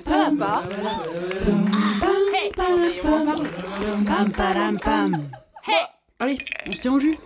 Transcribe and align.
Ça 0.00 0.30
va 0.36 0.62
Hey 5.66 5.86
Allez, 6.18 6.38
on 6.66 6.70
se 6.70 6.80
tient 6.80 6.92
au 6.94 6.98
jus. 6.98 7.16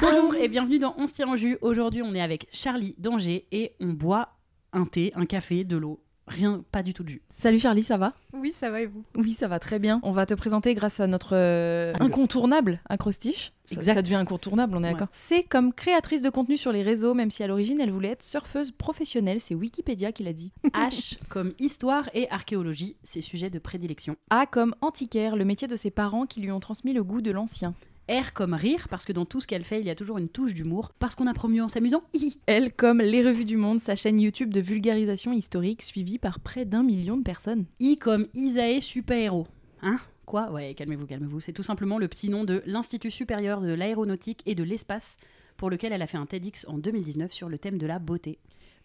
Bonjour 0.00 0.34
et 0.34 0.48
bienvenue 0.48 0.78
dans 0.78 0.94
On 0.98 1.06
se 1.06 1.12
tient 1.12 1.30
au 1.30 1.36
jus. 1.36 1.58
Aujourd'hui, 1.60 2.02
on 2.02 2.14
est 2.14 2.20
avec 2.20 2.48
Charlie 2.52 2.94
Danger 2.98 3.46
et 3.52 3.74
on 3.80 3.92
boit 3.92 4.30
un 4.72 4.84
thé, 4.86 5.12
un 5.14 5.26
café, 5.26 5.64
de 5.64 5.76
l'eau. 5.76 6.00
Rien, 6.28 6.64
pas 6.72 6.82
du 6.82 6.92
tout 6.92 7.04
de 7.04 7.08
jus. 7.08 7.22
Salut 7.38 7.58
Charlie, 7.60 7.84
ça 7.84 7.96
va? 7.98 8.12
Oui, 8.32 8.50
ça 8.50 8.68
va 8.70 8.80
et 8.80 8.86
vous? 8.86 9.04
Oui, 9.14 9.32
ça 9.32 9.46
va 9.46 9.60
très 9.60 9.78
bien. 9.78 10.00
On 10.02 10.10
va 10.10 10.26
te 10.26 10.34
présenter 10.34 10.74
grâce 10.74 10.98
à 10.98 11.06
notre 11.06 11.36
euh, 11.36 11.92
incontournable 12.00 12.80
acrostiche. 12.88 13.52
Ça, 13.66 14.02
devient 14.02 14.16
incontournable, 14.16 14.76
on 14.76 14.82
est 14.82 14.86
Ouais. 14.86 14.92
d'accord. 14.92 15.08
C'est 15.12 15.44
comme 15.44 15.72
créatrice 15.72 16.22
de 16.22 16.30
contenu 16.30 16.56
sur 16.56 16.72
les 16.72 16.82
réseaux, 16.82 17.14
même 17.14 17.30
si 17.30 17.42
à 17.42 17.46
l'origine 17.46 17.80
elle 17.80 17.90
voulait 17.92 18.10
être 18.10 18.22
surfeuse 18.22 18.70
professionnelle. 18.72 19.40
C'est 19.40 19.54
Wikipédia 19.54 20.10
qui 20.12 20.24
l'a 20.24 20.32
dit. 20.32 20.50
H 20.74 21.18
comme 21.28 21.52
histoire 21.60 22.10
et 22.12 22.28
archéologie, 22.30 22.96
ses 23.04 23.20
sujets 23.20 23.50
de 23.50 23.58
prédilection. 23.60 24.16
A 24.30 24.46
comme 24.46 24.74
antiquaire, 24.80 25.36
le 25.36 25.44
métier 25.44 25.68
de 25.68 25.76
ses 25.76 25.90
parents 25.90 26.26
qui 26.26 26.40
lui 26.40 26.50
ont 26.50 26.60
transmis 26.60 26.92
le 26.92 27.04
goût 27.04 27.20
de 27.20 27.30
l'ancien. 27.30 27.74
R 28.08 28.32
comme 28.32 28.54
rire, 28.54 28.88
parce 28.88 29.04
que 29.04 29.12
dans 29.12 29.24
tout 29.24 29.40
ce 29.40 29.46
qu'elle 29.46 29.64
fait, 29.64 29.80
il 29.80 29.86
y 29.86 29.90
a 29.90 29.94
toujours 29.94 30.18
une 30.18 30.28
touche 30.28 30.54
d'humour. 30.54 30.92
Parce 30.98 31.14
qu'on 31.14 31.26
apprend 31.26 31.48
mieux 31.48 31.62
en 31.62 31.68
s'amusant. 31.68 32.04
Elle 32.46 32.72
comme 32.72 33.00
Les 33.00 33.26
Revues 33.26 33.44
du 33.44 33.56
Monde, 33.56 33.80
sa 33.80 33.96
chaîne 33.96 34.20
YouTube 34.20 34.52
de 34.52 34.60
vulgarisation 34.60 35.32
historique 35.32 35.82
suivie 35.82 36.18
par 36.18 36.40
près 36.40 36.64
d'un 36.64 36.82
million 36.82 37.16
de 37.16 37.22
personnes. 37.22 37.66
I 37.80 37.96
comme 37.96 38.28
Isae 38.34 38.80
super-héros. 38.80 39.46
Hein? 39.82 39.98
Quoi? 40.24 40.50
Ouais, 40.50 40.74
calmez-vous, 40.74 41.06
calmez-vous. 41.06 41.40
C'est 41.40 41.52
tout 41.52 41.62
simplement 41.62 41.98
le 41.98 42.08
petit 42.08 42.28
nom 42.28 42.44
de 42.44 42.62
l'Institut 42.66 43.10
supérieur 43.10 43.60
de 43.60 43.72
l'aéronautique 43.72 44.42
et 44.46 44.54
de 44.54 44.64
l'espace, 44.64 45.16
pour 45.56 45.70
lequel 45.70 45.92
elle 45.92 46.02
a 46.02 46.06
fait 46.06 46.18
un 46.18 46.26
TEDx 46.26 46.66
en 46.68 46.78
2019 46.78 47.32
sur 47.32 47.48
le 47.48 47.58
thème 47.58 47.78
de 47.78 47.86
la 47.86 47.98
beauté. 47.98 48.38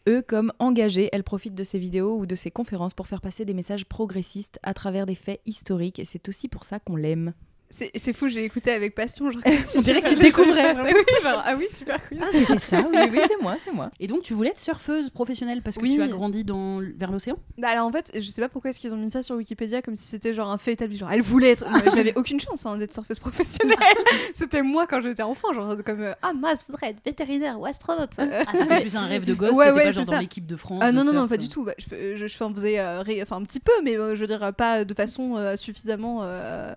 Eux 0.10 0.24
comme 0.24 0.52
engagés, 0.58 1.10
elle 1.12 1.24
profite 1.24 1.54
de 1.54 1.64
ses 1.64 1.78
vidéos 1.78 2.18
ou 2.18 2.26
de 2.26 2.36
ses 2.36 2.50
conférences 2.50 2.96
pour 2.96 3.08
faire 3.08 3.22
passer 3.22 3.46
des 3.46 3.54
messages 3.54 3.86
progressistes 3.86 4.60
à 4.64 4.74
travers 4.74 5.06
des 5.06 5.16
faits 5.16 5.42
historiques 5.46 6.00
et 6.00 6.06
c'est 6.06 6.28
aussi 6.28 6.48
pour 6.48 6.64
ça 6.64 6.80
qu'on 6.80 6.96
l'aime. 6.96 7.34
C'est 7.72 7.90
c'est 7.96 8.14
fou, 8.14 8.28
j'ai 8.28 8.44
écouté 8.46 8.72
avec 8.72 8.94
passion. 8.94 9.32
Genre, 9.32 9.42
On 9.76 9.82
dirait 9.82 10.02
que 10.02 10.10
tu 10.10 10.16
découvrais. 10.16 10.76
C'est- 10.76 10.94
oui, 10.94 11.02
genre, 11.24 11.42
ah 11.46 11.54
oui, 11.58 11.66
super 11.74 12.06
quiz. 12.08 12.20
j'ai 12.34 12.46
fait 12.46 12.60
ça, 12.60 12.86
oui, 12.92 12.98
oui, 13.12 13.20
c'est 13.28 13.42
moi, 13.42 13.56
c'est 13.64 13.72
moi. 13.72 13.90
Et 14.00 14.08
donc, 14.08 14.24
tu 14.24 14.34
voulais 14.34 14.50
être 14.50 14.60
surfeuse 14.60 15.10
professionnelle 15.10 15.62
parce 15.62 15.78
que 15.78 15.82
Oui. 15.82 15.96
tu 15.96 16.02
as 16.02 16.08
grandi 16.08 16.44
dans, 16.44 16.82
vers 16.98 17.12
l'océan? 17.12 17.38
Bah 17.58 17.70
alors 17.70 17.86
en 17.88 17.92
fait, 17.92 18.12
je 18.14 18.30
sais 18.30 18.42
pas 18.42 18.50
pourquoi 18.50 18.70
est-ce 18.72 18.80
qu'ils 18.80 18.94
ont 18.94 18.98
mis 18.98 19.10
ça 19.10 19.24
sur 19.24 19.36
Wikipédia 19.36 19.82
comme 19.82 19.96
si 19.96 20.04
c'était 20.08 20.34
genre 20.34 20.50
un 20.52 20.58
fait 20.58 20.74
établi. 20.74 20.98
Genre, 20.98 21.10
elle 21.12 21.22
voulait 21.22 21.52
être. 21.52 21.66
J'avais 21.96 22.14
aucune 22.18 22.40
chance 22.40 22.66
hein, 22.66 22.78
d'être 22.78 22.94
surfeuse 22.94 23.20
professionnelle. 23.20 23.78
c'était 24.34 24.62
moi 24.62 24.86
quand 24.88 25.02
j'étais 25.02 25.24
enfant, 25.24 25.54
genre 25.54 25.76
comme 25.86 26.02
euh, 26.02 26.14
ah 26.22 26.34
moi 26.34 26.52
je 26.60 26.66
voudrais 26.68 26.90
être 26.90 27.04
vétérinaire 27.06 27.60
ou 27.60 27.66
astronaute. 27.66 28.20
Euh, 28.20 28.44
Ah, 28.48 28.52
c'était 28.54 28.82
plus 28.82 28.96
un 28.96 29.06
rêve 29.06 29.26
de 29.26 29.34
gosse, 29.34 29.52
Ouais, 29.56 29.72
ouais, 29.72 29.84
pas 29.86 29.92
genre 29.92 30.04
c'est 30.04 30.10
dans 30.12 30.16
ça. 30.18 30.20
l'équipe 30.22 30.46
de 30.46 30.56
France. 30.56 30.80
Ah 30.84 30.92
non, 30.92 31.04
non, 31.04 31.14
non, 31.14 31.28
pas 31.28 31.36
euh. 31.36 31.38
du 31.38 31.48
tout. 31.48 31.64
Bah, 31.64 31.74
je, 31.78 31.86
fais- 31.86 32.18
je, 32.18 32.28
je 32.28 32.36
faisais 32.38 32.80
euh, 32.80 33.02
ré- 33.02 33.22
enfin, 33.22 33.38
un 33.38 33.44
petit 33.44 33.60
peu, 33.60 33.72
mais 33.84 33.98
euh, 33.98 34.16
je 34.16 34.22
veux 34.22 34.28
dire 34.28 34.54
pas 34.54 34.84
de 34.84 34.94
façon 34.94 35.38
euh, 35.38 35.56
suffisamment 35.56 36.20
euh, 36.24 36.74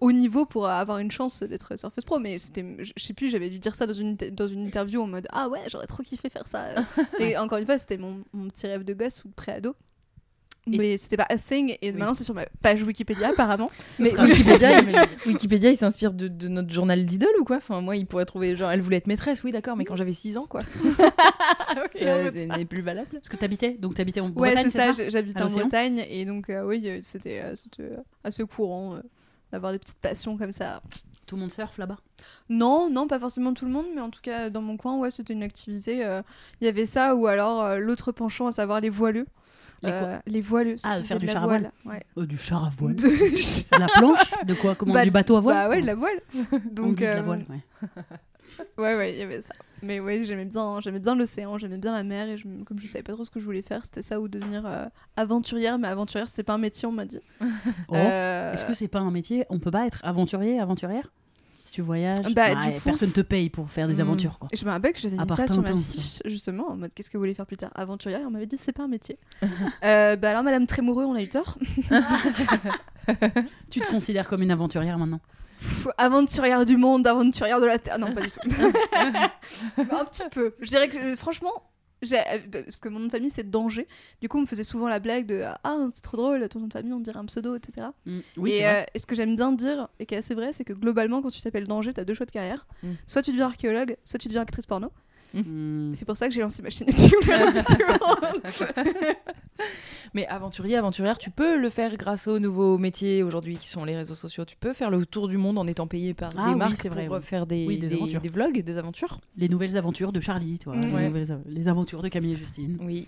haut 0.00 0.12
niveau 0.12 0.44
pour 0.46 0.66
avoir 0.68 0.98
une 0.98 1.10
chance 1.10 1.42
d'être 1.42 1.76
surfeuse 1.78 2.04
pro. 2.04 2.18
Mais 2.18 2.38
c'était, 2.38 2.64
je 2.78 2.92
sais 3.02 3.14
plus, 3.14 3.30
j'avais 3.30 3.50
dû 3.50 3.58
dire 3.58 3.74
ça 3.74 3.86
dans 3.86 3.92
une, 3.92 4.16
dans 4.16 4.46
une 4.48 4.60
interview 4.66 5.02
en 5.02 5.06
mode 5.06 5.26
Ah 5.30 5.48
ouais, 5.48 5.60
j'aurais 5.70 5.86
trop 5.86 6.02
kiffé 6.02 6.28
faire 6.30 6.46
ça. 6.46 6.66
Et 7.20 7.36
encore 7.36 7.58
une 7.58 7.66
fois, 7.66 7.78
c'était 7.78 7.98
mon, 7.98 8.22
mon 8.32 8.48
petit 8.48 8.66
rêve 8.66 8.84
de 8.84 8.94
gosse 8.94 9.24
ou 9.24 9.28
de 9.28 9.34
préado. 9.34 9.74
Et- 10.70 10.76
Mais 10.76 10.96
c'était 10.98 11.16
pas 11.16 11.26
a 11.30 11.38
thing, 11.38 11.70
et 11.80 11.90
Oui. 11.90 11.92
maintenant 11.96 12.12
c'est 12.12 12.24
sur 12.24 12.34
ma 12.34 12.44
page 12.60 12.82
Wikipédia 12.82 13.28
apparemment. 13.30 13.70
Mais 14.00 14.12
Wikipédia, 14.20 14.80
il, 14.82 14.88
Wikipédia, 15.26 15.70
il 15.70 15.78
s'inspire 15.78 16.12
de, 16.12 16.28
de 16.28 16.46
notre 16.48 16.70
journal 16.70 17.06
d'idole 17.06 17.30
ou 17.40 17.44
quoi? 17.44 17.56
Enfin, 17.56 17.80
moi, 17.80 17.96
il 17.96 18.04
pourrait 18.06 18.26
trouver 18.26 18.54
genre, 18.54 18.70
elle 18.70 18.82
voulait 18.82 18.98
être 18.98 19.06
maîtresse, 19.06 19.42
oui, 19.44 19.50
d'accord, 19.50 19.76
mais 19.76 19.86
quand 19.86 19.96
j'avais 19.96 20.12
6 20.12 20.36
ans, 20.36 20.46
quoi. 20.46 20.60
Ça, 20.98 21.86
ce 21.94 22.56
n'est 22.58 22.64
plus 22.66 22.82
valable. 22.82 23.08
Parce 23.12 23.28
que 23.30 23.36
t'habitais, 23.36 23.72
donc 23.78 23.94
t'habitais 23.94 24.20
en 24.20 24.26
Ouais, 24.26 24.52
Bretagne, 24.54 24.70
c'est 24.70 24.92
ça, 24.94 25.08
j'habitais 25.08 25.40
en 25.42 25.48
Bretagne, 25.48 26.04
et 26.08 26.24
donc 26.26 26.50
euh, 26.50 26.64
oui, 26.66 26.82
euh, 26.86 26.98
c'était 27.02 27.40
euh, 27.40 27.54
c'était, 27.54 27.82
euh, 27.84 27.96
assez 28.24 28.44
courant 28.44 28.96
euh, 28.96 29.00
d'avoir 29.52 29.72
des 29.72 29.78
petites 29.78 29.98
passions 29.98 30.36
comme 30.36 30.52
ça. 30.52 30.82
Tout 31.26 31.36
le 31.36 31.42
monde 31.42 31.52
surfe 31.52 31.76
là-bas? 31.78 31.98
Non, 32.48 32.88
non, 32.90 33.06
pas 33.06 33.18
forcément 33.20 33.52
tout 33.52 33.66
le 33.66 33.70
monde, 33.70 33.86
mais 33.94 34.00
en 34.00 34.08
tout 34.10 34.20
cas 34.22 34.48
dans 34.48 34.62
mon 34.62 34.76
coin, 34.78 34.96
ouais, 34.96 35.10
c'était 35.10 35.34
une 35.34 35.42
activité. 35.42 36.04
euh, 36.04 36.22
Il 36.60 36.64
y 36.64 36.68
avait 36.68 36.86
ça, 36.86 37.14
ou 37.14 37.26
alors 37.26 37.62
euh, 37.62 37.78
l'autre 37.78 38.12
penchant, 38.12 38.46
à 38.46 38.52
savoir 38.52 38.80
les 38.80 38.88
voileux. 38.90 39.26
Les 39.82 39.90
quoi? 39.90 39.98
Euh, 40.08 40.18
les 40.26 40.40
voileux, 40.40 40.76
Ah, 40.84 41.00
faire 41.02 41.18
du 41.20 41.26
de 41.26 41.28
la 41.28 41.32
char 41.34 41.44
à 41.44 41.46
voile. 41.46 41.72
Ouais. 41.84 42.02
Euh, 42.16 42.26
du 42.26 42.36
char 42.38 42.64
à 42.64 42.70
voile. 42.70 42.96
La 43.78 43.86
planche? 43.86 44.30
De 44.46 44.54
quoi? 44.54 44.74
Comment 44.74 44.94
Bah, 44.94 45.04
Du 45.04 45.10
bateau 45.12 45.36
à 45.36 45.40
voile? 45.40 45.56
Bah 45.56 45.68
ouais, 45.68 45.82
de 45.82 45.86
la 45.86 45.94
voile. 45.94 46.20
On 46.52 46.58
Donc, 46.72 46.94
dit 46.96 47.02
de 47.04 47.08
la 47.08 47.22
voile, 47.22 47.44
ouais. 47.48 47.60
ouais, 48.78 48.96
ouais, 48.96 49.12
il 49.12 49.18
y 49.18 49.22
avait 49.22 49.40
ça. 49.40 49.52
Mais 49.82 50.00
ouais, 50.00 50.24
j'aimais 50.24 50.44
bien, 50.44 50.80
j'aimais 50.80 50.98
bien 50.98 51.14
l'océan, 51.14 51.56
j'aimais 51.58 51.78
bien 51.78 51.92
la 51.92 52.02
mer, 52.02 52.28
et 52.28 52.36
je, 52.36 52.48
me- 52.48 52.64
comme 52.64 52.78
je 52.80 52.86
savais 52.88 53.02
pas 53.04 53.12
trop 53.12 53.24
ce 53.24 53.30
que 53.30 53.38
je 53.38 53.44
voulais 53.44 53.62
faire, 53.62 53.84
c'était 53.84 54.02
ça 54.02 54.20
ou 54.20 54.26
devenir 54.28 54.66
euh, 54.66 54.86
aventurière, 55.16 55.78
mais 55.78 55.86
aventurière, 55.88 56.28
c'était 56.28 56.42
pas 56.42 56.54
un 56.54 56.58
métier, 56.58 56.86
on 56.88 56.92
m'a 56.92 57.04
dit. 57.06 57.20
Oh, 57.88 57.94
Euh, 57.94 58.52
Est-ce 58.52 58.64
que 58.64 58.74
c'est 58.74 58.88
pas 58.88 59.00
un 59.00 59.10
métier? 59.10 59.44
On 59.50 59.58
peut 59.60 59.70
pas 59.70 59.86
être 59.86 60.00
aventurier, 60.04 60.58
aventurière? 60.58 61.12
Si 61.64 61.72
tu 61.74 61.82
voyages, 61.82 62.32
Bah, 62.34 62.48
ouais, 62.54 62.72
du 62.72 62.78
coup- 62.80 62.84
personne 62.84 63.12
te 63.12 63.20
paye 63.20 63.50
pour 63.50 63.70
faire 63.70 63.86
des 63.88 63.98
Hmm. 63.98 64.00
aventures, 64.00 64.38
quoi. 64.38 64.48
Je 64.52 64.64
me 64.64 64.70
rappelle 64.70 64.92
que 64.94 65.00
j'avais 65.00 65.16
mis 65.16 65.28
ça 65.36 65.46
sur 65.46 65.62
ma 65.62 65.76
fiche, 65.76 66.22
justement, 66.24 66.68
en 66.70 66.76
mode 66.76 66.92
qu'est-ce 66.94 67.10
que 67.10 67.16
vous 67.18 67.22
voulez 67.22 67.34
faire 67.34 67.46
plus 67.46 67.56
tard? 67.58 67.70
Aventurière, 67.74 68.20
et 68.20 68.24
on 68.24 68.30
m'avait 68.30 68.46
dit 68.46 68.56
c'est 68.58 68.72
pas 68.72 68.84
un 68.84 68.88
métier. 68.88 69.18
Euh, 69.84 70.16
bah 70.16 70.30
alors, 70.30 70.42
Madame 70.42 70.66
Trémoureux, 70.66 71.04
on 71.04 71.14
a 71.14 71.22
eu 71.22 71.28
tort. 71.28 71.56
Tu 73.70 73.80
te 73.80 73.86
considères 73.90 74.28
comme 74.28 74.42
une 74.42 74.50
aventurière 74.50 74.98
maintenant? 74.98 75.20
Pff, 75.58 75.88
aventurière 75.98 76.64
du 76.64 76.76
monde, 76.76 77.06
aventurière 77.06 77.60
de 77.60 77.66
la 77.66 77.78
terre. 77.78 77.98
Non, 77.98 78.14
pas 78.14 78.22
du 78.22 78.30
tout. 78.30 78.38
un 79.78 80.04
petit 80.04 80.28
peu. 80.30 80.54
Je 80.60 80.68
dirais 80.68 80.88
que 80.88 80.98
euh, 80.98 81.16
franchement, 81.16 81.68
euh, 82.04 82.38
parce 82.64 82.80
que 82.80 82.88
mon 82.88 83.00
nom 83.00 83.06
de 83.06 83.10
famille 83.10 83.30
c'est 83.30 83.48
Danger. 83.48 83.88
Du 84.20 84.28
coup, 84.28 84.38
on 84.38 84.42
me 84.42 84.46
faisait 84.46 84.64
souvent 84.64 84.88
la 84.88 85.00
blague 85.00 85.26
de 85.26 85.44
Ah, 85.64 85.76
c'est 85.92 86.02
trop 86.02 86.16
drôle, 86.16 86.48
ton 86.48 86.60
nom 86.60 86.68
de 86.68 86.72
famille, 86.72 86.92
on 86.92 87.00
dirait 87.00 87.18
un 87.18 87.24
pseudo, 87.26 87.56
etc. 87.56 87.88
Mm. 88.06 88.18
Oui, 88.36 88.58
euh, 88.62 88.82
et 88.94 88.98
ce 88.98 89.06
que 89.06 89.14
j'aime 89.14 89.36
bien 89.36 89.52
dire, 89.52 89.88
et 89.98 90.06
qui 90.06 90.14
est 90.14 90.18
assez 90.18 90.34
vrai, 90.34 90.52
c'est 90.52 90.64
que 90.64 90.72
globalement, 90.72 91.22
quand 91.22 91.30
tu 91.30 91.40
t'appelles 91.40 91.66
Danger, 91.66 91.92
t'as 91.92 92.04
deux 92.04 92.14
choix 92.14 92.26
de 92.26 92.30
carrière. 92.30 92.66
Mm. 92.82 92.92
Soit 93.06 93.22
tu 93.22 93.32
deviens 93.32 93.46
archéologue, 93.46 93.96
soit 94.04 94.18
tu 94.18 94.28
deviens 94.28 94.42
actrice 94.42 94.66
porno. 94.66 94.92
Mm. 95.34 95.92
C'est 95.94 96.04
pour 96.04 96.16
ça 96.16 96.28
que 96.28 96.34
j'ai 96.34 96.40
lancé 96.40 96.62
ma 96.62 96.70
chaîne 96.70 96.88
YouTube. 96.88 97.20
Mais 100.14 100.26
aventurier, 100.26 100.76
aventurière, 100.76 101.18
tu 101.18 101.30
peux 101.30 101.56
le 101.58 101.68
faire 101.70 101.96
grâce 101.96 102.28
aux 102.28 102.38
nouveaux 102.38 102.78
métiers 102.78 103.22
aujourd'hui 103.22 103.56
qui 103.58 103.68
sont 103.68 103.84
les 103.84 103.94
réseaux 103.96 104.14
sociaux. 104.14 104.44
Tu 104.44 104.56
peux 104.56 104.72
faire 104.72 104.90
le 104.90 105.04
tour 105.04 105.28
du 105.28 105.36
monde 105.36 105.58
en 105.58 105.66
étant 105.66 105.86
payé 105.86 106.14
par 106.14 106.30
Ah 106.38 106.46
des 106.46 106.52
oui, 106.52 106.56
marques 106.56 106.78
c'est 106.80 106.88
vrai, 106.88 107.06
pour 107.06 107.16
oui. 107.16 107.22
faire 107.22 107.46
des, 107.46 107.66
Oui, 107.66 107.78
des 107.78 107.88
des, 107.88 108.28
vlogs, 108.32 108.62
des 108.62 108.78
aventures. 108.78 109.18
Les 109.36 109.48
nouvelles 109.48 109.76
aventures 109.76 110.12
de 110.12 110.20
Charlie, 110.20 110.58
tu 110.58 110.64
vois. 110.70 110.76
Mm. 110.76 110.96
les, 110.96 111.30
Ouais. 111.62 111.68
aventures 111.68 112.00
de 112.02 112.08
Camille 112.08 112.32
et 112.32 112.36
Justine. 112.36 112.78
Oui. 112.80 113.06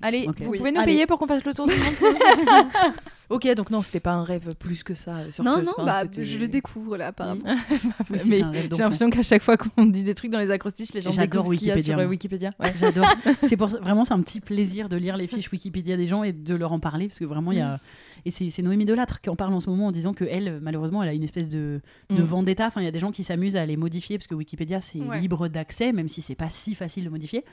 Allez, 0.00 0.26
vous 0.26 0.32
Oui. 0.50 0.58
pouvez 0.58 0.72
nous 0.72 0.80
Allez. 0.80 0.92
payer 0.92 1.06
pour 1.06 1.18
qu'on 1.18 1.26
fasse 1.28 1.44
le 1.44 1.54
tour 1.54 1.66
du 1.66 1.74
monde 1.74 1.94
Ok, 3.32 3.48
donc 3.54 3.70
non, 3.70 3.82
c'était 3.82 4.00
pas 4.00 4.12
un 4.12 4.24
rêve 4.24 4.54
plus 4.54 4.82
que 4.84 4.94
ça. 4.94 5.16
surfeuse, 5.30 5.38
non, 5.44 5.62
non, 5.62 5.72
enfin, 5.78 6.04
bah, 6.04 6.10
je 6.22 6.38
le 6.38 6.48
découvre 6.48 6.96
là, 6.96 7.08
apparemment. 7.08 7.40
Oui, 8.10 8.18
Mais 8.28 8.42
un 8.42 8.50
rêve 8.50 8.68
j'ai 8.70 8.78
l'impression 8.82 9.10
qu'à 9.10 9.22
chaque 9.22 9.42
fois 9.42 9.56
qu'on 9.56 9.86
dit 9.86 10.02
des 10.02 10.14
trucs 10.14 10.30
dans 10.30 10.38
les 10.38 10.50
acrostiches, 10.50 10.92
les 10.92 11.00
gens 11.00 11.10
découvrent 11.10 11.52
ce 11.52 11.58
qu'il 11.58 11.68
y 11.68 11.70
a 11.70 11.74
Wikipédia, 11.74 11.84
sur 11.94 11.98
euh, 11.98 12.02
moi. 12.04 12.10
Wikipédia. 12.10 12.50
Ouais. 12.60 12.72
J'adore. 12.78 13.06
c'est 13.42 13.56
pour 13.56 13.68
vraiment 13.68 14.04
c'est 14.04 14.14
un 14.14 14.20
petit 14.20 14.40
plaisir 14.40 14.88
de 14.88 14.96
lire 14.96 15.16
les 15.16 15.26
fiches 15.26 15.50
Wikipédia 15.50 15.96
des 15.96 16.06
gens 16.06 16.22
et 16.22 16.32
de 16.32 16.54
leur 16.54 16.72
en 16.72 16.80
parler 16.80 17.08
parce 17.08 17.18
que 17.18 17.24
vraiment 17.24 17.52
il 17.52 17.58
y 17.58 17.62
a 17.62 17.80
et 18.24 18.30
c'est 18.30 18.50
c'est 18.50 18.62
Noémie 18.62 18.84
Delattre 18.84 19.20
qui 19.20 19.30
en 19.30 19.36
parle 19.36 19.52
en 19.54 19.60
ce 19.60 19.68
moment 19.70 19.86
en 19.86 19.92
disant 19.92 20.12
que 20.14 20.24
elle 20.24 20.60
malheureusement 20.60 21.02
elle 21.02 21.08
a 21.08 21.12
une 21.14 21.24
espèce 21.24 21.48
de, 21.48 21.80
de 22.10 22.22
Mm. 22.22 22.24
vendetta. 22.24 22.66
Enfin 22.66 22.80
il 22.80 22.84
y 22.84 22.88
a 22.88 22.92
des 22.92 22.98
gens 23.00 23.10
qui 23.12 23.24
s'amusent 23.24 23.56
à 23.56 23.64
les 23.66 23.76
modifier 23.76 24.18
parce 24.18 24.26
que 24.28 24.34
Wikipédia 24.34 24.80
c'est 24.80 25.00
Ouais. 25.00 25.20
libre 25.20 25.48
d'accès 25.48 25.92
même 25.92 26.08
si 26.08 26.20
c'est 26.22 26.34
pas 26.34 26.50
si 26.50 26.74
facile 26.74 27.04
de 27.04 27.08
modifier. 27.10 27.44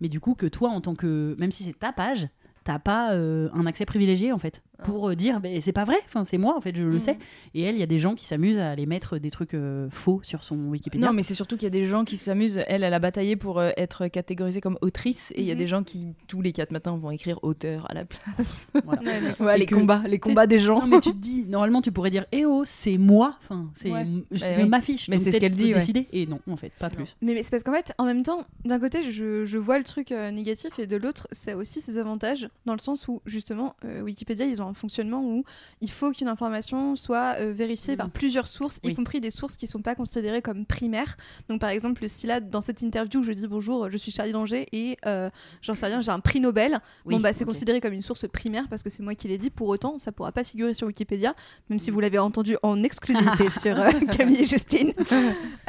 Mais 0.00 0.08
du 0.08 0.18
coup 0.18 0.34
que 0.34 0.46
toi 0.46 0.70
en 0.70 0.80
tant 0.80 0.94
que 0.94 1.36
même 1.38 1.52
si 1.52 1.62
c'est 1.64 1.78
ta 1.78 1.92
page 1.92 2.26
t'as 2.64 2.80
pas 2.80 3.12
euh, 3.12 3.48
un 3.54 3.64
accès 3.66 3.84
privilégié 3.84 4.32
en 4.32 4.38
fait. 4.38 4.60
Pour 4.84 5.08
euh, 5.10 5.14
dire 5.14 5.40
mais 5.42 5.60
c'est 5.60 5.72
pas 5.72 5.84
vrai 5.84 5.96
enfin 6.06 6.24
c'est 6.24 6.38
moi 6.38 6.56
en 6.56 6.60
fait 6.60 6.76
je 6.76 6.82
le 6.82 6.94
Mhm. 6.94 7.00
sais 7.00 7.18
et 7.54 7.62
elle 7.62 7.74
il 7.76 7.78
y 7.80 7.82
a 7.82 7.86
des 7.86 7.98
gens 7.98 8.14
qui 8.14 8.26
s'amusent 8.26 8.58
à 8.58 8.70
aller 8.70 8.86
mettre 8.86 9.18
des 9.18 9.30
trucs 9.30 9.54
euh, 9.54 9.88
faux 9.90 10.20
sur 10.22 10.44
son 10.44 10.56
Wikipédia 10.68 11.06
Non, 11.06 11.12
mais 11.12 11.22
c'est 11.22 11.34
surtout 11.34 11.56
qu'il 11.56 11.64
y 11.64 11.66
a 11.66 11.70
des 11.70 11.84
gens 11.84 12.04
qui 12.04 12.16
s'amusent. 12.16 12.60
Elle, 12.66 12.82
elle 12.82 12.94
a 12.94 12.98
bataillé 12.98 13.36
pour 13.36 13.58
euh, 13.58 13.70
être 13.76 14.06
catégorisée 14.08 14.60
comme 14.60 14.78
autrice, 14.82 15.32
et 15.36 15.40
il 15.40 15.46
y 15.46 15.50
a 15.50 15.54
Mhm. 15.54 15.58
des 15.58 15.66
gens 15.66 15.82
qui, 15.82 16.06
tous 16.28 16.42
les 16.42 16.52
quatre 16.52 16.70
matins, 16.72 16.96
vont 16.96 17.10
écrire 17.10 17.38
auteur 17.42 17.90
à 17.90 17.94
la 17.94 18.04
place. 18.04 18.66
Voilà. 18.84 19.00
Ouais, 19.02 19.20
d'accord. 19.20 19.46
Ouais, 19.46 19.56
Et 19.56 19.58
les 19.60 19.66
que- 19.66 19.74
combats, 19.74 20.02
les 20.06 20.18
combats 20.18 20.46
des 20.46 20.58
gens. 20.58 20.80
non 20.80 20.86
mais 20.86 21.00
tu 21.00 21.10
te 21.12 21.16
dis 21.18 21.44
normalement 21.46 21.80
tu 21.82 21.92
pourrais 21.92 22.10
dire 22.10 22.26
eh 22.32 22.44
oh 22.44 22.62
c'est 22.64 22.98
moi 22.98 23.36
enfin 23.42 23.70
c'est 23.74 23.90
Ouais. 23.90 24.06
je 24.30 24.40
Bah 24.40 24.66
ma 24.66 24.80
fiche 24.80 25.08
Mais 25.08 25.18
c'est 25.18 25.30
ce 25.32 25.36
qu'elle 25.38 25.52
dit, 25.52 25.72
décider 25.72 26.06
et 26.12 26.26
non 26.26 26.40
en 26.50 26.56
fait 26.56 26.72
pas 26.78 26.90
plus 26.90 27.16
Mais, 27.22 27.34
mais 27.34 27.42
c'est 27.42 27.50
parce 27.50 27.62
qu'en 27.62 27.72
fait, 27.72 27.92
en 27.98 28.04
même 28.04 28.22
temps, 28.22 28.44
d'un 28.64 28.78
côté, 28.78 29.02
je, 29.10 29.44
je 29.44 29.58
vois 29.58 29.78
le 29.78 29.84
truc 29.84 30.12
euh, 30.12 30.30
négatif 30.30 30.78
et 30.78 30.86
de 30.86 30.96
l'autre, 30.96 31.26
c'est 31.32 31.54
aussi 31.54 31.80
ses 31.80 31.98
avantages, 31.98 32.48
dans 32.66 32.72
le 32.74 32.78
sens 32.78 33.08
où, 33.08 33.20
justement, 33.26 33.74
euh, 33.84 34.02
Wikipédia, 34.02 34.44
ils 34.46 34.60
ont 34.62 34.65
un 34.66 34.74
fonctionnement 34.74 35.22
où 35.22 35.44
il 35.80 35.90
faut 35.90 36.12
qu'une 36.12 36.28
information 36.28 36.96
soit 36.96 37.36
euh, 37.40 37.52
vérifiée 37.52 37.96
par 37.96 38.10
plusieurs 38.10 38.48
sources, 38.48 38.78
y 38.82 38.94
compris 38.94 39.20
des 39.20 39.30
sources 39.30 39.56
qui 39.56 39.66
sont 39.66 39.82
pas 39.82 39.94
considérées 39.94 40.42
comme 40.42 40.64
primaires. 40.66 41.16
Donc, 41.48 41.60
par 41.60 41.70
exemple, 41.70 42.08
si 42.08 42.26
là, 42.26 42.40
dans 42.40 42.60
cette 42.60 42.82
interview, 42.82 43.22
je 43.22 43.32
dis 43.32 43.46
bonjour, 43.46 43.90
je 43.90 43.96
suis 43.96 44.12
Charlie 44.12 44.32
Danger 44.32 44.66
et 44.72 44.98
euh, 45.06 45.30
j'en 45.62 45.74
sais 45.74 45.86
rien, 45.86 46.00
j'ai 46.00 46.10
un 46.10 46.20
prix 46.20 46.40
Nobel, 46.40 46.80
Oui, 47.04 47.14
bon, 47.14 47.20
bah, 47.20 47.32
c'est 47.32 47.44
considéré 47.44 47.80
comme 47.80 47.92
une 47.92 48.02
source 48.02 48.26
primaire 48.28 48.68
parce 48.68 48.82
que 48.82 48.90
c'est 48.90 49.02
moi 49.02 49.14
qui 49.14 49.28
l'ai 49.28 49.38
dit. 49.38 49.50
Pour 49.50 49.68
autant, 49.68 49.98
ça 49.98 50.12
pourra 50.12 50.32
pas 50.32 50.44
figurer 50.44 50.74
sur 50.74 50.86
Wikipédia, 50.86 51.34
même 51.68 51.78
si 51.78 51.90
vous 51.90 52.00
l'avez 52.00 52.18
entendu 52.18 52.56
en 52.62 52.82
exclusivité 52.82 53.50
sur 53.58 53.78
euh, 53.78 53.90
Camille 54.16 54.42
et 54.42 54.46
Justine. 54.46 54.92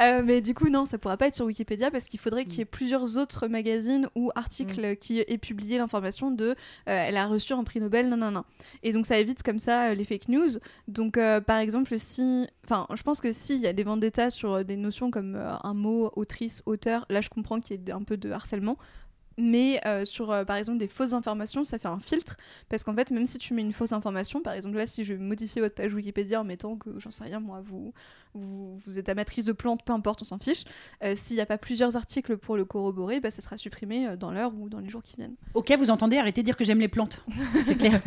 Euh, 0.00 0.22
mais 0.24 0.40
du 0.40 0.54
coup, 0.54 0.68
non, 0.68 0.84
ça 0.84 0.98
pourra 0.98 1.16
pas 1.16 1.26
être 1.26 1.36
sur 1.36 1.46
Wikipédia 1.46 1.90
parce 1.90 2.06
qu'il 2.06 2.20
faudrait 2.20 2.44
qu'il 2.44 2.58
y 2.58 2.60
ait 2.60 2.66
plusieurs 2.66 3.16
autres 3.16 3.48
magazines 3.48 4.08
ou 4.14 4.30
articles 4.34 4.96
qui 4.96 5.20
aient 5.20 5.38
publié 5.38 5.78
l'information 5.78 6.30
de 6.30 6.54
elle 6.86 7.16
a 7.16 7.26
reçu 7.26 7.52
un 7.52 7.64
prix 7.64 7.80
Nobel, 7.80 8.08
non, 8.08 8.16
non, 8.16 8.30
non. 8.30 8.44
Et 8.82 8.87
donc, 8.92 9.06
ça 9.06 9.18
évite 9.18 9.42
comme 9.42 9.58
ça 9.58 9.90
euh, 9.90 9.94
les 9.94 10.04
fake 10.04 10.28
news. 10.28 10.58
Donc, 10.86 11.16
euh, 11.16 11.40
par 11.40 11.58
exemple, 11.58 11.98
si. 11.98 12.46
Enfin, 12.64 12.86
je 12.94 13.02
pense 13.02 13.20
que 13.20 13.32
s'il 13.32 13.60
y 13.60 13.66
a 13.66 13.72
des 13.72 13.84
vendettas 13.84 14.30
sur 14.30 14.54
euh, 14.54 14.62
des 14.62 14.76
notions 14.76 15.10
comme 15.10 15.36
un 15.36 15.74
mot, 15.74 16.12
autrice, 16.16 16.62
auteur, 16.66 17.06
là, 17.08 17.20
je 17.20 17.28
comprends 17.28 17.60
qu'il 17.60 17.80
y 17.80 17.90
ait 17.90 17.92
un 17.92 18.02
peu 18.02 18.16
de 18.16 18.30
harcèlement. 18.30 18.78
Mais 19.40 19.80
euh, 19.86 20.04
sur, 20.04 20.32
euh, 20.32 20.44
par 20.44 20.56
exemple, 20.56 20.78
des 20.78 20.88
fausses 20.88 21.12
informations, 21.12 21.62
ça 21.64 21.78
fait 21.78 21.86
un 21.88 22.00
filtre. 22.00 22.36
Parce 22.68 22.82
qu'en 22.82 22.94
fait, 22.94 23.10
même 23.12 23.24
si 23.24 23.38
tu 23.38 23.54
mets 23.54 23.62
une 23.62 23.72
fausse 23.72 23.92
information, 23.92 24.42
par 24.42 24.52
exemple, 24.54 24.76
là, 24.76 24.86
si 24.86 25.04
je 25.04 25.14
modifie 25.14 25.60
votre 25.60 25.76
page 25.76 25.94
Wikipédia 25.94 26.40
en 26.40 26.44
mettant 26.44 26.76
que, 26.76 26.98
j'en 26.98 27.10
sais 27.12 27.22
rien, 27.24 27.38
moi, 27.38 27.60
vous, 27.64 27.92
vous, 28.34 28.76
vous 28.76 28.98
êtes 28.98 29.08
amatrice 29.08 29.44
de 29.44 29.52
plantes, 29.52 29.84
peu 29.84 29.92
importe, 29.92 30.22
on 30.22 30.24
s'en 30.24 30.38
fiche. 30.38 30.64
euh, 31.04 31.14
S'il 31.16 31.36
n'y 31.36 31.40
a 31.42 31.46
pas 31.46 31.56
plusieurs 31.58 31.96
articles 31.96 32.36
pour 32.36 32.56
le 32.56 32.64
corroborer, 32.64 33.20
bah, 33.20 33.30
ça 33.30 33.40
sera 33.40 33.56
supprimé 33.56 34.16
dans 34.16 34.32
l'heure 34.32 34.52
ou 34.58 34.68
dans 34.68 34.80
les 34.80 34.88
jours 34.88 35.02
qui 35.04 35.16
viennent. 35.16 35.36
ok 35.54 35.72
vous 35.78 35.90
entendez 35.90 36.18
arrêtez 36.18 36.42
de 36.42 36.44
dire 36.44 36.56
que 36.56 36.64
j'aime 36.64 36.80
les 36.80 36.88
plantes 36.88 37.24
c'est 37.62 37.76
clair 37.76 38.02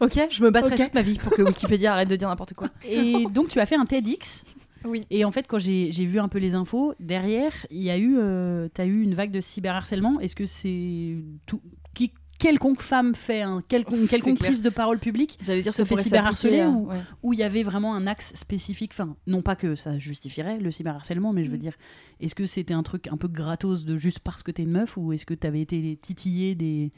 ok, 0.00 0.26
je 0.30 0.42
me 0.42 0.50
battrai 0.50 0.76
toute 0.76 0.94
ma 0.94 1.02
vie 1.02 1.18
pour 1.18 1.32
que 1.32 1.42
Wikipédia 1.42 1.92
arrête 1.92 2.08
de 2.08 2.16
dire 2.16 2.28
n'importe 2.28 2.54
quoi. 2.54 2.68
et 2.84 3.26
donc 3.30 3.48
tu 3.48 3.60
as 3.60 3.66
fait 3.66 3.76
un 3.76 3.86
TEDx 3.86 4.44
Oui. 4.86 5.06
Et 5.10 5.24
en 5.24 5.30
fait, 5.30 5.46
quand 5.46 5.58
j'ai 5.58 5.90
vu 5.90 6.18
un 6.18 6.28
peu 6.28 6.38
les 6.38 6.54
infos, 6.54 6.94
derrière, 7.00 7.52
il 7.70 7.82
y 7.82 7.90
a 7.90 7.96
eu, 7.98 8.16
euh, 8.18 8.68
t'as 8.72 8.86
eu 8.86 9.02
une 9.02 9.14
vague 9.14 9.30
de 9.30 9.40
cyberharcèlement. 9.40 10.20
Est-ce 10.20 10.34
que 10.36 10.46
c'est 10.46 11.16
tout, 11.46 11.60
qui, 11.94 12.12
quelconque 12.38 12.82
femme 12.82 13.14
fait 13.14 13.42
un 13.42 13.62
quelconque, 13.66 14.08
quelconque 14.08 14.38
prise 14.38 14.60
de 14.60 14.68
parole 14.68 14.98
publique 14.98 15.38
J'allais 15.42 15.62
dire 15.62 15.72
Se 15.72 15.84
fait 15.84 15.96
cyberharceler 15.96 16.60
à- 16.60 16.68
ou- 16.68 16.88
ouais. 16.88 16.96
où 17.22 17.32
il 17.32 17.38
y 17.38 17.42
avait 17.42 17.62
vraiment 17.62 17.94
un 17.94 18.06
axe 18.06 18.32
spécifique, 18.34 18.90
enfin, 18.92 19.16
non 19.26 19.40
pas 19.40 19.56
que 19.56 19.74
ça 19.76 19.98
justifierait 19.98 20.58
le 20.58 20.70
cyberharcèlement, 20.70 21.32
mais 21.32 21.44
je 21.44 21.50
veux 21.50 21.56
Mm. 21.56 21.60
dire, 21.60 21.74
est-ce 22.20 22.34
que 22.34 22.44
c'était 22.46 22.74
un 22.74 22.82
truc 22.82 23.06
un 23.08 23.16
peu 23.16 23.28
gratos 23.28 23.84
de 23.84 23.96
juste 23.96 24.18
parce 24.18 24.42
que 24.42 24.50
t'es 24.50 24.64
une 24.64 24.72
meuf 24.72 24.96
ou 24.96 25.12
est-ce 25.12 25.24
que 25.26 25.34
t'avais 25.34 25.60
été 25.60 25.96
titillé 26.02 26.54
des. 26.54 26.92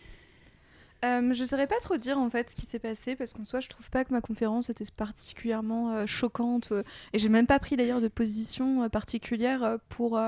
Euh, 1.07 1.33
je 1.33 1.45
saurais 1.45 1.67
pas 1.67 1.79
trop 1.81 1.97
dire 1.97 2.19
en 2.19 2.29
fait 2.29 2.51
ce 2.51 2.57
qui 2.57 2.67
s'est 2.67 2.79
passé 2.79 3.15
parce 3.17 3.33
qu'en 3.33 3.45
soi 3.45 3.61
je 3.61 3.69
trouve 3.69 3.89
pas 3.91 4.05
que 4.05 4.13
ma 4.13 4.21
conférence 4.21 4.69
était 4.71 4.85
particulièrement 4.97 5.93
euh, 5.93 6.07
choquante 6.07 6.73
euh, 6.73 6.83
et 7.13 7.19
j'ai 7.19 7.29
même 7.29 7.47
pas 7.47 7.59
pris 7.59 7.77
d'ailleurs 7.77 8.01
de 8.01 8.09
position 8.09 8.83
euh, 8.83 8.89
particulière 8.89 9.63
euh, 9.63 9.77
pour, 9.89 10.21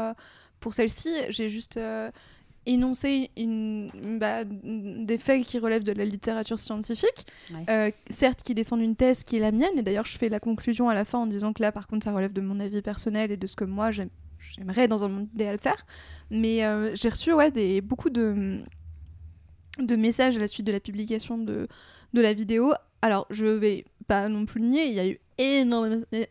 pour 0.60 0.74
celle-ci. 0.74 1.10
J'ai 1.30 1.48
juste 1.48 1.78
énoncé 2.66 3.30
une, 3.36 3.90
bah, 4.20 4.44
des 4.44 5.16
faits 5.18 5.42
qui 5.44 5.58
relèvent 5.58 5.84
de 5.84 5.92
la 5.92 6.04
littérature 6.04 6.58
scientifique, 6.58 7.26
Ouais. 7.54 7.64
euh, 7.70 7.90
certes 8.10 8.42
qui 8.42 8.54
défendent 8.54 8.82
une 8.82 8.96
thèse 8.96 9.24
qui 9.24 9.36
est 9.36 9.40
la 9.40 9.52
mienne 9.52 9.78
et 9.78 9.82
d'ailleurs 9.82 10.04
je 10.04 10.18
fais 10.18 10.28
la 10.28 10.38
conclusion 10.40 10.88
à 10.90 10.94
la 10.94 11.04
fin 11.06 11.18
en 11.20 11.26
disant 11.26 11.52
que 11.54 11.62
là 11.62 11.72
par 11.72 11.86
contre 11.86 12.04
ça 12.04 12.12
relève 12.12 12.32
de 12.32 12.40
mon 12.42 12.60
avis 12.60 12.82
personnel 12.82 13.30
et 13.30 13.36
de 13.38 13.46
ce 13.46 13.56
que 13.56 13.64
moi 13.64 13.90
j'aime- 13.90 14.10
j'aimerais 14.38 14.86
dans 14.86 15.02
un 15.04 15.08
monde 15.08 15.28
idéal 15.34 15.58
faire. 15.58 15.86
Mais 16.30 16.64
euh, 16.64 16.94
j'ai 16.94 17.08
reçu 17.08 17.32
ouais, 17.32 17.50
des, 17.50 17.80
beaucoup 17.80 18.10
de 18.10 18.60
de 19.78 19.96
messages 19.96 20.36
à 20.36 20.40
la 20.40 20.48
suite 20.48 20.66
de 20.66 20.72
la 20.72 20.80
publication 20.80 21.38
de, 21.38 21.68
la 22.12 22.32
vidéo. 22.32 22.72
Alors, 23.02 23.26
je 23.30 23.46
vais 23.46 23.84
pas 24.06 24.28
non 24.28 24.46
plus 24.46 24.60
nier, 24.60 24.86
il 24.86 24.94
y 24.94 25.00
a 25.00 25.06
eu 25.06 25.20
énormément, 25.38 26.02
il 26.12 26.26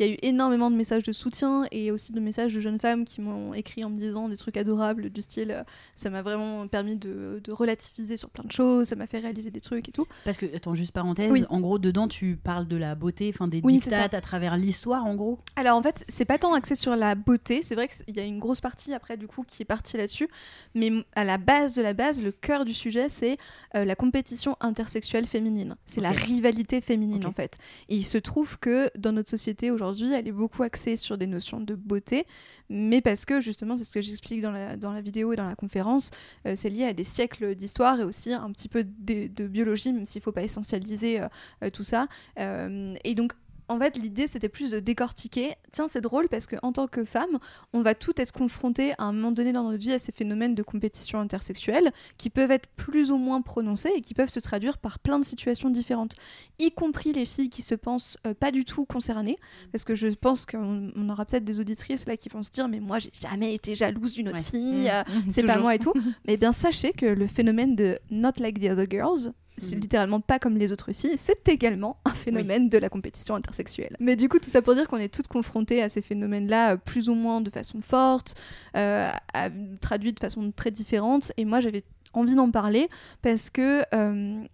y 0.00 0.02
a 0.02 0.12
eu 0.12 0.16
énormément 0.22 0.70
de 0.70 0.76
messages 0.76 1.02
de 1.04 1.12
soutien 1.12 1.64
et 1.70 1.90
aussi 1.90 2.12
de 2.12 2.20
messages 2.20 2.52
de 2.54 2.60
jeunes 2.60 2.80
femmes 2.80 3.04
qui 3.04 3.20
m'ont 3.20 3.54
écrit 3.54 3.84
en 3.84 3.90
me 3.90 3.98
disant 3.98 4.28
des 4.28 4.36
trucs 4.36 4.56
adorables 4.56 5.10
du 5.10 5.22
style 5.22 5.50
euh, 5.52 5.62
ça 5.94 6.10
m'a 6.10 6.22
vraiment 6.22 6.66
permis 6.68 6.96
de, 6.96 7.40
de 7.42 7.52
relativiser 7.52 8.16
sur 8.16 8.30
plein 8.30 8.44
de 8.44 8.52
choses, 8.52 8.88
ça 8.88 8.96
m'a 8.96 9.06
fait 9.06 9.20
réaliser 9.20 9.50
des 9.50 9.60
trucs 9.60 9.88
et 9.88 9.92
tout. 9.92 10.06
Parce 10.24 10.36
que, 10.36 10.46
attends, 10.54 10.74
juste 10.74 10.92
parenthèse, 10.92 11.30
Oui. 11.30 11.44
en 11.48 11.60
gros, 11.60 11.78
dedans, 11.78 12.08
tu 12.08 12.36
parles 12.36 12.66
de 12.66 12.76
la 12.76 12.94
beauté, 12.94 13.30
enfin 13.32 13.48
des 13.48 13.60
Oui, 13.62 13.74
dictates 13.74 14.14
à 14.14 14.20
travers 14.20 14.56
l'histoire, 14.56 15.06
en 15.06 15.14
gros? 15.14 15.38
Alors 15.56 15.76
en 15.76 15.82
fait, 15.82 16.04
c'est 16.08 16.24
pas 16.24 16.38
tant 16.38 16.54
axé 16.54 16.74
sur 16.74 16.96
la 16.96 17.14
beauté, 17.14 17.62
c'est 17.62 17.74
vrai 17.74 17.88
qu'il 17.88 18.16
y 18.16 18.20
a 18.20 18.24
une 18.24 18.38
grosse 18.40 18.60
partie 18.60 18.92
après 18.92 19.16
du 19.16 19.26
coup 19.28 19.44
qui 19.46 19.62
est 19.62 19.66
partie 19.66 19.96
là-dessus, 19.96 20.28
mais 20.74 20.90
à 21.14 21.24
la 21.24 21.38
base 21.38 21.74
de 21.74 21.82
la 21.82 21.92
base, 21.94 22.22
le 22.22 22.32
cœur 22.32 22.64
du 22.64 22.74
sujet, 22.74 23.08
c'est 23.08 23.36
euh, 23.76 23.84
la 23.84 23.94
compétition 23.94 24.56
intersexuelle 24.60 25.26
féminine. 25.26 25.76
C'est 25.86 26.00
la 26.00 26.10
rivalité 26.10 26.80
féminine 26.80 27.26
en 27.26 27.32
fait. 27.32 27.58
Et 27.88 27.96
il 27.96 28.02
se 28.04 28.18
trouve 28.24 28.58
que 28.58 28.90
dans 28.98 29.12
notre 29.12 29.30
société 29.30 29.70
aujourd'hui, 29.70 30.12
elle 30.12 30.26
est 30.26 30.32
beaucoup 30.32 30.62
axée 30.62 30.96
sur 30.96 31.16
des 31.16 31.26
notions 31.26 31.60
de 31.60 31.74
beauté, 31.74 32.26
mais 32.68 33.00
parce 33.00 33.24
que 33.24 33.40
justement, 33.40 33.76
c'est 33.76 33.84
ce 33.84 33.92
que 33.92 34.00
j'explique 34.00 34.40
dans 34.42 34.50
la, 34.50 34.76
dans 34.76 34.92
la 34.92 35.00
vidéo 35.00 35.32
et 35.32 35.36
dans 35.36 35.46
la 35.46 35.54
conférence, 35.54 36.10
euh, 36.46 36.54
c'est 36.56 36.70
lié 36.70 36.84
à 36.84 36.92
des 36.92 37.04
siècles 37.04 37.54
d'histoire 37.54 38.00
et 38.00 38.04
aussi 38.04 38.32
un 38.32 38.50
petit 38.50 38.68
peu 38.68 38.84
de, 38.84 39.46
biologie, 39.46 39.92
même 39.92 40.06
s'il 40.06 40.22
faut 40.22 40.32
pas 40.32 40.42
essentialiser 40.42 41.20
euh, 41.20 41.28
euh, 41.62 41.70
tout 41.70 41.84
ça. 41.84 42.08
Et 42.36 43.14
donc 43.14 43.34
en 43.68 43.78
fait, 43.78 43.96
l'idée, 43.96 44.26
c'était 44.26 44.48
plus 44.48 44.70
de 44.70 44.78
décortiquer. 44.80 45.54
Tiens, 45.72 45.86
c'est 45.88 46.00
drôle 46.00 46.28
parce 46.28 46.46
qu'en 46.46 46.72
tant 46.72 46.86
que 46.86 47.04
femme, 47.04 47.38
on 47.72 47.82
va 47.82 47.94
toutes 47.94 48.18
être 48.20 48.32
confrontées 48.32 48.92
à 48.98 49.04
un 49.04 49.12
moment 49.12 49.30
donné 49.32 49.52
dans 49.52 49.64
notre 49.64 49.78
vie 49.78 49.92
à 49.92 49.98
ces 49.98 50.12
phénomènes 50.12 50.54
de 50.54 50.62
compétition 50.62 51.18
intersexuelle 51.20 51.90
qui 52.18 52.28
peuvent 52.30 52.50
être 52.50 52.68
plus 52.76 53.10
ou 53.10 53.16
moins 53.16 53.40
prononcés 53.40 53.92
et 53.96 54.00
qui 54.00 54.12
peuvent 54.14 54.28
se 54.28 54.40
traduire 54.40 54.78
par 54.78 54.98
plein 54.98 55.18
de 55.18 55.24
situations 55.24 55.70
différentes, 55.70 56.14
y 56.58 56.70
compris 56.72 57.12
les 57.12 57.24
filles 57.24 57.48
qui 57.50 57.62
se 57.62 57.74
pensent 57.74 58.18
euh, 58.26 58.34
pas 58.34 58.50
du 58.50 58.64
tout 58.64 58.84
concernées. 58.84 59.38
Parce 59.72 59.84
que 59.84 59.94
je 59.94 60.08
pense 60.08 60.44
qu'on 60.46 60.90
on 60.94 61.08
aura 61.08 61.24
peut-être 61.24 61.44
des 61.44 61.60
auditrices 61.60 62.06
là 62.06 62.16
qui 62.16 62.28
vont 62.28 62.42
se 62.42 62.50
dire 62.50 62.68
Mais 62.68 62.80
moi, 62.80 62.98
j'ai 62.98 63.10
jamais 63.20 63.54
été 63.54 63.74
jalouse 63.74 64.14
d'une 64.14 64.28
autre 64.28 64.38
Ouais. 64.38 64.42
fille, 64.42 64.90
euh, 64.90 65.02
Mmh, 65.08 65.20
c'est 65.30 65.42
pas 65.44 65.58
moi 65.58 65.74
et 65.74 65.78
tout. 65.78 65.92
Mais 66.26 66.36
bien, 66.36 66.52
sachez 66.52 66.92
que 66.92 67.06
le 67.06 67.26
phénomène 67.26 67.74
de 67.76 67.98
not 68.10 68.32
like 68.38 68.60
the 68.60 68.70
other 68.70 68.86
girls, 68.90 69.32
c'est 69.56 69.76
Mhm. 69.76 69.80
littéralement 69.82 70.20
pas 70.20 70.38
comme 70.38 70.56
les 70.56 70.72
autres 70.72 70.92
filles, 70.92 71.16
c'est 71.16 71.48
également 71.48 71.98
un 72.04 72.12
phénomène 72.14 72.68
de 72.68 72.78
la 72.78 72.88
compétition 72.88 73.34
intersexuelle. 73.34 73.96
Mais 74.00 74.16
du 74.16 74.28
coup, 74.28 74.38
tout 74.38 74.48
ça 74.50 74.62
pour 74.62 74.74
dire 74.74 74.88
qu'on 74.88 74.96
est 74.98 75.12
toutes 75.12 75.28
confrontées 75.28 75.82
à 75.82 75.88
ces 75.88 76.02
phénomènes-là, 76.02 76.72
euh, 76.72 76.76
plus 76.76 77.08
ou 77.08 77.14
moins 77.14 77.40
de 77.40 77.50
façon 77.50 77.80
forte, 77.80 78.34
euh, 78.76 79.08
à- 79.32 79.50
traduits 79.80 80.12
de 80.12 80.20
façon 80.20 80.52
très 80.54 80.70
différente. 80.70 81.32
Et 81.36 81.44
moi, 81.44 81.60
j'avais 81.60 81.82
envie 82.12 82.34
d'en 82.34 82.50
parler 82.50 82.88
parce 83.22 83.50
que. 83.50 83.82
euh, 83.94 84.44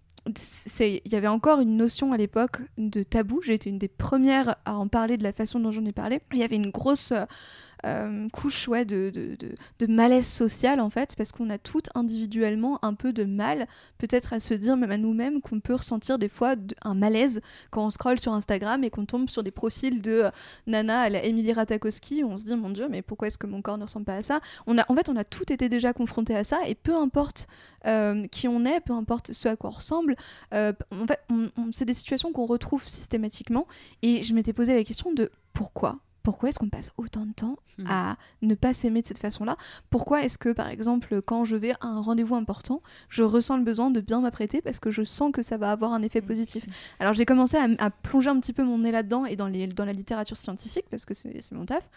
il 0.79 1.11
y 1.11 1.15
avait 1.15 1.27
encore 1.27 1.61
une 1.61 1.75
notion 1.77 2.13
à 2.13 2.17
l'époque 2.17 2.61
de 2.77 3.01
tabou. 3.01 3.41
J'ai 3.41 3.55
été 3.55 3.71
une 3.71 3.79
des 3.79 3.87
premières 3.87 4.55
à 4.65 4.75
en 4.77 4.87
parler 4.87 5.17
de 5.17 5.23
la 5.23 5.33
façon 5.33 5.59
dont 5.59 5.71
j'en 5.71 5.83
ai 5.83 5.93
parlé. 5.93 6.21
Il 6.31 6.37
y 6.37 6.43
avait 6.43 6.57
une 6.57 6.69
grosse 6.69 7.11
euh, 7.85 8.27
couche 8.29 8.67
ouais, 8.67 8.85
de, 8.85 9.11
de, 9.13 9.35
de- 9.79 9.87
malaise 9.91 10.27
social 10.27 10.79
en 10.79 10.89
fait, 10.89 11.15
parce 11.17 11.31
qu'on 11.31 11.49
a 11.49 11.57
toutes 11.57 11.89
individuellement 11.95 12.79
un 12.83 12.93
peu 12.93 13.13
de 13.13 13.23
mal, 13.23 13.67
peut-être 13.97 14.33
à 14.33 14.39
se 14.39 14.53
dire 14.53 14.77
même 14.77 14.91
à 14.91 14.97
nous-mêmes 14.97 15.41
qu'on 15.41 15.59
peut 15.59 15.75
ressentir 15.75 16.17
des 16.17 16.29
fois 16.29 16.55
un 16.83 16.93
malaise 16.93 17.41
quand 17.71 17.85
on 17.85 17.89
scrolle 17.89 18.19
sur 18.19 18.33
Instagram 18.33 18.83
et 18.83 18.89
qu'on 18.89 19.05
tombe 19.05 19.29
sur 19.29 19.43
des 19.43 19.51
profils 19.51 20.01
de 20.01 20.11
euh, 20.11 20.29
Nana 20.67 21.01
à 21.01 21.09
la 21.09 21.23
Emily 21.23 21.53
Ratajkowski, 21.53 22.23
où 22.23 22.29
on 22.31 22.37
se 22.37 22.43
dit 22.43 22.55
mon 22.55 22.69
dieu, 22.69 22.87
mais 22.89 23.01
pourquoi 23.01 23.27
est-ce 23.27 23.37
que 23.37 23.47
mon 23.47 23.61
corps 23.61 23.77
ne 23.77 23.83
ressemble 23.83 24.05
pas 24.05 24.15
à 24.15 24.21
ça? 24.21 24.39
On 24.67 24.77
a, 24.77 24.85
En 24.89 24.95
fait, 24.95 25.09
on 25.09 25.15
a 25.15 25.23
tout 25.23 25.51
été 25.51 25.69
déjà 25.69 25.93
confronté 25.93 26.35
à 26.35 26.43
ça, 26.43 26.59
et 26.67 26.75
peu 26.75 26.95
importe 26.95 27.47
euh, 27.87 28.25
qui 28.27 28.47
on 28.47 28.63
est, 28.65 28.79
peu 28.81 28.93
importe 28.93 29.33
ce 29.33 29.47
à 29.47 29.55
quoi 29.55 29.71
on 29.71 29.73
ressemble, 29.73 30.15
en 30.51 30.73
fait, 31.07 31.19
c'est 31.71 31.85
des 31.85 31.93
situations 31.93 32.31
qu'on 32.31 32.45
retrouve 32.45 32.87
systématiquement, 32.87 33.67
et 34.01 34.21
je 34.21 34.33
m'étais 34.33 34.53
posé 34.53 34.73
la 34.73 34.83
question 34.83 35.13
de 35.13 35.31
pourquoi? 35.53 35.99
Pourquoi 36.23 36.49
est-ce 36.49 36.59
qu'on 36.59 36.69
passe 36.69 36.91
autant 36.97 37.25
de 37.25 37.33
temps 37.33 37.55
Hmm. 37.77 37.85
à 37.89 38.17
ne 38.41 38.53
pas 38.53 38.73
s'aimer 38.73 39.01
de 39.01 39.07
cette 39.07 39.17
façon-là? 39.19 39.55
Pourquoi 39.89 40.23
est-ce 40.25 40.37
que, 40.37 40.49
par 40.49 40.67
exemple, 40.67 41.21
quand 41.21 41.45
je 41.45 41.55
vais 41.55 41.71
à 41.79 41.87
un 41.87 42.01
rendez-vous 42.01 42.35
important, 42.35 42.81
je 43.07 43.23
ressens 43.23 43.55
le 43.55 43.63
besoin 43.63 43.89
de 43.91 44.01
bien 44.01 44.19
m'apprêter 44.19 44.61
parce 44.61 44.79
que 44.81 44.91
je 44.91 45.03
sens 45.03 45.31
que 45.31 45.41
ça 45.41 45.55
va 45.57 45.71
avoir 45.71 45.93
un 45.93 46.01
effet 46.01 46.19
Hmm. 46.21 46.25
positif? 46.25 46.65
Alors 46.99 47.13
j'ai 47.13 47.25
commencé 47.25 47.55
à, 47.57 47.67
à 47.79 47.89
plonger 47.89 48.29
un 48.29 48.39
petit 48.41 48.51
peu 48.53 48.63
mon 48.63 48.79
nez 48.79 48.91
là-dedans 48.91 49.25
et 49.25 49.37
dans, 49.37 49.47
les, 49.47 49.67
dans 49.67 49.85
la 49.85 49.93
littérature 49.93 50.35
scientifique 50.37 50.85
parce 50.91 51.05
que 51.05 51.13
c'est 51.13 51.51
mon 51.53 51.65
taf. 51.65 51.89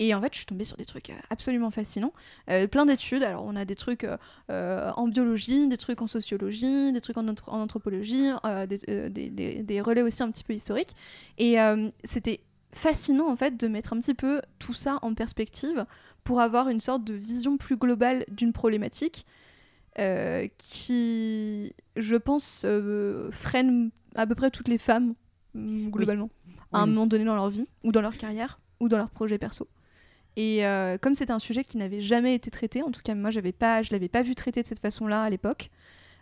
Et 0.00 0.14
en 0.14 0.20
fait, 0.22 0.32
je 0.32 0.38
suis 0.38 0.46
tombée 0.46 0.62
sur 0.64 0.76
des 0.76 0.84
trucs 0.84 1.10
euh, 1.10 1.14
absolument 1.28 1.70
fascinants. 1.72 2.12
Euh, 2.50 2.68
plein 2.68 2.86
d'études. 2.86 3.22
Alors, 3.24 3.44
on 3.44 3.56
a 3.56 3.64
des 3.64 3.74
trucs 3.74 4.06
euh, 4.48 4.90
en 4.96 5.08
biologie, 5.08 5.66
des 5.66 5.76
trucs 5.76 6.00
en 6.00 6.06
sociologie, 6.06 6.92
des 6.92 7.00
trucs 7.00 7.18
en, 7.18 7.26
anthro- 7.26 7.50
en 7.50 7.60
anthropologie, 7.60 8.30
euh, 8.46 8.64
des, 8.66 8.78
des- 9.10 9.28
des- 9.30 9.62
des 9.64 9.80
relais 9.80 10.02
aussi 10.02 10.22
un 10.22 10.30
petit 10.30 10.44
peu 10.44 10.54
historiques. 10.54 10.94
Et 11.36 11.56
c'était 12.04 12.40
fascinant, 12.72 13.28
en 13.28 13.36
fait, 13.36 13.56
de 13.56 13.66
mettre 13.68 13.92
un 13.92 14.00
petit 14.00 14.14
peu 14.14 14.40
tout 14.58 14.74
ça 14.74 14.98
en 15.02 15.14
perspective 15.14 15.86
pour 16.24 16.40
avoir 16.40 16.68
une 16.68 16.80
sorte 16.80 17.04
de 17.04 17.14
vision 17.14 17.56
plus 17.56 17.76
globale 17.76 18.24
d'une 18.28 18.52
problématique 18.52 19.26
euh, 19.98 20.46
qui, 20.58 21.72
je 21.96 22.16
pense, 22.16 22.62
euh, 22.64 23.30
freine 23.32 23.90
à 24.14 24.26
peu 24.26 24.34
près 24.34 24.50
toutes 24.50 24.68
les 24.68 24.78
femmes, 24.78 25.14
mm, 25.54 25.90
globalement, 25.90 26.30
à 26.72 26.80
un 26.80 26.84
Oui. 26.84 26.90
moment 26.90 27.06
donné 27.06 27.24
dans 27.24 27.34
leur 27.34 27.50
vie, 27.50 27.66
ou 27.82 27.90
dans 27.92 28.00
leur 28.02 28.16
carrière, 28.16 28.60
ou 28.80 28.88
dans 28.88 28.98
leur 28.98 29.10
projet 29.10 29.38
perso. 29.38 29.66
Et 30.36 30.64
euh, 30.66 30.98
comme 30.98 31.14
c'était 31.16 31.32
un 31.32 31.40
sujet 31.40 31.64
qui 31.64 31.78
n'avait 31.78 32.00
jamais 32.00 32.34
été 32.34 32.50
traité, 32.50 32.82
en 32.82 32.92
tout 32.92 33.00
cas 33.02 33.16
moi 33.16 33.30
j'avais 33.30 33.50
pas, 33.50 33.82
je 33.82 33.90
l'avais 33.90 34.08
pas 34.08 34.22
vu 34.22 34.36
traité 34.36 34.62
de 34.62 34.68
cette 34.68 34.78
façon-là 34.78 35.22
à 35.22 35.30
l'époque, 35.30 35.70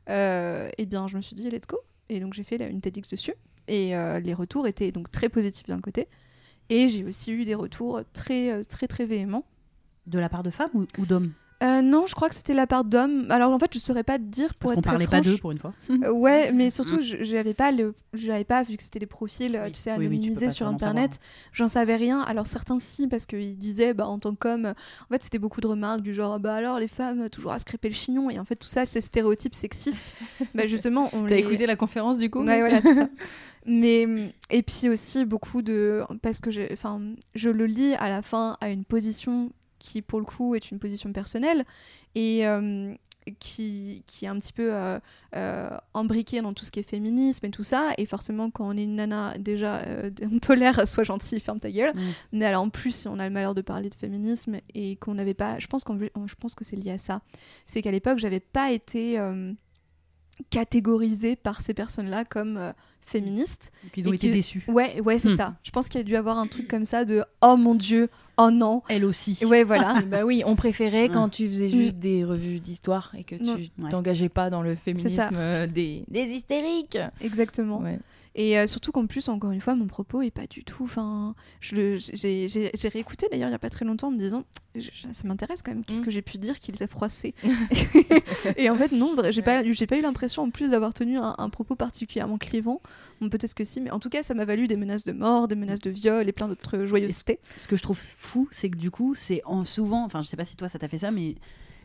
eh 0.09 0.87
bien 0.87 1.07
je 1.07 1.17
me 1.17 1.21
suis 1.21 1.37
dit 1.37 1.50
let's 1.50 1.67
go. 1.67 1.79
Et 2.09 2.21
donc 2.21 2.33
j'ai 2.33 2.45
fait 2.45 2.57
une 2.71 2.81
TEDx 2.81 3.11
dessus. 3.11 3.35
Et 3.69 3.91
les 4.23 4.33
retours 4.33 4.67
étaient 4.67 4.91
donc 4.91 5.11
très 5.11 5.29
positifs 5.29 5.67
d'un 5.67 5.81
côté. 5.83 6.07
Et 6.69 6.89
j'ai 6.89 7.05
aussi 7.05 7.33
eu 7.33 7.45
des 7.45 7.55
retours 7.55 8.01
très 8.13 8.53
euh, 8.53 8.63
très 8.65 8.87
très 8.87 9.07
véhéments. 9.07 9.45
De 10.07 10.19
la 10.19 10.29
part 10.29 10.43
de 10.43 10.51
femmes 10.51 10.71
ou, 10.75 10.87
ou 10.99 11.07
d'hommes? 11.07 11.33
Euh, 11.63 11.81
non, 11.81 12.07
je 12.07 12.15
crois 12.15 12.29
que 12.29 12.35
c'était 12.35 12.53
la 12.53 12.67
part 12.67 12.85
d'hommes. 12.85 13.27
Alors 13.31 13.51
en 13.51 13.59
fait, 13.59 13.73
je 13.73 13.79
saurais 13.79 14.03
pas 14.03 14.19
te 14.19 14.25
dire 14.25 14.55
pour 14.55 14.71
Parce 14.71 14.75
qu'on 14.75 14.79
être 14.81 14.85
très 14.85 14.93
parlait 14.93 15.07
pas 15.07 15.21
d'eux 15.23 15.39
pour 15.39 15.53
une 15.53 15.59
fois. 15.59 15.73
Euh, 15.91 16.11
ouais, 16.11 16.53
mais 16.53 16.69
surtout, 16.69 17.01
je 17.01 17.17
j'avais 17.21 17.55
pas 17.55 17.73
le, 17.73 17.95
j'avais 18.13 18.45
pas 18.45 18.63
vu 18.63 18.77
que 18.77 18.83
c'était 18.83 18.99
des 18.99 19.07
profils, 19.07 19.57
euh, 19.57 19.65
Oui. 19.65 19.73
tu 19.73 19.81
sais, 19.81 19.93
Oui, 19.97 20.07
oui, 20.07 20.21
tu 20.21 20.21
peux 20.21 20.27
anonymisés 20.27 20.51
sur 20.51 20.67
internet. 20.67 21.19
J'en 21.53 21.69
savais 21.69 21.97
rien. 21.97 22.21
Alors 22.21 22.47
certains 22.47 22.79
si, 22.79 23.09
parce 23.09 23.25
qu'ils 23.25 23.57
disaient, 23.57 23.95
bah 23.95 24.07
en 24.07 24.19
tant 24.19 24.35
qu'homme, 24.35 24.67
en 24.67 25.15
fait, 25.15 25.23
c'était 25.23 25.39
beaucoup 25.39 25.61
de 25.63 25.67
remarques 25.67 26.03
du 26.03 26.13
genre, 26.13 26.39
bah 26.39 26.55
alors 26.55 26.79
les 26.79 26.89
femmes 26.89 27.31
toujours 27.31 27.53
à 27.53 27.59
se 27.59 27.65
crêper 27.65 27.89
le 27.89 27.95
chignon 27.95 28.29
et 28.29 28.39
en 28.39 28.45
fait 28.45 28.57
tout 28.57 28.69
ça, 28.69 28.85
c'est 28.85 29.01
stéréotypes 29.01 29.55
sexistes. 29.55 30.15
bah 30.55 30.67
justement, 30.67 31.09
on 31.15 31.23
T'as 31.23 31.37
les... 31.37 31.41
écouté 31.41 31.67
la 31.67 31.77
conférence 31.77 32.19
du 32.19 32.29
coup 32.29 32.41
Ouais, 32.43 32.59
voilà, 32.61 32.83
c'est 32.83 32.95
ça. 32.95 33.09
Mais 33.67 34.33
et 34.51 34.63
puis 34.63 34.89
aussi 34.89 35.25
beaucoup 35.25 35.61
de 35.61 36.03
parce 36.23 36.41
que 36.41 36.53
j'ai 36.53 36.69
enfin 36.73 37.01
je 37.35 37.49
le 37.49 37.67
lis 37.67 37.95
à 37.95 38.09
la 38.09 38.23
fin 38.23 38.57
à 38.61 38.69
une 38.69 38.85
position 38.85 39.51
qui 39.78 40.02
pour 40.02 40.18
le 40.21 40.25
coup 40.26 40.54
est 40.54 40.71
une 40.71 40.78
position 40.78 41.12
personnelle 41.12 41.64
et 42.14 42.47
euh, 42.47 42.95
qui, 43.40 44.04
qui 44.06 44.25
est 44.25 44.28
un 44.28 44.38
petit 44.38 44.52
peu 44.52 44.73
euh, 44.73 45.00
euh, 45.35 45.71
embriquée 45.95 46.40
dans 46.42 46.52
tout 46.54 46.64
ce 46.64 46.71
qui 46.71 46.78
est 46.78 46.88
féminisme 46.88 47.45
et 47.45 47.50
tout 47.50 47.64
ça 47.64 47.90
et 47.99 48.06
forcément 48.06 48.50
quand 48.50 48.68
on 48.68 48.76
est 48.76 48.85
une 48.85 48.95
nana 48.95 49.35
déjà 49.38 49.78
euh, 49.80 50.11
on 50.33 50.38
tolère 50.38 50.87
sois 50.87 51.02
gentil 51.02 51.40
ferme 51.40 51.59
ta 51.59 51.71
gueule 51.71 51.92
Mm. 51.97 52.00
mais 52.33 52.45
alors 52.47 52.62
en 52.62 52.68
plus 52.71 52.95
si 52.95 53.09
on 53.09 53.18
a 53.18 53.26
le 53.26 53.33
malheur 53.35 53.54
de 53.54 53.62
parler 53.62 53.90
de 53.90 53.97
féminisme 53.97 54.59
et 54.75 54.95
qu'on 54.97 55.14
n'avait 55.14 55.35
pas 55.35 55.59
je 55.59 55.66
pense 55.66 55.83
qu'en 55.83 55.99
je 55.99 56.35
pense 56.38 56.54
que 56.54 56.64
c'est 56.64 56.76
lié 56.76 56.92
à 56.92 56.99
ça 56.99 57.21
c'est 57.66 57.83
qu'à 57.83 57.90
l'époque 57.90 58.18
j'avais 58.18 58.38
pas 58.40 58.71
été 58.71 59.18
euh, 59.18 59.52
catégorisée 60.50 61.37
par 61.37 61.61
ces 61.61 61.75
personnes-là 61.75 62.25
comme 62.25 62.56
euh, 62.59 62.73
féministes. 63.04 63.73
Donc 63.85 63.97
ils 63.97 64.09
ont 64.09 64.12
Et 64.12 64.16
été 64.16 64.28
que- 64.28 64.33
déçus. 64.35 64.64
Ouais, 64.68 65.00
ouais, 65.00 65.18
c'est 65.18 65.30
Hmm. 65.30 65.37
ça. 65.37 65.54
Je 65.62 65.71
pense 65.71 65.88
qu'il 65.88 65.99
y 65.99 66.02
a 66.02 66.04
dû 66.04 66.16
avoir 66.16 66.38
un 66.38 66.47
truc 66.47 66.68
comme 66.68 66.85
ça 66.85 67.04
de 67.04 67.25
oh 67.40 67.56
mon 67.56 67.75
dieu, 67.75 68.09
oh 68.38 68.50
non. 68.50 68.83
Elle 68.88 69.05
aussi. 69.05 69.38
Ouais, 69.45 69.64
voilà. 69.64 70.02
Bah 70.11 70.25
oui, 70.25 70.43
on 70.47 70.57
préférait 70.57 71.02
Ouais. 71.05 71.09
quand 71.09 71.28
tu 71.28 71.47
faisais 71.47 71.69
juste 71.69 71.97
des 71.97 72.25
revues 72.25 72.61
d'histoire 72.61 73.12
et 73.16 73.25
que 73.25 73.35
tu 73.37 73.45
Ouais. 73.78 73.88
t'engageais 73.90 74.28
pas 74.28 74.50
dans 74.50 74.62
le 74.62 74.75
féminisme 74.75 75.28
euh, 75.35 75.66
des, 75.66 76.05
des 76.09 76.23
hystériques. 76.25 76.99
Exactement. 77.21 77.81
Ouais. 77.81 77.99
Et 78.38 78.59
euh, 78.59 78.66
surtout 78.66 78.93
qu'en 78.93 79.07
plus, 79.07 79.28
encore 79.31 79.50
une 79.50 79.62
fois, 79.62 79.75
mon 79.75 79.87
propos 79.87 80.21
est 80.21 80.31
pas 80.31 80.47
du 80.47 80.62
tout. 80.62 80.85
Enfin, 80.85 81.35
je 81.61 81.75
le- 81.75 81.97
j'ai 81.97 82.88
réécouté 82.88 83.26
d'ailleurs 83.31 83.49
il 83.49 83.52
y 83.52 83.55
a 83.55 83.59
pas 83.59 83.71
très 83.71 83.87
longtemps 83.87 84.09
en 84.09 84.11
me 84.11 84.19
disant 84.19 84.45
je- 84.75 84.90
ça 85.11 85.26
m'intéresse 85.26 85.62
quand 85.62 85.73
même. 85.73 85.83
Qu'est-ce 85.83 86.02
Mm. 86.02 86.05
que 86.05 86.11
j'ai 86.11 86.21
pu 86.21 86.37
dire 86.37 86.59
qui 86.61 86.71
les 86.71 86.83
a 86.83 86.87
froissés 86.87 87.35
Et 88.59 88.69
en 88.71 88.76
fait, 88.76 88.93
non, 88.93 89.16
j'ai 89.31 89.40
pas, 89.43 89.64
j'ai 89.64 89.87
pas 89.87 89.97
eu 89.97 90.02
l'impression 90.02 90.43
en 90.43 90.50
plus 90.50 90.73
d'avoir 90.73 90.93
tenu 90.93 91.16
un, 91.19 91.35
un 91.38 91.49
propos 91.49 91.76
particulièrement 91.76 92.37
clivant. 92.38 92.83
Bon, 93.23 93.28
peut-être 93.31 93.55
que 93.55 93.64
si, 93.64 93.81
mais 93.81 93.90
en 93.90 93.99
tout 94.00 94.11
cas, 94.11 94.23
ça 94.23 94.35
m'a 94.35 94.45
valu 94.45 94.66
des 94.69 94.76
menaces 94.76 95.05
de 95.07 95.12
mort, 95.12 95.49
des 95.49 95.55
menaces 95.57 95.81
de 95.81 95.90
viol 95.90 96.28
et 96.28 96.33
plein 96.33 96.49
d'autres 96.49 96.85
joyeusetés. 96.85 97.40
Ce 97.57 97.66
que 97.66 97.76
je 97.76 97.83
trouve 97.83 97.99
fou, 97.99 98.49
c'est 98.50 98.69
que 98.69 98.76
du 98.76 98.90
coup, 98.90 99.14
c'est 99.14 99.40
en 99.47 99.64
souvent, 99.64 100.05
enfin, 100.05 100.21
je 100.23 100.28
sais 100.28 100.37
pas 100.37 100.45
si 100.45 100.57
toi 100.57 100.69
ça 100.69 100.78
t'a 100.78 100.88
fait 100.88 100.99
ça, 100.99 101.11
mais 101.11 101.37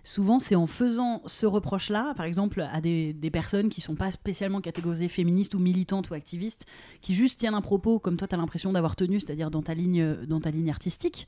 souvent 0.03 0.39
c'est 0.39 0.55
en 0.55 0.67
faisant 0.67 1.21
ce 1.25 1.45
reproche-là, 1.45 2.13
par 2.15 2.25
exemple, 2.25 2.61
à 2.61 2.81
des, 2.81 3.13
personnes 3.31 3.69
qui 3.69 3.81
sont 3.81 3.95
pas 3.95 4.11
spécialement 4.11 4.61
catégorisées 4.61 5.07
féministes 5.07 5.53
ou 5.53 5.59
militantes 5.59 6.09
ou 6.09 6.13
activistes, 6.13 6.65
qui 7.01 7.13
juste 7.13 7.39
tiennent 7.39 7.53
un 7.53 7.61
propos 7.61 7.99
comme 7.99 8.17
toi, 8.17 8.27
tu 8.27 8.35
as 8.35 8.37
l'impression 8.37 8.71
d'avoir 8.71 8.95
tenu, 8.95 9.19
c'est-à-dire 9.19 9.51
dans 9.51 9.61
ta 9.61 9.73
ligne, 9.73 10.25
dans 10.25 10.41
ta 10.41 10.51
ligne 10.51 10.69
artistique. 10.69 11.27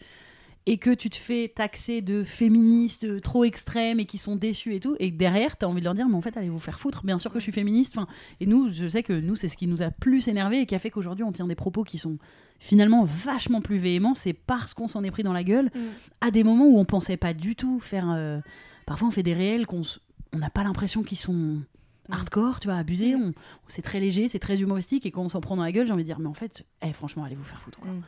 Et 0.65 0.77
que 0.77 0.91
tu 0.93 1.09
te 1.09 1.17
fais 1.17 1.51
taxer 1.53 2.01
de 2.01 2.23
féministes 2.23 3.03
euh, 3.03 3.19
trop 3.19 3.43
extrêmes 3.43 3.99
et 3.99 4.05
qui 4.05 4.17
sont 4.17 4.37
déçus 4.37 4.73
et 4.75 4.79
tout, 4.79 4.95
et 4.99 5.11
derrière, 5.11 5.57
tu 5.57 5.65
as 5.65 5.69
envie 5.69 5.81
de 5.81 5.83
leur 5.85 5.93
dire, 5.93 6.07
mais 6.07 6.15
en 6.15 6.21
fait, 6.21 6.37
allez 6.37 6.47
vous 6.49 6.57
faire 6.59 6.79
foutre, 6.79 7.03
bien 7.05 7.19
sûr 7.19 7.31
que 7.33 7.39
je 7.39 7.43
suis 7.43 7.51
féministe. 7.51 7.97
Enfin, 7.97 8.07
et 8.39 8.45
nous, 8.45 8.71
je 8.71 8.87
sais 8.87 9.03
que 9.03 9.11
nous, 9.11 9.35
c'est 9.35 9.49
ce 9.49 9.57
qui 9.57 9.67
nous 9.67 9.81
a 9.81 9.91
plus 9.91 10.29
énervé 10.29 10.61
et 10.61 10.65
qui 10.65 10.73
a 10.73 10.79
fait 10.79 10.89
qu'aujourd'hui, 10.89 11.25
on 11.25 11.33
tient 11.33 11.47
des 11.47 11.55
propos 11.55 11.83
qui 11.83 11.97
sont 11.97 12.17
finalement 12.59 13.03
vachement 13.03 13.59
plus 13.59 13.77
véhéments. 13.77 14.15
C'est 14.15 14.31
parce 14.31 14.73
qu'on 14.73 14.87
s'en 14.87 15.03
est 15.03 15.11
pris 15.11 15.23
dans 15.23 15.33
la 15.33 15.43
gueule 15.43 15.69
à 16.21 16.31
des 16.31 16.45
moments 16.45 16.65
où 16.67 16.79
on 16.79 16.85
pensait 16.85 17.17
pas 17.17 17.33
du 17.33 17.57
tout 17.57 17.81
faire. 17.81 18.09
euh, 18.09 18.39
Parfois, 18.85 19.09
on 19.09 19.11
fait 19.11 19.23
des 19.23 19.33
réels 19.33 19.65
qu'on 19.67 19.81
s- 19.81 19.99
on 20.31 20.37
n'a 20.37 20.49
pas 20.49 20.63
l'impression 20.63 21.03
qu'ils 21.03 21.17
sont 21.17 21.61
hardcore, 22.09 22.59
tu 22.61 22.67
vois, 22.69 22.77
abusés. 22.77 23.15
On, 23.15 23.33
c'est 23.67 23.81
très 23.81 23.99
léger, 23.99 24.27
c'est 24.29 24.39
très 24.39 24.61
humoristique, 24.61 25.05
et 25.05 25.11
quand 25.11 25.23
on 25.23 25.29
s'en 25.29 25.41
prend 25.41 25.57
dans 25.57 25.63
la 25.63 25.71
gueule, 25.73 25.87
j'ai 25.87 25.93
envie 25.93 26.03
de 26.03 26.07
dire, 26.07 26.19
mais 26.19 26.27
en 26.29 26.33
fait, 26.33 26.65
eh, 26.85 26.93
franchement, 26.93 27.23
allez 27.25 27.35
vous 27.35 27.43
faire 27.43 27.61
foutre. 27.61 27.79
quoi. 27.79 27.89
Mm. 27.91 28.01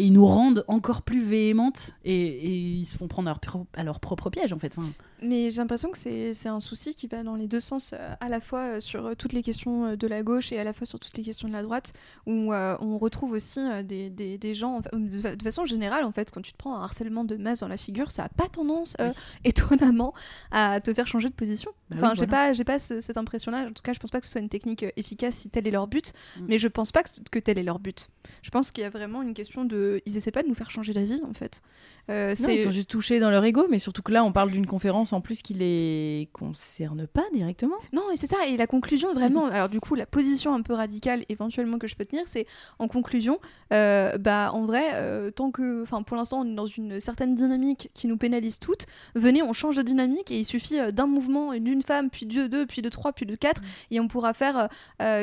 Et 0.00 0.04
ils 0.04 0.12
nous 0.12 0.26
rendent 0.26 0.64
encore 0.68 1.02
plus 1.02 1.24
véhémentes 1.24 1.90
et, 2.04 2.14
et 2.14 2.56
ils 2.56 2.86
se 2.86 2.96
font 2.96 3.08
prendre 3.08 3.28
à 3.28 3.32
leur, 3.32 3.40
pro- 3.40 3.66
à 3.74 3.82
leur 3.82 3.98
propre 3.98 4.30
piège, 4.30 4.52
en 4.52 4.58
fait. 4.60 4.72
Enfin, 4.78 4.88
Mais 5.22 5.50
j'ai 5.50 5.56
l'impression 5.56 5.90
que 5.90 5.98
c'est 5.98 6.48
un 6.48 6.60
souci 6.60 6.94
qui 6.94 7.08
va 7.08 7.24
dans 7.24 7.34
les 7.34 7.48
deux 7.48 7.58
sens, 7.58 7.92
euh, 7.94 8.14
à 8.20 8.28
la 8.28 8.40
fois 8.40 8.60
euh, 8.76 8.80
sur 8.80 9.06
euh, 9.06 9.14
toutes 9.16 9.32
les 9.32 9.42
questions 9.42 9.96
de 9.96 10.06
la 10.06 10.22
gauche 10.22 10.52
et 10.52 10.58
à 10.60 10.62
la 10.62 10.72
fois 10.72 10.86
sur 10.86 11.00
toutes 11.00 11.16
les 11.16 11.24
questions 11.24 11.48
de 11.48 11.52
la 11.52 11.62
droite, 11.64 11.94
où 12.26 12.52
euh, 12.52 12.76
on 12.80 12.96
retrouve 12.96 13.32
aussi 13.32 13.58
des, 13.84 14.08
des, 14.08 14.38
des 14.38 14.54
gens, 14.54 14.76
en 14.76 14.82
fait, 14.82 14.90
de, 14.96 15.10
fa- 15.20 15.34
de 15.34 15.42
façon 15.42 15.64
générale, 15.66 16.04
en 16.04 16.12
fait, 16.12 16.30
quand 16.30 16.42
tu 16.42 16.52
te 16.52 16.56
prends 16.58 16.76
un 16.76 16.82
harcèlement 16.82 17.24
de 17.24 17.34
masse 17.34 17.58
dans 17.60 17.68
la 17.68 17.76
figure, 17.76 18.12
ça 18.12 18.22
n'a 18.22 18.28
pas 18.28 18.46
tendance, 18.48 18.94
euh, 19.00 19.08
Oui. 19.08 19.14
étonnamment, 19.50 20.14
à 20.52 20.80
te 20.80 20.94
faire 20.94 21.08
changer 21.08 21.28
de 21.28 21.34
position. 21.34 21.72
Bah 21.90 21.96
enfin, 21.96 22.10
oui, 22.10 22.18
j'ai 22.18 22.26
voilà. 22.26 22.48
pas, 22.48 22.52
j'ai 22.52 22.64
pas 22.64 22.78
ce- 22.78 23.00
cette 23.00 23.16
impression-là. 23.16 23.66
En 23.66 23.72
tout 23.72 23.82
cas, 23.82 23.92
je 23.92 23.98
pense 23.98 24.10
pas 24.10 24.20
que 24.20 24.26
ce 24.26 24.32
soit 24.32 24.40
une 24.40 24.48
technique 24.48 24.82
euh, 24.82 24.90
efficace 24.96 25.34
si 25.36 25.48
tel 25.50 25.66
est 25.66 25.70
leur 25.70 25.86
but, 25.86 26.12
Mm. 26.38 26.44
mais 26.48 26.58
je 26.58 26.68
pense 26.68 26.92
pas 26.92 27.02
que, 27.02 27.08
que 27.30 27.38
tel 27.38 27.58
est 27.58 27.62
leur 27.62 27.78
but. 27.78 28.08
Je 28.42 28.50
pense 28.50 28.70
qu'il 28.70 28.82
y 28.82 28.86
a 28.86 28.90
vraiment 28.90 29.22
une 29.22 29.34
question 29.34 29.64
de. 29.64 30.02
Ils 30.06 30.16
essaient 30.16 30.30
pas 30.30 30.42
de 30.42 30.48
nous 30.48 30.54
faire 30.54 30.70
changer 30.70 30.92
d'avis, 30.92 31.20
en 31.28 31.32
fait. 31.32 31.62
Euh, 32.10 32.34
Non, 32.40 32.48
ils 32.48 32.60
sont 32.62 32.70
juste 32.70 32.88
touchés 32.90 33.20
dans 33.20 33.30
leur 33.30 33.44
ego, 33.44 33.66
mais 33.70 33.78
surtout 33.78 34.02
que 34.02 34.12
là, 34.12 34.24
on 34.24 34.32
parle 34.32 34.50
d'une 34.50 34.66
conférence 34.66 35.12
en 35.12 35.20
plus 35.20 35.42
qui 35.42 35.54
les 35.54 36.28
concerne 36.32 37.06
pas 37.06 37.24
directement. 37.32 37.76
Non, 37.92 38.10
et 38.12 38.16
c'est 38.16 38.26
ça. 38.26 38.36
Et 38.48 38.56
la 38.56 38.66
conclusion, 38.66 39.12
vraiment, 39.12 39.46
alors 39.46 39.68
du 39.68 39.80
coup, 39.80 39.94
la 39.94 40.06
position 40.06 40.54
un 40.54 40.62
peu 40.62 40.72
radicale 40.74 41.24
éventuellement 41.28 41.78
que 41.78 41.86
je 41.86 41.96
peux 41.96 42.04
tenir, 42.04 42.22
c'est 42.26 42.46
en 42.78 42.88
conclusion, 42.88 43.38
euh, 43.72 44.16
bah 44.18 44.50
en 44.52 44.64
vrai, 44.64 44.84
euh, 44.94 45.30
tant 45.30 45.50
que, 45.50 45.82
enfin 45.82 46.02
pour 46.02 46.16
l'instant, 46.16 46.40
on 46.40 46.50
est 46.50 46.54
dans 46.54 46.66
une 46.66 47.00
certaine 47.00 47.34
dynamique 47.34 47.90
qui 47.94 48.06
nous 48.06 48.16
pénalise 48.16 48.58
toutes, 48.58 48.86
venez, 49.14 49.42
on 49.42 49.52
change 49.52 49.76
de 49.76 49.82
dynamique 49.82 50.30
et 50.30 50.38
il 50.38 50.44
suffit 50.44 50.76
d'un 50.92 51.06
mouvement, 51.06 51.52
d'une 51.54 51.82
femme, 51.82 52.10
puis 52.10 52.26
de 52.26 52.46
deux, 52.46 52.66
puis 52.66 52.82
de 52.82 52.88
trois, 52.88 53.12
puis 53.12 53.26
de 53.26 53.34
quatre, 53.36 53.60
et 53.90 54.00
on 54.00 54.08
pourra 54.08 54.32
faire, 54.34 54.68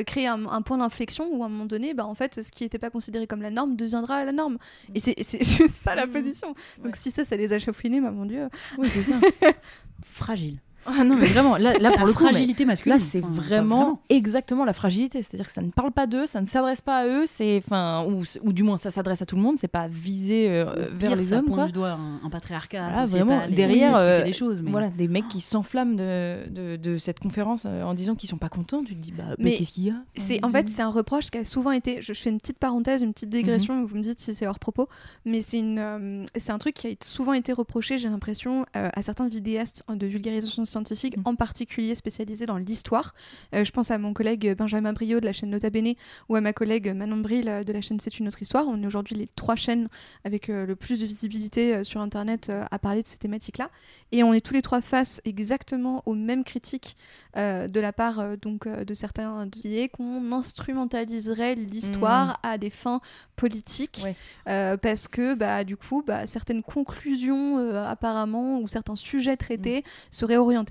créer 0.06 0.28
un, 0.28 0.46
un 0.46 0.62
point 0.62 0.78
d'inflexion 0.78 1.28
où 1.32 1.44
à 1.44 1.48
un 1.48 1.50
moment 1.50 1.66
donné, 1.66 1.94
bah 1.94 2.06
en 2.06 2.16
fait, 2.16 2.42
ce 2.44 2.52
qui 2.52 2.64
n'était 2.64 2.80
pas 2.80 2.90
considéré 2.90 3.28
comme 3.28 3.42
la 3.42 3.50
norme 3.52 3.76
deviendra 3.76 4.24
la 4.24 4.32
norme. 4.32 4.58
Et 4.94 5.00
c'est 5.00 5.16
c'est 5.24 5.44
juste 5.44 5.76
ça 5.76 5.96
la 5.96 6.06
Mhm. 6.06 6.12
position. 6.14 6.54
Donc 6.78 6.88
Ouais. 6.88 6.92
si 6.96 7.12
ça, 7.12 7.26
ça 7.26 7.36
les 7.38 7.54
a 7.54 7.60
chafouinés, 7.60 8.02
bah 8.02 8.12
mon 8.12 8.26
dieu. 8.26 8.48
Oui, 8.78 8.90
c'est 8.90 9.02
ça. 9.02 9.20
fragile. 10.04 10.60
Ah 10.86 11.04
non, 11.04 11.16
mais 11.16 11.26
vraiment, 11.28 11.58
là, 11.58 11.74
là 11.80 11.90
pour 11.92 12.02
La 12.02 12.06
le 12.06 12.14
coup, 12.14 12.24
fragilité 12.24 12.66
masculine. 12.66 12.98
Là, 12.98 13.04
c'est 13.04 13.24
enfin, 13.24 13.30
vraiment, 13.34 14.02
exactement 14.10 14.66
la 14.66 14.74
fragilité. 14.74 15.24
C'est-à-dire 15.24 15.48
que 15.48 15.54
ça 15.54 15.62
ne 15.62 15.72
parle 15.72 15.92
pas 15.92 16.08
d'eux, 16.08 16.26
ça 16.26 16.42
ne 16.42 16.46
s'adresse 16.46 16.82
pas 16.82 16.98
à 17.00 17.08
eux, 17.08 17.26
c'est, 17.26 17.62
enfin, 17.66 18.06
ou, 18.08 18.24
ou 18.44 18.54
du 18.54 18.64
moins 18.64 18.78
ça 18.78 18.90
s'adresse 18.90 19.22
à 19.22 19.26
tout 19.26 19.36
le 19.36 19.42
monde, 19.42 19.58
c'est 19.58 19.68
pas 19.68 19.88
visé 19.88 20.48
euh, 20.50 20.90
vers 20.92 21.10
Pire, 21.12 21.16
les 21.16 21.24
ça 21.26 21.38
hommes. 21.40 21.46
pointe 21.46 21.58
Quoi. 21.58 21.66
du 21.68 21.72
doigt 21.72 21.92
un, 21.92 22.22
un 22.24 22.30
patriarcat. 22.30 22.90
Voilà, 22.90 23.06
vraiment, 23.06 23.42
derrière, 23.50 23.98
euh, 23.98 24.24
des 24.24 24.34
choses. 24.34 24.62
Mais... 24.62 24.72
Voilà, 24.72 24.90
des 24.90 25.08
mecs 25.08 25.28
qui 25.28 25.42
s'enflamment 25.42 25.96
de, 25.96 26.50
de, 26.50 26.76
de 26.76 26.98
cette 26.98 27.20
conférence 27.20 27.64
euh, 27.66 27.84
en 27.84 27.94
disant 27.94 28.16
qu'ils 28.16 28.30
sont 28.30 28.38
pas 28.38 28.50
contents. 28.50 28.84
Tu 28.84 28.96
te 28.96 29.02
dis, 29.02 29.12
bah, 29.12 29.24
Mais 29.40 29.56
qu'est-ce 29.56 29.72
qu'il 29.72 29.86
y 29.86 29.90
a? 29.90 29.96
C'est 30.16 30.44
en 30.44 30.50
fait 30.50 30.68
c'est 30.70 30.82
un 30.82 30.90
reproche 30.90 31.30
qui 31.32 31.38
a 31.38 31.44
souvent 31.46 31.72
été. 31.72 32.02
Je, 32.02 32.14
je 32.14 32.22
fais 32.22 32.30
une 32.30 32.40
petite 32.40 32.60
parenthèse, 32.60 33.02
une 33.02 33.14
petite 33.14 33.30
digression. 33.30 33.84
Vous 33.86 33.96
me 33.96 34.02
dites 34.02 34.20
si 34.20 34.34
c'est 34.36 34.48
hors 34.48 34.60
propos, 34.60 34.88
mais 35.26 35.42
c'est 35.42 35.60
une 35.60 35.80
euh, 35.80 36.26
c'est 36.36 36.52
un 36.52 36.58
truc 36.58 36.76
qui 36.76 36.88
a 36.88 36.92
souvent 37.04 37.34
été 37.34 37.54
reproché. 37.54 37.98
J'ai 37.98 38.10
l'impression 38.10 38.66
euh, 38.76 38.90
à 38.94 39.02
certains 39.02 39.28
vidéastes 39.28 39.84
de 39.90 40.06
vulgarisation 40.08 40.66
scientifiques, 40.76 41.18
Mm. 41.18 41.22
en 41.26 41.36
particulier 41.36 41.96
spécialisés 41.96 42.46
dans 42.46 42.58
l'histoire. 42.58 43.14
Euh, 43.54 43.64
je 43.64 43.72
pense 43.72 43.92
à 43.92 43.98
mon 43.98 44.14
collègue 44.14 44.56
Benjamin 44.58 44.94
Brio 44.94 45.20
de 45.20 45.26
la 45.26 45.32
chaîne 45.34 45.50
Nota 45.50 45.70
Bene 45.70 45.94
ou 46.30 46.36
à 46.36 46.42
ma 46.42 46.54
collègue 46.54 46.94
Manon 46.94 47.18
Bril 47.18 47.48
euh, 47.48 47.64
de 47.64 47.72
la 47.74 47.82
chaîne 47.82 48.00
C'est 48.00 48.20
une 48.20 48.28
autre 48.28 48.42
histoire. 48.42 48.66
On 48.68 48.82
est 48.82 48.86
aujourd'hui 48.86 49.16
les 49.16 49.28
trois 49.28 49.56
chaînes 49.56 49.88
avec 50.24 50.50
euh, 50.50 50.66
le 50.66 50.76
plus 50.76 51.00
de 51.00 51.06
visibilité 51.06 51.76
euh, 51.76 51.84
sur 51.84 52.02
Internet 52.02 52.50
euh, 52.50 52.64
à 52.72 52.80
parler 52.80 53.02
de 53.04 53.08
ces 53.08 53.18
thématiques-là. 53.18 53.70
Et 54.12 54.24
on 54.24 54.34
est 54.34 54.42
tous 54.42 54.54
les 54.54 54.62
trois 54.62 54.82
face 54.82 55.22
exactement 55.26 56.04
aux 56.06 56.16
mêmes 56.16 56.44
critiques 56.44 56.98
de 57.36 57.80
la 57.80 57.92
part 57.92 58.38
donc, 58.38 58.66
de 58.66 58.94
certains 58.94 59.46
est 59.66 59.90
qu'on 59.90 60.32
instrumentaliserait 60.32 61.56
l'histoire 61.56 62.40
à 62.44 62.58
des 62.58 62.70
fins 62.70 63.02
politiques 63.36 64.06
euh, 64.48 64.78
parce 64.78 65.08
que 65.08 65.34
bah, 65.34 65.64
du 65.64 65.76
coup 65.76 66.02
bah, 66.06 66.28
certaines 66.28 66.64
conclusions 66.64 67.58
apparemment 67.86 68.60
ou 68.60 68.68
certains 68.68 68.96
sujets 68.96 69.38
traités 69.38 69.84
seraient 70.12 70.38
orientés. 70.38 70.65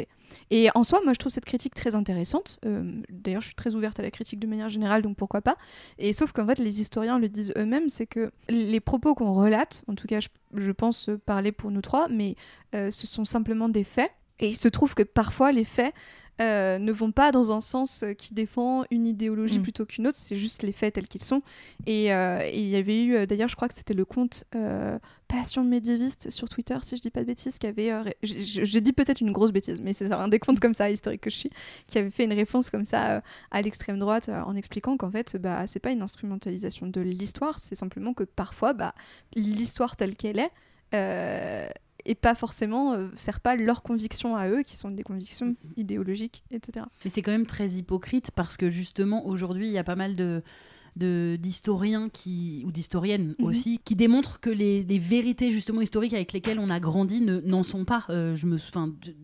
Et 0.51 0.69
en 0.75 0.85
soi, 0.85 1.01
moi 1.05 1.13
je 1.13 1.19
trouve 1.19 1.33
cette 1.33 1.45
critique 1.45 1.75
très 1.75 1.95
intéressante. 1.95 2.59
Euh, 2.65 3.01
D'ailleurs, 3.11 3.41
je 3.41 3.49
suis 3.49 3.55
très 3.55 3.75
ouverte 3.75 3.99
à 4.01 4.03
la 4.03 4.11
critique 4.11 4.41
de 4.41 4.47
manière 4.47 4.69
générale, 4.69 5.03
donc 5.03 5.17
pourquoi 5.17 5.41
pas. 5.41 5.57
Et 5.99 6.13
sauf 6.13 6.33
qu'en 6.33 6.47
fait, 6.47 6.59
les 6.59 6.81
historiens 6.81 7.19
le 7.19 7.29
disent 7.29 7.53
eux-mêmes, 7.57 7.89
c'est 7.89 8.07
que 8.07 8.33
les 8.49 8.81
propos 8.81 9.15
qu'on 9.15 9.33
relate, 9.33 9.85
en 9.89 9.95
tout 9.95 10.07
cas, 10.07 10.21
je, 10.21 10.73
pense 10.73 11.11
parler 11.25 11.53
pour 11.53 11.71
nous 11.71 11.81
trois, 11.81 12.09
mais 12.09 12.37
euh, 12.75 12.91
ce 12.91 13.07
sont 13.07 13.25
simplement 13.25 13.69
des 13.69 13.85
faits. 13.85 14.11
Et 14.41 14.49
il 14.49 14.57
se 14.57 14.69
trouve 14.69 14.95
que 14.95 15.05
parfois, 15.05 15.53
les 15.53 15.65
faits 15.65 15.95
euh, 16.41 16.79
ne 16.79 16.91
vont 16.93 17.13
pas 17.13 17.31
dans 17.33 17.53
un 17.53 17.61
sens 17.61 18.03
euh, 18.03 18.13
qui 18.13 18.35
défend 18.35 18.85
une 18.91 19.07
idéologie 19.07 19.59
Mm. 19.59 19.63
plutôt 19.63 19.87
qu'une 19.87 20.07
autre, 20.09 20.19
c'est 20.21 20.37
juste 20.37 20.63
les 20.63 20.73
faits 20.73 20.95
tels 20.95 21.07
qu'ils 21.09 21.23
sont. 21.23 21.43
Et 21.87 22.13
euh, 22.13 22.45
il 22.53 22.67
y 22.69 22.77
avait 22.77 23.05
eu, 23.05 23.27
d'ailleurs, 23.27 23.49
je 23.49 23.57
crois 23.57 23.69
que 23.69 23.75
c'était 23.75 23.95
le 23.95 24.05
compte 24.05 24.45
euh, 24.57 24.99
Passion 25.29 25.65
médiéviste 25.65 26.31
sur 26.31 26.49
Twitter, 26.49 26.77
si 26.83 26.97
je 26.97 27.03
dis 27.03 27.11
pas 27.11 27.21
de 27.21 27.27
bêtises, 27.27 27.59
qui 27.59 27.67
avait. 27.67 27.95
ré- 27.97 28.17
je, 28.23 28.79
dis 28.79 28.93
peut-être 28.93 29.21
une 29.21 29.33
grosse 29.33 29.53
bêtise, 29.53 29.81
mais 29.81 29.95
c'est 29.95 30.13
un 30.13 30.29
des 30.29 30.39
comptes 30.39 30.61
comme 30.61 30.75
ça, 30.75 30.91
historique 30.91 31.23
que 31.23 31.31
je 31.31 31.37
suis, 31.37 31.51
qui 31.87 31.99
avait 31.99 32.11
fait 32.11 32.25
une 32.25 32.33
réponse 32.35 32.69
comme 32.71 32.85
ça 32.85 33.23
à 33.51 33.63
l'extrême 33.63 33.99
droite 33.99 34.29
en 34.29 34.55
expliquant 34.55 34.97
qu'en 34.97 35.11
fait, 35.11 35.37
bah, 35.37 35.67
c'est 35.67 35.81
pas 35.81 35.91
une 35.91 36.03
instrumentalisation 36.03 36.87
de 36.89 37.01
l'histoire, 37.01 37.59
c'est 37.59 37.75
simplement 37.75 38.13
que 38.13 38.25
parfois, 38.25 38.73
bah, 38.75 38.95
l'histoire 39.35 39.97
telle 39.97 40.15
qu'elle 40.17 40.39
est. 40.39 40.51
euh, 40.95 41.69
et 42.07 42.15
pas 42.15 42.35
forcément 42.35 42.93
euh, 42.93 43.09
sert 43.15 43.41
pas 43.41 43.57
leurs 43.57 43.83
convictions 43.83 44.37
à 44.37 44.49
eux 44.49 44.63
qui 44.63 44.77
sont 44.77 44.91
des 44.91 45.03
convictions 45.03 45.57
idéologiques 45.77 46.45
etc 46.51 46.87
Mais 47.05 47.11
c'est 47.11 47.23
quand 47.23 47.33
même 47.33 47.47
très 47.47 47.71
hypocrite 47.73 48.31
parce 48.33 48.57
que 48.57 48.71
justement 48.71 49.27
aujourd'hui 49.27 49.67
il 49.69 49.73
y 49.73 49.79
a 49.79 49.85
pas 49.85 49.97
mal 49.97 50.15
de- 50.17 50.43
d'historiens 50.97 52.09
qui 52.09 52.63
ou 52.67 52.73
d'historiennes 52.73 53.35
Mhm. 53.39 53.47
aussi 53.47 53.81
qui 53.85 53.97
démontrent 53.97 54.41
que 54.41 54.51
les, 54.51 54.83
les 54.85 54.99
vérités 54.99 55.51
justement 55.51 55.81
historiques 55.81 56.15
avec 56.15 56.33
lesquelles 56.33 56.59
on 56.59 56.71
a 56.71 56.81
grandi 56.81 57.21
ne- 57.21 57.41
n'en 57.41 57.63
sont 57.63 57.85
pas 57.85 58.05
Euh, 58.11 58.37
je 58.37 58.47
me 58.47 58.57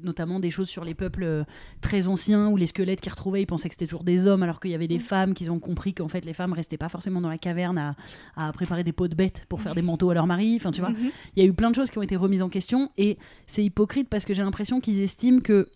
notamment 0.02 0.40
des 0.40 0.50
choses 0.50 0.68
sur 0.68 0.84
les 0.84 0.94
peuples 0.94 1.22
euh, 1.24 1.44
très 1.80 2.06
anciens 2.08 2.48
où 2.48 2.56
les 2.56 2.66
squelettes 2.66 3.00
qu'ils 3.00 3.12
retrouvaient 3.12 3.42
ils 3.42 3.46
pensaient 3.46 3.68
que 3.68 3.74
c'était 3.74 3.86
toujours 3.86 4.04
des 4.04 4.26
hommes 4.26 4.42
alors 4.42 4.60
qu'il 4.60 4.70
y 4.70 4.74
avait 4.74 4.88
des 4.88 4.96
Mhm. 4.98 5.00
femmes 5.00 5.34
qui 5.34 5.48
ont 5.50 5.58
compris 5.60 5.94
qu'en 5.94 6.08
fait 6.08 6.24
les 6.24 6.32
femmes 6.34 6.52
restaient 6.52 6.76
pas 6.78 6.88
forcément 6.88 7.20
dans 7.20 7.28
la 7.28 7.38
caverne 7.38 7.78
à, 7.78 7.96
à 8.36 8.52
préparer 8.52 8.84
des 8.84 8.92
pots 8.92 9.08
de 9.08 9.14
bêtes 9.14 9.44
pour 9.48 9.60
faire 9.60 9.74
des 9.74 9.82
manteaux 9.82 10.10
à 10.10 10.14
leur 10.14 10.26
mari 10.26 10.56
enfin 10.56 10.70
tu 10.70 10.80
vois 10.80 10.90
Mhm. 10.90 11.10
il 11.36 11.42
y 11.42 11.46
a 11.46 11.48
eu 11.48 11.52
plein 11.52 11.70
de 11.70 11.74
choses 11.76 11.90
qui 11.90 11.98
ont 11.98 12.02
été 12.02 12.16
remises 12.16 12.42
en 12.42 12.48
question 12.48 12.90
et 12.98 13.18
c'est 13.46 13.64
hypocrite 13.64 14.08
parce 14.08 14.24
que 14.24 14.34
j'ai 14.34 14.42
l'impression 14.42 14.80
qu'ils 14.80 15.00
estiment 15.00 15.40
que 15.40 15.68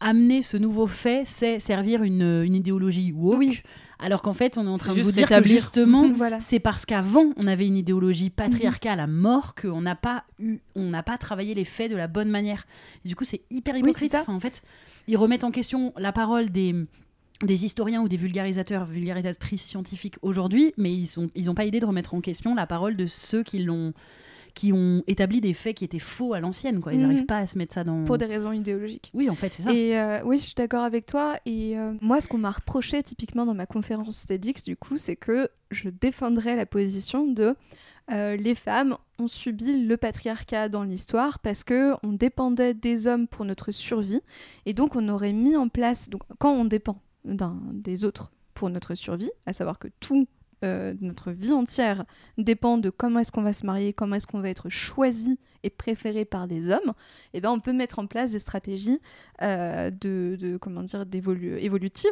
amener 0.00 0.42
ce 0.42 0.56
nouveau 0.56 0.86
fait, 0.86 1.22
c'est 1.26 1.58
servir 1.58 2.02
une, 2.02 2.42
une 2.44 2.54
idéologie 2.54 3.12
woke, 3.12 3.38
Oui. 3.38 3.62
alors 3.98 4.20
qu'en 4.22 4.34
fait, 4.34 4.58
on 4.58 4.66
est 4.66 4.70
en 4.70 4.78
train 4.78 4.94
de 4.94 5.00
vous 5.00 5.12
dire 5.12 5.28
que 5.28 5.42
justement, 5.42 6.08
voilà 6.14 6.38
c'est 6.40 6.60
parce 6.60 6.84
qu'avant, 6.84 7.32
on 7.36 7.46
avait 7.46 7.66
une 7.66 7.76
idéologie 7.76 8.30
patriarcale 8.30 9.00
à 9.00 9.06
mort 9.06 9.54
qu'on 9.54 9.80
n'a 9.80 9.96
pas 9.96 10.24
eu, 10.38 10.58
on 10.74 10.90
n'a 10.90 11.02
pas 11.02 11.16
travaillé 11.18 11.54
les 11.54 11.64
faits 11.64 11.90
de 11.90 11.96
la 11.96 12.08
bonne 12.08 12.28
manière. 12.28 12.66
Et 13.04 13.08
du 13.08 13.16
coup, 13.16 13.24
c'est 13.24 13.42
hyper 13.50 13.76
hypocrite. 13.76 14.14
Enfin, 14.14 14.34
en 14.34 14.40
fait, 14.40 14.62
ils 15.08 15.16
remettent 15.16 15.44
en 15.44 15.50
question 15.50 15.92
la 15.96 16.12
parole 16.12 16.50
des 16.50 16.74
des 17.42 17.66
historiens 17.66 18.00
ou 18.00 18.08
des 18.08 18.16
vulgarisateurs, 18.16 18.86
vulgarisatrices 18.86 19.62
scientifiques 19.64 20.16
aujourd'hui, 20.22 20.72
mais 20.78 20.92
ils 20.92 21.06
sont 21.06 21.28
ils 21.34 21.50
ont 21.50 21.54
pas 21.54 21.66
idée 21.66 21.80
de 21.80 21.86
remettre 21.86 22.14
en 22.14 22.20
question 22.22 22.54
la 22.54 22.66
parole 22.66 22.96
de 22.96 23.06
ceux 23.06 23.42
qui 23.42 23.58
l'ont 23.58 23.92
qui 24.56 24.72
ont 24.72 25.02
établi 25.06 25.40
des 25.42 25.52
faits 25.52 25.76
qui 25.76 25.84
étaient 25.84 25.98
faux 25.98 26.32
à 26.32 26.40
l'ancienne 26.40 26.80
quoi. 26.80 26.92
Ils 26.94 26.98
Mhm. 26.98 27.02
n'arrivent 27.06 27.26
pas 27.26 27.38
à 27.38 27.46
se 27.46 27.58
mettre 27.58 27.74
ça 27.74 27.84
dans 27.84 28.04
pour 28.04 28.16
des 28.18 28.24
raisons 28.24 28.52
idéologiques 28.52 29.10
Oui, 29.14 29.28
en 29.30 29.34
fait, 29.36 29.52
c'est 29.52 29.62
ça. 29.62 29.72
Et 29.72 29.96
euh, 29.98 30.20
oui, 30.24 30.38
je 30.38 30.44
suis 30.44 30.54
d'accord 30.54 30.82
avec 30.82 31.04
toi. 31.06 31.36
Et 31.44 31.78
euh, 31.78 31.92
moi, 32.00 32.20
ce 32.22 32.26
qu'on 32.26 32.38
m'a 32.38 32.50
reproché 32.50 33.02
typiquement 33.02 33.44
dans 33.44 33.54
ma 33.54 33.66
conférence 33.66 34.24
TEDx, 34.26 34.62
du 34.64 34.74
coup, 34.76 34.96
c'est 34.96 35.14
que 35.14 35.50
je 35.70 35.90
défendrais 35.90 36.56
la 36.56 36.64
position 36.64 37.26
de 37.30 37.54
euh, 38.12 38.36
les 38.36 38.54
femmes 38.54 38.96
ont 39.18 39.26
subi 39.28 39.82
le 39.84 39.96
patriarcat 39.96 40.68
dans 40.70 40.84
l'histoire 40.84 41.38
parce 41.40 41.62
que 41.64 41.92
on 42.02 42.12
dépendait 42.12 42.72
des 42.72 43.06
hommes 43.08 43.26
pour 43.26 43.44
notre 43.44 43.72
survie, 43.72 44.20
et 44.64 44.72
donc 44.74 44.96
on 44.96 45.08
aurait 45.10 45.32
mis 45.34 45.56
en 45.56 45.68
place. 45.68 46.08
Donc, 46.08 46.22
quand 46.38 46.52
on 46.52 46.64
dépend 46.64 47.02
d'un 47.24 47.58
des 47.72 48.04
autres 48.04 48.32
pour 48.54 48.70
notre 48.70 48.94
survie, 48.94 49.30
à 49.44 49.52
savoir 49.52 49.78
que 49.78 49.88
tout 50.00 50.26
euh, 50.66 50.94
notre 51.00 51.30
vie 51.30 51.52
entière 51.52 52.04
dépend 52.36 52.76
de 52.78 52.90
comment 52.90 53.20
est-ce 53.20 53.32
qu'on 53.32 53.42
va 53.42 53.52
se 53.52 53.64
marier, 53.64 53.92
comment 53.92 54.16
est-ce 54.16 54.26
qu'on 54.26 54.40
va 54.40 54.50
être 54.50 54.68
choisi 54.68 55.38
et 55.62 55.70
préféré 55.70 56.24
par 56.24 56.46
des 56.46 56.70
hommes, 56.70 56.92
eh 57.34 57.40
ben 57.40 57.50
on 57.50 57.58
peut 57.58 57.72
mettre 57.72 57.98
en 57.98 58.06
place 58.06 58.30
des 58.32 58.38
stratégies 58.38 59.00
euh, 59.42 59.90
de, 59.90 60.36
de- 60.38 60.56
comment 60.58 60.82
dire 60.82 61.04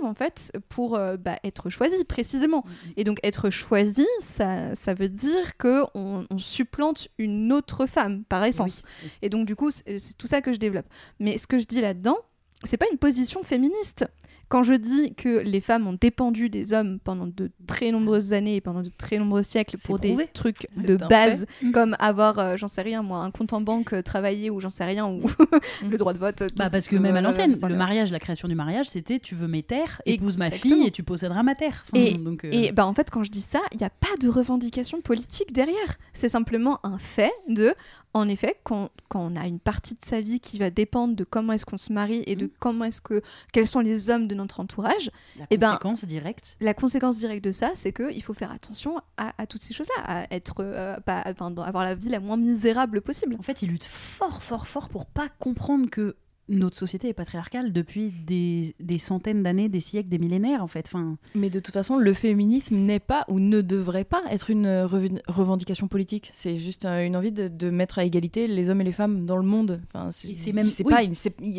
en 0.02 0.14
fait 0.14 0.52
pour 0.68 0.96
euh, 0.96 1.16
bah, 1.16 1.38
être 1.44 1.70
choisi 1.70 2.02
précisément. 2.04 2.64
Et 2.96 3.04
donc 3.04 3.18
être 3.22 3.50
choisi, 3.50 4.06
ça, 4.20 4.74
ça 4.74 4.94
veut 4.94 5.08
dire 5.08 5.56
que 5.56 5.84
on, 5.94 6.26
on 6.30 6.38
supplante 6.38 7.08
une 7.18 7.52
autre 7.52 7.86
femme 7.86 8.24
par 8.24 8.42
essence. 8.44 8.82
Oui. 9.02 9.10
Et 9.22 9.28
donc 9.28 9.46
du 9.46 9.54
coup, 9.54 9.70
c'est 9.70 9.98
c'est 9.98 10.14
tout 10.16 10.26
ça 10.26 10.40
que 10.40 10.52
je 10.52 10.58
développe. 10.58 10.86
Mais 11.20 11.38
ce 11.38 11.46
que 11.46 11.58
je 11.58 11.66
dis 11.66 11.80
là-dedans, 11.80 12.18
c'est 12.64 12.76
pas 12.76 12.86
une 12.90 12.98
position 12.98 13.42
féministe. 13.42 14.06
Quand 14.48 14.62
je 14.62 14.74
dis 14.74 15.14
que 15.14 15.40
les 15.40 15.60
femmes 15.60 15.86
ont 15.86 15.96
dépendu 16.00 16.48
des 16.50 16.72
hommes 16.72 16.98
pendant 17.02 17.26
de 17.26 17.50
très 17.66 17.90
nombreuses 17.90 18.32
années 18.32 18.56
et 18.56 18.60
pendant 18.60 18.82
de 18.82 18.90
très 18.96 19.18
nombreux 19.18 19.42
siècles 19.42 19.76
pour 19.78 19.98
prouvé. 19.98 20.24
des 20.26 20.30
trucs 20.32 20.68
de 20.76 20.96
base, 20.96 21.46
fait. 21.60 21.70
comme 21.72 21.96
avoir, 21.98 22.38
euh, 22.38 22.56
j'en 22.56 22.68
sais 22.68 22.82
rien 22.82 23.02
moi, 23.02 23.20
un 23.20 23.30
compte 23.30 23.52
en 23.52 23.60
banque, 23.60 23.92
euh, 23.94 24.02
travailler 24.02 24.50
ou 24.50 24.60
j'en 24.60 24.68
sais 24.70 24.84
rien, 24.84 25.06
ou 25.06 25.22
le 25.90 25.96
droit 25.98 26.12
de 26.12 26.18
vote. 26.18 26.42
euh, 26.42 26.48
Bah 26.56 26.68
parce 26.70 26.88
que 26.88 26.96
même 26.96 27.16
à 27.16 27.20
l'ancienne, 27.20 27.56
le 27.60 27.76
mariage, 27.76 28.10
la 28.12 28.18
création 28.20 28.48
du 28.48 28.54
mariage, 28.54 28.86
c'était 28.88 29.18
tu 29.18 29.34
veux 29.34 29.48
mes 29.48 29.62
terres, 29.62 30.00
épouse 30.06 30.36
ma 30.36 30.50
fille 30.50 30.86
et 30.86 30.90
tu 30.90 31.02
posséderas 31.02 31.42
ma 31.42 31.54
terre. 31.54 31.84
Enfin, 31.92 32.04
Et- 32.04 32.14
donc, 32.14 32.44
euh, 32.44 32.50
Et 32.52 32.72
bah 32.72 32.86
en 32.86 32.94
fait, 32.94 33.10
quand 33.10 33.24
je 33.24 33.30
dis 33.30 33.40
ça, 33.40 33.60
il 33.72 33.78
n'y 33.78 33.84
a 33.86 33.90
pas 33.90 34.14
de 34.20 34.28
revendication 34.28 35.00
politique 35.00 35.52
derrière. 35.52 35.96
C'est 36.12 36.28
simplement 36.28 36.78
un 36.84 36.98
fait 36.98 37.32
de, 37.48 37.74
en 38.14 38.28
effet, 38.28 38.58
quand, 38.64 38.90
quand 39.08 39.20
on 39.20 39.36
a 39.36 39.46
une 39.46 39.58
partie 39.58 39.94
de 39.94 40.04
sa 40.04 40.20
vie 40.20 40.38
qui 40.40 40.58
va 40.58 40.70
dépendre 40.70 41.14
de 41.16 41.24
comment 41.24 41.52
est-ce 41.52 41.66
qu'on 41.66 41.76
se 41.76 41.92
marie 41.92 42.22
et 42.26 42.36
de 42.36 42.44
Mhm. 42.46 42.50
comment 42.60 42.84
est-ce 42.84 43.00
que, 43.00 43.20
quels 43.52 43.66
sont 43.66 43.80
les 43.80 44.08
hommes 44.10 44.28
de 44.28 44.34
notre 44.34 44.60
entourage, 44.60 45.10
la 45.38 45.46
eh 45.50 45.56
ben, 45.56 45.70
conséquence 45.72 46.04
directe. 46.04 46.56
la 46.60 46.74
conséquence 46.74 47.18
directe 47.18 47.44
de 47.44 47.52
ça, 47.52 47.72
c'est 47.74 47.92
qu'il 47.92 48.22
faut 48.22 48.34
faire 48.34 48.52
attention 48.52 48.98
à, 49.16 49.34
à 49.36 49.46
toutes 49.46 49.62
ces 49.62 49.74
choses-là, 49.74 50.02
à 50.06 50.34
être, 50.34 50.54
euh, 50.60 50.98
pas, 51.00 51.22
enfin, 51.26 51.50
dans- 51.50 51.62
avoir 51.62 51.84
la 51.84 51.94
vie 51.94 52.08
la 52.08 52.20
moins 52.20 52.36
misérable 52.36 53.00
possible. 53.02 53.36
En 53.38 53.42
fait, 53.42 53.62
ils 53.62 53.68
luttent 53.68 53.84
fort, 53.84 54.42
fort, 54.42 54.68
fort 54.68 54.88
pour 54.88 55.06
pas 55.06 55.28
comprendre 55.40 55.90
que 55.90 56.16
notre 56.48 56.76
société 56.76 57.08
est 57.08 57.14
patriarcale 57.14 57.72
depuis 57.72 58.12
des, 58.26 58.74
des 58.78 58.98
centaines 58.98 59.42
d'années, 59.42 59.70
des 59.70 59.80
siècles, 59.80 60.10
des 60.10 60.18
millénaires, 60.18 60.62
en 60.62 60.66
fait. 60.66 60.84
Enfin, 60.86 61.16
Mais 61.34 61.48
de 61.48 61.58
toute 61.58 61.72
façon, 61.72 61.96
le 61.96 62.12
féminisme 62.12 62.76
n'est 62.76 63.00
pas 63.00 63.24
ou 63.28 63.40
ne 63.40 63.62
devrait 63.62 64.04
pas 64.04 64.22
être 64.30 64.50
une 64.50 64.66
euh, 64.66 64.86
reven- 64.86 65.20
revendication 65.26 65.88
politique. 65.88 66.30
C'est 66.34 66.58
juste 66.58 66.84
euh, 66.84 67.06
une 67.06 67.16
envie 67.16 67.32
de, 67.32 67.48
de 67.48 67.70
mettre 67.70 67.98
à 67.98 68.04
égalité 68.04 68.46
les 68.46 68.68
hommes 68.68 68.82
et 68.82 68.84
les 68.84 68.92
femmes 68.92 69.24
dans 69.24 69.38
le 69.38 69.42
monde. 69.46 69.80
Enfin, 69.94 70.10
Et 70.28 70.34
c'est 70.34 70.52
même- 70.52 70.66
oui. 70.66 70.90
pas 70.90 71.02
une. 71.02 71.12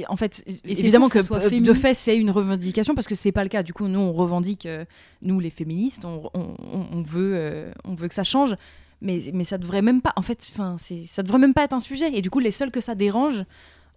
En 0.08 0.15
fait, 0.15 0.43
c'est 0.45 0.69
évidemment 0.80 1.10
que 1.10 1.17
euh, 1.17 1.60
de 1.60 1.74
fait 1.74 1.93
c'est 1.95 2.17
une 2.17 2.30
revendication 2.30 2.93
parce 2.93 3.08
que 3.08 3.15
c'est 3.15 3.32
pas 3.32 3.43
le 3.43 3.50
cas. 3.50 3.63
Du 3.63 3.74
coup, 3.74 3.88
nous 3.88 4.00
on 4.00 4.13
revendique, 4.13 4.65
euh, 4.67 4.86
nous 5.24 5.39
les 5.39 5.50
féministes, 5.50 6.06
on, 6.06 6.30
on- 6.36 7.02
veut, 7.02 7.32
euh, 7.36 7.71
on 7.86 7.95
veut 7.95 8.08
que 8.08 8.13
ça 8.13 8.24
change. 8.24 8.56
Mais, 9.02 9.19
mais 9.34 9.43
ça 9.43 9.58
devrait 9.58 9.82
même 9.82 10.02
pas. 10.02 10.13
En 10.15 10.21
fait, 10.21 10.48
enfin, 10.54 10.78
ça 10.78 11.21
devrait 11.21 11.38
même 11.39 11.54
pas 11.54 11.63
être 11.63 11.74
un 11.74 11.80
sujet. 11.80 12.15
Et 12.17 12.21
du 12.21 12.30
coup, 12.30 12.39
les 12.39 12.52
seuls 12.52 12.71
que 12.71 12.82
ça 12.82 12.95
dérange. 12.95 13.43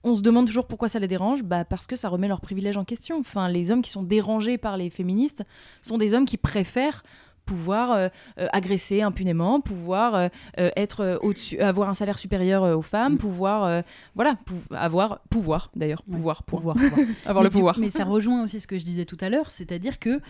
On 0.05 0.15
se 0.15 0.23
demande 0.23 0.47
toujours 0.47 0.67
pourquoi 0.67 0.89
ça 0.89 0.99
les 0.99 1.09
dérange, 1.09 1.43
bah 1.43 1.65
parce 1.65 1.87
que 1.87 1.97
ça 1.97 2.09
remet 2.09 2.29
leurs 2.29 2.41
privilèges 2.41 2.77
en 2.77 2.85
question. 2.85 3.19
Enfin, 3.19 3.49
les 3.49 3.71
hommes 3.71 3.83
qui 3.83 3.91
sont 3.91 4.03
dérangés 4.03 4.57
par 4.59 4.77
les 4.77 4.91
féministes 4.91 5.43
sont 5.83 5.99
des 5.99 6.15
hommes 6.15 6.25
qui 6.25 6.37
préfèrent 6.37 7.03
pouvoir 7.45 7.93
euh, 7.93 8.09
euh, 8.39 8.47
agresser 8.53 9.01
impunément, 9.01 9.61
pouvoir 9.63 10.15
euh, 10.15 10.29
être 10.57 11.19
au-dessus, 11.23 11.59
avoir 11.61 11.89
un 11.89 11.95
salaire 11.95 12.19
supérieur 12.19 12.63
aux 12.77 12.83
femmes, 12.83 13.15
Mm. 13.15 13.19
pouvoir, 13.19 13.65
euh, 13.65 13.81
voilà, 14.15 14.37
pou- 14.45 14.55
avoir 14.71 15.21
pouvoir 15.31 15.71
d'ailleurs, 15.75 16.03
Ouais, 16.07 16.17
pouvoir, 16.17 16.43
pouvoir, 16.43 16.77
pouvoir. 16.77 17.01
avoir 17.27 17.43
Mais 17.43 17.49
le 17.49 17.51
pouvoir. 17.51 17.79
Mais 17.79 17.89
ça 17.91 18.05
rejoint 18.05 18.43
aussi 18.43 18.61
ce 18.61 18.67
que 18.67 18.79
je 18.79 18.85
disais 18.85 19.07
tout 19.07 19.17
à 19.23 19.31
l'heure, 19.31 19.51
c'est-à-dire 19.51 19.99
que 19.99 20.21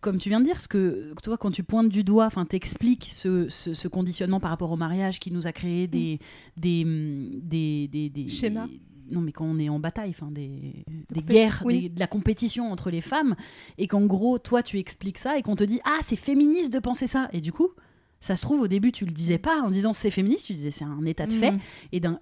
comme 0.00 0.18
tu 0.18 0.28
viens 0.28 0.40
de 0.40 0.44
dire, 0.44 0.60
ce 0.60 0.66
que 0.68 1.14
toi, 1.22 1.36
quand 1.38 1.50
tu 1.52 1.62
pointes 1.62 1.88
du 1.88 2.02
doigt, 2.02 2.26
enfin, 2.26 2.44
t'expliques 2.46 3.08
ce, 3.12 3.48
ce, 3.48 3.74
ce 3.74 3.86
conditionnement 3.86 4.40
par 4.40 4.50
rapport 4.50 4.72
au 4.72 4.76
mariage 4.76 5.20
qui 5.20 5.30
nous 5.30 5.46
a 5.46 5.52
créé 5.52 5.86
des, 5.86 6.18
des, 6.56 6.82
hum, 6.84 7.28
des, 7.42 7.88
des, 7.88 8.08
des- 8.08 8.26
Schémas. 8.26 8.66
Non, 9.10 9.20
mais 9.20 9.32
quand 9.32 9.44
on 9.44 9.58
est 9.58 9.68
en 9.68 9.78
bataille, 9.78 10.10
enfin, 10.10 10.30
des, 10.30 10.84
guerres, 11.26 11.62
oui. 11.64 11.82
des- 11.82 11.88
de 11.90 12.00
la 12.00 12.06
compétition 12.06 12.70
entre 12.70 12.90
les 12.90 13.00
femmes, 13.00 13.34
et 13.78 13.86
qu'en 13.86 14.06
gros, 14.06 14.38
toi, 14.38 14.62
tu 14.62 14.78
expliques 14.78 15.18
ça 15.18 15.38
et 15.38 15.42
qu'on 15.42 15.56
te 15.56 15.64
dit, 15.64 15.80
ah, 15.84 15.98
c'est 16.02 16.16
féministe 16.16 16.72
de 16.72 16.78
penser 16.78 17.06
ça, 17.06 17.28
et 17.32 17.40
du 17.40 17.52
coup, 17.52 17.68
Ça 18.24 18.36
se 18.36 18.40
trouve, 18.40 18.62
au 18.62 18.68
début, 18.68 18.90
tu 18.90 19.04
le 19.04 19.10
disais 19.10 19.36
pas 19.36 19.60
en 19.60 19.68
disant 19.68 19.92
c'est 19.92 20.10
féministe, 20.10 20.46
tu 20.46 20.54
disais 20.54 20.70
c'est 20.70 20.86
un 20.86 21.04
état 21.04 21.26
de 21.26 21.34
fait. 21.34 21.50
Mhm. 21.50 21.60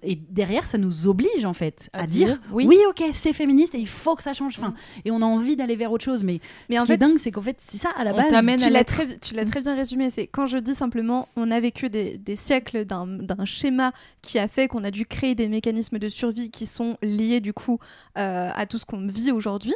Et, 0.03 0.15
derrière, 0.17 0.67
ça 0.67 0.77
nous 0.77 1.07
oblige, 1.07 1.45
en 1.45 1.53
fait, 1.53 1.89
à, 1.93 2.01
À 2.01 2.05
dire, 2.05 2.27
dire, 2.27 2.41
oui. 2.51 2.65
oui. 2.67 2.77
ok, 2.89 3.05
c'est 3.13 3.31
féministe 3.31 3.73
et 3.73 3.79
il 3.79 3.87
faut 3.87 4.13
que 4.13 4.21
ça 4.21 4.33
change. 4.33 4.59
Enfin, 4.59 4.73
Et 5.05 5.11
on 5.11 5.21
a 5.21 5.25
envie 5.25 5.55
d'aller 5.55 5.77
vers 5.77 5.93
autre 5.93 6.03
chose. 6.03 6.21
Mais, 6.23 6.41
Mais 6.69 6.75
ce 6.75 6.81
en 6.81 6.85
qui 6.85 6.91
est 6.91 6.97
dingue, 6.97 7.17
c'est 7.17 7.31
qu'en 7.31 7.41
fait, 7.41 7.55
c'est 7.57 7.77
ça, 7.77 7.89
à 7.95 8.03
la 8.03 8.11
base. 8.11 8.25
tu 8.27 8.33
l'as 8.33 8.69
l'être. 8.69 9.05
très, 9.49 9.61
bien 9.61 9.75
résumé. 9.77 10.09
C'est 10.09 10.27
quand 10.27 10.45
je 10.45 10.57
dis 10.57 10.75
simplement, 10.75 11.29
on 11.37 11.49
a 11.51 11.61
vécu 11.61 11.89
des, 11.89 12.17
des 12.17 12.35
siècles 12.35 12.83
d'un 12.83 13.45
schéma 13.45 13.93
qui 14.21 14.39
a 14.39 14.49
fait 14.49 14.67
qu'on 14.67 14.83
a 14.83 14.91
dû 14.91 15.05
créer 15.05 15.35
des 15.35 15.47
mécanismes 15.47 15.99
de 15.99 16.09
survie 16.09 16.51
qui 16.51 16.65
sont 16.65 16.97
liés 17.01 17.39
du 17.39 17.53
coup 17.53 17.79
euh, 18.17 18.49
à 18.53 18.65
tout 18.65 18.77
ce 18.77 18.83
qu'on 18.83 19.07
vit 19.07 19.31
aujourd'hui. 19.31 19.73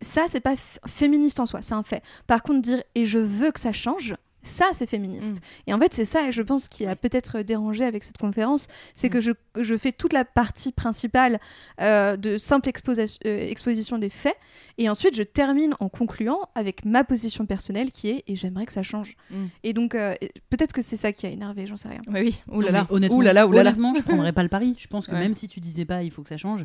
Ça, 0.00 0.24
c'est 0.26 0.40
pas 0.40 0.54
féministe 0.86 1.38
en 1.40 1.44
soi, 1.46 1.60
c'est 1.60 1.74
un 1.74 1.82
fait. 1.82 2.02
Par 2.26 2.42
contre, 2.42 2.62
dire 2.62 2.82
et 2.94 3.04
je 3.04 3.18
veux 3.18 3.50
que 3.50 3.60
ça 3.60 3.72
change. 3.72 4.14
Ça, 4.46 4.66
c'est 4.72 4.86
féministe. 4.88 5.32
Mm. 5.36 5.70
Et 5.70 5.74
en 5.74 5.78
fait, 5.80 5.92
c'est 5.94 6.04
ça, 6.04 6.30
je 6.30 6.42
pense, 6.42 6.68
qui 6.68 6.86
a 6.86 6.94
peut-être 6.96 7.40
dérangé 7.42 7.84
avec 7.84 8.04
cette 8.04 8.18
conférence, 8.18 8.68
c'est 8.94 9.08
Mm. 9.08 9.10
que 9.10 9.20
je, 9.20 9.30
je 9.60 9.76
fais 9.76 9.92
toute 9.92 10.12
la 10.12 10.24
partie 10.24 10.72
principale 10.72 11.38
euh, 11.80 12.16
de 12.16 12.38
simple 12.38 12.70
euh, 12.88 13.48
exposition 13.48 13.98
des 13.98 14.08
faits, 14.10 14.36
et 14.78 14.88
ensuite 14.88 15.14
je 15.16 15.22
termine 15.22 15.74
en 15.80 15.88
concluant 15.88 16.40
avec 16.54 16.84
ma 16.84 17.04
position 17.04 17.46
personnelle 17.46 17.90
qui 17.90 18.08
est 18.10 18.24
et 18.26 18.36
j'aimerais 18.36 18.66
que 18.66 18.72
ça 18.72 18.82
change. 18.82 19.16
Mm. 19.30 19.44
Et 19.64 19.72
donc, 19.72 19.94
euh, 19.94 20.14
peut-être 20.50 20.72
que 20.72 20.82
c'est 20.82 20.96
ça 20.96 21.12
qui 21.12 21.26
a 21.26 21.30
énervé, 21.30 21.66
j'en 21.66 21.76
sais 21.76 21.88
rien. 21.88 22.00
Oui, 22.08 22.20
oui. 22.20 22.40
Ouh 22.48 22.60
Non, 22.60 22.66
là 22.66 22.70
là. 22.72 22.86
mais 22.88 22.96
honnêtement, 22.96 23.20
là 23.22 23.32
là. 23.32 23.46
honnêtement, 23.46 23.94
je 23.94 24.02
prendrais 24.02 24.32
pas 24.32 24.42
le 24.42 24.48
pari. 24.48 24.74
Je 24.78 24.86
pense 24.86 25.06
que 25.06 25.12
Ouais. 25.12 25.18
même 25.18 25.34
si 25.34 25.48
tu 25.48 25.60
disais 25.60 25.84
pas, 25.84 26.02
il 26.02 26.10
faut 26.10 26.22
que 26.22 26.28
ça 26.28 26.36
change, 26.36 26.64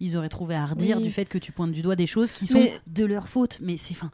ils 0.00 0.16
auraient 0.16 0.28
trouvé 0.28 0.54
à 0.54 0.66
redire 0.66 0.96
Oui. 0.98 1.04
du 1.04 1.10
fait 1.10 1.26
que 1.28 1.38
tu 1.38 1.52
pointes 1.52 1.72
du 1.72 1.82
doigt 1.82 1.96
des 1.96 2.06
choses 2.06 2.32
qui 2.32 2.46
sont 2.46 2.58
Mais- 2.58 2.72
de 2.86 3.04
leur 3.04 3.28
faute. 3.28 3.58
Mais 3.62 3.76
c'est 3.76 3.94
fin. 3.94 4.10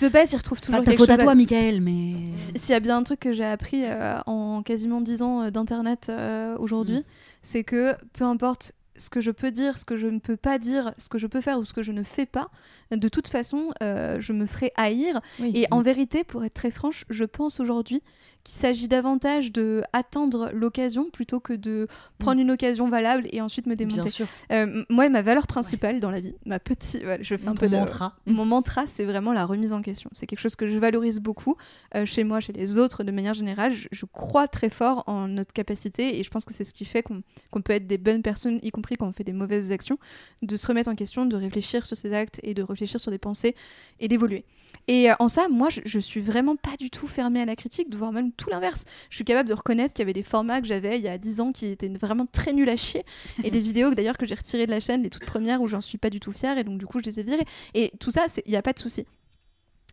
De 0.00 0.08
base, 0.08 0.32
ils 0.32 0.36
retrouvent 0.36 0.60
Pas 0.60 0.66
toujours 0.66 0.80
de 0.80 0.84
ta 0.84 0.90
quelque 0.92 0.98
faute 1.00 1.08
chose 1.10 1.20
à 1.20 1.22
toi, 1.22 1.34
Michael, 1.34 1.80
mais. 1.80 2.14
S'il 2.54 2.70
y 2.70 2.74
a 2.74 2.80
bien 2.80 2.96
un 2.98 3.02
truc 3.02 3.20
que 3.20 3.32
j'ai 3.32 3.44
appris 3.44 3.84
euh, 3.84 4.18
en 4.26 4.62
quasiment 4.62 5.00
10 5.00 5.22
ans 5.22 5.42
euh, 5.42 5.50
d'internet 5.50 6.08
euh, 6.10 6.56
aujourd'hui, 6.58 6.98
Mm. 6.98 7.04
c'est 7.42 7.64
que 7.64 7.94
peu 8.12 8.24
importe 8.24 8.72
ce 8.96 9.10
que 9.10 9.20
je 9.20 9.30
peux 9.30 9.50
dire, 9.50 9.78
ce 9.78 9.84
que 9.84 9.96
je 9.96 10.06
ne 10.08 10.18
peux 10.18 10.36
pas 10.36 10.58
dire, 10.58 10.92
ce 10.98 11.08
que 11.08 11.18
je 11.18 11.26
peux 11.26 11.40
faire 11.40 11.58
ou 11.58 11.64
ce 11.64 11.72
que 11.72 11.82
je 11.84 11.92
ne 11.92 12.02
fais 12.02 12.26
pas, 12.26 12.48
de 12.90 13.08
toute 13.08 13.28
façon, 13.28 13.70
euh, 13.82 14.20
je 14.20 14.32
me 14.32 14.44
ferai 14.44 14.72
haïr. 14.76 15.20
Oui. 15.38 15.52
Et 15.54 15.66
en 15.70 15.82
vérité, 15.82 16.24
pour 16.24 16.44
être 16.44 16.54
très 16.54 16.72
franche, 16.72 17.04
je 17.08 17.24
pense 17.24 17.60
aujourd'hui 17.60 18.02
qu'il 18.44 18.56
s'agit 18.56 18.88
davantage 18.88 19.52
de 19.52 19.82
attendre 19.92 20.50
l'occasion 20.54 21.10
plutôt 21.10 21.38
que 21.40 21.52
de 21.52 21.86
prendre 22.18 22.40
une 22.40 22.50
occasion 22.50 22.88
valable 22.88 23.28
et 23.32 23.40
ensuite 23.42 23.66
me 23.66 23.74
Bien 23.74 23.86
démonter. 23.86 24.10
sûr. 24.10 24.26
Euh, 24.52 24.84
moi, 24.88 25.08
ma 25.10 25.20
valeur 25.22 25.46
principale 25.46 26.00
dans 26.00 26.10
la 26.10 26.20
vie, 26.20 26.34
ma 26.46 26.58
petite, 26.58 27.02
voilà, 27.02 27.22
je 27.22 27.36
fais 27.36 27.46
un 27.46 27.52
Ton 27.54 27.60
peu 27.60 27.68
de 27.68 27.76
mantra. 27.76 28.16
mon 28.26 28.44
mantra, 28.46 28.86
c'est 28.86 29.04
vraiment 29.04 29.32
la 29.32 29.44
remise 29.44 29.72
en 29.72 29.82
question. 29.82 30.08
C'est 30.12 30.26
quelque 30.26 30.38
chose 30.40 30.56
que 30.56 30.66
je 30.68 30.78
valorise 30.78 31.20
beaucoup 31.20 31.56
euh, 31.94 32.06
chez 32.06 32.24
moi, 32.24 32.40
chez 32.40 32.52
les 32.54 32.78
autres, 32.78 33.04
de 33.04 33.12
manière 33.12 33.34
générale. 33.34 33.74
Je, 33.74 33.88
je 33.92 34.06
crois 34.06 34.48
très 34.48 34.70
fort 34.70 35.04
en 35.06 35.28
notre 35.28 35.52
capacité 35.52 36.18
et 36.18 36.24
je 36.24 36.30
pense 36.30 36.44
que 36.44 36.54
c'est 36.54 36.64
ce 36.64 36.72
qui 36.74 36.84
fait 36.84 37.02
qu'on 37.02 37.22
qu'on 37.50 37.60
peut 37.60 37.72
être 37.74 37.86
des 37.86 37.98
bonnes 37.98 38.22
personnes, 38.22 38.58
y 38.62 38.70
compris 38.70 38.96
quand 38.96 39.06
on 39.06 39.12
fait 39.12 39.24
des 39.24 39.32
mauvaises 39.32 39.72
actions, 39.72 39.98
de 40.42 40.56
se 40.56 40.66
remettre 40.66 40.88
en 40.90 40.94
question, 40.94 41.26
de 41.26 41.36
réfléchir 41.36 41.86
sur 41.86 41.96
ses 41.96 42.12
actes 42.14 42.40
et 42.42 42.54
de 42.54 42.62
réfléchir 42.62 43.00
sur 43.00 43.10
des 43.10 43.18
pensées 43.18 43.54
et 44.00 44.08
d'évoluer. 44.08 44.44
Et 44.86 45.10
euh, 45.10 45.14
en 45.18 45.28
ça, 45.28 45.48
moi, 45.48 45.68
je, 45.70 45.80
je 45.84 45.98
suis 45.98 46.20
vraiment 46.20 46.56
pas 46.56 46.76
du 46.78 46.90
tout 46.90 47.06
fermée 47.06 47.40
à 47.40 47.44
la 47.44 47.56
critique, 47.56 47.94
voire 47.94 48.12
même 48.12 48.27
tout 48.36 48.50
l'inverse. 48.50 48.84
Je 49.10 49.16
suis 49.16 49.24
capable 49.24 49.48
de 49.48 49.54
reconnaître 49.54 49.94
qu'il 49.94 50.02
y 50.02 50.06
avait 50.06 50.12
des 50.12 50.22
formats 50.22 50.60
que 50.60 50.66
j'avais 50.66 50.98
il 50.98 51.04
y 51.04 51.08
a 51.08 51.18
10 51.18 51.40
ans 51.40 51.52
qui 51.52 51.66
étaient 51.66 51.88
vraiment 51.88 52.26
très 52.26 52.52
nuls 52.52 52.68
à 52.68 52.76
chier 52.76 53.04
et 53.44 53.50
des 53.50 53.60
vidéos 53.60 53.90
que 53.90 53.94
d'ailleurs 53.94 54.18
que 54.18 54.26
j'ai 54.26 54.34
retirées 54.34 54.66
de 54.66 54.70
la 54.70 54.80
chaîne, 54.80 55.02
les 55.02 55.10
toutes 55.10 55.26
premières 55.26 55.60
où 55.60 55.68
j'en 55.68 55.80
suis 55.80 55.98
pas 55.98 56.10
du 56.10 56.20
tout 56.20 56.32
fière 56.32 56.58
et 56.58 56.64
donc 56.64 56.78
du 56.78 56.86
coup 56.86 57.00
je 57.00 57.10
les 57.10 57.20
ai 57.20 57.22
virées. 57.22 57.46
Et 57.74 57.92
tout 58.00 58.10
ça, 58.10 58.26
il 58.46 58.50
n'y 58.50 58.56
a 58.56 58.62
pas 58.62 58.72
de 58.72 58.78
souci. 58.78 59.06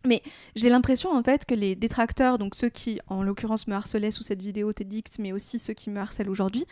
Mais 0.06 0.22
j'ai 0.54 0.68
l'impression 0.68 1.10
en 1.10 1.22
fait 1.22 1.44
que 1.44 1.54
les 1.54 1.74
détracteurs, 1.74 2.38
donc 2.38 2.54
ceux 2.54 2.68
qui 2.68 3.00
en 3.08 3.22
l'occurrence 3.22 3.66
me 3.66 3.74
harcelaient 3.74 4.10
sous 4.10 4.22
cette 4.22 4.40
vidéo 4.40 4.72
TEDx, 4.72 5.18
mais 5.18 5.32
aussi 5.32 5.58
ceux 5.58 5.74
qui 5.74 5.90
me 5.90 5.98
harcèlent 6.00 6.30
aujourd'hui, 6.30 6.64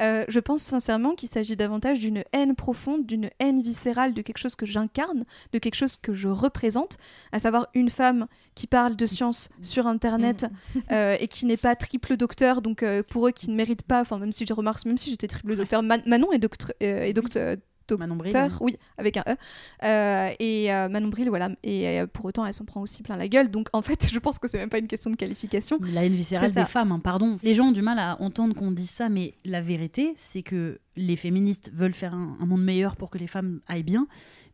euh, 0.00 0.24
je 0.28 0.38
pense 0.40 0.62
sincèrement 0.62 1.14
qu'il 1.14 1.28
s'agit 1.28 1.56
davantage 1.56 1.98
d'une 1.98 2.22
haine 2.32 2.54
profonde, 2.54 3.06
d'une 3.06 3.30
haine 3.38 3.62
viscérale 3.62 4.12
de 4.14 4.22
quelque 4.22 4.38
chose 4.38 4.56
que 4.56 4.66
j'incarne, 4.66 5.24
de 5.52 5.58
quelque 5.58 5.74
chose 5.74 5.96
que 6.00 6.14
je 6.14 6.28
représente, 6.28 6.98
à 7.32 7.38
savoir 7.38 7.66
une 7.74 7.90
femme 7.90 8.26
qui 8.54 8.66
parle 8.66 8.94
de 8.96 9.06
science 9.06 9.48
sur 9.62 9.86
Internet 9.86 10.46
euh, 10.92 11.16
et 11.18 11.28
qui 11.28 11.46
n'est 11.46 11.56
pas 11.56 11.74
triple 11.76 12.16
docteur, 12.16 12.62
donc 12.62 12.82
euh, 12.82 13.02
pour 13.02 13.26
eux 13.26 13.32
qui 13.32 13.50
ne 13.50 13.56
méritent 13.56 13.82
pas, 13.82 14.00
enfin 14.02 14.18
même 14.18 14.32
si 14.32 14.46
je 14.46 14.52
remarque, 14.52 14.84
même 14.86 14.98
si 14.98 15.10
j'étais 15.10 15.28
triple 15.28 15.56
docteur, 15.56 15.82
Man- 15.82 16.02
Manon 16.06 16.32
est, 16.32 16.38
docteur 16.38 16.70
est 16.80 17.12
docteur 17.12 17.56
Manon 17.94 18.16
Bril, 18.16 18.32
docteur, 18.32 18.60
oui, 18.60 18.76
avec 18.98 19.16
un 19.16 19.24
E. 19.28 19.36
Euh, 19.84 20.30
et 20.38 20.72
euh, 20.72 20.88
Manon 20.88 21.08
Bril, 21.08 21.28
voilà. 21.28 21.50
Et 21.62 22.00
euh, 22.00 22.06
pour 22.06 22.24
autant, 22.24 22.44
elle 22.44 22.54
s'en 22.54 22.64
prend 22.64 22.80
aussi 22.80 23.02
plein 23.02 23.16
la 23.16 23.28
gueule. 23.28 23.50
Donc, 23.50 23.68
en 23.72 23.82
fait, 23.82 24.08
je 24.12 24.18
pense 24.18 24.38
que 24.38 24.48
c'est 24.48 24.58
même 24.58 24.70
pas 24.70 24.78
une 24.78 24.88
question 24.88 25.10
de 25.10 25.16
qualification. 25.16 25.78
La 25.82 26.04
haine 26.04 26.14
viscérale 26.14 26.52
des 26.52 26.64
femmes, 26.64 26.92
hein, 26.92 27.00
pardon. 27.00 27.38
Les 27.42 27.54
gens 27.54 27.68
ont 27.68 27.72
du 27.72 27.82
mal 27.82 27.98
à 27.98 28.20
entendre 28.20 28.54
qu'on 28.54 28.70
dise 28.70 28.90
ça, 28.90 29.08
mais 29.08 29.34
la 29.44 29.62
vérité, 29.62 30.14
c'est 30.16 30.42
que 30.42 30.78
les 30.96 31.16
féministes 31.16 31.70
veulent 31.74 31.94
faire 31.94 32.14
un, 32.14 32.36
un 32.40 32.46
monde 32.46 32.64
meilleur 32.64 32.96
pour 32.96 33.10
que 33.10 33.18
les 33.18 33.26
femmes 33.26 33.60
aillent 33.68 33.82
bien, 33.82 34.06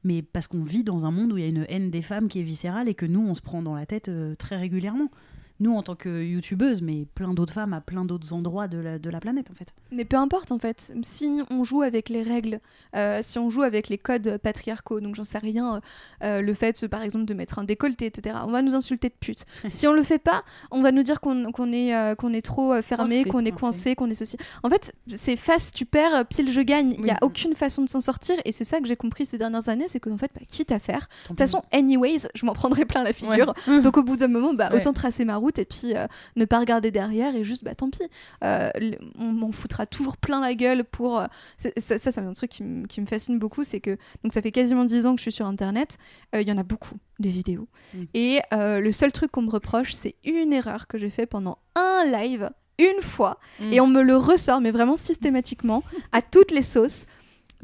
mais 0.04 0.22
parce 0.22 0.46
qu'on 0.46 0.62
vit 0.62 0.84
dans 0.84 1.04
un 1.04 1.10
monde 1.10 1.32
où 1.32 1.38
il 1.38 1.42
y 1.42 1.46
a 1.46 1.48
une 1.48 1.66
haine 1.68 1.90
des 1.90 2.02
femmes 2.02 2.28
qui 2.28 2.40
est 2.40 2.44
viscérale 2.44 2.88
et 2.88 2.94
que 2.94 3.06
nous, 3.06 3.20
on 3.20 3.34
se 3.34 3.42
prend 3.42 3.62
dans 3.62 3.74
la 3.74 3.86
tête 3.86 4.08
euh, 4.08 4.34
très 4.34 4.56
régulièrement. 4.56 5.08
Nous, 5.62 5.72
en 5.76 5.82
tant 5.84 5.94
que 5.94 6.24
youtubeuse, 6.24 6.82
mais 6.82 7.06
plein 7.14 7.32
d'autres 7.34 7.52
femmes 7.54 7.72
à 7.72 7.80
plein 7.80 8.04
d'autres 8.04 8.32
endroits 8.32 8.66
de 8.66 8.78
la, 8.78 8.98
de 8.98 9.08
la 9.10 9.20
planète, 9.20 9.48
en 9.48 9.54
fait. 9.54 9.72
Mais 9.92 10.04
peu 10.04 10.16
importe, 10.16 10.50
en 10.50 10.58
fait. 10.58 10.92
Si 11.02 11.30
on 11.50 11.62
joue 11.62 11.82
avec 11.82 12.08
les 12.08 12.22
règles, 12.24 12.58
euh, 12.96 13.20
si 13.22 13.38
on 13.38 13.48
joue 13.48 13.62
avec 13.62 13.88
les 13.88 13.96
codes 13.96 14.38
patriarcaux, 14.38 15.00
donc 15.00 15.14
j'en 15.14 15.22
sais 15.22 15.38
rien, 15.38 15.76
euh, 15.76 15.80
euh, 16.24 16.40
le 16.42 16.52
fait, 16.52 16.88
par 16.88 17.02
exemple, 17.02 17.26
de 17.26 17.34
mettre 17.34 17.60
un 17.60 17.64
décolleté, 17.64 18.06
etc., 18.06 18.36
on 18.44 18.50
va 18.50 18.60
nous 18.60 18.74
insulter 18.74 19.08
de 19.08 19.14
pute. 19.20 19.44
si 19.68 19.86
on 19.86 19.92
le 19.92 20.02
fait 20.02 20.18
pas, 20.18 20.42
on 20.72 20.82
va 20.82 20.90
nous 20.90 21.04
dire 21.04 21.20
qu'on 21.20 21.52
qu'on 21.52 21.70
est, 21.72 21.94
euh, 21.94 22.16
qu'on 22.16 22.32
est 22.32 22.42
trop 22.42 22.82
fermé, 22.82 23.22
qu'on 23.24 23.44
est 23.44 23.52
coincé. 23.52 23.94
qu'on 23.94 24.10
est 24.10 24.16
ceci. 24.16 24.36
En 24.64 24.68
fait, 24.68 24.92
c'est 25.14 25.36
face, 25.36 25.70
tu 25.70 25.84
perds, 25.86 26.26
pile, 26.26 26.50
je 26.50 26.60
gagne. 26.60 26.94
Il 26.98 27.04
n'y 27.04 27.10
a 27.12 27.18
aucune 27.22 27.54
façon 27.54 27.82
de 27.82 27.88
s'en 27.88 28.00
sortir. 28.00 28.34
Et 28.44 28.50
c'est 28.50 28.64
ça 28.64 28.80
que 28.80 28.88
j'ai 28.88 28.96
compris 28.96 29.26
ces 29.26 29.38
dernières 29.38 29.68
années, 29.68 29.86
c'est 29.86 30.00
qu'en 30.00 30.18
fait, 30.18 30.32
bah, 30.34 30.40
quitte 30.48 30.72
à 30.72 30.80
faire, 30.80 31.08
De 31.22 31.28
toute 31.28 31.38
façon, 31.38 31.62
anyways, 31.72 32.26
je 32.34 32.44
m'en 32.46 32.52
prendrai 32.54 32.84
plein 32.84 33.04
la 33.04 33.12
figure. 33.12 33.54
Donc 33.84 33.96
au 33.96 34.02
bout 34.02 34.16
d'un 34.16 34.26
moment, 34.28 34.54
bah, 34.54 34.70
Ouais. 34.72 34.78
autant 34.78 34.92
tracer 34.92 35.24
ma 35.24 35.36
route 35.36 35.51
et 35.58 35.64
puis 35.64 35.94
euh, 35.94 36.06
ne 36.36 36.44
pas 36.44 36.58
regarder 36.58 36.90
derrière 36.90 37.34
et 37.34 37.44
juste, 37.44 37.64
bah 37.64 37.74
tant 37.74 37.90
pis. 37.90 38.02
Euh, 38.44 38.70
on 39.18 39.32
m'en 39.32 39.52
foutra 39.52 39.86
toujours 39.86 40.16
plein 40.16 40.40
la 40.40 40.54
gueule 40.54 40.84
pour... 40.84 41.18
euh, 41.18 41.26
ça, 41.58 41.98
ça, 41.98 42.10
c'est 42.10 42.20
un 42.20 42.32
truc 42.32 42.50
qui, 42.50 42.64
qui 42.88 43.00
me 43.00 43.06
fascine 43.06 43.38
beaucoup, 43.38 43.64
c'est 43.64 43.80
que... 43.80 43.96
Donc 44.22 44.32
ça 44.32 44.42
fait 44.42 44.50
quasiment 44.50 44.84
10 44.84 45.06
ans 45.06 45.14
que 45.14 45.18
je 45.18 45.22
suis 45.22 45.32
sur 45.32 45.46
Internet. 45.46 45.98
Il 46.34 46.48
y 46.48 46.52
en 46.52 46.58
a 46.58 46.62
beaucoup, 46.62 46.96
des 47.18 47.28
vidéos. 47.28 47.68
Mm. 47.94 48.02
Et 48.14 48.40
le 48.52 48.92
seul 48.92 49.12
truc 49.12 49.30
qu'on 49.30 49.42
me 49.42 49.50
reproche, 49.50 49.92
c'est 49.92 50.14
une 50.24 50.52
erreur 50.52 50.86
que 50.86 50.98
j'ai 50.98 51.10
fait 51.10 51.26
pendant 51.26 51.58
un 51.74 52.04
live, 52.06 52.50
une 52.78 53.02
fois. 53.02 53.38
Mm. 53.60 53.72
Et 53.72 53.80
on 53.80 53.86
me 53.86 54.02
le 54.02 54.16
ressort, 54.16 54.60
mais 54.60 54.70
vraiment 54.70 54.96
systématiquement, 54.96 55.82
à 56.12 56.22
toutes 56.22 56.50
les 56.50 56.62
sauces 56.62 57.06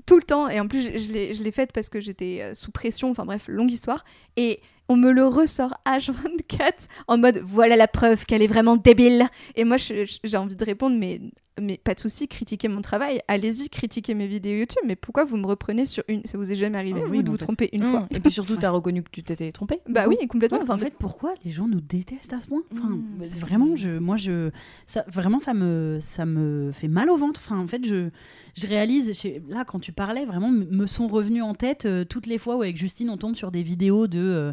tout 0.06 0.16
le 0.16 0.22
temps. 0.22 0.48
Et 0.48 0.60
en 0.60 0.68
plus, 0.68 0.82
je, 0.82 1.34
je 1.34 1.42
l'ai 1.42 1.52
faite 1.52 1.72
parce 1.72 1.88
que 1.88 2.00
j'étais 2.00 2.54
sous 2.54 2.70
pression. 2.70 3.10
Enfin 3.10 3.24
bref, 3.24 3.48
longue 3.48 3.70
histoire. 3.70 4.04
Et 4.36 4.60
on 4.88 4.96
me 4.96 5.12
le 5.12 5.26
ressort 5.26 5.74
H24 5.86 6.88
en 7.08 7.18
mode 7.18 7.40
voilà 7.44 7.76
la 7.76 7.88
preuve 7.88 8.24
qu'elle 8.24 8.42
est 8.42 8.46
vraiment 8.46 8.76
débile. 8.76 9.26
Et 9.54 9.64
moi, 9.64 9.76
j'ai 9.76 10.36
envie 10.36 10.56
de 10.56 10.64
répondre, 10.64 10.96
mais, 10.98 11.20
mais 11.60 11.78
pas 11.82 11.94
de 11.94 12.00
souci, 12.00 12.28
critiquez 12.28 12.68
mon 12.68 12.80
travail. 12.82 13.20
Allez-y, 13.28 13.68
critiquez 13.68 14.14
mes 14.14 14.26
vidéos 14.26 14.58
YouTube. 14.58 14.82
Mais 14.86 14.96
pourquoi 14.96 15.24
vous 15.24 15.36
me 15.36 15.46
reprenez 15.46 15.86
sur 15.86 16.02
une 16.08 16.22
Ça 16.24 16.38
vous 16.38 16.50
est 16.52 16.56
jamais 16.56 16.78
arrivé, 16.78 17.00
Ah 17.02 17.06
vous, 17.06 17.10
oui, 17.12 17.18
de 17.18 17.22
mais 17.24 17.28
en 17.28 17.32
vous 17.32 17.38
fait- 17.38 17.44
tromper 17.44 17.68
une 17.72 17.84
Mm. 17.84 17.90
fois 17.90 18.08
Et 18.14 18.20
puis 18.20 18.32
surtout, 18.32 18.56
t'as 18.56 18.70
reconnu 18.70 19.02
que 19.02 19.10
tu 19.10 19.22
t'étais 19.22 19.50
trompé. 19.52 19.80
Bah 19.88 20.06
oui, 20.08 20.16
complètement. 20.28 20.58
Enfin, 20.62 20.74
en 20.74 20.78
fait, 20.78 20.94
pourquoi 20.98 21.34
les 21.44 21.50
gens 21.50 21.68
nous 21.68 21.80
détestent 21.80 22.32
à 22.32 22.40
ce 22.40 22.46
point? 22.48 22.62
Enfin, 22.72 22.88
Mm. 22.90 23.22
c'est 23.30 23.40
Vraiment, 23.40 23.76
je, 23.76 23.98
moi, 23.98 24.16
je, 24.16 24.50
ça, 24.86 25.04
vraiment, 25.08 25.38
ça 25.38 25.54
me, 25.54 25.98
ça 26.00 26.26
me 26.26 26.70
fait 26.72 26.88
mal 26.88 27.08
au 27.10 27.16
ventre. 27.16 27.40
Enfin, 27.44 27.58
en 27.58 27.66
fait, 27.68 27.84
je, 27.86 28.08
je 28.56 28.66
réalise, 28.66 29.18
je- 29.20 29.52
là, 29.52 29.64
quand 29.64 29.78
tu 29.80 29.92
parlais, 29.92 30.24
vraiment, 30.26 30.50
me 30.50 30.86
sont 30.86 31.06
revenus 31.08 31.42
en 31.42 31.54
tête 31.54 31.86
euh, 31.86 32.04
toutes 32.04 32.26
les 32.26 32.38
fois 32.38 32.56
où 32.56 32.62
avec 32.62 32.76
Justine, 32.76 33.10
on 33.10 33.16
tombe 33.16 33.34
sur 33.34 33.50
des 33.50 33.62
vidéos 33.62 34.06
de, 34.06 34.18
euh, 34.18 34.52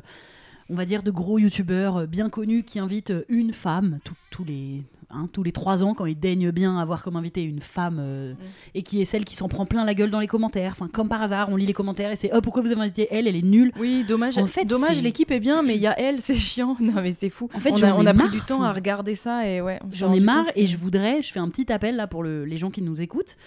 on 0.69 0.75
va 0.75 0.85
dire, 0.85 1.03
de 1.03 1.11
gros 1.11 1.37
youtubeurs 1.39 1.97
euh, 1.97 2.05
bien 2.05 2.29
connus 2.29 2.63
qui 2.63 2.79
invitent 2.79 3.13
une 3.29 3.53
femme 3.53 3.99
tout- 4.03 4.13
tous 4.31 4.43
les. 4.43 4.81
Hein, 5.15 5.29
tous 5.31 5.41
les 5.43 5.51
trois 5.51 5.83
ans, 5.83 5.93
quand 5.93 6.05
ils 6.05 6.19
daignent 6.19 6.51
bien 6.51 6.77
avoir 6.77 7.03
comme 7.03 7.15
invité 7.15 7.43
une 7.43 7.61
femme 7.61 7.97
euh, 7.99 8.33
et 8.73 8.83
qui 8.83 9.01
est 9.01 9.05
celle 9.05 9.25
qui 9.25 9.35
s'en 9.35 9.47
prend 9.47 9.65
plein 9.65 9.85
la 9.85 9.93
gueule 9.93 10.09
dans 10.11 10.19
les 10.19 10.27
commentaires. 10.27 10.73
Enfin, 10.73 10.87
comme 10.91 11.07
par 11.09 11.21
hasard, 11.21 11.49
on 11.49 11.55
lit 11.55 11.65
les 11.65 11.73
commentaires 11.73 12.11
et 12.11 12.15
c'est 12.15 12.31
oh 12.33 12.41
pourquoi 12.41 12.61
vous 12.61 12.71
avez 12.71 12.81
invité 12.81 13.07
elle, 13.11 13.27
elle 13.27 13.35
est 13.35 13.41
nulle. 13.41 13.71
Oui, 13.79 14.03
dommage. 14.07 14.37
En 14.37 14.47
fait, 14.47 14.65
dommage, 14.65 15.01
l'équipe 15.01 15.31
est 15.31 15.39
bien, 15.39 15.61
mais 15.63 15.75
il 15.75 15.81
y 15.81 15.87
a 15.87 15.97
elle, 15.99 16.21
c'est 16.21 16.35
chiant. 16.35 16.75
Non, 16.81 17.01
mais 17.01 17.13
c'est 17.13 17.29
fou. 17.29 17.49
En 17.55 17.59
fait, 17.59 17.71
on 17.71 17.81
a, 17.83 17.93
on 17.93 18.05
a 18.05 18.13
pris 18.13 18.23
marre, 18.23 18.31
du 18.31 18.41
temps 18.41 18.61
à 18.63 18.71
regarder 18.71 19.15
ça 19.15 19.47
et 19.47 19.61
ouais. 19.61 19.79
J'en 19.91 20.13
ai 20.13 20.19
marre 20.19 20.45
et 20.55 20.67
je 20.67 20.77
voudrais, 20.77 21.21
je 21.21 21.31
fais 21.31 21.39
un 21.39 21.49
petit 21.49 21.71
appel 21.71 21.95
là 21.95 22.05
pour 22.07 22.21
le- 22.23 22.45
les 22.45 22.57
gens 22.57 22.69
qui 22.69 22.81
nous 22.81 23.01
écoutent. 23.01 23.37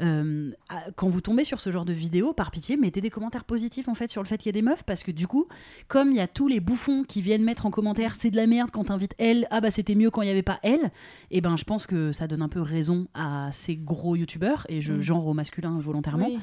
Euh, 0.00 0.50
quand 0.96 1.08
vous 1.08 1.20
tombez 1.20 1.44
sur 1.44 1.60
ce 1.60 1.70
genre 1.70 1.84
de 1.84 1.92
vidéo, 1.92 2.32
par 2.32 2.50
pitié, 2.50 2.76
mettez 2.76 3.00
des 3.00 3.10
commentaires 3.10 3.44
positifs 3.44 3.88
en 3.88 3.94
fait 3.94 4.10
sur 4.10 4.22
le 4.22 4.28
fait 4.28 4.36
qu'il 4.38 4.46
y 4.46 4.50
ait 4.50 4.60
des 4.60 4.62
meufs, 4.62 4.82
parce 4.84 5.02
que 5.02 5.10
du 5.10 5.26
coup, 5.26 5.46
comme 5.88 6.10
il 6.10 6.16
y 6.16 6.20
a 6.20 6.28
tous 6.28 6.48
les 6.48 6.60
bouffons 6.60 7.02
qui 7.02 7.22
viennent 7.22 7.42
mettre 7.44 7.66
en 7.66 7.70
commentaire 7.70 8.14
c'est 8.18 8.30
de 8.30 8.36
la 8.36 8.46
merde 8.46 8.70
quand 8.70 8.84
t'invites 8.84 9.14
elle, 9.18 9.46
ah 9.50 9.60
bah 9.60 9.70
c'était 9.70 9.94
mieux 9.94 10.10
quand 10.10 10.22
il 10.22 10.26
n'y 10.26 10.30
avait 10.32 10.42
pas 10.42 10.58
elle, 10.62 10.90
et 11.30 11.40
ben 11.40 11.56
je 11.56 11.64
pense 11.64 11.86
que 11.86 12.12
ça 12.12 12.26
donne 12.26 12.42
un 12.42 12.48
peu 12.48 12.60
raison 12.60 13.06
à 13.14 13.50
ces 13.52 13.76
gros 13.76 14.16
youtubeurs, 14.16 14.66
et 14.68 14.80
je 14.80 14.92
Mm. 14.94 15.00
genre 15.00 15.26
au 15.26 15.34
masculin 15.34 15.78
volontairement, 15.80 16.26
Oui. 16.28 16.38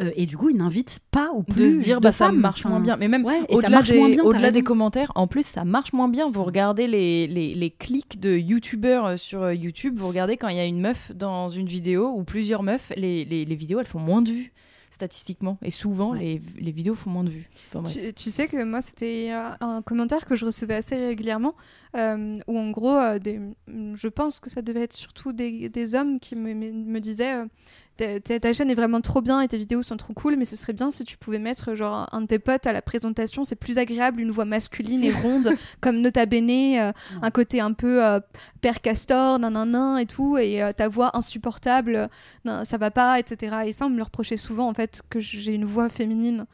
Euh, 0.00 0.10
et 0.16 0.26
du 0.26 0.36
coup 0.36 0.48
ils 0.50 0.56
n'invitent 0.56 1.00
pas 1.10 1.30
ou 1.34 1.42
plus 1.42 1.74
de 1.74 1.80
se 1.80 1.84
dire 1.84 2.00
bah 2.00 2.12
ça 2.12 2.30
marche 2.32 2.64
moins 2.64 2.80
bien. 2.80 2.96
Mais 2.96 3.08
même 3.08 3.24
Ouais, 3.24 3.40
au-delà 3.48 3.82
des, 3.82 4.50
des 4.52 4.62
commentaires 4.62 5.10
en 5.14 5.26
plus 5.26 5.44
ça 5.44 5.64
marche 5.64 5.92
moins 5.92 6.08
bien. 6.08 6.30
Vous 6.30 6.44
regardez 6.44 6.86
les, 6.86 7.26
les, 7.26 7.54
les 7.54 7.70
clics 7.70 8.20
de 8.20 8.36
youtubeurs 8.36 9.06
euh, 9.06 9.16
sur 9.16 9.50
youtube 9.52 9.98
vous 9.98 10.08
regardez 10.08 10.36
quand 10.36 10.48
il 10.48 10.56
y 10.56 10.60
a 10.60 10.64
une 10.66 10.80
meuf 10.80 11.12
dans 11.14 11.48
une 11.48 11.66
vidéo 11.66 12.12
ou 12.16 12.22
plusieurs 12.24 12.62
meufs 12.62 12.92
les, 12.98 13.24
les, 13.24 13.44
les 13.44 13.54
vidéos 13.56 13.80
elles 13.80 13.86
font 13.86 13.98
moins 14.00 14.22
de 14.22 14.30
vues 14.30 14.52
statistiquement 14.90 15.58
et 15.62 15.70
souvent 15.70 16.12
Ouais. 16.12 16.18
les, 16.18 16.42
les 16.60 16.72
vidéos 16.72 16.94
font 16.94 17.10
moins 17.10 17.22
de 17.24 17.30
vues 17.30 17.48
Enfin. 17.72 17.84
Tu, 17.88 18.12
tu 18.14 18.30
sais 18.30 18.48
que 18.48 18.64
moi, 18.64 18.80
c'était 18.80 19.28
euh, 19.30 19.50
un 19.60 19.82
commentaire 19.82 20.24
que 20.26 20.34
je 20.34 20.44
recevais 20.46 20.74
assez 20.74 20.96
régulièrement, 20.96 21.54
euh, 21.96 22.36
où 22.48 22.58
en 22.58 22.70
gros, 22.70 22.96
euh, 22.96 23.18
des, 23.18 23.38
je 23.68 24.08
pense 24.08 24.40
que 24.40 24.50
ça 24.50 24.62
devait 24.62 24.82
être 24.82 24.94
surtout 24.94 25.32
des, 25.32 25.68
des 25.68 25.94
hommes 25.94 26.18
qui 26.18 26.34
me 26.36 26.98
disaient 27.00 27.34
euh, 27.34 27.46
ta, 27.98 28.52
chaîne 28.52 28.70
est 28.70 28.74
vraiment 28.74 29.00
trop 29.00 29.20
bien 29.20 29.40
et 29.40 29.48
tes 29.48 29.58
vidéos 29.58 29.82
sont 29.82 29.96
trop 29.96 30.12
cool, 30.12 30.36
mais 30.36 30.44
ce 30.44 30.56
serait 30.56 30.72
bien 30.72 30.90
si 30.90 31.04
tu 31.04 31.16
pouvais 31.16 31.38
mettre 31.38 31.74
genre 31.74 32.08
un 32.12 32.22
de 32.22 32.26
tes 32.26 32.38
potes 32.38 32.66
à 32.66 32.72
la 32.72 32.82
présentation, 32.82 33.44
c'est 33.44 33.56
plus 33.56 33.78
agréable, 33.78 34.20
une 34.20 34.30
voix 34.30 34.44
masculine 34.44 35.04
et 35.04 35.12
ronde, 35.12 35.50
comme 35.80 36.00
Nota 36.00 36.26
Bene, 36.26 36.78
euh, 36.78 36.92
un 37.22 37.30
côté 37.30 37.60
un 37.60 37.72
peu 37.72 38.04
euh, 38.04 38.20
père 38.60 38.80
castor, 38.80 39.38
nan 39.38 39.98
et 39.98 40.06
tout, 40.06 40.38
et 40.38 40.62
euh, 40.62 40.72
ta 40.72 40.88
voix 40.88 41.16
insupportable, 41.16 41.96
euh, 41.96 42.06
non, 42.44 42.64
ça 42.64 42.78
va 42.78 42.90
pas, 42.90 43.18
etc. 43.18 43.56
Et 43.66 43.72
ça, 43.72 43.86
on 43.86 43.90
me 43.90 43.96
le 43.96 44.02
reprochait 44.02 44.36
souvent 44.36 44.68
en 44.68 44.74
fait, 44.74 45.02
que 45.10 45.20
j'ai 45.20 45.52
une 45.52 45.64
voix 45.64 45.88
féminine. 45.88 46.46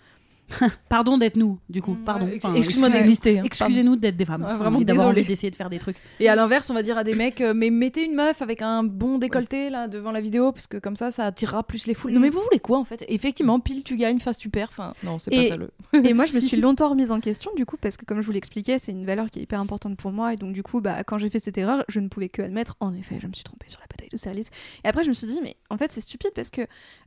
Pardon 0.89 1.19
d'être 1.19 1.37
nous, 1.37 1.59
du 1.69 1.81
coup, 1.83 1.97
pardon. 2.05 2.27
Ouais, 2.27 2.37
ex- 2.37 2.45
Enfin, 2.45 2.55
excuse-moi 2.55 2.91
d'exister 2.91 3.39
hein, 3.39 3.43
Excusez-nous 3.45 3.97
d'être 3.97 4.17
des 4.17 4.25
femmes, 4.25 4.43
Ouais, 4.45 4.55
vraiment 4.55 4.81
d'avoir 4.81 5.09
envie 5.09 5.25
d'essayer 5.25 5.51
de 5.51 5.57
faire 5.57 5.71
des 5.71 5.79
trucs. 5.79 5.97
Et 6.21 6.29
à 6.29 6.35
l'inverse, 6.37 6.69
on 6.71 6.75
va 6.75 6.83
dire 6.83 6.99
à 6.99 7.05
des 7.05 7.15
mecs, 7.15 7.41
euh, 7.41 7.55
mais 7.55 7.71
mettez 7.71 8.05
une 8.05 8.15
meuf 8.15 8.43
avec 8.43 8.63
un 8.63 8.85
bon 8.85 9.19
décolleté 9.19 9.71
là 9.71 9.89
devant 9.89 10.13
la 10.13 10.21
vidéo, 10.21 10.53
parce 10.53 10.67
que 10.67 10.77
comme 10.77 10.97
ça, 10.97 11.11
ça 11.11 11.25
attirera 11.27 11.63
plus 11.63 11.87
les 11.87 11.95
foules. 11.95 12.13
Non, 12.13 12.21
mais 12.21 12.31
vous 12.31 12.41
voulez 12.43 12.61
quoi 12.61 12.79
en 12.79 12.85
fait? 12.85 13.05
Effectivement, 13.09 13.59
pile 13.61 13.83
tu 13.83 13.97
gagnes, 13.97 14.19
face 14.21 14.39
tu 14.39 14.49
perds. 14.51 14.69
Enfin, 14.71 14.93
non, 15.03 15.19
c'est 15.19 15.31
pas 15.31 15.37
Et- 15.39 15.49
ça 15.49 15.57
le. 15.57 15.71
Et 16.05 16.13
moi, 16.15 16.27
je 16.27 16.35
me 16.35 16.41
suis 16.41 16.57
longtemps 16.61 16.91
remise 16.91 17.11
en 17.13 17.21
question, 17.21 17.51
du 17.57 17.65
coup, 17.67 17.77
parce 17.77 17.97
que 17.97 18.05
comme 18.05 18.21
je 18.21 18.27
vous 18.27 18.33
l'expliquais, 18.33 18.79
c'est 18.79 18.93
une 18.93 19.07
valeur 19.07 19.31
qui 19.31 19.39
est 19.39 19.43
hyper 19.43 19.61
importante 19.61 19.97
pour 19.97 20.13
moi. 20.13 20.33
Et 20.35 20.37
donc, 20.37 20.53
du 20.53 20.63
coup, 20.63 20.81
bah, 20.81 21.03
quand 21.05 21.19
j'ai 21.19 21.31
fait 21.31 21.41
cette 21.41 21.59
erreur, 21.59 21.85
je 21.89 22.01
ne 22.01 22.09
pouvais 22.09 22.29
que 22.29 22.43
admettre, 22.43 22.77
en 22.81 22.95
effet, 22.95 23.19
je 23.21 23.27
me 23.27 23.33
suis 23.33 23.45
trompée 23.45 23.69
sur 23.69 23.81
la 23.81 23.87
bataille 23.87 24.11
de 24.11 24.17
Serlis. 24.17 24.49
Et 24.85 24.89
après, 24.89 25.05
je 25.05 25.09
me 25.09 25.15
suis 25.15 25.27
dit, 25.27 25.41
mais 25.43 25.57
en 25.71 25.79
fait, 25.79 25.91
c'est 25.91 26.01
stupide 26.01 26.31
parce 26.35 26.51
que 26.51 26.63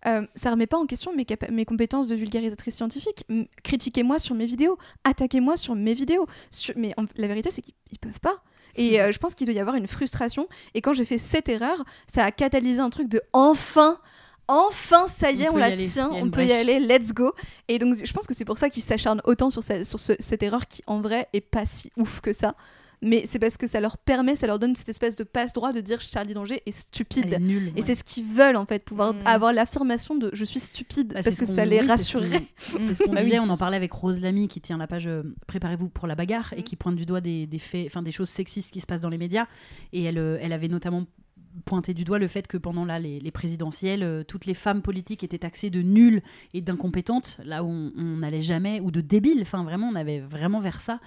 euh, 0.08 0.26
ça 0.36 0.52
remet 0.52 0.67
pas 0.67 0.78
en 0.78 0.86
question 0.86 1.12
mes 1.15 1.65
compétences 1.65 2.08
de 2.08 2.15
vulgarisatrice 2.15 2.76
scientifique. 2.76 3.23
Critiquez-moi 3.63 4.19
sur 4.19 4.35
mes 4.35 4.45
vidéos, 4.45 4.77
attaquez-moi 5.03 5.57
sur 5.57 5.75
mes 5.75 5.93
vidéos. 5.93 6.25
Sur- 6.51 6.73
Mais 6.77 6.93
en- 6.97 7.05
la 7.17 7.27
vérité, 7.27 7.51
c'est 7.51 7.61
qu'ils 7.61 7.73
ils 7.91 7.99
peuvent 7.99 8.19
pas. 8.19 8.41
Et 8.75 9.01
euh, 9.01 9.11
je 9.11 9.17
pense 9.17 9.33
qu'il 9.35 9.47
doit 9.47 9.55
y 9.55 9.59
avoir 9.59 9.75
une 9.75 9.87
frustration. 9.87 10.47
Et 10.75 10.81
quand 10.81 10.93
j'ai 10.93 11.05
fait 11.05 11.17
cette 11.17 11.49
erreur, 11.49 11.83
ça 12.05 12.23
a 12.25 12.31
catalysé 12.31 12.79
un 12.79 12.89
truc 12.89 13.09
de 13.09 13.21
enfin. 13.33 13.97
Enfin, 14.49 15.07
ça 15.07 15.29
y 15.31 15.43
est, 15.43 15.49
on, 15.49 15.57
la 15.57 15.65
aller. 15.65 15.87
tient, 15.89 16.09
on 16.09 16.29
peut 16.31 16.45
y 16.45 16.53
aller, 16.53 16.79
let's 16.79 17.11
go. 17.13 17.33
Et 17.67 17.79
donc, 17.79 17.95
je 18.01 18.13
pense 18.13 18.27
que 18.27 18.33
c'est 18.33 18.45
pour 18.45 18.57
ça 18.57 18.69
qu'ils 18.69 18.83
s'acharnent 18.83 19.21
autant 19.25 19.49
sur, 19.49 19.61
ce- 19.61 19.83
sur 19.83 19.99
ce- 19.99 20.13
cette 20.19 20.41
erreur 20.41 20.67
qui, 20.67 20.81
en 20.87 21.01
vrai, 21.01 21.27
est 21.33 21.41
pas 21.41 21.65
si 21.65 21.91
ouf 21.97 22.21
que 22.21 22.31
ça. 22.31 22.55
Mais 23.03 23.23
c'est 23.27 23.38
parce 23.38 23.57
que 23.57 23.67
ça 23.67 23.79
leur 23.79 23.97
permet, 23.97 24.36
ça 24.36 24.47
leur 24.47 24.57
donne 24.57 24.75
cette 24.75 24.89
espèce 24.89 25.15
de 25.15 25.23
passe-droit 25.23 25.71
de 25.71 25.81
dire 25.81 26.01
Charlie 26.01 26.33
Danger 26.33 26.62
est 26.65 26.71
stupide. 26.71 27.31
est 27.33 27.39
nulle. 27.39 27.67
Et 27.69 27.73
ouais. 27.73 27.81
c'est 27.86 27.93
ce 27.93 28.03
qu'ils 28.03 28.25
veulent, 28.25 28.55
en 28.55 28.65
fait, 28.65 28.83
pouvoir 28.83 29.13
Mm. 29.13 29.17
avoir 29.25 29.53
l'affirmation 29.53 30.15
de 30.15 30.31
je 30.33 30.43
suis 30.43 30.60
stupide, 30.60 31.10
Bah, 31.13 31.21
c'est 31.21 31.29
parce 31.29 31.36
ce 31.36 31.41
que 31.41 31.45
ça 31.45 31.63
les 31.65 31.79
oui, 31.81 31.88
c'est 31.88 31.97
ce 31.97 32.13
qu'on- 32.13 32.19
rassurerait. 32.21 32.43
C'est 32.57 32.95
ce 32.95 33.03
qu'on 33.03 33.13
Bah 33.13 33.23
disait, 33.23 33.38
on 33.39 33.49
en 33.49 33.57
parlait 33.57 33.77
avec 33.77 33.91
Rose 33.91 34.19
Lamy 34.19 34.47
qui 34.47 34.62
tient 34.62 34.77
la 34.77 34.88
page 34.88 35.05
euh, 35.05 35.21
Préparez-vous 35.45 35.89
pour 35.89 36.07
la 36.07 36.15
bagarre 36.15 36.53
Mm. 36.55 36.60
et 36.60 36.63
qui 36.63 36.75
pointe 36.75 36.95
du 36.95 37.05
doigt 37.05 37.21
des, 37.21 37.45
des 37.45 37.60
faits, 37.60 37.86
enfin 37.88 38.01
des 38.01 38.12
choses 38.12 38.29
sexistes 38.29 38.71
qui 38.71 38.81
se 38.81 38.88
passent 38.88 39.01
dans 39.01 39.10
les 39.10 39.19
médias. 39.19 39.45
Et 39.93 40.01
elle, 40.03 40.17
euh, 40.17 40.39
elle 40.41 40.51
avait 40.53 40.67
notamment 40.67 41.05
pointé 41.65 41.93
du 41.95 42.03
doigt 42.03 42.19
le 42.19 42.27
fait 42.27 42.47
que 42.47 42.57
pendant 42.57 42.86
là, 42.86 42.99
les, 42.99 43.19
les 43.19 43.31
présidentielles, 43.31 44.03
euh, 44.03 44.23
toutes 44.23 44.45
les 44.45 44.53
femmes 44.53 44.81
politiques 44.83 45.23
étaient 45.23 45.39
taxées 45.39 45.69
de 45.71 45.81
nulles 45.81 46.21
et 46.53 46.62
d'incompétentes, 46.62 47.39
là 47.45 47.63
où 47.63 47.67
on 47.69 47.91
on 47.97 48.17
n'allait 48.17 48.43
jamais, 48.43 48.79
ou 48.79 48.91
de 48.91 49.01
débiles. 49.01 49.41
Enfin, 49.41 49.63
vraiment, 49.63 49.88
on 49.88 49.95
avait 49.95 50.19
vraiment 50.19 50.60
vers 50.60 50.81
ça, 50.81 50.99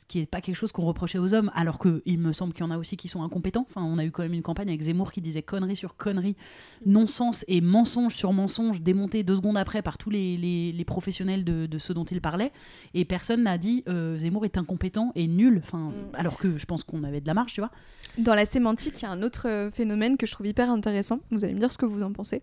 ce 0.00 0.04
qui 0.06 0.18
n'est 0.20 0.26
pas 0.26 0.40
quelque 0.40 0.56
chose 0.56 0.72
qu'on 0.72 0.84
reprochait 0.84 1.18
aux 1.18 1.32
hommes, 1.34 1.50
alors 1.54 1.78
qu'il 1.78 2.18
me 2.18 2.32
semble 2.32 2.52
qu'il 2.52 2.64
y 2.64 2.68
en 2.68 2.70
a 2.70 2.78
aussi 2.78 2.96
qui 2.96 3.08
sont 3.08 3.22
incompétents. 3.22 3.66
Enfin, 3.70 3.82
on 3.84 3.98
a 3.98 4.04
eu 4.04 4.10
quand 4.10 4.22
même 4.22 4.34
une 4.34 4.42
campagne 4.42 4.68
avec 4.68 4.80
Zemmour 4.82 5.12
qui 5.12 5.20
disait 5.20 5.42
connerie 5.42 5.76
sur 5.76 5.96
connerie, 5.96 6.36
non-sens 6.84 7.44
et 7.48 7.60
mensonge 7.60 8.14
sur 8.14 8.32
mensonge, 8.32 8.80
démonté 8.82 9.22
deux 9.22 9.36
secondes 9.36 9.56
après 9.56 9.82
par 9.82 9.98
tous 9.98 10.10
les, 10.10 10.36
les- 10.36 10.72
les 10.72 10.84
professionnels 10.84 11.44
de, 11.44 11.66
de 11.66 11.78
ce 11.78 11.92
dont 11.92 12.04
il 12.04 12.20
parlait. 12.20 12.52
Et 12.94 13.04
personne 13.04 13.42
n'a 13.44 13.58
dit 13.58 13.82
euh, 13.88 14.18
Zemmour 14.18 14.44
est 14.44 14.58
incompétent 14.58 15.12
et 15.14 15.26
nul. 15.26 15.60
Enfin, 15.64 15.92
alors 16.14 16.36
que 16.38 16.56
je 16.58 16.66
pense 16.66 16.84
qu'on 16.84 17.04
avait 17.04 17.20
de 17.20 17.26
la 17.26 17.34
marge, 17.34 17.52
tu 17.54 17.60
vois. 17.60 17.70
Dans 18.18 18.34
la 18.34 18.44
sémantique, 18.46 18.94
il 18.98 19.02
y 19.02 19.06
a 19.06 19.10
un 19.10 19.22
autre 19.22 19.46
euh, 19.48 19.70
phénomène 19.70 20.16
que 20.16 20.26
je 20.26 20.32
trouve 20.32 20.46
hyper 20.46 20.70
intéressant. 20.70 21.20
Vous 21.30 21.44
allez 21.44 21.54
me 21.54 21.60
dire 21.60 21.72
ce 21.72 21.78
que 21.78 21.86
vous 21.86 22.02
en 22.02 22.12
pensez. 22.12 22.42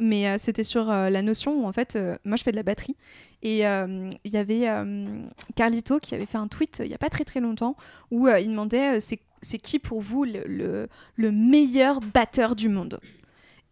Mais 0.00 0.26
euh, 0.26 0.36
c'était 0.38 0.64
sur 0.64 0.90
euh, 0.90 1.10
la 1.10 1.22
notion 1.22 1.62
où, 1.62 1.66
en 1.66 1.72
fait, 1.72 1.96
euh, 1.96 2.16
moi 2.24 2.36
je 2.36 2.42
fais 2.42 2.50
de 2.50 2.56
la 2.56 2.62
batterie. 2.62 2.96
Et 3.42 3.62
il 3.62 4.30
y 4.32 4.36
avait 4.36 4.68
Carlito 5.56 5.98
qui 5.98 6.14
avait 6.14 6.26
fait 6.26 6.38
un 6.38 6.46
tweet 6.46 6.80
il 6.84 6.88
n'y 6.88 6.94
a 6.94 6.98
pas 6.98 7.10
très 7.10 7.24
très 7.24 7.40
longtemps 7.40 7.76
où 8.12 8.28
il 8.28 8.48
demandait 8.48 9.00
c'est, 9.00 9.18
qui 9.58 9.80
pour 9.80 10.00
vous 10.00 10.22
le, 10.22 10.44
le- 10.46 10.86
le 11.16 11.32
meilleur 11.32 11.98
batteur 12.00 12.54
du 12.54 12.68
monde? 12.68 13.00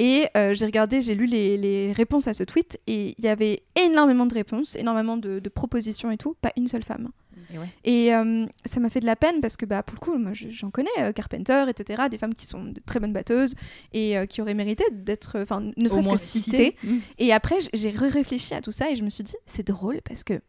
Et 0.00 0.26
j'ai 0.34 0.64
regardé, 0.64 1.02
j'ai 1.02 1.14
lu 1.14 1.26
les, 1.26 1.56
les 1.56 1.92
réponses 1.92 2.26
à 2.26 2.34
ce 2.34 2.42
tweet 2.42 2.80
et 2.88 3.14
il 3.16 3.24
y 3.24 3.28
avait 3.28 3.62
énormément 3.76 4.26
de 4.26 4.34
réponses, 4.34 4.74
énormément 4.74 5.16
de 5.16 5.48
propositions 5.48 6.10
et 6.10 6.16
tout, 6.16 6.34
pas 6.42 6.50
une 6.56 6.66
seule 6.66 6.82
femme. 6.82 7.10
Et 7.52 7.58
ouais. 7.58 7.68
Et 7.84 8.14
euh, 8.14 8.46
ça 8.64 8.80
m'a 8.80 8.88
fait 8.90 9.00
de 9.00 9.06
la 9.06 9.16
peine 9.16 9.40
parce 9.40 9.56
que, 9.56 9.66
bah, 9.66 9.82
pour 9.82 9.94
le 9.94 10.00
coup, 10.00 10.18
moi 10.18 10.32
je- 10.32 10.48
j'en 10.50 10.70
connais, 10.70 10.88
euh, 10.98 11.12
Carpenter, 11.12 11.64
etc., 11.68 12.04
des 12.10 12.18
femmes 12.18 12.34
qui 12.34 12.46
sont 12.46 12.64
de 12.64 12.80
très 12.86 13.00
bonnes 13.00 13.12
batteuses 13.12 13.54
et 13.92 14.16
euh, 14.18 14.26
qui 14.26 14.40
auraient 14.42 14.54
mérité 14.54 14.84
d'être, 14.92 15.38
enfin, 15.40 15.60
ne 15.76 15.88
serait-ce 15.88 16.08
que 16.08 16.16
citées. 16.16 16.50
cité. 16.50 16.76
Mm. 16.84 16.98
Et 17.18 17.32
après, 17.32 17.56
j'ai 17.74 17.90
réfléchi 17.90 18.54
à 18.54 18.60
tout 18.60 18.72
ça 18.72 18.90
et 18.90 18.96
je 18.96 19.02
me 19.04 19.10
suis 19.10 19.24
dit, 19.24 19.34
c'est 19.46 19.66
drôle 19.66 20.00
parce 20.04 20.24
que 20.24 20.40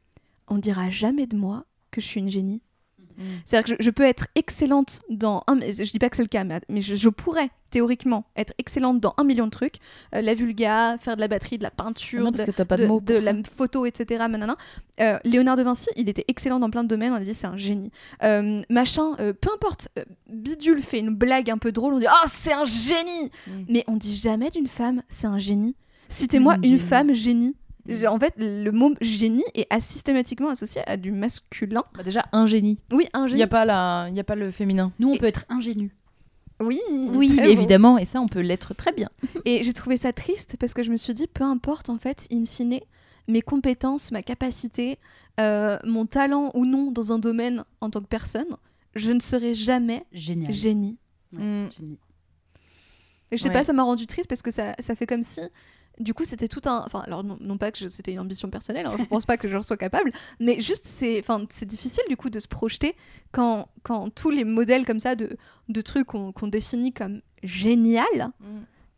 on 0.48 0.58
dira 0.58 0.90
jamais 0.90 1.28
de 1.28 1.36
moi 1.38 1.66
que 1.92 2.02
je 2.02 2.06
suis 2.08 2.20
une 2.20 2.30
génie. 2.30 2.62
Mm. 3.18 3.24
C'est-à-dire 3.46 3.76
que 3.76 3.82
je, 3.82 3.86
je 3.86 3.92
peux 3.92 4.04
être 4.04 4.28
excellente 4.36 5.02
dans 5.10 5.44
un. 5.48 5.60
Je 5.60 5.92
dis 5.92 6.00
pas 6.00 6.10
que 6.10 6.16
c'est 6.16 6.24
le 6.24 6.28
cas, 6.28 6.44
mais, 6.44 6.62
mais 6.70 6.82
je, 6.82 6.96
je 6.96 7.10
pourrais 7.10 7.50
théoriquement 7.72 8.26
être 8.36 8.54
excellente 8.58 9.00
dans 9.00 9.14
un 9.18 9.24
million 9.24 9.46
de 9.46 9.52
trucs. 9.52 9.76
Euh, 10.14 10.22
la 10.22 10.36
vulga, 10.36 10.98
faire 11.00 11.16
de 11.16 11.22
la 11.22 11.28
batterie, 11.28 11.58
de 11.58 11.64
la 11.64 11.72
peinture, 11.72 12.26
Non, 12.26 12.32
parce 12.32 12.46
de, 12.46 13.14
la 13.16 13.34
photo, 13.44 13.86
etc. 13.86 14.26
manana. 14.30 14.58
Euh, 15.00 15.18
Léonard 15.24 15.56
de 15.56 15.64
Vinci, 15.64 15.88
il 15.96 16.10
était 16.10 16.26
excellent 16.28 16.60
dans 16.60 16.70
plein 16.70 16.84
de 16.84 16.90
domaines. 16.90 17.14
On 17.14 17.16
a 17.16 17.22
dit 17.22 17.34
c'est 17.34 17.48
un 17.48 17.58
génie. 17.58 17.92
Euh, 18.24 18.62
machin, 18.70 19.16
peu 19.16 19.50
importe. 19.54 19.88
Bidule 20.30 20.82
fait 20.82 21.00
une 21.00 21.16
blague 21.16 21.50
un 21.50 21.58
peu 21.58 21.72
drôle. 21.72 21.94
On 21.94 22.00
dit 22.00 22.08
oh 22.10 22.26
c'est 22.28 22.54
un 22.54 22.66
génie. 22.66 23.32
Mm. 23.48 23.52
Mais 23.70 23.84
on 23.88 23.96
dit 23.96 24.16
jamais 24.16 24.50
d'une 24.50 24.68
femme 24.68 25.02
c'est 25.10 25.28
un 25.28 25.38
génie. 25.38 25.76
Citez-moi 26.08 26.56
Une 26.58 26.74
une 26.74 26.80
femme 26.80 27.14
génie. 27.14 27.56
En 28.08 28.20
fait, 28.20 28.34
le 28.38 28.70
mot 28.72 28.94
génie 29.02 29.44
est 29.56 29.68
systématiquement 29.80 30.50
associé 30.50 30.82
à 30.88 30.98
du 30.98 31.12
masculin. 31.12 31.84
Bah, 31.96 32.04
déjà, 32.04 32.26
un 32.32 32.46
génie. 32.46 32.80
Oui, 32.92 33.08
un 33.14 33.26
Il 33.26 33.30
génie. 33.30 33.40
n'y 33.40 33.44
a, 33.44 33.48
pas 33.48 33.66
la... 33.66 34.10
y 34.14 34.20
a 34.20 34.24
pas 34.24 34.36
le 34.36 34.52
féminin. 34.52 34.92
Nous, 35.00 35.10
on 35.10 35.14
Et- 35.14 35.20
peut 35.20 35.26
être 35.26 35.46
ingénus. 35.50 35.92
Oui, 36.60 36.80
Oui, 37.10 37.40
évidemment, 37.44 37.98
et 37.98 38.06
ça, 38.06 38.22
on 38.22 38.28
peut 38.28 38.42
l'être 38.42 38.76
très 38.76 38.92
bien. 38.92 39.10
Et 39.46 39.64
j'ai 39.64 39.74
trouvé 39.74 39.98
ça 39.98 40.14
triste 40.14 40.58
parce 40.60 40.76
que 40.76 40.84
je 40.84 40.92
me 40.92 40.98
suis 40.98 41.16
dit, 41.16 41.26
peu 41.26 41.44
importe 41.44 41.90
en 41.90 41.98
fait, 41.98 42.28
in 42.32 42.46
fine, 42.46 42.80
mes 43.28 43.42
compétences, 43.42 44.12
ma 44.12 44.22
capacité, 44.22 45.00
euh, 45.40 45.80
mon 45.86 46.06
talent 46.06 46.52
ou 46.54 46.68
non 46.68 46.92
dans 46.92 47.12
un 47.12 47.18
domaine 47.18 47.64
en 47.82 47.90
tant 47.90 48.00
que 48.00 48.06
personne, 48.06 48.58
je 48.94 49.12
ne 49.12 49.20
serai 49.20 49.56
jamais 49.56 50.06
Génial. 50.12 50.54
génie. 50.54 50.98
Ouais, 51.34 51.40
Mm. 51.44 51.70
génie. 51.72 51.98
Et 53.32 53.38
je 53.38 53.42
sais 53.42 53.48
Ouais. 53.50 53.54
pas, 53.56 53.64
ça 53.64 53.74
m'a 53.74 53.84
rendu 53.84 54.06
triste 54.06 54.28
parce 54.30 54.44
que 54.44 54.52
ça, 54.52 54.76
ça 54.80 54.94
fait 54.96 55.08
comme 55.08 55.24
si. 55.24 55.42
Du 56.00 56.14
coup, 56.14 56.24
c'était 56.26 56.48
tout 56.48 56.62
un. 56.66 56.84
Enfin, 56.86 57.02
alors, 57.06 57.24
non, 57.24 57.38
non 57.42 57.58
pas 57.58 57.72
que 57.72 57.78
je- 57.78 57.88
c'était 57.88 58.12
une 58.14 58.20
ambition 58.20 58.50
personnelle, 58.50 58.86
hein, 58.88 58.96
je 58.98 59.04
pense 59.04 59.26
pas 59.26 59.38
que 59.38 59.48
j'en 59.48 59.62
sois 59.62 59.78
capable, 59.78 60.12
mais 60.40 60.60
juste, 60.60 60.86
c'est 60.88 61.20
enfin, 61.20 61.46
c'est 61.50 61.68
difficile 61.68 62.04
du 62.10 62.18
coup 62.18 62.30
de 62.30 62.40
se 62.40 62.48
projeter 62.48 62.96
quand, 63.32 63.68
quand 63.84 64.10
tous 64.10 64.30
les 64.32 64.44
modèles 64.44 64.86
comme 64.86 65.00
ça 65.00 65.16
de, 65.16 65.38
de 65.70 65.82
trucs 65.82 66.08
qu'on 66.08 66.32
qu'on 66.32 66.48
définit 66.48 66.92
comme 66.94 67.22
génial 67.44 68.32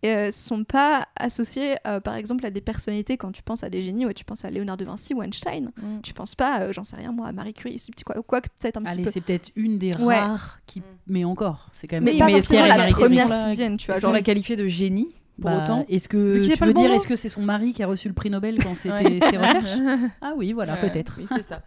euh, 0.06 0.32
sont 0.32 0.66
pas 0.66 1.08
associés, 1.16 1.76
euh, 1.88 2.00
par 2.02 2.16
exemple, 2.16 2.46
à 2.46 2.52
des 2.52 2.60
personnalités. 2.60 3.16
Quand 3.18 3.32
tu 3.32 3.42
penses 3.42 3.64
à 3.64 3.70
des 3.70 3.82
génies, 3.82 4.06
ouais, 4.06 4.14
tu 4.14 4.26
penses 4.26 4.44
à 4.44 4.50
Léonard 4.50 4.76
de 4.76 4.84
Vinci 4.84 5.14
ou 5.14 5.24
Einstein. 5.24 5.72
Mm. 5.82 6.02
Tu 6.04 6.14
penses 6.14 6.36
pas, 6.36 6.60
euh, 6.62 6.74
j'en 6.74 6.84
sais 6.84 6.98
rien, 6.98 7.14
moi, 7.14 7.28
à 7.28 7.32
Marie 7.32 7.54
Curie, 7.54 7.80
c'est 7.80 7.92
petit 7.94 8.04
quoi, 8.04 8.16
quoi 8.22 8.42
que 8.42 8.50
peut-être 8.60 8.76
un 8.78 8.82
petit 8.84 8.94
Allez, 8.96 9.04
peu. 9.04 9.12
c'est 9.12 9.22
peut-être 9.22 9.52
une 9.56 9.78
des 9.80 9.92
Ouais. 10.00 10.20
rares 10.20 10.60
qui. 10.68 10.82
Mm. 10.82 10.84
Mais 11.08 11.24
encore, 11.24 11.70
c'est 11.72 11.88
quand 11.88 11.96
même. 11.96 12.04
Mais 12.04 12.12
Oui, 12.12 12.18
pas 12.20 12.26
mais 12.28 12.34
forcément 12.42 12.66
la 12.66 12.88
première 12.90 13.50
qui 13.50 13.56
tienne, 13.56 13.78
tu 13.78 13.86
vois. 13.88 13.96
Est-ce 13.96 14.02
genre- 14.02 14.12
qu'on 14.12 14.16
l'a 14.16 14.22
qualifié 14.22 14.56
de 14.58 14.68
génie? 14.68 15.08
Pour 15.42 15.50
Bah, 15.50 15.64
autant 15.64 15.86
Est-ce 15.90 16.08
que 16.10 16.40
tu 16.56 16.64
veux 16.66 16.74
dire, 16.74 16.92
est-ce 16.94 17.08
que 17.08 17.16
c'est 17.16 17.30
son 17.30 17.42
mari 17.42 17.74
qui 17.74 17.84
a 17.84 17.88
reçu 17.88 18.08
le 18.08 18.14
prix 18.14 18.30
Nobel 18.30 18.58
quand 18.64 18.76
c'était 18.76 19.20
ses 19.20 19.38
recherches 19.38 19.80
Ah 20.22 20.34
oui, 20.38 20.54
voilà, 20.54 20.76
peut-être. 20.76 21.16
Oui, 21.20 21.26
c'est 21.30 21.46
ça. 21.48 21.62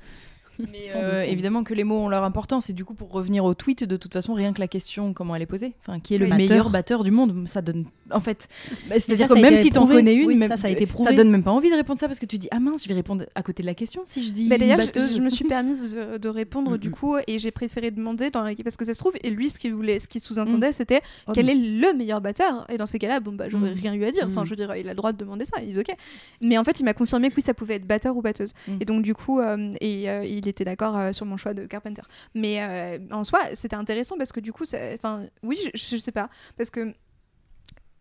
Mais 0.59 0.95
euh, 0.95 1.21
évidemment 1.23 1.65
que 1.65 1.75
les 1.75 1.85
mots 1.85 1.99
ont 1.99 2.09
leur 2.09 2.25
importance 2.25 2.71
et 2.71 2.73
du 2.73 2.85
coup 2.85 2.95
pour 2.95 3.11
revenir 3.11 3.45
au 3.45 3.55
tweet 3.55 3.85
de 3.85 3.97
toute 3.97 4.13
façon 4.13 4.35
rien 4.35 4.53
que 4.53 4.61
la 4.61 4.69
question 4.69 5.13
comment 5.13 5.35
elle 5.37 5.43
est 5.43 5.47
posée 5.47 5.75
enfin 5.81 6.01
qui 6.01 6.15
est 6.15 6.19
le 6.19 6.27
Oui. 6.27 6.33
meilleur 6.37 6.71
Batteur. 6.71 7.05
du 7.05 7.11
monde 7.11 7.47
ça 7.47 7.63
donne 7.63 7.85
en 8.13 8.21
fait. 8.21 8.49
Bah, 8.89 8.95
C'est-à-dire 9.01 9.27
que 9.29 9.35
même 9.35 9.57
si 9.57 9.71
t'en 9.71 9.87
connais 9.87 10.15
une, 10.15 10.27
Oui, 10.29 10.37
même- 10.37 10.49
ça, 10.49 10.57
ça 10.57 10.69
a 10.69 10.71
été 10.71 10.87
ça 10.99 11.13
donne 11.13 11.31
même 11.31 11.43
pas 11.43 11.51
envie 11.51 11.71
de 11.71 11.75
répondre 11.75 11.99
ça 11.99 12.07
parce 12.07 12.21
que 12.21 12.27
tu 12.27 12.39
dis 12.39 12.49
ah 12.53 12.61
mince, 12.61 12.85
je 12.85 12.89
vais 12.89 12.95
répondre 12.95 13.25
à 13.35 13.43
côté 13.43 13.63
de 13.63 13.67
la 13.67 13.75
question 13.75 14.03
si 14.05 14.25
je 14.25 14.31
dis. 14.33 14.49
Bah, 14.49 14.59
D'ailleurs, 14.59 14.79
je, 14.81 15.21
me 15.21 15.29
suis 15.29 15.45
permise 15.45 15.97
de, 16.21 16.29
répondre 16.29 16.73
Mm, 16.73 16.79
du 16.79 16.89
mm. 16.89 16.93
coup 16.93 17.17
et 17.27 17.39
j'ai 17.39 17.51
préféré 17.51 17.91
demander 17.91 18.31
dans 18.31 18.43
la... 18.43 18.55
parce 18.55 18.77
que 18.77 18.85
ça 18.85 18.95
se 18.95 18.99
trouve 18.99 19.15
et 19.23 19.31
lui 19.31 19.51
ce 19.51 19.59
qu'il 19.59 19.75
voulait, 19.75 19.99
ce 19.99 20.07
sous-entendait 20.21 20.73
c'était 20.73 21.01
Oh, 21.27 21.33
quel 21.35 21.51
est 21.51 21.55
le 21.55 21.93
meilleur 21.97 22.21
batteur? 22.21 22.65
Et 22.71 22.77
dans 22.79 22.87
ces 22.87 22.99
cas-là 22.99 23.21
bon 23.21 23.33
bah 23.33 23.49
j'aurais 23.49 23.73
Mm. 23.75 23.79
rien 23.81 23.95
eu 23.95 24.05
à 24.05 24.11
dire 24.13 24.25
enfin 24.29 24.43
Mm. 24.43 24.45
je 24.45 24.51
veux 24.51 24.57
dire 24.57 24.77
il 24.77 24.87
a 24.87 24.93
le 24.93 24.97
droit 24.97 25.13
de 25.13 25.19
demander 25.19 25.45
ça 25.45 25.57
il 25.67 25.77
est 25.77 25.81
ok 25.81 25.95
mais 26.41 26.57
en 26.59 26.65
fait 26.65 26.79
il 26.81 26.85
m'a 26.85 26.95
confirmé 26.95 27.31
que 27.31 27.35
oui 27.37 27.43
ça 27.43 27.55
pouvait 27.55 27.75
être 27.75 27.87
batteur 27.87 28.17
ou 28.17 28.23
batteuse 28.23 28.53
Mm. 28.69 28.77
et 28.81 28.85
donc 28.85 29.03
du 29.03 29.15
coup 29.15 29.41
euh, 29.41 29.73
et 29.81 30.09
euh, 30.09 30.25
il 30.47 30.51
était 30.51 30.65
d'accord 30.65 30.97
euh, 30.97 31.13
sur 31.13 31.27
mon 31.27 31.37
choix 31.37 31.55
de 31.55 31.67
Carpenter. 31.67 32.03
Mais 32.35 32.63
euh, 32.63 32.99
en 33.11 33.25
soi 33.25 33.41
c'était 33.55 33.77
intéressant 33.77 34.17
parce 34.17 34.33
que 34.33 34.41
du 34.41 34.53
coup 34.53 34.65
enfin 34.95 35.27
oui 35.43 35.59
je, 35.75 35.97
je 35.97 35.97
sais 35.97 36.13
pas. 36.13 36.29
Parce 36.57 36.71
que 36.71 36.95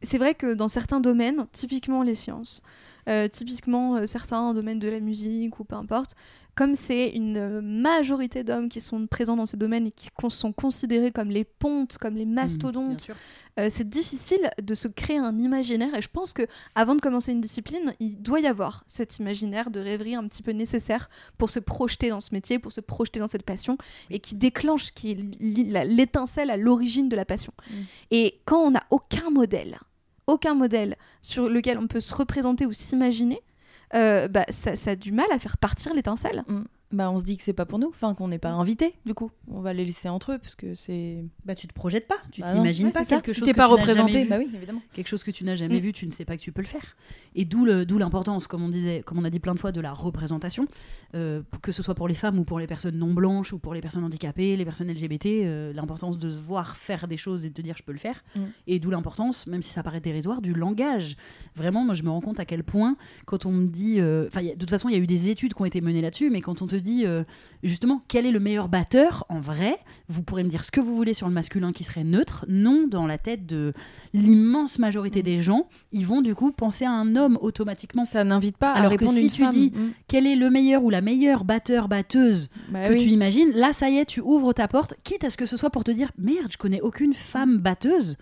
c'est 0.02 0.18
vrai 0.18 0.36
que 0.36 0.54
dans 0.54 0.68
certains 0.68 1.00
domaines 1.00 1.48
typiquement 1.52 2.04
les 2.04 2.16
sciences 2.16 2.62
euh, 3.10 3.28
typiquement 3.28 3.96
euh, 3.98 4.06
certains 4.06 4.54
domaines 4.54 4.80
de 4.80 4.90
la 4.90 5.00
musique 5.00 5.60
ou 5.60 5.64
peu 5.64 5.76
importe, 5.76 6.12
comme 6.56 6.74
c'est 6.74 7.10
une 7.10 7.38
euh, 7.38 7.62
majorité 7.62 8.44
d'hommes 8.46 8.70
qui 8.70 8.80
sont 8.80 9.08
présents 9.08 9.36
dans 9.36 9.46
ces 9.46 9.58
domaines 9.58 9.88
et 9.88 9.92
qui 9.92 10.08
sont 10.30 10.54
considérés 10.54 11.12
comme 11.12 11.30
les 11.30 11.44
pontes, 11.44 11.98
comme 11.98 12.16
les 12.16 12.26
Mmh, 12.26 12.34
mastodontes, 12.34 13.02
sûr. 13.02 13.16
euh, 13.60 13.68
c'est 13.70 13.90
difficile 13.90 14.50
de 14.64 14.74
se 14.74 14.88
créer 14.88 15.18
un 15.18 15.38
imaginaire. 15.38 15.94
Et 15.96 16.02
je 16.02 16.08
pense 16.08 16.32
que 16.34 16.44
avant 16.74 16.96
de 16.96 17.02
commencer 17.02 17.34
une 17.34 17.42
discipline, 17.42 17.94
il 18.00 18.22
doit 18.22 18.40
y 18.40 18.48
avoir 18.48 18.86
cet 18.88 19.18
imaginaire 19.18 19.70
de 19.70 19.82
rêverie 19.82 20.16
un 20.16 20.26
petit 20.30 20.42
peu 20.44 20.52
nécessaire 20.52 21.10
pour 21.38 21.50
se 21.50 21.60
projeter 21.60 22.10
dans 22.10 22.22
ce 22.22 22.30
métier, 22.32 22.58
pour 22.58 22.72
se 22.72 22.80
projeter 22.82 23.20
dans 23.20 23.28
cette 23.28 23.44
passion 23.44 23.78
et 24.10 24.20
qui 24.20 24.36
déclenche, 24.36 24.92
qui 24.94 25.16
l'étincelle 25.40 26.50
à 26.52 26.58
l'origine 26.58 27.10
de 27.10 27.16
la 27.18 27.26
passion. 27.26 27.54
Mm. 27.70 27.74
Et 28.12 28.40
quand 28.46 28.60
on 28.60 28.72
n'a 28.72 28.84
aucun 28.92 29.30
modèle, 29.30 29.78
aucun 30.28 30.56
modèle 30.56 30.96
sur 31.22 31.50
lequel 31.50 31.78
on 31.78 31.88
peut 31.88 32.00
se 32.00 32.14
représenter 32.14 32.66
ou 32.66 32.74
s'imaginer, 32.74 33.42
euh, 33.94 34.28
bah, 34.28 34.46
ça, 34.50 34.76
ça 34.76 34.92
a 34.92 34.96
du 34.96 35.12
mal 35.12 35.28
à 35.32 35.40
faire 35.40 35.58
partir 35.58 35.94
l'étincelle. 35.94 36.44
Bah 36.92 37.10
on 37.12 37.18
se 37.18 37.24
dit 37.24 37.36
que 37.36 37.44
c'est 37.44 37.52
pas 37.54 37.66
pour 37.66 37.80
nous, 37.80 37.88
enfin 37.90 38.14
qu'on 38.14 38.28
n'est 38.28 38.38
pas 38.38 38.52
invité 38.52 38.94
du 39.06 39.14
coup. 39.16 39.32
On 39.50 39.60
va 39.60 39.74
les 39.74 39.84
laisser 39.86 40.08
entre 40.08 40.34
eux 40.34 40.38
parce 40.38 40.56
que 40.56 40.76
c'est. 40.76 41.26
Bah, 41.44 41.56
tu 41.56 41.68
te 41.68 41.74
projettes 41.74 42.08
pas, 42.08 42.18
tu 42.32 42.42
Bah 42.42 42.54
t'imagines 42.54 42.86
Ouais, 42.86 42.92
pas 42.92 43.04
quelque 43.04 43.34
Si 43.34 43.40
chose 43.40 43.46
t'es 43.48 43.54
que 43.54 43.58
pas 43.58 43.66
tu 43.66 43.72
représenté, 43.74 44.24
vu. 44.24 44.30
bah 44.30 44.38
oui 44.38 44.48
évidemment. 44.54 44.82
quelque 44.94 45.08
chose 45.08 45.24
que 45.24 45.32
tu 45.32 45.44
n'as 45.44 45.56
jamais 45.56 45.78
Mm. 45.80 45.84
vu, 45.84 45.94
tu 45.94 46.06
ne 46.06 46.12
sais 46.12 46.26
pas 46.26 46.38
que 46.38 46.42
tu 46.42 46.52
peux 46.52 46.62
le 46.62 46.68
faire. 46.68 46.96
Et 47.34 47.44
d'où 47.44 47.66
d'où 47.86 47.98
l'importance, 47.98 48.48
comme 48.48 48.62
on 48.64 48.70
disait, 48.70 49.02
comme 49.04 49.18
on 49.18 49.24
a 49.26 49.30
dit 49.32 49.40
plein 49.40 49.56
de 49.56 49.60
fois, 49.60 49.72
de 49.72 49.82
la 49.82 49.94
représentation, 49.94 50.68
euh, 51.16 51.42
que 51.64 51.72
ce 51.72 51.82
soit 51.82 51.96
pour 51.96 52.08
les 52.08 52.14
femmes 52.14 52.38
ou 52.38 52.44
pour 52.46 52.60
les 52.60 52.68
personnes 52.68 52.98
non 52.98 53.14
blanches 53.14 53.52
ou 53.52 53.58
pour 53.58 53.74
les 53.74 53.82
personnes 53.82 54.04
handicapées, 54.04 54.56
les 54.56 54.64
personnes 54.66 54.88
LGBT, 54.90 55.26
euh, 55.46 55.74
l'importance 55.74 56.20
de 56.20 56.30
se 56.30 56.40
voir 56.40 56.78
faire 56.78 57.08
des 57.08 57.18
choses 57.18 57.46
et 57.46 57.50
de 57.50 57.54
te 57.56 57.62
dire 57.64 57.76
je 57.78 57.84
peux 57.84 57.94
le 57.94 57.98
faire. 57.98 58.24
Mm. 58.36 58.40
Et 58.68 58.80
d'où 58.80 58.92
l'importance, 58.92 59.48
même 59.48 59.64
si 59.64 59.72
ça 59.72 59.82
paraît 59.82 60.02
dérisoire, 60.02 60.40
du 60.42 60.54
langage. 60.54 61.18
Vraiment, 61.56 61.84
moi 61.84 61.96
je 61.96 62.04
me 62.04 62.10
rends 62.12 62.22
compte 62.22 62.40
à 62.40 62.46
quel 62.46 62.64
point, 62.64 62.96
quand 63.26 63.48
on 63.48 63.52
me 63.52 63.66
dit, 63.68 64.00
euh, 64.00 64.28
enfin, 64.28 64.44
de 64.44 64.54
toute 64.54 64.70
façon, 64.70 64.88
il 64.88 64.94
y 64.94 64.96
a 64.96 65.00
eu 65.02 65.08
des 65.08 65.30
études 65.30 65.56
qui 65.56 65.62
ont 65.62 65.66
été 65.66 65.82
menées 65.82 66.02
là-dessus, 66.02 66.30
mais 66.30 66.42
quand 66.42 66.62
on 66.62 66.68
te 66.68 66.75
dit 66.78 67.06
euh, 67.06 67.24
justement 67.64 68.02
quel 68.08 68.26
est 68.26 68.32
le 68.32 68.40
meilleur 68.40 68.68
batteur 68.70 69.26
en 69.30 69.40
vrai, 69.40 69.78
vous 70.10 70.22
pourrez 70.24 70.44
me 70.44 70.50
dire 70.50 70.64
ce 70.64 70.72
que 70.72 70.80
vous 70.82 70.96
voulez 70.96 71.14
sur 71.14 71.28
le 71.28 71.34
masculin 71.34 71.72
qui 71.72 71.84
serait 71.84 72.04
neutre. 72.04 72.46
Non, 72.48 72.86
dans 72.88 73.08
la 73.08 73.18
tête 73.18 73.46
de 73.46 73.74
l'immense 74.14 74.80
majorité 74.80 75.24
des 75.24 75.42
gens, 75.42 75.68
ils 75.92 76.06
vont 76.06 76.22
du 76.22 76.36
coup 76.36 76.52
penser 76.52 76.86
à 76.86 76.92
un 76.92 77.16
homme 77.16 77.38
automatiquement. 77.42 78.06
Ça 78.06 78.24
n'invite 78.24 78.58
pas 78.58 78.72
Alors 78.74 78.92
à 78.92 78.96
que 78.96 79.00
répondre 79.02 79.18
si 79.18 79.26
une 79.26 79.32
tu 79.32 79.42
femme. 79.44 79.52
dis- 79.54 79.72
Mm. 79.76 79.92
Quel 80.08 80.28
est 80.28 80.36
le 80.36 80.50
meilleur 80.50 80.84
ou 80.84 80.90
la 80.90 81.02
meilleure 81.02 81.44
batteur, 81.44 81.88
batteuse 81.88 82.50
Bah 82.70 82.88
que 82.88 82.94
oui. 82.94 83.04
tu 83.04 83.10
imagines 83.10 83.52
Là, 83.54 83.74
ça 83.74 83.90
y 83.90 83.98
est, 83.98 84.06
tu 84.06 84.22
ouvres 84.22 84.54
ta 84.54 84.68
porte, 84.68 84.94
quitte 85.04 85.24
à 85.24 85.30
ce 85.30 85.38
que 85.38 85.46
ce 85.46 85.58
soit 85.58 85.70
pour 85.70 85.84
te 85.84 85.92
dire 85.92 86.12
merde, 86.18 86.48
je 86.52 86.58
connais 86.58 86.82
aucune 86.82 87.14
femme 87.14 87.58
batteuse. 87.58 88.18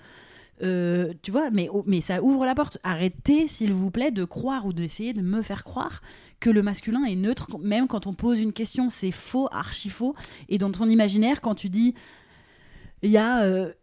Euh, 0.62 1.14
tu 1.24 1.32
vois, 1.32 1.50
mais, 1.50 1.68
mais 1.86 2.00
ça 2.00 2.22
ouvre 2.22 2.46
la 2.46 2.56
porte. 2.56 2.78
Arrêtez, 2.84 3.48
s'il 3.48 3.74
vous 3.74 3.90
plaît, 3.92 4.12
de 4.12 4.24
croire 4.24 4.66
ou 4.66 4.74
d'essayer 4.74 5.14
de 5.14 5.22
me 5.22 5.42
faire 5.42 5.64
croire 5.64 6.02
que 6.40 6.50
le 6.50 6.62
masculin 6.62 7.04
est 7.06 7.16
neutre, 7.16 7.58
même 7.60 7.88
quand 7.88 8.06
on 8.08 8.14
pose 8.14 8.40
une 8.40 8.54
question, 8.54 8.90
c'est 8.90 9.12
faux, 9.12 9.48
archi 9.52 9.90
faux. 9.90 10.16
Et 10.50 10.58
dans 10.58 10.72
ton 10.72 10.88
imaginaire, 10.88 11.42
quand 11.42 11.56
tu 11.56 11.70
dis 11.70 11.96
il 13.02 13.10
y 13.10 13.18
a 13.18 13.42
euh, 13.44 13.74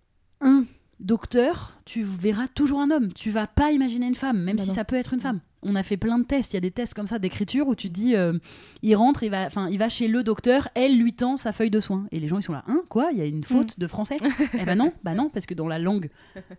un 0.41 0.65
docteur, 1.01 1.79
tu 1.85 2.03
verras 2.03 2.49
toujours 2.49 2.81
un 2.81 2.91
homme. 2.91 3.13
Tu 3.13 3.31
vas 3.31 3.47
pas 3.47 3.73
imaginer 3.73 4.07
une 4.07 4.15
femme, 4.15 4.39
même 4.43 4.57
Bah 4.57 4.63
si 4.63 4.69
non. 4.71 4.75
ça 4.75 4.85
peut 4.85 4.97
être 4.97 5.13
une 5.13 5.21
femme. 5.21 5.41
On 5.63 5.75
a 5.75 5.83
fait 5.83 5.97
plein 5.97 6.19
de 6.19 6.25
tests. 6.25 6.53
Il 6.53 6.57
y 6.57 6.59
a 6.59 6.61
des 6.61 6.71
tests 6.71 6.95
comme 6.95 7.07
ça 7.07 7.19
d'écriture 7.19 7.69
où 7.69 7.75
tu 7.75 7.89
dis, 7.89 8.17
euh, 8.17 8.35
il 8.83 8.95
rentre, 8.97 9.23
il 9.23 9.31
va, 9.31 9.47
enfin, 9.47 9.69
il 9.69 9.79
va 9.79 9.89
chez 9.89 10.09
le 10.09 10.23
docteur, 10.23 10.69
elle 10.75 10.99
lui 10.99 11.13
tend 11.13 11.37
sa 11.37 11.53
feuille 11.53 11.71
de 11.71 11.81
soins. 11.81 12.07
Et 12.13 12.21
les 12.21 12.29
gens 12.29 12.39
ils 12.39 12.43
sont 12.43 12.53
là, 12.53 12.65
hein, 12.67 12.83
quoi 12.89 13.11
Il 13.13 13.19
y 13.19 13.23
a 13.23 13.27
une 13.27 13.45
faute 13.45 13.79
de 13.79 13.87
français 13.87 14.17
Eh 14.59 14.65
ben 14.65 14.77
non, 14.77 14.93
bah 15.05 15.15
non, 15.15 15.29
parce 15.29 15.47
que 15.47 15.55
dans 15.55 15.69
la 15.69 15.79
langue 15.79 16.09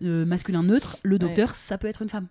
euh, 0.03 0.25
masculin 0.25 0.63
neutre, 0.63 0.97
le 1.03 1.17
docteur, 1.17 1.55
ça 1.55 1.77
peut 1.77 1.87
être 1.87 2.01
une 2.03 2.09
femme. 2.09 2.27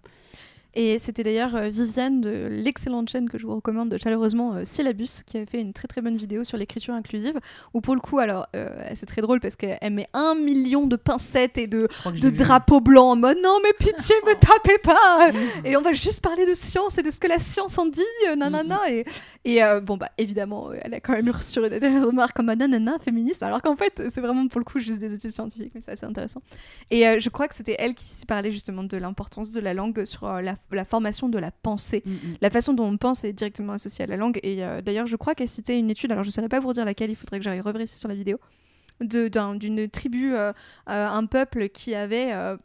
Et 0.75 0.99
c'était 0.99 1.25
d'ailleurs 1.25 1.55
euh, 1.57 1.69
Viviane 1.69 2.21
de 2.21 2.49
l'excellente 2.51 3.09
chaîne 3.09 3.29
que 3.29 3.39
je 3.39 3.47
vous 3.47 3.57
recommande 3.57 3.97
chaleureusement, 4.03 4.55
euh, 4.55 4.65
Syllabus, 4.65 5.23
qui 5.27 5.39
a 5.39 5.47
fait 5.47 5.61
une 5.61 5.73
très 5.73 5.89
très 5.89 6.01
bonne 6.01 6.17
vidéo 6.17 6.45
sur 6.45 6.57
l'écriture 6.57 6.95
inclusive, 6.95 7.39
où 7.75 7.81
pour 7.81 7.95
le 7.95 8.01
coup, 8.01 8.19
alors 8.19 8.47
euh, 8.55 8.69
c'est 8.95 9.07
très 9.07 9.21
drôle 9.23 9.41
parce 9.41 9.57
qu'elle 9.57 9.79
met 9.91 10.07
un 10.13 10.35
million 10.35 10.87
de 10.87 10.97
pincettes 10.97 11.59
et 11.59 11.67
de, 11.67 11.89
de 12.07 12.31
drapeaux 12.31 12.81
blancs 12.81 13.13
en 13.13 13.17
mode 13.17 13.39
non 13.43 13.59
mais 13.63 13.73
pitié, 13.73 14.15
me 14.27 14.35
tapez 14.35 14.79
pas 14.79 15.31
Et 15.65 15.77
on 15.77 15.83
va 15.83 15.93
juste 15.93 16.23
parler 16.23 16.47
de 16.47 16.55
science 16.55 16.99
et 16.99 17.03
de 17.03 17.11
ce 17.11 17.21
que 17.21 17.27
la 17.27 17.39
science 17.39 17.79
en 17.79 17.87
dit, 17.87 18.01
euh, 18.29 18.37
nanana. 18.37 18.79
Et, 18.91 19.05
et 19.45 19.63
euh, 19.63 19.81
bon, 19.81 19.97
bah 19.97 20.11
évidemment, 20.19 20.71
elle 20.73 20.95
a 20.95 21.01
quand 21.01 21.13
même 21.13 21.29
reçu 21.31 21.61
des 21.69 21.89
remarques 21.89 22.37
comme 22.37 22.53
nanana, 22.53 22.99
féministe, 22.99 23.43
alors 23.43 23.63
qu'en 23.63 23.77
fait, 23.77 24.03
c'est 24.13 24.21
vraiment 24.21 24.47
pour 24.49 24.61
le 24.61 24.65
coup 24.65 24.79
juste 24.79 24.99
des 24.99 25.15
études 25.15 25.33
scientifiques, 25.33 25.73
mais 25.75 25.81
c'est 25.85 25.93
assez 25.93 26.07
intéressant. 26.07 26.43
Et 26.91 27.21
je 27.21 27.29
crois 27.29 27.49
que 27.49 27.55
c'était 27.55 27.77
elle 27.79 27.95
qui 27.95 28.05
s'y 28.05 28.27
parlait 28.27 28.53
justement 28.53 28.85
de 28.85 28.97
l'importance 28.97 29.51
de 29.51 29.61
la 29.61 29.75
langue 29.75 30.05
sur 30.05 30.31
la, 30.41 30.55
la 30.71 30.85
formation 30.85 31.29
de 31.29 31.39
la 31.39 31.51
pensée. 31.51 32.03
Mm, 32.05 32.11
mm. 32.11 32.17
La 32.41 32.51
façon 32.51 32.73
dont 32.75 32.85
on 32.87 32.97
pense 32.97 33.25
est 33.25 33.33
directement 33.33 33.73
associée 33.75 34.05
à 34.05 34.07
la 34.07 34.17
langue. 34.17 34.39
Et 34.43 34.63
euh, 34.65 34.81
d'ailleurs, 34.81 35.07
je 35.07 35.17
crois 35.17 35.35
qu'elle 35.35 35.49
citait 35.49 35.79
une 35.79 35.91
étude, 35.91 36.13
alors 36.13 36.25
je 36.25 36.29
ne 36.29 36.33
saurais 36.33 36.49
pas 36.49 36.61
vous 36.61 36.73
dire 36.73 36.85
laquelle, 36.85 37.11
il 37.11 37.17
faudrait 37.17 37.39
que 37.39 37.45
j'aille 37.45 37.61
revérifier 37.61 37.99
sur 37.99 38.09
la 38.09 38.15
vidéo, 38.15 38.39
d'une 39.01 39.89
tribu, 39.89 40.35
euh, 40.35 40.53
euh, 40.89 41.09
un 41.09 41.27
peuple 41.27 41.69
qui 41.69 41.95
avait. 41.95 42.33
euh, 42.33 42.57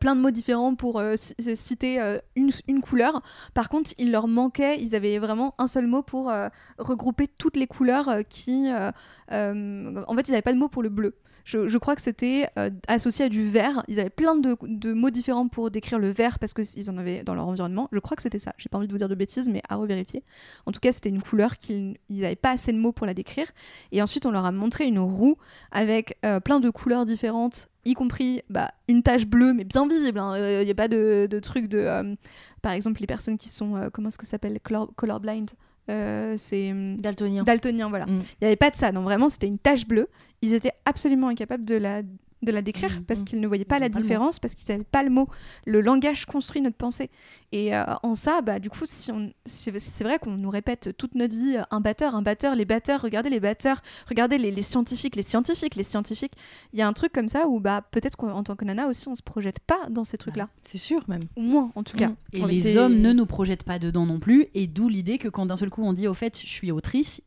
plein 0.00 0.14
de 0.16 0.20
mots 0.20 0.32
différents 0.32 0.74
pour 0.74 0.98
euh, 0.98 1.14
ci- 1.16 1.34
citer 1.56 2.00
euh, 2.02 2.18
une, 2.34 2.50
une 2.66 2.80
couleur. 2.82 3.22
Par 3.54 3.68
contre, 3.70 3.92
il 3.96 4.10
leur 4.10 4.26
manquait, 4.28 4.78
ils 4.78 4.94
avaient 4.94 5.16
vraiment 5.18 5.54
un 5.58 5.68
seul 5.68 5.86
mot 5.86 6.02
pour 6.02 6.30
regrouper 6.78 7.28
toutes 7.28 7.56
les 7.56 7.66
couleurs 7.66 8.10
qui... 8.28 8.68
en 8.70 8.92
fait, 9.30 10.28
ils 10.28 10.32
n'avaient 10.32 10.42
pas 10.42 10.52
de 10.52 10.58
mot 10.58 10.68
pour 10.68 10.82
le 10.82 10.88
bleu. 10.90 11.14
Je, 11.44 11.78
crois 11.78 11.94
que 11.94 12.02
c'était 12.02 12.48
euh, 12.58 12.70
associé 12.88 13.24
à 13.24 13.28
du 13.28 13.44
vert. 13.44 13.84
Ils 13.88 14.00
avaient 14.00 14.10
plein 14.10 14.36
de, 14.36 14.92
mots 14.92 15.10
différents 15.10 15.48
pour 15.48 15.70
décrire 15.70 15.98
le 15.98 16.10
vert 16.10 16.38
parce 16.38 16.54
qu'ils 16.54 16.90
en 16.90 16.98
avaient 16.98 17.22
dans 17.22 17.34
leur 17.34 17.46
environnement. 17.46 17.88
Je 17.92 17.98
crois 17.98 18.16
que 18.16 18.22
c'était 18.22 18.38
ça. 18.38 18.52
J'ai 18.58 18.68
pas 18.68 18.78
envie 18.78 18.86
de 18.86 18.92
vous 18.92 18.98
dire 18.98 19.08
de 19.08 19.14
bêtises, 19.14 19.48
mais 19.48 19.62
à 19.68 19.76
revérifier. 19.76 20.22
En 20.66 20.72
tout 20.72 20.80
cas, 20.80 20.92
c'était 20.92 21.08
une 21.08 21.22
couleur 21.22 21.58
qu'ils 21.58 21.96
n'avaient 22.08 22.36
pas 22.36 22.52
assez 22.52 22.72
de 22.72 22.78
mots 22.78 22.92
pour 22.92 23.06
la 23.06 23.14
décrire. 23.14 23.46
Et 23.92 24.02
ensuite, 24.02 24.26
on 24.26 24.30
leur 24.30 24.44
a 24.44 24.52
montré 24.52 24.86
une 24.86 24.98
roue 24.98 25.36
avec 25.70 26.18
euh, 26.24 26.40
plein 26.40 26.60
de 26.60 26.70
couleurs 26.70 27.04
différentes, 27.04 27.68
y 27.84 27.94
compris 27.94 28.42
bah, 28.50 28.70
une 28.88 29.02
tache 29.02 29.26
bleue, 29.26 29.52
mais 29.52 29.64
bien 29.64 29.86
visible. 29.88 30.20
Il 30.36 30.64
n'y 30.64 30.70
a 30.70 30.74
pas 30.74 30.88
de, 30.88 31.26
truc 31.42 31.68
de. 31.68 31.78
euh, 31.78 32.14
par 32.62 32.72
exemple, 32.72 33.00
les 33.00 33.06
personnes 33.06 33.38
qui 33.38 33.48
sont. 33.48 33.76
euh, 33.76 33.90
comment 33.90 34.08
est-ce 34.08 34.18
que 34.18 34.26
ça 34.26 34.32
s'appelle? 34.32 34.58
Color, 34.60 34.92
Colorblind. 34.96 35.50
Euh, 35.90 36.34
c'est. 36.36 36.70
hum, 36.70 36.96
Daltonien. 37.00 37.42
Daltonien, 37.42 37.88
voilà. 37.88 38.06
Mm. 38.06 38.18
Il 38.18 38.42
n'y 38.42 38.46
avait 38.46 38.56
pas 38.56 38.70
de 38.70 38.76
ça. 38.76 38.92
Non, 38.92 39.02
vraiment, 39.02 39.28
c'était 39.28 39.48
une 39.48 39.58
tache 39.58 39.86
bleue. 39.86 40.08
Ils 40.42 40.54
étaient 40.54 40.72
absolument 40.84 41.28
incapables 41.28 41.64
de 41.64 41.74
la, 41.74 42.02
de 42.42 42.52
la 42.52 42.62
décrire 42.62 42.90
Mhm. 42.96 43.04
parce 43.04 43.22
qu'ils 43.22 43.40
ne 43.40 43.46
voyaient 43.46 43.64
pas 43.64 43.76
Ils 43.76 43.80
la 43.82 43.90
pas 43.90 44.00
différence, 44.00 44.38
parce 44.38 44.54
qu'ils 44.54 44.70
n'avaient 44.72 44.84
pas 44.84 45.02
le 45.02 45.10
mot. 45.10 45.28
Le 45.66 45.80
langage 45.80 46.24
construit 46.26 46.60
notre 46.62 46.76
pensée. 46.76 47.10
Et 47.52 47.74
euh, 47.74 47.84
en 48.02 48.14
ça, 48.14 48.42
bah, 48.42 48.58
du 48.58 48.70
coup, 48.70 48.84
si 48.86 49.10
on, 49.10 49.32
c'est 49.44 50.02
vrai 50.02 50.18
qu'on 50.18 50.32
nous 50.32 50.50
répète 50.50 50.96
toute 50.96 51.14
notre 51.14 51.34
vie 51.34 51.56
euh, 51.56 51.62
un 51.70 51.80
batteur, 51.80 52.14
un 52.14 52.22
batteur, 52.22 52.54
les 52.54 52.64
batteurs, 52.64 53.02
regardez 53.02 53.30
les 53.30 53.40
batteurs, 53.40 53.82
regardez 54.08 54.38
les, 54.38 54.50
les 54.50 54.62
scientifiques, 54.62 55.16
les 55.16 55.22
scientifiques, 55.22 55.74
les 55.74 55.82
scientifiques. 55.82 56.34
Il 56.72 56.78
y 56.78 56.82
a 56.82 56.88
un 56.88 56.92
truc 56.92 57.12
comme 57.12 57.28
ça 57.28 57.46
où 57.48 57.60
bah, 57.60 57.82
peut-être 57.90 58.16
qu'en 58.16 58.42
tant 58.42 58.56
que 58.56 58.64
nana 58.64 58.86
aussi, 58.88 59.08
on 59.08 59.14
se 59.14 59.22
projette 59.22 59.58
pas 59.60 59.80
dans 59.90 60.04
ces 60.04 60.16
trucs-là. 60.16 60.48
C'est 60.62 60.78
sûr 60.78 61.02
même. 61.08 61.20
Au 61.36 61.42
moins, 61.42 61.72
en 61.74 61.82
tout 61.82 61.96
cas. 61.96 62.08
Mm. 62.08 62.16
Et 62.34 62.46
les 62.46 62.76
hommes 62.76 63.00
ne 63.00 63.12
nous 63.12 63.26
projettent 63.26 63.64
pas 63.64 63.78
dedans 63.78 64.06
non 64.06 64.20
plus, 64.20 64.46
et 64.54 64.66
d'où 64.66 64.88
l'idée 64.88 65.18
que 65.18 65.28
quand 65.28 65.46
d'un 65.46 65.56
seul 65.56 65.70
coup 65.70 65.82
on 65.82 65.92
dit 65.92 66.06
au 66.08 66.14
fait 66.14 66.40
je 66.40 66.48
suis 66.48 66.70
autrice, 66.70 67.20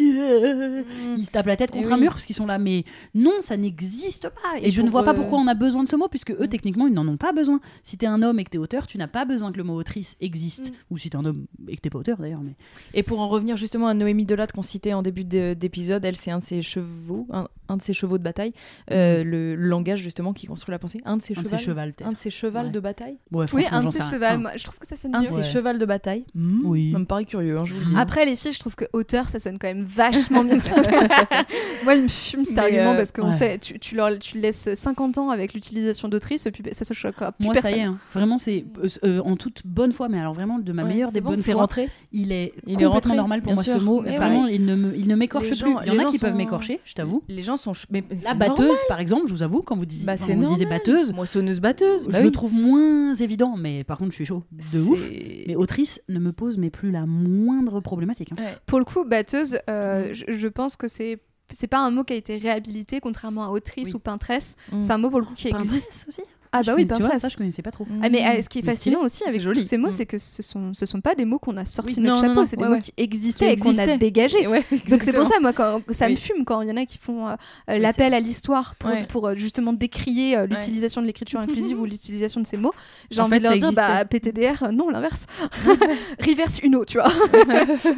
euh, 0.00 0.82
ils 1.16 1.24
se 1.24 1.30
tapent 1.30 1.46
la 1.46 1.56
tête 1.56 1.70
Eh 1.74 1.76
contre 1.78 1.92
un 1.92 1.96
mur 1.98 2.12
parce 2.12 2.24
qu'ils 2.26 2.36
sont 2.36 2.46
là, 2.46 2.58
mais 2.58 2.84
non, 3.14 3.32
ça 3.40 3.56
n'existe 3.56 4.28
pas. 4.30 4.58
Et, 4.60 4.68
Et 4.68 4.70
je 4.70 4.82
ne 4.82 4.90
vois 4.90 5.04
pas 5.04 5.12
euh, 5.12 5.14
pourquoi 5.14 5.38
on 5.38 5.46
a 5.46 5.54
besoin 5.54 5.84
de 5.84 5.88
ce 5.88 5.96
mot, 5.96 6.08
puisque 6.08 6.30
eux, 6.32 6.38
Mm. 6.44 6.48
techniquement, 6.48 6.86
ils 6.86 6.92
n'en 6.94 7.06
ont 7.08 7.16
pas 7.16 7.32
besoin. 7.32 7.60
Si 7.82 7.96
t'es 7.98 8.06
un 8.06 8.22
homme 8.22 8.38
et 8.38 8.44
que 8.44 8.50
t'es 8.50 8.58
auteur, 8.58 8.86
tu 8.86 8.98
n'as 8.98 9.06
pas 9.08 9.24
besoin 9.24 9.52
que 9.52 9.58
le 9.58 9.64
mot 9.64 9.74
autrice 9.74 10.16
existe. 10.20 10.70
Mm. 10.70 10.74
Ou 10.90 10.98
si 10.98 11.10
t'es 11.10 11.16
un 11.16 11.24
homme 11.24 11.46
et 11.68 11.76
que 11.76 11.80
t'es 11.80 11.90
pas 11.90 11.98
auteur 11.98 12.18
d'ailleurs. 12.18 12.40
Mais... 12.42 12.54
Et 12.94 13.02
pour 13.02 13.20
en 13.20 13.28
revenir 13.28 13.56
justement 13.56 13.88
à 13.88 13.94
Noémie 13.94 14.24
Delat 14.26 14.46
qu'on 14.48 14.62
citait 14.62 14.92
en 14.92 15.02
début 15.02 15.24
de- 15.24 15.54
d'épisode, 15.54 16.04
elle 16.04 16.16
c'est 16.16 16.30
un 16.30 16.38
de 16.38 16.42
ses 16.42 16.62
chevaux, 16.62 17.26
un, 17.32 17.48
un 17.68 17.76
de 17.76 17.82
ses 17.82 17.92
chevaux 17.94 18.18
de 18.18 18.22
bataille, 18.22 18.52
euh, 18.90 19.24
le, 19.24 19.54
le 19.56 19.68
langage 19.68 20.00
justement 20.00 20.32
qui 20.32 20.46
construit 20.46 20.72
la 20.72 20.78
pensée, 20.78 21.00
un 21.04 21.16
de 21.16 21.22
ses 21.22 21.34
Un 21.38 21.42
de 21.42 21.48
chevaux, 21.56 21.78
un 22.04 22.12
de 22.12 22.16
ses 22.16 22.30
chevals 22.30 22.66
Ouais. 22.66 22.72
de 22.72 22.80
bataille, 22.80 23.18
Ouais, 23.30 23.46
Oui, 23.52 23.64
un 23.70 23.82
de 23.82 23.88
rien. 23.88 24.10
chevals. 24.10 24.46
Un. 24.46 24.56
je 24.56 24.64
trouve 24.64 24.78
que 24.78 24.86
ça 24.86 24.96
sonne 24.96 25.14
un 25.14 25.20
de 25.20 25.24
mieux. 25.26 25.30
ses 25.30 25.36
Ouais. 25.38 25.44
chevals 25.44 25.78
de 25.78 25.84
bataille. 25.86 26.24
Oui. 26.34 26.92
Ça 26.92 26.98
me 26.98 27.04
paraît 27.04 27.24
curieux, 27.24 27.58
hein, 27.58 27.64
je 27.66 27.74
vous 27.74 27.80
le 27.80 27.86
dis. 27.86 27.92
Après, 27.96 28.24
les 28.24 28.36
filles, 28.36 28.52
je 28.52 28.58
trouve 28.60 28.74
que 28.76 28.84
auteur, 28.92 29.28
ça 29.28 29.38
sonne 29.38 29.58
quand 29.58 29.68
même 29.68 29.84
vachement 29.88 30.44
bien. 30.44 30.58
Moi, 31.84 31.94
il 31.94 32.02
me 32.02 32.08
fume 32.08 32.44
cet 32.44 32.56
Mais, 32.56 32.62
argument 32.62 32.92
euh, 32.92 32.96
parce 32.96 33.12
qu'on 33.12 33.26
ouais. 33.26 33.30
sait, 33.32 33.58
tu, 33.58 33.78
tu, 33.78 33.94
leur, 33.94 34.18
tu 34.18 34.38
laisses 34.38 34.74
50 34.74 35.18
ans 35.18 35.30
avec 35.30 35.54
l'utilisation 35.54 36.08
d'autrice 36.08 36.46
et 36.46 36.50
puis 36.50 36.62
ça 36.72 36.84
se 36.84 36.94
choquera 36.94 37.32
plus 37.32 37.44
Moi, 37.44 37.54
personne. 37.54 37.70
ça 37.70 37.76
y 37.76 37.80
est, 37.80 37.84
hein. 37.84 37.98
vraiment, 38.12 38.38
c'est 38.38 38.64
euh, 38.82 38.88
euh, 39.04 39.20
en 39.24 39.36
toute 39.36 39.62
bonne 39.64 39.92
foi, 39.92 40.08
mais 40.08 40.18
alors 40.18 40.34
vraiment 40.34 40.58
de 40.58 40.72
ma 40.72 40.82
Ouais, 40.82 40.88
meilleure 40.90 41.12
des 41.12 41.20
bon, 41.20 41.30
bonnes 41.30 41.38
c'est 41.38 41.52
fois. 41.52 41.62
rentré. 41.62 41.88
Il 42.12 42.32
est 42.32 42.52
Il 42.66 42.80
est 42.82 42.86
rentré, 42.86 43.14
normal 43.16 43.42
pour 43.42 43.54
moi 43.54 43.62
ce 43.62 43.78
mot. 43.78 44.00
Mais 44.02 44.16
Vraiment, 44.16 44.44
ouais. 44.44 44.54
il 44.54 44.64
ne 44.64 44.74
me, 44.74 44.96
il 44.96 45.08
ne 45.08 45.14
m'écorche 45.14 45.48
plus. 45.60 45.74
Il 45.86 45.92
y 45.92 46.00
en 46.00 46.06
a 46.06 46.10
qui 46.10 46.18
peuvent 46.18 46.34
m'écorcher, 46.34 46.80
je 46.84 46.94
t'avoue. 46.94 47.22
Les 47.28 47.42
gens 47.42 47.56
sont. 47.56 47.72
Mais, 47.90 48.02
La 48.24 48.34
batteuse, 48.34 48.58
normal. 48.58 48.76
par 48.88 49.00
exemple, 49.00 49.24
je 49.28 49.32
vous 49.32 49.42
avoue, 49.42 49.62
quand 49.62 49.76
vous 49.76 49.86
disiez, 49.86 50.06
Bah, 50.06 50.16
quand 50.16 50.28
normal. 50.34 50.68
batteuse, 50.68 51.12
Moissonneuse 51.12 51.60
batteuse. 51.60 52.04
je 52.06 52.12
bah 52.12 52.20
le 52.20 52.30
trouve 52.30 52.52
moins 52.52 53.14
évident, 53.14 53.56
mais 53.56 53.84
par 53.84 53.98
contre, 53.98 54.10
je 54.10 54.16
suis 54.16 54.26
chaud 54.26 54.42
de 54.72 54.80
ouf. 54.80 55.00
Mais 55.46 55.54
autrice 55.56 56.00
ne 56.08 56.18
me 56.18 56.32
pose 56.32 56.56
mais 56.58 56.70
plus 56.70 56.90
la 56.90 57.06
moindre 57.06 57.80
problématique. 57.80 58.32
hein. 58.32 58.42
Pour 58.66 58.78
le 58.78 58.84
coup, 58.84 59.04
batteuse, 59.04 59.58
euh, 59.70 59.77
Mhm. 60.08 60.12
je, 60.14 60.24
je 60.28 60.48
pense 60.48 60.76
que 60.76 60.88
c'est 60.88 61.18
c'est 61.50 61.66
pas 61.66 61.78
un 61.78 61.90
mot 61.90 62.04
qui 62.04 62.12
a 62.12 62.16
été 62.16 62.36
réhabilité 62.36 63.00
contrairement 63.00 63.44
à 63.44 63.48
autrice 63.48 63.88
Oui. 63.88 63.94
ou 63.94 63.98
peintresse. 63.98 64.54
Mm. 64.70 64.82
C'est 64.82 64.92
un 64.92 64.98
mot 64.98 65.08
pour 65.08 65.20
le 65.20 65.24
coup 65.26 65.32
qui 65.34 65.48
existe. 65.48 66.04
Pinterest 66.04 66.08
aussi 66.08 66.22
Ah 66.52 66.62
Je 66.62 66.66
bah 66.66 66.74
oui, 66.76 66.82
tu 66.82 66.88
vois, 66.88 66.98
peintresse. 66.98 67.22
ça 67.22 67.28
je 67.30 67.36
connaissais 67.38 67.62
pas 67.62 67.70
trop. 67.70 67.86
Ah, 68.02 68.10
mais 68.10 68.20
euh, 68.22 68.42
ce 68.42 68.50
qui 68.50 68.58
est 68.58 68.62
Mais 68.66 68.72
fascinant 68.72 69.00
aussi 69.00 69.24
avec 69.24 69.40
tous 69.42 69.62
ces 69.62 69.78
mots, 69.78 69.88
Mm. 69.88 69.92
c'est 69.92 70.04
que 70.04 70.18
ce 70.18 70.42
sont, 70.42 70.74
ce 70.74 70.84
sont 70.84 71.00
pas 71.00 71.14
des 71.14 71.24
mots 71.24 71.38
qu'on 71.38 71.56
a 71.56 71.64
sortis 71.64 71.94
Oui. 71.96 72.02
de 72.02 72.06
notre 72.06 72.22
Non, 72.22 72.28
chapeau, 72.28 72.44
c'est 72.44 72.56
des 72.56 72.64
Ouais, 72.64 72.68
mots 72.68 72.74
ouais. 72.74 72.80
qui 72.82 72.92
existaient 72.98 73.56
Qui 73.56 73.68
et 73.70 73.72
qu'on 73.74 73.78
a 73.78 73.96
dégagés. 73.96 74.46
Ouais, 74.46 74.62
Donc 74.90 75.02
c'est 75.02 75.14
pour 75.14 75.26
ça, 75.26 75.40
moi, 75.40 75.54
quand 75.54 75.80
ça 75.90 76.10
me 76.10 76.16
fume 76.16 76.44
quand 76.44 76.60
il 76.60 76.68
y 76.68 76.70
en 76.72 76.76
a 76.76 76.84
qui 76.84 76.98
font 76.98 77.28
euh, 77.28 77.34
euh, 77.70 77.78
l'appel 77.78 78.12
à 78.12 78.20
l'histoire 78.20 78.74
pour, 78.74 78.90
Ouais. 78.90 79.06
pour, 79.06 79.26
euh, 79.28 79.34
justement 79.34 79.72
décrier 79.72 80.36
euh, 80.36 80.46
l'utilisation 80.46 81.00
de 81.00 81.06
l'écriture 81.06 81.40
inclusive 81.40 81.78
ou 81.80 81.86
l'utilisation 81.86 82.42
de 82.42 82.46
ces 82.46 82.58
mots. 82.58 82.74
J'ai 83.10 83.22
En 83.22 83.24
envie 83.24 83.34
fait, 83.34 83.38
de 83.38 83.44
leur 83.44 83.56
dire, 83.56 83.72
bah 83.72 84.04
PTDR, 84.04 84.64
euh, 84.64 84.68
non, 84.70 84.90
l'inverse. 84.90 85.24
Reverse 86.20 86.58
Uno, 86.62 86.84
tu 86.84 86.98
vois. 86.98 87.08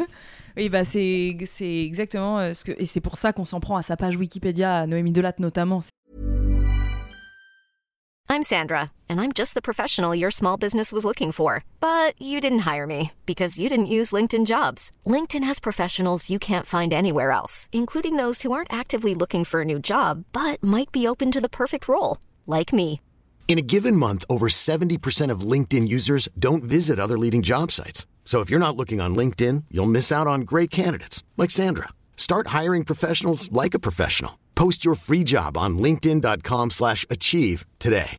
Oui, 0.56 0.68
bah 0.68 0.84
c'est 0.84 1.36
c'est 1.44 1.84
exactement 1.84 2.38
euh, 2.38 2.54
ce 2.54 2.64
que 2.64 2.72
et 2.72 2.86
c'est 2.86 3.00
pour 3.00 3.16
ça 3.16 3.32
qu'on 3.32 3.44
s'en 3.44 3.60
prend 3.60 3.76
à 3.76 3.82
sa 3.82 3.96
page 3.96 4.16
Wikipédia, 4.16 4.80
à 4.80 4.86
Noémie 4.86 5.12
Delatte 5.12 5.40
notamment. 5.40 5.80
I'm 8.32 8.44
Sandra, 8.44 8.92
and 9.08 9.20
I'm 9.20 9.32
just 9.32 9.54
the 9.54 9.60
professional 9.60 10.14
your 10.14 10.30
small 10.30 10.56
business 10.56 10.92
was 10.92 11.04
looking 11.04 11.32
for. 11.32 11.64
But 11.80 12.14
you 12.16 12.40
didn't 12.40 12.60
hire 12.60 12.86
me 12.86 13.10
because 13.26 13.58
you 13.58 13.68
didn't 13.68 13.86
use 13.86 14.12
LinkedIn 14.12 14.46
jobs. 14.46 14.92
LinkedIn 15.04 15.42
has 15.42 15.58
professionals 15.58 16.30
you 16.30 16.38
can't 16.38 16.64
find 16.64 16.92
anywhere 16.92 17.32
else, 17.32 17.68
including 17.72 18.14
those 18.16 18.42
who 18.42 18.52
aren't 18.52 18.72
actively 18.72 19.16
looking 19.16 19.44
for 19.44 19.62
a 19.62 19.64
new 19.64 19.80
job 19.80 20.24
but 20.32 20.62
might 20.62 20.92
be 20.92 21.08
open 21.08 21.32
to 21.32 21.40
the 21.40 21.48
perfect 21.48 21.88
role, 21.88 22.18
like 22.46 22.72
me. 22.72 23.00
In 23.48 23.58
a 23.58 23.62
given 23.62 23.96
month, 23.96 24.24
over 24.30 24.46
70% 24.46 25.30
of 25.32 25.40
LinkedIn 25.40 25.88
users 25.88 26.28
don't 26.38 26.62
visit 26.62 27.00
other 27.00 27.18
leading 27.18 27.42
job 27.42 27.72
sites. 27.72 28.06
So 28.24 28.40
if 28.40 28.48
you're 28.50 28.60
not 28.60 28.76
looking 28.76 29.00
on 29.00 29.16
LinkedIn, 29.16 29.64
you'll 29.72 29.86
miss 29.90 30.12
out 30.12 30.28
on 30.28 30.42
great 30.42 30.70
candidates 30.70 31.24
like 31.36 31.50
Sandra. 31.50 31.88
Start 32.16 32.48
hiring 32.58 32.84
professionals 32.84 33.50
like 33.50 33.74
a 33.74 33.80
professional. 33.80 34.38
Post 34.54 34.84
your 34.84 34.94
free 34.94 35.24
job 35.24 35.56
on 35.56 35.78
linkedin.com/achieve 35.78 36.70
slash 36.70 37.06
achieve 37.10 37.64
today. 37.78 38.16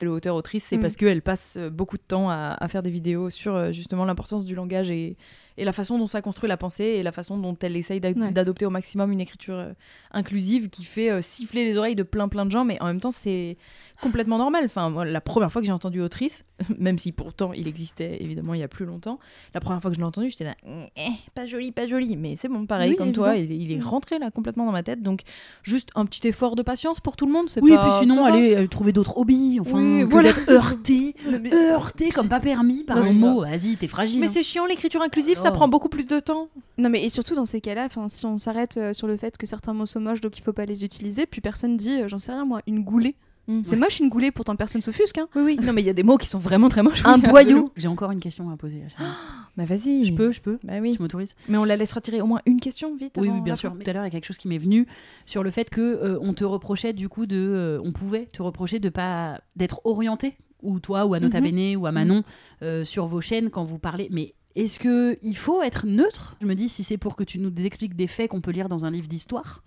Le 0.00 0.10
auteur-autrice, 0.10 0.64
c'est 0.64 0.78
Mm. 0.78 0.80
parce 0.80 0.96
qu'elle 0.96 1.22
passe 1.22 1.56
euh, 1.58 1.70
beaucoup 1.70 1.96
de 1.96 2.02
temps 2.02 2.28
à, 2.28 2.56
à 2.58 2.66
faire 2.66 2.82
des 2.82 2.90
vidéos 2.90 3.30
sur 3.30 3.54
euh, 3.54 3.70
justement 3.70 4.04
l'importance 4.04 4.44
du 4.44 4.56
langage 4.56 4.90
et, 4.90 5.16
et 5.58 5.64
la 5.64 5.72
façon 5.72 5.98
dont 5.98 6.06
ça 6.06 6.22
construit 6.22 6.48
la 6.48 6.56
pensée 6.56 6.84
et 6.84 7.02
la 7.02 7.12
façon 7.12 7.36
dont 7.38 7.56
elle 7.62 7.76
essaye 7.76 8.00
Ouais. 8.02 8.32
d'adopter 8.32 8.66
au 8.66 8.70
maximum 8.70 9.12
une 9.12 9.20
écriture 9.20 9.54
euh, 9.54 9.72
inclusive 10.12 10.68
qui 10.70 10.84
fait 10.84 11.10
euh, 11.10 11.22
siffler 11.22 11.64
les 11.64 11.76
oreilles 11.76 11.94
de 11.96 12.02
plein 12.02 12.28
plein 12.28 12.44
de 12.46 12.50
gens, 12.50 12.64
mais 12.64 12.80
en 12.82 12.86
même 12.86 13.00
temps 13.00 13.10
c'est 13.10 13.56
complètement 14.00 14.38
normal. 14.38 14.64
Enfin, 14.66 14.90
moi, 14.90 15.04
la 15.04 15.20
première 15.20 15.52
fois 15.52 15.62
que 15.62 15.66
j'ai 15.66 15.72
entendu 15.72 16.00
autrice, 16.00 16.44
même 16.78 16.98
si 16.98 17.12
pourtant 17.12 17.52
il 17.52 17.68
existait 17.68 18.18
évidemment 18.22 18.54
il 18.54 18.60
y 18.60 18.64
a 18.64 18.68
plus 18.68 18.84
longtemps, 18.86 19.18
la 19.54 19.60
première 19.60 19.80
fois 19.80 19.90
que 19.90 19.94
je 19.96 20.00
l'ai 20.00 20.06
entendu, 20.06 20.30
j'étais 20.30 20.44
là, 20.44 20.54
Eh, 20.96 21.02
pas 21.34 21.46
joli, 21.46 21.70
pas 21.72 21.86
joli, 21.86 22.16
mais 22.16 22.36
c'est 22.36 22.48
bon, 22.48 22.66
pareil 22.66 22.90
Oui, 22.90 22.96
comme 22.96 23.12
toi, 23.12 23.36
il, 23.36 23.50
est- 23.52 23.56
il 23.56 23.72
est 23.72 23.76
Mm. 23.78 23.82
rentré 23.86 24.18
là 24.18 24.30
complètement 24.30 24.66
dans 24.66 24.72
ma 24.72 24.82
tête, 24.82 25.02
donc 25.02 25.20
juste 25.62 25.90
un 25.94 26.04
petit 26.06 26.26
effort 26.28 26.56
de 26.56 26.62
patience 26.62 27.00
pour 27.00 27.16
tout 27.16 27.26
le 27.26 27.32
monde. 27.32 27.46
Oui, 27.60 27.72
et 27.72 27.76
puis 27.78 27.90
sinon, 28.00 28.24
aller 28.24 28.66
trouver 28.68 28.92
d'autres 28.92 29.16
hobbies, 29.18 29.58
enfin, 29.60 29.78
Oui, 29.78 30.00
que 30.04 30.10
voilà. 30.10 30.32
d'être 30.32 30.50
heurté, 30.50 31.14
heurté 31.52 32.10
comme 32.10 32.28
pas 32.28 32.40
permis 32.40 32.84
par 32.84 32.96
Non, 32.98 33.02
un 33.04 33.12
mot. 33.12 33.40
Vas-y, 33.42 33.76
t'es 33.76 33.86
fragile. 33.86 34.20
Mais 34.20 34.26
hein. 34.26 34.30
c'est 34.32 34.42
chiant 34.42 34.66
l'écriture 34.66 35.02
inclusive, 35.02 35.38
ça 35.42 35.50
Oh. 35.50 35.54
prend 35.54 35.68
beaucoup 35.68 35.88
plus 35.88 36.06
de 36.06 36.20
temps. 36.20 36.48
Non 36.78 36.88
mais 36.90 37.04
et 37.04 37.08
surtout 37.08 37.34
dans 37.34 37.44
ces 37.46 37.60
cas-là, 37.60 37.84
enfin 37.86 38.08
si 38.08 38.24
on 38.26 38.38
s'arrête 38.38 38.76
euh, 38.76 38.92
sur 38.92 39.06
le 39.06 39.16
fait 39.16 39.36
que 39.36 39.46
certains 39.46 39.72
mots 39.74 39.86
sont 39.86 40.00
moches 40.00 40.20
donc 40.20 40.38
il 40.38 40.42
faut 40.42 40.52
pas 40.52 40.64
les 40.66 40.84
utiliser, 40.84 41.26
puis 41.26 41.40
personne 41.40 41.76
dit, 41.76 42.02
euh, 42.02 42.08
j'en 42.08 42.18
sais 42.18 42.32
rien 42.32 42.44
moi, 42.44 42.60
une 42.66 42.82
goulée. 42.84 43.16
C'est 43.64 43.74
moche 43.76 43.98
une 43.98 44.08
goulée, 44.08 44.30
pourtant 44.30 44.54
personne 44.54 44.80
s'offusque. 44.82 45.18
Hein. 45.18 45.28
Oui, 45.34 45.42
oui. 45.42 45.58
Non, 45.62 45.72
mais 45.72 45.82
il 45.82 45.84
y 45.84 45.90
a 45.90 45.92
des 45.92 46.04
mots 46.04 46.16
qui 46.16 46.28
sont 46.28 46.38
vraiment 46.38 46.68
très 46.68 46.82
moches. 46.84 47.02
Un 47.04 47.16
oui, 47.20 47.28
boyau. 47.28 47.72
J'ai 47.76 47.88
encore 47.88 48.12
une 48.12 48.20
question 48.20 48.48
à 48.50 48.56
poser. 48.56 48.82
Bah 49.56 49.64
vas-y. 49.66 50.06
Je 50.06 50.14
peux, 50.14 50.30
je 50.32 50.40
peux. 50.40 50.58
Bah 50.62 50.74
oui. 50.80 50.92
Tu 50.96 51.02
m'autorises 51.02 51.34
Mais 51.48 51.58
on 51.58 51.64
la 51.64 51.76
laissera 51.76 52.00
tirer 52.00 52.22
au 52.22 52.26
moins 52.26 52.40
une 52.46 52.60
question 52.60 52.94
vite. 52.96 53.14
Oui, 53.18 53.26
avant 53.28 53.36
oui, 53.38 53.42
bien 53.42 53.56
sûr. 53.56 53.74
Tout 53.76 53.90
à 53.90 53.92
l'heure, 53.92 54.04
il 54.04 54.06
y 54.06 54.08
a 54.08 54.10
quelque 54.10 54.24
chose 54.26 54.38
qui 54.38 54.46
m'est 54.48 54.56
venu 54.58 54.86
sur 55.26 55.42
le 55.42 55.50
fait 55.50 55.68
que 55.68 55.80
euh, 55.80 56.18
on 56.22 56.32
te 56.34 56.44
reprochait 56.44 56.92
du 56.94 57.08
coup 57.10 57.26
de, 57.26 57.36
euh, 57.36 57.80
on 57.84 57.90
pouvait 57.92 58.26
te 58.26 58.40
reprocher 58.42 58.78
de 58.78 58.88
pas 58.88 59.40
d'être 59.56 59.80
orienté, 59.84 60.38
ou 60.62 60.78
toi, 60.78 61.04
ou 61.04 61.12
à 61.12 61.20
Nota 61.20 61.40
Mhm. 61.40 61.50
Bene, 61.50 61.76
ou 61.76 61.84
à 61.86 61.92
Manon, 61.92 62.22
euh, 62.62 62.84
sur 62.84 63.06
vos 63.08 63.20
chaînes 63.20 63.50
quand 63.50 63.64
vous 63.64 63.78
parlez. 63.78 64.08
Mais 64.10 64.34
est-ce 64.54 64.78
que 64.78 65.18
il 65.22 65.36
faut 65.36 65.62
être 65.62 65.86
neutre? 65.86 66.36
Je 66.40 66.46
me 66.46 66.54
dis 66.54 66.68
si 66.68 66.82
c'est 66.82 66.98
pour 66.98 67.16
que 67.16 67.24
tu 67.24 67.38
nous 67.38 67.52
expliques 67.64 67.96
des 67.96 68.06
faits 68.06 68.30
qu'on 68.30 68.40
peut 68.40 68.50
lire 68.52 68.68
dans 68.68 68.84
un 68.84 68.90
livre 68.90 69.08
d'histoire. 69.08 69.62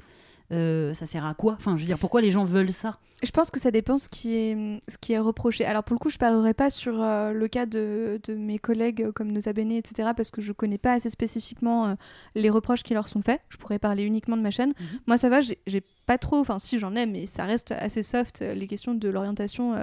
euh, 0.52 0.94
ça 0.94 1.06
sert 1.08 1.26
à 1.26 1.34
quoi? 1.34 1.54
Enfin, 1.58 1.76
je 1.76 1.82
veux 1.82 1.88
dire, 1.88 1.98
pourquoi 1.98 2.22
les 2.22 2.30
gens 2.32 2.44
veulent 2.44 2.72
ça? 2.74 3.00
Je 3.24 3.32
pense 3.32 3.50
que 3.50 3.60
ça 3.60 3.72
dépend 3.72 3.98
ce 3.98 4.10
qui 4.10 4.36
est, 4.36 4.80
ce 4.88 4.98
qui 5.00 5.14
est 5.14 5.20
reproché. 5.20 5.66
Alors 5.66 5.84
pour 5.84 5.96
le 5.96 6.00
coup, 6.00 6.10
je 6.10 6.18
parlerai 6.18 6.54
pas 6.54 6.70
sur 6.70 7.02
euh, 7.02 7.32
le 7.32 7.48
cas 7.48 7.66
de, 7.66 8.20
de 8.24 8.36
mes 8.36 8.60
collègues 8.60 9.02
euh, 9.04 9.12
comme 9.12 9.32
Nota 9.32 9.54
Bene, 9.54 9.72
etc. 9.72 10.10
parce 10.16 10.30
que 10.32 10.42
je 10.42 10.52
connais 10.52 10.78
pas 10.78 10.94
assez 10.94 11.10
spécifiquement 11.10 11.88
euh, 11.88 11.94
les 12.36 12.50
reproches 12.52 12.84
qui 12.84 12.94
leur 12.94 13.08
sont 13.08 13.22
faits. 13.22 13.42
Je 13.50 13.58
pourrais 13.58 13.80
parler 13.80 14.04
uniquement 14.04 14.38
de 14.38 14.42
ma 14.44 14.52
chaîne. 14.52 14.74
Mhm. 14.80 15.00
Moi, 15.08 15.18
ça 15.18 15.30
va, 15.30 15.40
j'ai 15.42 15.82
pas 16.06 16.18
trop, 16.20 16.38
enfin 16.38 16.60
si 16.60 16.78
j'en 16.78 16.96
ai, 16.96 17.08
mais 17.08 17.26
ça 17.26 17.46
reste 17.46 17.72
assez 17.72 18.04
soft 18.04 18.42
les 18.42 18.68
questions 18.68 18.94
de 18.94 19.10
l'orientation 19.10 19.74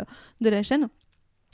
de 0.41 0.49
la 0.51 0.63
chaîne. 0.63 0.89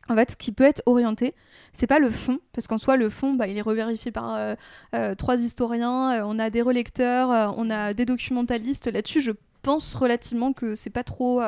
En 0.08 0.16
fait, 0.16 0.32
ce 0.32 0.36
qui 0.36 0.52
peut 0.52 0.64
être 0.64 0.82
orienté, 0.86 1.34
c'est 1.72 1.86
pas 1.86 1.98
le 1.98 2.10
fond, 2.10 2.40
parce 2.52 2.66
qu'en 2.66 2.78
soi, 2.78 2.96
le 2.96 3.10
fond, 3.10 3.34
bah, 3.34 3.46
il 3.46 3.58
est 3.58 3.62
revérifié 3.62 4.10
par 4.10 4.34
euh, 4.34 4.54
euh, 4.94 5.14
trois 5.14 5.36
historiens, 5.36 6.12
euh, 6.12 6.22
on 6.24 6.38
a 6.38 6.48
des 6.48 6.62
relecteurs, 6.62 7.54
on 7.58 7.70
a 7.70 7.92
des 7.92 8.06
documentalistes. 8.06 8.86
Là-dessus, 8.86 9.20
je 9.20 9.32
pense 9.62 9.94
relativement 9.94 10.52
que 10.52 10.76
c'est 10.76 10.90
pas 10.90 11.04
trop. 11.04 11.42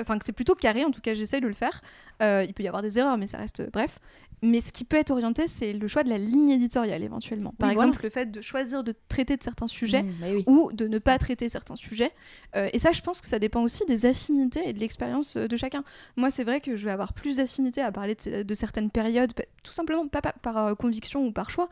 Enfin, 0.00 0.18
que 0.18 0.24
c'est 0.24 0.32
plutôt 0.32 0.54
carré, 0.54 0.84
en 0.84 0.90
tout 0.90 1.00
cas, 1.00 1.14
j'essaye 1.14 1.40
de 1.40 1.46
le 1.46 1.54
faire. 1.54 1.80
Euh, 2.22 2.44
il 2.46 2.52
peut 2.54 2.62
y 2.62 2.68
avoir 2.68 2.82
des 2.82 2.98
erreurs, 2.98 3.16
mais 3.18 3.26
ça 3.26 3.38
reste. 3.38 3.62
bref. 3.72 3.98
Mais 4.42 4.60
ce 4.60 4.72
qui 4.72 4.84
peut 4.84 4.96
être 4.98 5.10
orienté, 5.10 5.46
c'est 5.46 5.72
le 5.72 5.88
choix 5.88 6.02
de 6.02 6.10
la 6.10 6.18
ligne 6.18 6.50
éditoriale, 6.50 7.02
éventuellement. 7.02 7.54
Par 7.58 7.68
Oui, 7.68 7.74
exemple, 7.74 7.92
voilà. 7.94 8.02
le 8.04 8.10
fait 8.10 8.26
de 8.30 8.40
choisir 8.42 8.84
de 8.84 8.92
traiter 9.08 9.36
de 9.38 9.42
certains 9.42 9.68
sujets 9.68 10.02
Mmh, 10.02 10.12
bah 10.20 10.26
oui. 10.34 10.44
ou 10.46 10.70
de 10.72 10.86
ne 10.86 10.98
pas 10.98 11.16
traiter 11.18 11.48
certains 11.48 11.76
sujets. 11.76 12.10
Euh, 12.56 12.68
et 12.74 12.78
ça, 12.78 12.92
je 12.92 13.00
pense 13.00 13.22
que 13.22 13.28
ça 13.28 13.38
dépend 13.38 13.62
aussi 13.62 13.86
des 13.86 14.04
affinités 14.04 14.68
et 14.68 14.72
de 14.74 14.80
l'expérience 14.80 15.36
euh, 15.36 15.46
de 15.48 15.56
chacun. 15.56 15.82
Moi, 16.16 16.30
c'est 16.30 16.44
vrai 16.44 16.60
que 16.60 16.76
je 16.76 16.84
vais 16.84 16.90
avoir 16.90 17.14
plus 17.14 17.36
d'affinité 17.36 17.80
à 17.80 17.90
parler 17.90 18.16
de, 18.16 18.42
de 18.42 18.54
certaines 18.54 18.90
périodes, 18.90 19.32
tout 19.62 19.72
simplement 19.72 20.06
pas, 20.08 20.20
pas 20.20 20.32
par 20.42 20.58
euh, 20.58 20.74
conviction 20.74 21.24
ou 21.26 21.32
par 21.32 21.48
choix 21.50 21.68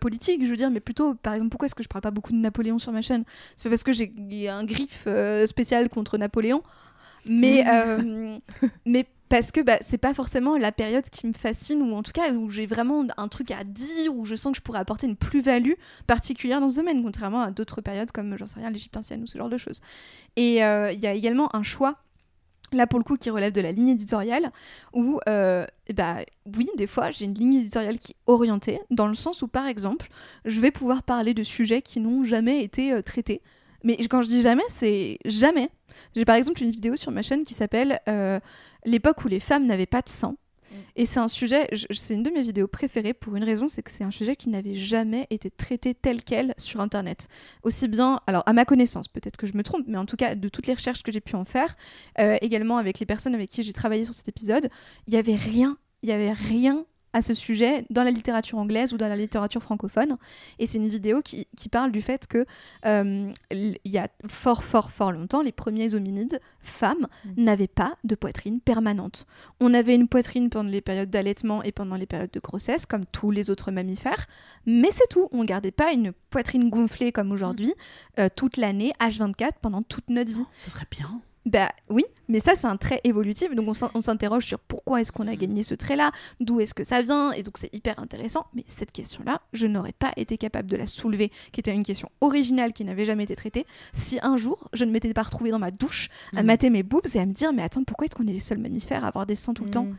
politique, 0.00 0.44
je 0.44 0.50
veux 0.50 0.56
dire, 0.56 0.70
mais 0.70 0.80
plutôt, 0.80 1.14
par 1.14 1.32
exemple, 1.34 1.50
pourquoi 1.50 1.66
est-ce 1.66 1.74
que 1.74 1.82
je 1.82 1.88
parle 1.88 2.02
pas 2.02 2.10
beaucoup 2.10 2.32
de 2.32 2.36
Napoléon 2.38 2.78
sur 2.78 2.92
ma 2.92 3.02
chaîne? 3.02 3.24
C'est 3.56 3.68
parce 3.70 3.82
que 3.84 3.92
j'ai 3.92 4.12
un 4.48 4.64
griffe 4.64 5.08
spécial 5.46 5.88
contre 5.88 6.18
Napoléon, 6.18 6.62
mais, 7.26 7.64
euh, 7.68 8.38
mais 8.86 9.06
parce 9.32 9.50
que 9.50 9.62
bah, 9.62 9.78
c'est 9.80 9.96
pas 9.96 10.12
forcément 10.12 10.58
la 10.58 10.72
période 10.72 11.08
qui 11.08 11.26
me 11.26 11.32
fascine, 11.32 11.80
ou 11.80 11.94
en 11.94 12.02
tout 12.02 12.12
cas 12.12 12.30
où 12.32 12.50
j'ai 12.50 12.66
vraiment 12.66 13.06
un 13.16 13.28
truc 13.28 13.50
à 13.50 13.64
dire, 13.64 14.14
où 14.14 14.26
je 14.26 14.34
sens 14.34 14.52
que 14.52 14.58
je 14.58 14.62
pourrais 14.62 14.80
apporter 14.80 15.06
une 15.06 15.16
plus-value 15.16 15.72
particulière 16.06 16.60
dans 16.60 16.68
ce 16.68 16.76
domaine, 16.76 17.02
contrairement 17.02 17.40
à 17.40 17.50
d'autres 17.50 17.80
périodes 17.80 18.12
comme, 18.12 18.36
j'en 18.36 18.44
sais 18.44 18.60
rien, 18.60 18.68
l'Égypte 18.68 18.94
ancienne 18.94 19.22
ou 19.22 19.26
ce 19.26 19.38
genre 19.38 19.48
de 19.48 19.56
choses. 19.56 19.80
Et 20.36 20.62
euh, 20.62 20.92
il 20.92 21.00
y 21.00 21.06
a 21.06 21.14
également 21.14 21.48
un 21.56 21.62
choix, 21.62 21.96
là 22.72 22.86
pour 22.86 22.98
le 22.98 23.04
coup, 23.04 23.16
qui 23.16 23.30
relève 23.30 23.52
de 23.52 23.62
la 23.62 23.72
ligne 23.72 23.88
éditoriale, 23.88 24.52
où, 24.92 25.18
euh, 25.26 25.64
bah, 25.94 26.16
oui, 26.54 26.68
des 26.76 26.86
fois, 26.86 27.10
j'ai 27.10 27.24
une 27.24 27.32
ligne 27.32 27.54
éditoriale 27.54 27.98
qui 27.98 28.12
est 28.12 28.16
orientée, 28.26 28.80
dans 28.90 29.06
le 29.06 29.14
sens 29.14 29.40
où, 29.40 29.48
par 29.48 29.66
exemple, 29.66 30.08
je 30.44 30.60
vais 30.60 30.70
pouvoir 30.70 31.02
parler 31.04 31.32
de 31.32 31.42
sujets 31.42 31.80
qui 31.80 32.00
n'ont 32.00 32.22
jamais 32.22 32.62
été 32.62 32.92
euh, 32.92 33.00
traités. 33.00 33.40
Mais 33.82 33.96
quand 34.08 34.20
je 34.20 34.28
dis 34.28 34.42
jamais, 34.42 34.62
c'est 34.68 35.18
jamais. 35.24 35.70
J'ai 36.14 36.24
par 36.24 36.36
exemple 36.36 36.62
une 36.62 36.70
vidéo 36.70 36.96
sur 36.96 37.10
ma 37.12 37.22
chaîne 37.22 37.44
qui 37.44 37.54
s'appelle 37.54 38.00
euh, 38.08 38.38
L'époque 38.84 39.24
où 39.24 39.28
les 39.28 39.40
femmes 39.40 39.66
n'avaient 39.66 39.86
pas 39.86 40.02
de 40.02 40.08
sang. 40.08 40.36
Et 40.96 41.04
c'est 41.04 41.20
un 41.20 41.28
sujet, 41.28 41.68
je- 41.72 41.84
c'est 41.90 42.14
une 42.14 42.22
de 42.22 42.30
mes 42.30 42.40
vidéos 42.40 42.66
préférées 42.66 43.12
pour 43.12 43.36
une 43.36 43.44
raison, 43.44 43.68
c'est 43.68 43.82
que 43.82 43.90
c'est 43.90 44.04
un 44.04 44.10
sujet 44.10 44.36
qui 44.36 44.48
n'avait 44.48 44.72
jamais 44.72 45.26
été 45.28 45.50
traité 45.50 45.94
tel 45.94 46.24
quel 46.24 46.54
sur 46.56 46.80
Internet. 46.80 47.28
Aussi 47.62 47.88
bien, 47.88 48.20
alors 48.26 48.42
à 48.46 48.54
ma 48.54 48.64
connaissance, 48.64 49.06
peut-être 49.06 49.36
que 49.36 49.46
je 49.46 49.54
me 49.54 49.62
trompe, 49.62 49.84
mais 49.86 49.98
en 49.98 50.06
tout 50.06 50.16
cas 50.16 50.34
de 50.34 50.48
toutes 50.48 50.66
les 50.66 50.72
recherches 50.72 51.02
que 51.02 51.12
j'ai 51.12 51.20
pu 51.20 51.36
en 51.36 51.44
faire, 51.44 51.76
euh, 52.20 52.38
également 52.40 52.78
avec 52.78 53.00
les 53.00 53.04
personnes 53.06 53.34
avec 53.34 53.50
qui 53.50 53.62
j'ai 53.62 53.74
travaillé 53.74 54.06
sur 54.06 54.14
cet 54.14 54.28
épisode, 54.28 54.70
il 55.06 55.12
y 55.12 55.18
avait 55.18 55.36
rien, 55.36 55.76
il 56.02 56.08
y 56.08 56.12
avait 56.12 56.32
rien 56.32 56.86
à 57.12 57.22
ce 57.22 57.34
sujet 57.34 57.84
dans 57.90 58.04
la 58.04 58.10
littérature 58.10 58.58
anglaise 58.58 58.92
ou 58.92 58.96
dans 58.96 59.08
la 59.08 59.16
littérature 59.16 59.62
francophone. 59.62 60.16
Et 60.58 60.66
c'est 60.66 60.78
une 60.78 60.88
vidéo 60.88 61.22
qui, 61.22 61.46
qui 61.56 61.68
parle 61.68 61.92
du 61.92 62.02
fait 62.02 62.26
que 62.26 62.46
euh, 62.86 63.30
il 63.50 63.78
y 63.84 63.98
a 63.98 64.08
fort, 64.28 64.64
fort, 64.64 64.90
fort 64.90 65.12
longtemps, 65.12 65.42
les 65.42 65.52
premiers 65.52 65.94
hominides 65.94 66.40
femmes 66.60 67.06
Mm. 67.24 67.44
n'avaient 67.44 67.68
pas 67.68 67.96
de 68.04 68.14
poitrine 68.14 68.60
permanente. 68.60 69.26
On 69.60 69.74
avait 69.74 69.94
une 69.94 70.08
poitrine 70.08 70.50
pendant 70.50 70.68
les 70.70 70.80
périodes 70.80 71.10
d'allaitement 71.10 71.62
et 71.62 71.72
pendant 71.72 71.96
les 71.96 72.06
périodes 72.06 72.30
de 72.30 72.40
grossesse, 72.40 72.86
comme 72.86 73.06
tous 73.06 73.30
les 73.30 73.50
autres 73.50 73.70
mammifères, 73.70 74.26
mais 74.66 74.90
c'est 74.92 75.08
tout. 75.08 75.28
On 75.32 75.44
gardait 75.44 75.70
pas 75.70 75.92
une 75.92 76.12
poitrine 76.30 76.68
gonflée 76.70 77.12
comme 77.12 77.32
aujourd'hui 77.32 77.72
euh, 78.18 78.28
toute 78.34 78.56
l'année, 78.56 78.92
H24, 79.00 79.52
pendant 79.60 79.82
toute 79.82 80.08
notre 80.10 80.32
vie. 80.32 80.44
Ce 80.56 80.70
serait 80.70 80.86
bien. 80.90 81.20
Bah 81.44 81.70
oui, 81.88 82.04
mais 82.28 82.38
ça 82.38 82.54
c'est 82.54 82.68
un 82.68 82.76
trait 82.76 83.00
évolutif, 83.02 83.52
donc 83.54 83.66
on 83.68 83.74
s'in- 83.74 83.90
on 83.94 84.00
s'interroge 84.00 84.46
sur 84.46 84.60
pourquoi 84.60 85.00
est-ce 85.00 85.10
qu'on 85.10 85.26
a 85.26 85.34
gagné 85.34 85.64
ce 85.64 85.74
trait-là, 85.74 86.12
d'où 86.38 86.60
est-ce 86.60 86.72
que 86.72 86.84
ça 86.84 87.02
vient, 87.02 87.32
et 87.32 87.42
donc 87.42 87.58
c'est 87.58 87.74
hyper 87.74 87.98
intéressant, 87.98 88.46
mais 88.54 88.62
cette 88.68 88.92
question-là, 88.92 89.40
je 89.52 89.66
n'aurais 89.66 89.92
pas 89.92 90.12
été 90.16 90.38
capable 90.38 90.70
de 90.70 90.76
la 90.76 90.86
soulever, 90.86 91.32
qui 91.50 91.58
était 91.58 91.72
une 91.72 91.82
question 91.82 92.08
originale 92.20 92.72
qui 92.72 92.84
n'avait 92.84 93.04
jamais 93.06 93.24
été 93.24 93.34
traitée, 93.34 93.66
si 93.92 94.20
un 94.22 94.36
jour 94.36 94.68
je 94.72 94.84
ne 94.84 94.92
m'étais 94.92 95.12
pas 95.12 95.22
retrouvée 95.22 95.50
dans 95.50 95.58
ma 95.58 95.72
douche 95.72 96.10
à 96.36 96.42
Mhm. 96.42 96.46
mater 96.46 96.70
mes 96.70 96.84
boobs 96.84 97.08
et 97.12 97.18
à 97.18 97.26
me 97.26 97.32
dire 97.32 97.52
mais 97.52 97.62
attends 97.64 97.82
pourquoi 97.82 98.06
est-ce 98.06 98.14
qu'on 98.14 98.28
est 98.28 98.32
les 98.32 98.38
seuls 98.40 98.58
mammifères 98.58 99.04
à 99.04 99.08
avoir 99.08 99.26
des 99.26 99.34
seins 99.34 99.52
tout 99.54 99.64
le 99.64 99.70
temps? 99.70 99.86
Mm. 99.86 99.96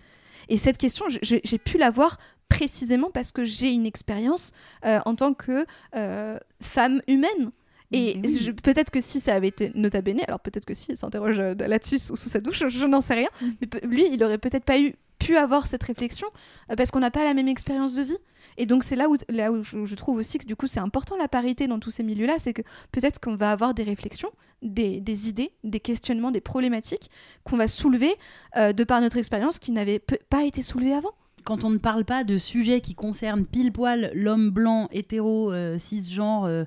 et 0.49 0.57
cette 0.57 0.77
question, 0.77 1.05
j'ai 1.09 1.57
pu 1.57 1.77
l'avoir 1.77 2.19
précisément 2.49 3.09
parce 3.13 3.31
que 3.33 3.43
j'ai 3.45 3.69
une 3.69 3.85
expérience 3.85 4.51
euh, 4.85 4.99
en 5.05 5.15
tant 5.15 5.33
que 5.33 5.65
euh, 5.95 6.37
femme 6.61 7.01
humaine. 7.07 7.51
Et 7.93 8.19
oui. 8.23 8.51
peut-être 8.63 8.91
que 8.91 8.99
si 9.01 9.19
ça 9.19 9.35
avait 9.35 9.49
été 9.49 9.71
nota 9.75 10.01
bene, 10.01 10.21
alors 10.27 10.39
peut-être 10.39 10.65
que 10.65 10.73
si 10.73 10.91
il 10.91 10.97
s'interroge 10.97 11.39
euh, 11.39 11.53
là-dessus 11.55 11.99
sous, 11.99 12.15
sous 12.15 12.29
sa 12.29 12.39
douche, 12.39 12.59
je, 12.59 12.69
je 12.69 12.85
n'en 12.85 13.01
sais 13.01 13.13
rien. 13.13 13.29
Mm. 13.41 13.45
Mais 13.61 13.67
lui, 13.87 14.07
il 14.11 14.23
aurait 14.23 14.39
peut-être 14.39 14.65
pas 14.65 14.79
eu 14.79 14.95
pu 15.19 15.37
avoir 15.37 15.67
cette 15.67 15.83
réflexion 15.83 16.27
euh, 16.71 16.75
parce 16.75 16.91
qu'on 16.91 16.99
n'a 16.99 17.11
pas 17.11 17.23
la 17.23 17.33
même 17.33 17.47
expérience 17.47 17.95
de 17.95 18.01
vie. 18.01 18.17
Et 18.57 18.65
donc 18.65 18.83
c'est 18.83 18.95
là 18.95 19.07
où, 19.09 19.15
là 19.29 19.51
où 19.51 19.63
je, 19.63 19.85
je 19.85 19.95
trouve 19.95 20.17
aussi 20.17 20.37
que 20.37 20.45
du 20.45 20.55
coup 20.55 20.67
c'est 20.67 20.79
important 20.81 21.15
la 21.17 21.27
parité 21.27 21.67
dans 21.67 21.79
tous 21.79 21.91
ces 21.91 22.03
milieux-là, 22.03 22.35
c'est 22.39 22.53
que 22.53 22.61
peut-être 22.91 23.19
qu'on 23.21 23.35
va 23.35 23.51
avoir 23.51 23.73
des 23.73 23.83
réflexions, 23.83 24.31
des, 24.61 24.99
des 24.99 25.29
idées, 25.29 25.51
des 25.63 25.79
questionnements, 25.79 26.29
des 26.31 26.41
problématiques 26.41 27.09
qu'on 27.45 27.57
va 27.57 27.67
soulever 27.67 28.13
euh, 28.57 28.73
de 28.73 28.83
par 28.83 28.99
notre 29.01 29.17
expérience 29.17 29.59
qui 29.59 29.71
n'avaient 29.71 29.99
pe- 29.99 30.19
pas 30.29 30.43
été 30.43 30.61
soulevées 30.61 30.93
avant. 30.93 31.11
Quand 31.45 31.63
on 31.63 31.69
ne 31.69 31.77
parle 31.77 32.05
pas 32.05 32.23
de 32.23 32.37
sujets 32.37 32.81
qui 32.81 32.95
concernent 32.95 33.45
pile 33.45 33.71
poil 33.71 34.11
l'homme 34.13 34.49
blanc, 34.49 34.87
hétéro, 34.91 35.51
euh, 35.51 35.77
cisgenre, 35.77 36.45
euh, 36.45 36.63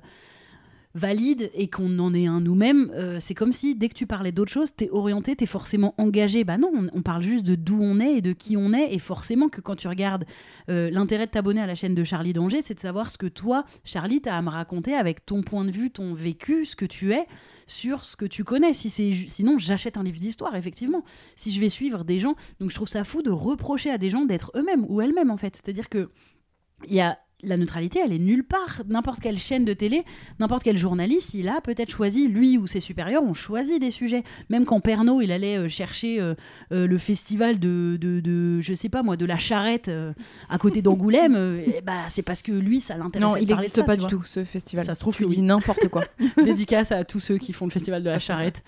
valide 0.97 1.51
et 1.53 1.69
qu'on 1.69 1.99
en 1.99 2.13
est 2.13 2.25
un 2.25 2.41
nous-mêmes, 2.41 2.91
euh, 2.93 3.17
c'est 3.19 3.33
comme 3.33 3.53
si 3.53 3.75
dès 3.75 3.87
que 3.87 3.93
tu 3.93 4.07
parlais 4.07 4.31
d'autre 4.31 4.51
chose, 4.51 4.69
t'es 4.75 4.89
orienté, 4.89 5.35
t'es 5.35 5.45
forcément 5.45 5.93
engagé. 5.97 6.43
Bah 6.43 6.57
non, 6.57 6.71
on, 6.91 7.01
parle 7.01 7.21
juste 7.21 7.45
de 7.45 7.55
d'où 7.55 7.79
on 7.81 7.99
est 7.99 8.15
et 8.15 8.21
de 8.21 8.33
qui 8.33 8.57
on 8.57 8.73
est. 8.73 8.93
Et 8.93 8.99
forcément 8.99 9.47
que 9.47 9.61
quand 9.61 9.75
tu 9.75 9.87
regardes 9.87 10.25
euh, 10.69 10.89
l'intérêt 10.89 11.27
de 11.27 11.31
t'abonner 11.31 11.61
à 11.61 11.67
la 11.67 11.75
chaîne 11.75 11.95
de 11.95 12.03
Charlie 12.03 12.33
Danger, 12.33 12.61
c'est 12.63 12.73
de 12.73 12.79
savoir 12.79 13.11
ce 13.11 13.17
que 13.17 13.27
toi, 13.27 13.63
Charlie, 13.83 14.21
t'as 14.21 14.35
à 14.35 14.41
me 14.41 14.49
raconter 14.49 14.95
avec 14.95 15.25
ton 15.25 15.41
point 15.41 15.65
de 15.65 15.71
vue, 15.71 15.91
ton 15.91 16.13
vécu, 16.13 16.65
ce 16.65 16.75
que 16.75 16.85
tu 16.85 17.13
es 17.13 17.27
sur 17.67 18.03
ce 18.03 18.17
que 18.17 18.25
tu 18.25 18.43
connais. 18.43 18.73
Si 18.73 18.89
c'est 18.89 19.11
sinon, 19.27 19.57
j'achète 19.57 19.97
un 19.97 20.03
livre 20.03 20.19
d'histoire, 20.19 20.55
effectivement. 20.55 21.03
Si 21.35 21.51
je 21.51 21.61
vais 21.61 21.69
suivre 21.69 22.03
des 22.03 22.19
gens, 22.19 22.35
donc 22.59 22.71
je 22.71 22.75
trouve 22.75 22.89
ça 22.89 23.03
fou 23.03 23.21
de 23.21 23.31
reprocher 23.31 23.91
à 23.91 23.97
des 23.97 24.09
gens 24.09 24.25
d'être 24.25 24.51
eux-mêmes 24.55 24.85
ou 24.89 25.01
elles-mêmes 25.01 25.31
en 25.31 25.37
fait. 25.37 25.55
C'est-à-dire 25.55 25.89
que 25.89 26.09
il 26.87 26.93
y 26.93 27.01
a 27.01 27.17
la 27.43 27.55
neutralité, 27.57 27.99
elle 28.03 28.13
est 28.13 28.17
nulle 28.19 28.43
part. 28.43 28.81
N'importe 28.87 29.19
quelle 29.19 29.37
chaîne 29.37 29.63
de 29.63 29.73
télé, 29.73 30.03
n'importe 30.39 30.63
quel 30.63 30.75
journaliste, 30.77 31.33
il 31.35 31.49
a 31.49 31.61
peut-être 31.61 31.91
choisi, 31.91 32.27
lui 32.27 32.57
ou 32.57 32.65
ses 32.65 32.79
supérieurs 32.79 33.21
ont 33.23 33.35
choisi 33.35 33.77
des 33.79 33.91
sujets. 33.91 34.23
Même 34.49 34.65
quand 34.65 34.79
Pernod, 34.79 35.21
il 35.23 35.31
allait 35.31 35.57
euh, 35.57 35.69
chercher 35.69 36.19
euh, 36.19 36.33
euh, 36.71 36.87
le 36.87 36.97
festival 36.97 37.59
de, 37.59 37.97
de, 38.01 38.19
de, 38.21 38.59
je 38.61 38.73
sais 38.73 38.89
pas 38.89 39.03
moi, 39.03 39.17
de 39.17 39.25
la 39.25 39.37
charrette 39.37 39.87
euh, 39.87 40.13
à 40.49 40.57
côté 40.57 40.81
d'Angoulême, 40.81 41.61
eh 41.75 41.81
bah, 41.81 42.05
c'est 42.09 42.23
parce 42.23 42.41
que 42.41 42.51
lui, 42.51 42.81
ça 42.81 42.97
l'intéresse. 42.97 43.29
Non, 43.29 43.35
il 43.37 43.47
n'existe 43.47 43.85
pas 43.85 43.95
du 43.97 44.07
tout 44.07 44.23
ce 44.25 44.43
festival. 44.43 44.85
Ça 44.85 44.95
se 44.95 44.99
trouve 44.99 45.15
tu 45.15 45.23
que 45.23 45.29
dis 45.29 45.35
oui. 45.37 45.41
n'importe 45.43 45.87
quoi. 45.89 46.03
Dédicace 46.43 46.91
à 46.91 47.03
tous 47.03 47.19
ceux 47.19 47.37
qui 47.37 47.53
font 47.53 47.65
le 47.65 47.71
festival 47.71 48.01
de 48.01 48.09
la 48.09 48.19
charrette. 48.19 48.63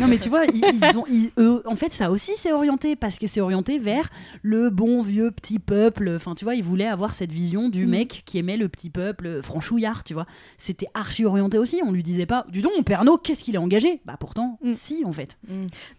Non, 0.00 0.06
mais 0.08 0.18
tu 0.18 0.30
vois, 0.30 0.46
ils, 0.46 0.62
ils 0.64 0.98
ont, 0.98 1.04
ils- 1.10 1.30
eux, 1.38 1.62
en 1.66 1.76
fait, 1.76 1.92
ça 1.92 2.10
aussi, 2.10 2.32
c'est 2.36 2.52
orienté 2.52 2.96
parce 2.96 3.18
que 3.18 3.26
c'est 3.26 3.40
orienté 3.42 3.78
vers 3.78 4.08
le 4.42 4.70
bon 4.70 5.02
vieux 5.02 5.30
petit 5.30 5.58
peuple. 5.58 6.10
Enfin, 6.16 6.34
tu 6.34 6.44
vois, 6.44 6.54
ils 6.54 6.64
voulaient 6.64 6.86
avoir 6.86 7.12
cette 7.14 7.30
vision 7.32 7.68
du 7.68 7.84
Mm. 7.86 7.90
mec 7.90 8.13
qui 8.24 8.38
aimait 8.38 8.56
le 8.56 8.68
petit 8.68 8.90
peuple 8.90 9.26
euh, 9.26 9.42
franchouillard, 9.42 10.04
tu 10.04 10.14
vois. 10.14 10.26
C'était 10.58 10.86
archi 10.94 11.24
orienté 11.24 11.58
aussi. 11.58 11.80
On 11.84 11.92
lui 11.92 12.02
disait 12.02 12.26
pas, 12.26 12.44
du 12.48 12.62
donc, 12.62 12.72
mon 12.76 12.82
Pernod, 12.82 13.20
qu'est-ce 13.22 13.42
qu'il 13.42 13.54
est 13.54 13.58
engagé? 13.58 14.00
Bah, 14.04 14.16
pourtant, 14.18 14.58
Mm. 14.62 14.72
si, 14.74 15.04
en 15.04 15.12
fait. 15.12 15.36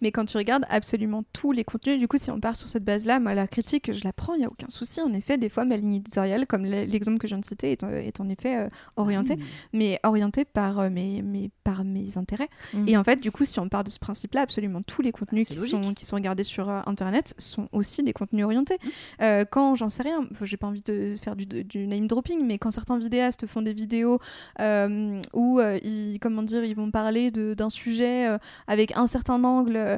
Mais 0.02 0.12
quand 0.12 0.26
tu 0.26 0.38
regardes 0.38 0.66
absolument 0.70 1.24
tous 1.34 1.52
les 1.52 1.64
contenus, 1.64 2.00
du 2.00 2.08
coup, 2.08 2.18
si 2.18 2.32
on 2.32 2.40
part 2.40 2.56
sur 2.56 2.68
cette 2.70 2.84
base-là, 2.86 3.20
moi, 3.20 3.34
la 3.34 3.48
critique, 3.48 3.92
je 3.92 4.04
la 4.04 4.14
prends, 4.14 4.34
il 4.36 4.40
n'y 4.40 4.46
a 4.46 4.50
aucun 4.50 4.68
souci. 4.70 5.02
En 5.02 5.12
effet, 5.14 5.38
des 5.38 5.50
fois, 5.50 5.66
ma 5.66 5.78
ligne 5.78 5.96
éditoriale, 5.96 6.48
comme 6.48 6.64
l'e- 6.66 6.86
l'exemple 6.86 7.18
que 7.18 7.28
je 7.28 7.34
viens 7.36 7.40
de 7.42 7.46
citer, 7.46 7.72
est, 7.72 7.84
en- 7.84 7.90
est 7.90 8.20
en 8.20 8.30
effet 8.30 8.58
euh, 8.58 8.70
orientée, 8.96 9.36
Mm. 9.38 9.42
mais 9.74 10.00
orientée 10.04 10.46
par, 10.46 10.80
euh, 10.80 10.90
mes, 10.90 11.22
mes- 11.22 11.50
par 11.66 11.84
mes 11.84 12.18
intérêts. 12.18 12.48
Mm. 12.74 12.88
Et 12.88 12.96
en 12.96 13.04
fait, 13.04 13.18
du 13.20 13.32
coup, 13.32 13.44
si 13.44 13.60
on 13.60 13.68
part 13.68 13.84
de 13.84 13.90
ce 13.90 14.00
principe-là, 14.00 14.42
absolument 14.42 14.82
tous 14.82 15.02
les 15.02 15.12
contenus 15.12 15.48
Ah, 15.50 15.54
qui 15.54 15.60
sont, 15.60 15.94
qui 15.94 16.06
sont 16.06 16.16
regardés 16.16 16.46
sur 16.46 16.70
euh, 16.70 16.80
Internet 16.86 17.34
sont 17.38 17.68
aussi 17.74 18.04
des 18.04 18.14
contenus 18.14 18.46
orientés. 18.46 18.78
Mmh. 18.82 18.90
Euh, 19.22 19.46
quand, 19.50 19.76
j'en 19.76 19.90
sais 19.90 20.04
rien, 20.04 20.28
j'ai 20.42 20.58
pas 20.58 20.68
envie 20.68 20.84
de 20.84 21.16
faire 21.22 21.36
du, 21.36 21.46
du 21.46 21.88
name 21.88 22.08
dropping, 22.08 22.46
mais 22.46 22.58
quand 22.58 22.72
certains 22.72 22.98
vidéastes 22.98 23.48
font 23.48 23.64
des 23.64 23.74
vidéos 23.74 24.20
euh, 24.62 25.20
où 25.34 25.60
ils, 25.84 26.20
comment 26.22 26.44
dire, 26.44 26.64
ils 26.64 26.76
vont 26.76 26.92
parler 26.92 27.32
d'un 27.32 27.70
sujet 27.70 28.28
avec 28.68 28.96
un 28.96 29.08
certain 29.08 29.44
angle, 29.44 29.98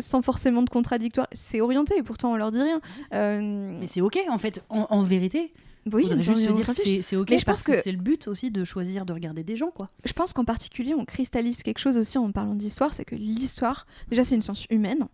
sans 0.00 0.22
forcément 0.22 0.62
de 0.62 0.70
contradictoire, 0.70 1.26
c'est 1.32 1.60
orienté, 1.60 1.98
et 1.98 2.02
pourtant 2.02 2.32
on 2.32 2.36
leur 2.36 2.50
dit 2.50 2.62
rien. 2.62 2.80
Euh, 3.12 3.76
Mais 3.78 3.86
c'est 3.86 4.00
ok, 4.00 4.18
en 4.30 4.38
fait. 4.38 4.64
En, 4.70 4.86
en 4.90 5.02
vérité, 5.02 5.52
oui, 5.92 6.08
on- 6.10 6.20
juste 6.20 6.44
se 6.46 6.52
dire 6.52 7.02
c'est 7.02 7.16
ok 7.16 7.30
Mais 7.30 7.38
je 7.38 7.44
parce 7.44 7.60
pense 7.64 7.66
que, 7.66 7.72
que- 7.78 7.82
c'est 7.82 7.92
le 7.92 7.98
but 7.98 8.28
aussi 8.28 8.50
de 8.50 8.64
choisir 8.64 9.06
de 9.06 9.12
regarder 9.12 9.42
des 9.44 9.56
gens, 9.56 9.70
quoi. 9.70 9.90
je 10.04 10.12
pense 10.12 10.32
qu'en 10.32 10.44
particulier, 10.44 10.94
on 10.94 11.04
cristallise 11.04 11.62
quelque 11.62 11.78
chose 11.78 11.96
aussi 11.96 12.18
en 12.18 12.30
parlant 12.32 12.54
d'histoire, 12.54 12.92
c'est 12.94 13.04
que 13.04 13.14
l'histoire, 13.16 13.86
déjà, 14.08 14.24
c'est 14.24 14.34
une 14.34 14.42
science 14.42 14.66
humaine. 14.70 15.06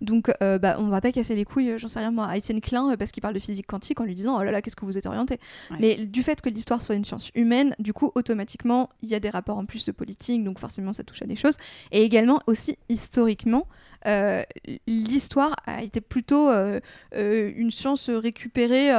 Donc, 0.00 0.30
euh, 0.40 0.56
bah, 0.60 0.76
on 0.78 0.86
va 0.86 1.00
pas 1.00 1.10
casser 1.10 1.34
les 1.34 1.44
couilles, 1.44 1.70
euh, 1.70 1.78
j'en 1.78 1.88
sais 1.88 1.98
rien 1.98 2.12
moi, 2.12 2.26
à 2.26 2.36
Étienne 2.36 2.60
Klein 2.60 2.92
euh, 2.92 2.96
parce 2.96 3.10
qu'il 3.10 3.20
parle 3.20 3.34
de 3.34 3.40
physique 3.40 3.66
quantique 3.66 3.98
en 4.00 4.04
lui 4.04 4.14
disant 4.14 4.38
oh 4.38 4.42
là 4.44 4.52
là, 4.52 4.62
qu'est-ce 4.62 4.76
que 4.76 4.84
vous 4.84 4.96
êtes 4.96 5.06
orienté. 5.06 5.40
Ouais. 5.72 5.76
Mais 5.80 6.06
du 6.06 6.22
fait 6.22 6.40
que 6.40 6.48
l'histoire 6.48 6.80
soit 6.80 6.94
une 6.94 7.04
science 7.04 7.30
humaine, 7.34 7.74
du 7.80 7.92
coup, 7.92 8.12
automatiquement, 8.14 8.88
il 9.02 9.08
y 9.08 9.16
a 9.16 9.20
des 9.20 9.30
rapports 9.30 9.58
en 9.58 9.64
plus 9.64 9.84
de 9.84 9.90
politique, 9.90 10.44
donc 10.44 10.60
forcément, 10.60 10.92
ça 10.92 11.02
touche 11.02 11.22
à 11.22 11.26
des 11.26 11.34
choses. 11.34 11.56
Et 11.90 12.02
également, 12.04 12.38
aussi 12.46 12.78
historiquement, 12.88 13.66
euh, 14.06 14.44
l'histoire 14.86 15.56
a 15.66 15.82
été 15.82 16.00
plutôt 16.00 16.48
euh, 16.50 16.78
une 17.12 17.72
science 17.72 18.08
récupérée. 18.10 18.90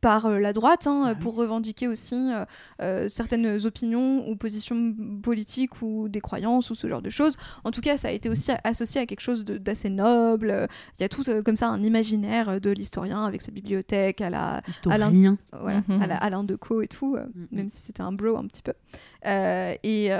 Par 0.00 0.26
euh, 0.26 0.38
la 0.38 0.52
droite, 0.52 0.86
hein, 0.86 1.02
Ah 1.06 1.12
oui. 1.14 1.20
pour 1.20 1.34
revendiquer 1.34 1.86
aussi 1.88 2.14
euh, 2.16 2.44
euh, 2.80 3.08
certaines 3.08 3.66
opinions 3.66 4.28
ou 4.28 4.36
positions 4.36 4.94
politiques 5.22 5.82
ou 5.82 6.08
des 6.08 6.20
croyances 6.20 6.70
ou 6.70 6.74
ce 6.74 6.88
genre 6.88 7.02
de 7.02 7.10
choses. 7.10 7.36
En 7.64 7.70
tout 7.70 7.80
cas, 7.80 7.96
ça 7.96 8.08
a 8.08 8.10
été 8.10 8.28
aussi 8.30 8.50
associé 8.64 9.00
à 9.00 9.06
quelque 9.06 9.20
chose 9.20 9.44
d'assez 9.44 9.90
noble. 9.90 10.68
Il 10.98 11.02
y 11.02 11.04
a 11.04 11.08
tout 11.08 11.28
euh, 11.28 11.42
comme 11.42 11.56
ça 11.56 11.68
un 11.68 11.82
imaginaire 11.82 12.60
de 12.60 12.70
l'historien 12.70 13.24
avec 13.24 13.42
sa 13.42 13.52
bibliothèque, 13.52 14.20
à 14.20 14.30
la, 14.30 14.62
Historien. 14.68 15.36
voilà, 15.52 15.82
Mhm. 15.88 16.02
à 16.02 16.06
la 16.06 16.16
Alain 16.16 16.44
Decaux 16.44 16.82
et 16.82 16.88
tout, 16.88 17.16
euh, 17.16 17.26
même 17.52 17.68
si 17.68 17.78
c'était 17.82 18.02
un 18.02 18.12
bro 18.12 18.36
un 18.36 18.46
petit 18.46 18.62
peu. 18.62 18.72
Et, 19.24 20.10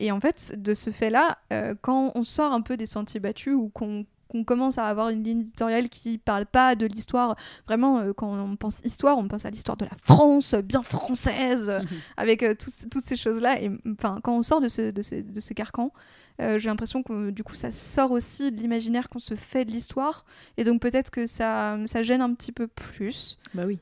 et 0.00 0.12
en 0.12 0.20
fait, 0.20 0.54
de 0.56 0.74
ce 0.74 0.90
fait-là, 0.90 1.38
quand 1.82 2.12
on 2.14 2.24
sort 2.24 2.52
un 2.52 2.60
peu 2.60 2.76
des 2.76 2.86
sentiers 2.86 3.20
battus 3.20 3.54
ou 3.54 3.68
qu'on 3.68 4.04
qu'on 4.28 4.44
commence 4.44 4.78
à 4.78 4.86
avoir 4.86 5.08
une 5.08 5.24
ligne 5.24 5.40
éditoriale 5.40 5.88
qui 5.88 6.18
parle 6.18 6.46
pas 6.46 6.74
de 6.74 6.86
l'histoire. 6.86 7.36
Vraiment, 7.66 7.98
euh, 7.98 8.12
quand 8.12 8.32
on 8.32 8.56
pense 8.56 8.78
histoire, 8.84 9.18
on 9.18 9.28
pense 9.28 9.44
à 9.44 9.50
l'histoire 9.50 9.76
de 9.76 9.84
la 9.84 9.96
France, 10.02 10.54
euh, 10.54 10.62
bien 10.62 10.82
française, 10.82 11.70
euh, 11.70 11.80
avec 12.16 12.42
euh, 12.42 12.54
toutes 12.90 13.04
ces 13.04 13.16
choses-là. 13.16 13.60
Et 13.62 13.70
enfin, 13.92 14.20
quand 14.22 14.36
on 14.36 14.42
sort 14.42 14.60
de, 14.60 14.68
ce, 14.68 14.90
de, 14.90 15.02
ces, 15.02 15.22
de 15.22 15.40
ces 15.40 15.54
carcans, 15.54 15.92
euh, 16.40 16.58
j'ai 16.58 16.68
l'impression 16.68 17.02
que 17.02 17.30
du 17.30 17.42
coup, 17.42 17.54
ça 17.54 17.70
sort 17.70 18.12
aussi 18.12 18.52
de 18.52 18.60
l'imaginaire 18.60 19.08
qu'on 19.08 19.18
se 19.18 19.34
fait 19.34 19.64
de 19.64 19.70
l'histoire. 19.70 20.24
Et 20.56 20.64
donc 20.64 20.80
peut-être 20.80 21.10
que 21.10 21.26
ça, 21.26 21.78
ça 21.86 22.02
gêne 22.02 22.20
un 22.20 22.32
petit 22.34 22.52
peu 22.52 22.66
plus. 22.66 23.38
Bah 23.54 23.64
oui. 23.66 23.78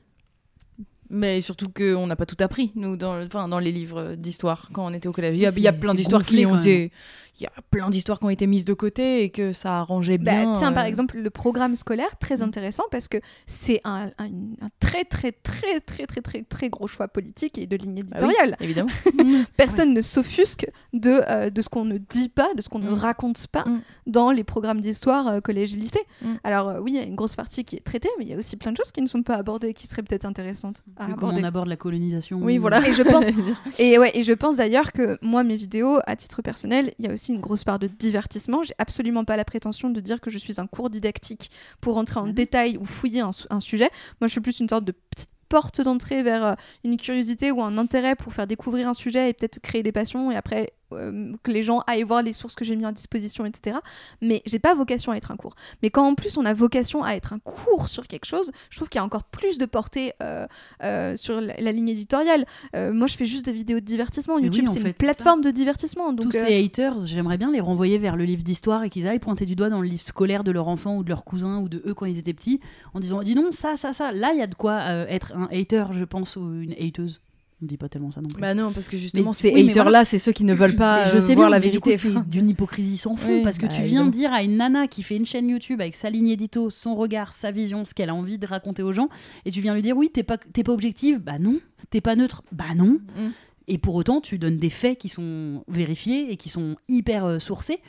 Mais 1.09 1.39
surtout 1.39 1.67
qu'on 1.71 2.05
n'a 2.07 2.17
pas 2.17 2.25
tout 2.25 2.35
appris, 2.43 2.73
nous, 2.75 2.97
dans, 2.97 3.23
enfin, 3.23 3.47
dans 3.47 3.59
les 3.59 3.71
livres 3.71 4.15
d'histoire, 4.15 4.69
quand 4.73 4.85
on 4.85 4.93
était 4.93 5.07
au 5.07 5.13
collège. 5.13 5.37
Il 5.37 5.41
y 5.41 5.45
a, 5.45 5.51
il 5.55 5.61
y 5.61 5.67
a 5.67 5.73
plein 5.73 5.93
d'histoires 5.93 6.23
qui 6.23 6.45
ont 6.45 6.59
été... 6.59 6.91
Il 7.39 7.43
y 7.43 7.47
a 7.47 7.51
plein 7.69 7.89
d'histoires 7.89 8.19
qui 8.19 8.25
ont 8.25 8.29
été 8.29 8.47
mises 8.47 8.65
de 8.65 8.73
côté 8.73 9.23
et 9.23 9.29
que 9.29 9.51
ça 9.53 9.79
arrangeait 9.79 10.17
Bah, 10.17 10.31
bien. 10.43 10.53
tiens, 10.53 10.71
par 10.71 10.85
euh, 10.85 10.87
exemple, 10.87 11.17
le 11.19 11.29
programme 11.29 11.75
scolaire, 11.75 12.17
très 12.19 12.37
Mm. 12.37 12.41
intéressant 12.43 12.83
parce 12.91 13.07
que 13.07 13.17
c'est 13.45 13.79
un, 13.83 14.07
un- 14.17 14.25
un 14.61 14.69
très, 14.79 15.03
très, 15.05 15.31
très, 15.31 15.79
très, 15.79 16.05
très, 16.07 16.21
très, 16.21 16.41
très 16.43 16.69
gros 16.69 16.87
choix 16.87 17.07
politique 17.07 17.57
et 17.57 17.67
de 17.67 17.75
ligne 17.77 17.95
bah 17.95 18.01
oui, 18.03 18.07
éditoriale. 18.33 18.57
évidemment. 18.59 18.89
Personne 19.57 19.93
ne 19.93 20.01
s'offusque 20.01 20.67
de, 20.93 21.21
euh, 21.29 21.49
de 21.49 21.61
ce 21.61 21.69
qu'on 21.69 21.85
ne 21.85 21.97
dit 21.97 22.29
pas, 22.29 22.53
de 22.55 22.61
ce 22.61 22.69
qu'on 22.69 22.79
ne 22.79 22.89
Mm. 22.89 22.93
raconte 22.95 23.47
pas 23.47 23.65
Mm. 23.65 23.81
dans 24.07 24.31
les 24.31 24.43
programmes 24.43 24.81
d'histoire 24.81 25.27
euh, 25.27 25.39
collège 25.39 25.73
et 25.73 25.77
lycée. 25.77 26.01
Mm. 26.21 26.27
Alors, 26.43 26.69
euh, 26.69 26.79
oui, 26.79 26.93
il 26.93 26.97
y 26.97 26.99
a 26.99 27.03
une 27.05 27.15
grosse 27.15 27.35
partie 27.35 27.63
qui 27.63 27.75
est 27.75 27.83
traitée, 27.83 28.09
mais 28.17 28.25
il 28.25 28.31
y 28.31 28.33
a 28.33 28.37
aussi 28.37 28.55
plein 28.55 28.71
de 28.71 28.77
choses 28.77 28.91
qui 28.91 29.01
ne 29.01 29.07
sont 29.07 29.23
pas 29.23 29.35
abordées 29.35 29.73
qui 29.73 29.87
seraient 29.87 30.03
peut-être 30.03 30.25
intéressantes. 30.25 30.83
à 30.97 31.05
aborder. 31.05 31.41
on 31.41 31.43
aborde 31.43 31.67
la 31.67 31.75
colonisation. 31.77 32.39
Oui, 32.41 32.57
voilà. 32.57 32.87
Et 32.87 32.93
je 32.93 33.03
pense, 33.03 33.25
et 33.79 33.97
ouais, 33.99 34.11
et 34.15 34.23
je 34.23 34.33
pense 34.33 34.57
d'ailleurs 34.57 34.91
que 34.91 35.17
moi, 35.21 35.43
mes 35.43 35.55
vidéos, 35.55 35.99
à 36.07 36.15
titre 36.15 36.41
personnel, 36.41 36.93
il 36.99 37.05
y 37.05 37.09
a 37.09 37.13
aussi 37.13 37.26
une 37.29 37.39
grosse 37.39 37.63
part 37.63 37.79
de 37.79 37.87
divertissement. 37.87 38.63
J'ai 38.63 38.73
absolument 38.77 39.23
pas 39.25 39.35
la 39.37 39.45
prétention 39.45 39.89
de 39.89 39.99
dire 39.99 40.21
que 40.21 40.29
je 40.29 40.37
suis 40.37 40.59
un 40.59 40.67
cours 40.67 40.89
didactique 40.89 41.49
pour 41.81 41.95
rentrer 41.95 42.19
en 42.19 42.27
Mhm. 42.27 42.33
détail 42.33 42.77
ou 42.77 42.85
fouiller 42.85 43.21
un, 43.21 43.31
un 43.49 43.59
sujet. 43.59 43.89
Moi, 44.21 44.27
je 44.27 44.31
suis 44.31 44.41
plus 44.41 44.59
une 44.59 44.69
sorte 44.69 44.85
de 44.85 44.91
petite 44.93 45.29
porte 45.49 45.79
d'entrée 45.81 46.23
vers 46.23 46.45
euh, 46.45 46.53
une 46.83 46.97
curiosité 46.97 47.51
ou 47.51 47.61
un 47.61 47.77
intérêt 47.77 48.15
pour 48.15 48.33
faire 48.33 48.47
découvrir 48.47 48.89
un 48.89 48.93
sujet 48.93 49.29
et 49.29 49.33
peut-être 49.33 49.59
créer 49.59 49.81
des 49.83 49.93
passions 49.93 50.29
et 50.31 50.35
après 50.35 50.73
euh, 50.93 51.33
que 51.43 51.51
les 51.51 51.63
gens 51.63 51.81
aillent 51.87 52.03
voir 52.03 52.21
les 52.21 52.33
sources 52.33 52.55
que 52.55 52.63
j'ai 52.63 52.75
mis 52.75 52.85
à 52.85 52.91
disposition, 52.91 53.45
etc. 53.45 53.77
Mais 54.21 54.41
j'ai 54.45 54.59
pas 54.59 54.73
vocation 54.75 55.11
à 55.11 55.17
être 55.17 55.31
un 55.31 55.37
cours. 55.37 55.55
Mais 55.81 55.89
quand 55.89 56.07
en 56.07 56.15
plus 56.15 56.37
on 56.37 56.45
a 56.45 56.53
vocation 56.53 57.03
à 57.03 57.13
être 57.13 57.33
un 57.33 57.39
cours 57.39 57.89
sur 57.89 58.07
quelque 58.07 58.25
chose, 58.25 58.51
je 58.69 58.77
trouve 58.77 58.89
qu'il 58.89 58.99
y 58.99 59.01
a 59.01 59.05
encore 59.05 59.23
plus 59.23 59.57
de 59.57 59.65
portée 59.65 60.13
euh, 60.23 60.47
euh, 60.83 61.17
sur 61.17 61.41
la, 61.41 61.55
la 61.59 61.71
ligne 61.71 61.89
éditoriale. 61.89 62.45
Moi, 62.73 63.07
je 63.07 63.17
fais 63.17 63.25
juste 63.25 63.45
des 63.45 63.51
vidéos 63.51 63.79
de 63.79 63.85
divertissement. 63.85 64.39
YouTube, 64.39 64.65
oui, 64.65 64.69
en 64.69 64.73
c'est 64.73 64.81
une 64.81 64.93
plateforme 64.93 65.41
de 65.41 65.51
divertissement. 65.51 66.13
Donc, 66.13 66.31
Tous 66.31 66.31
ces 66.31 66.63
haters, 66.63 66.99
j'aimerais 66.99 67.37
bien 67.37 67.51
les 67.51 67.59
renvoyer 67.59 67.97
vers 67.97 68.15
le 68.15 68.23
livre 68.23 68.43
d'histoire 68.43 68.83
et 68.83 68.89
qu'ils 68.89 69.07
aillent 69.07 69.19
pointer 69.19 69.45
du 69.45 69.55
doigt 69.55 69.69
dans 69.69 69.81
le 69.81 69.87
livre 69.87 70.01
scolaire 70.01 70.43
de 70.43 70.51
leur 70.51 70.67
enfant 70.67 70.95
ou 70.97 71.03
de 71.03 71.09
leur 71.09 71.25
cousin 71.25 71.59
ou 71.59 71.69
de 71.69 71.81
eux 71.85 71.93
quand 71.93 72.05
ils 72.05 72.17
étaient 72.17 72.33
petits 72.33 72.59
en 72.93 72.99
disant 72.99 73.23
dis 73.23 73.35
non 73.35 73.51
ça 73.51 73.75
ça 73.75 73.93
ça 73.93 74.11
là 74.11 74.31
il 74.33 74.39
y 74.39 74.41
a 74.41 74.47
de 74.47 74.55
quoi 74.55 74.81
être 75.09 75.33
un 75.35 75.47
hater 75.51 75.85
je 75.91 76.03
pense 76.03 76.35
ou 76.35 76.61
une 76.61 76.73
hateuse 76.73 77.21
on 77.61 77.65
dit 77.65 77.77
pas 77.77 77.89
tellement 77.89 78.11
ça 78.11 78.21
non 78.21 78.27
plus 78.29 78.39
Bah 78.39 78.53
non, 78.53 78.71
parce 78.71 78.87
que 78.87 78.97
justement, 78.97 79.31
Mais- 79.31 79.33
ces 79.33 79.51
oui, 79.53 79.61
haters-là, 79.69 79.83
voilà. 79.83 80.05
c'est 80.05 80.19
ceux 80.19 80.31
qui 80.31 80.43
ne 80.43 80.53
veulent 80.53 80.75
pas 80.75 81.05
Mais 81.05 81.09
je 81.11 81.17
euh, 81.17 81.19
sais 81.19 81.33
voir 81.33 81.47
bien, 81.47 81.49
la 81.49 81.59
vérité. 81.59 81.97
c'est 81.97 82.13
d'une 82.29 82.49
hypocrisie 82.49 82.97
sans 82.97 83.15
fond 83.15 83.27
Oui, 83.37 83.41
parce 83.43 83.57
que 83.57 83.65
bah, 83.65 83.69
tu 83.69 83.77
viens 83.81 83.85
évidemment. 83.85 84.09
dire 84.11 84.31
à 84.33 84.43
une 84.43 84.57
nana 84.57 84.87
qui 84.87 85.01
fait 85.01 85.15
une 85.15 85.25
chaîne 85.25 85.49
YouTube 85.49 85.81
avec 85.81 85.95
sa 85.95 86.09
ligne 86.11 86.27
édito, 86.29 86.69
son 86.69 86.95
regard, 86.95 87.33
sa 87.33 87.49
vision, 87.51 87.83
ce 87.83 87.93
qu'elle 87.95 88.09
a 88.09 88.15
envie 88.15 88.37
de 88.37 88.45
raconter 88.45 88.83
aux 88.83 88.93
gens, 88.93 89.09
et 89.45 89.51
tu 89.51 89.59
viens 89.61 89.73
lui 89.73 89.81
dire 89.81 89.97
oui, 89.97 90.09
t'es 90.13 90.23
pas, 90.23 90.37
t'es 90.37 90.63
pas 90.63 90.71
objective, 90.71 91.17
bah 91.19 91.39
non, 91.39 91.57
t'es 91.89 91.99
pas 92.01 92.15
neutre, 92.15 92.43
bah 92.51 92.75
non. 92.75 92.99
Mm. 93.15 93.29
Et 93.69 93.77
pour 93.79 93.95
autant, 93.95 94.21
tu 94.21 94.37
donnes 94.37 94.57
des 94.57 94.69
faits 94.69 94.97
qui 94.99 95.09
sont 95.09 95.63
vérifiés 95.67 96.31
et 96.31 96.37
qui 96.37 96.49
sont 96.49 96.75
hyper 96.87 97.25
euh, 97.25 97.39
sourcés. 97.39 97.79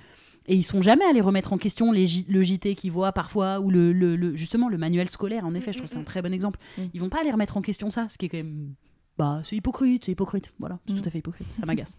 Et 0.50 0.54
ils 0.56 0.62
sont 0.62 0.80
jamais 0.80 1.04
allés 1.04 1.20
remettre 1.20 1.52
en 1.52 1.58
question 1.58 1.92
les 1.92 2.06
le 2.26 2.42
JT 2.42 2.74
qu'ils 2.74 2.90
voient 2.90 3.12
parfois, 3.12 3.60
ou 3.60 3.70
le, 3.70 3.92
le- 3.92 4.16
le- 4.16 4.34
justement 4.34 4.70
le 4.70 4.78
manuel 4.78 5.10
scolaire. 5.10 5.44
En 5.44 5.52
effet, 5.54 5.72
je 5.72 5.76
trouve 5.76 5.88
que 5.90 5.94
c'est 5.94 6.00
un 6.00 6.04
très 6.04 6.22
bon 6.22 6.32
exemple. 6.32 6.58
Mm. 6.78 6.82
Ils 6.94 7.00
vont 7.02 7.10
pas 7.10 7.20
aller 7.20 7.30
remettre 7.30 7.58
en 7.58 7.60
question 7.60 7.90
ça, 7.90 8.06
ce 8.08 8.16
qui 8.16 8.24
est 8.26 8.28
quand 8.30 8.38
même. 8.38 8.72
Bah, 9.18 9.40
c'est 9.42 9.56
hypocrite, 9.56 10.04
c'est 10.06 10.12
hypocrite. 10.12 10.52
Voilà, 10.60 10.78
c'est 10.86 10.94
Mm. 10.94 11.00
tout 11.00 11.08
à 11.08 11.10
fait 11.10 11.18
hypocrite. 11.18 11.52
Ça 11.52 11.66
m'agace. 11.66 11.98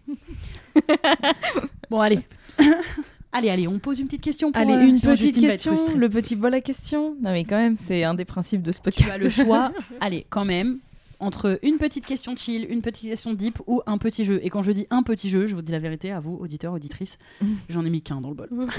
bon, 1.90 2.00
allez. 2.00 2.20
allez, 3.32 3.50
allez, 3.50 3.68
on 3.68 3.78
pose 3.78 4.00
une 4.00 4.06
petite 4.06 4.22
question. 4.22 4.50
Pour, 4.52 4.60
Allez, 4.60 4.72
euh, 4.74 4.86
une 4.86 4.96
sinon 4.96 5.12
petite 5.12 5.26
Justine 5.34 5.48
question, 5.48 5.74
le 5.96 6.08
petit 6.08 6.36
bol 6.36 6.54
à 6.54 6.60
question. 6.60 7.14
Non 7.20 7.32
mais 7.32 7.44
quand 7.44 7.56
même, 7.58 7.76
c'est 7.76 8.04
un 8.04 8.14
des 8.14 8.24
principes 8.24 8.62
de 8.62 8.72
ce 8.72 8.78
Tu 8.78 8.82
podcast. 8.84 9.10
as 9.12 9.18
le 9.18 9.28
choix, 9.28 9.72
allez, 10.00 10.26
quand 10.30 10.44
même, 10.44 10.78
entre 11.20 11.58
une 11.62 11.76
petite 11.78 12.04
question 12.06 12.34
chill, 12.36 12.66
une 12.70 12.82
petite 12.82 13.08
question 13.08 13.32
deep 13.34 13.58
ou 13.66 13.82
un 13.86 13.98
petit 13.98 14.24
jeu. 14.24 14.40
Et 14.42 14.50
quand 14.50 14.62
je 14.62 14.72
dis 14.72 14.86
un 14.90 15.02
petit 15.02 15.28
jeu, 15.30 15.46
je 15.46 15.54
vous 15.54 15.62
dis 15.62 15.72
la 15.72 15.78
vérité 15.78 16.10
à 16.12 16.20
vous, 16.20 16.36
auditeurs, 16.40 16.72
auditrices, 16.72 17.18
j'en 17.68 17.84
ai 17.84 17.90
mis 17.90 18.02
qu'un 18.02 18.20
dans 18.20 18.30
le 18.30 18.34
bol. 18.34 18.48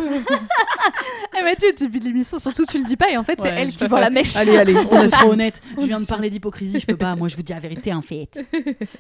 Eh 1.40 1.44
Mathieu, 1.44 1.70
depuis 1.80 2.00
l'émission, 2.02 2.40
surtout 2.40 2.66
tu 2.66 2.78
le 2.78 2.84
dis 2.84 2.98
pas 2.98 3.10
et 3.10 3.16
en 3.16 3.24
fait 3.24 3.36
c'est 3.40 3.44
Ouais, 3.50 3.56
elle 3.62 3.72
qui 3.72 3.88
vend 3.88 4.00
la 4.00 4.10
mèche. 4.10 4.36
Allez, 4.36 4.58
allez, 4.58 4.76
on 4.92 5.04
est 5.06 5.24
honnête. 5.26 5.62
Je 5.78 5.86
viens 5.86 6.00
de 6.02 6.06
parler 6.06 6.30
d'hypocrisie, 6.30 6.80
je 6.80 6.86
peux 6.86 6.98
pas. 6.98 7.16
Moi, 7.16 7.30
je 7.30 7.38
vous 7.38 7.42
dis 7.42 7.54
la 7.54 7.60
vérité, 7.62 7.94
en 7.94 8.02
fait. 8.02 8.38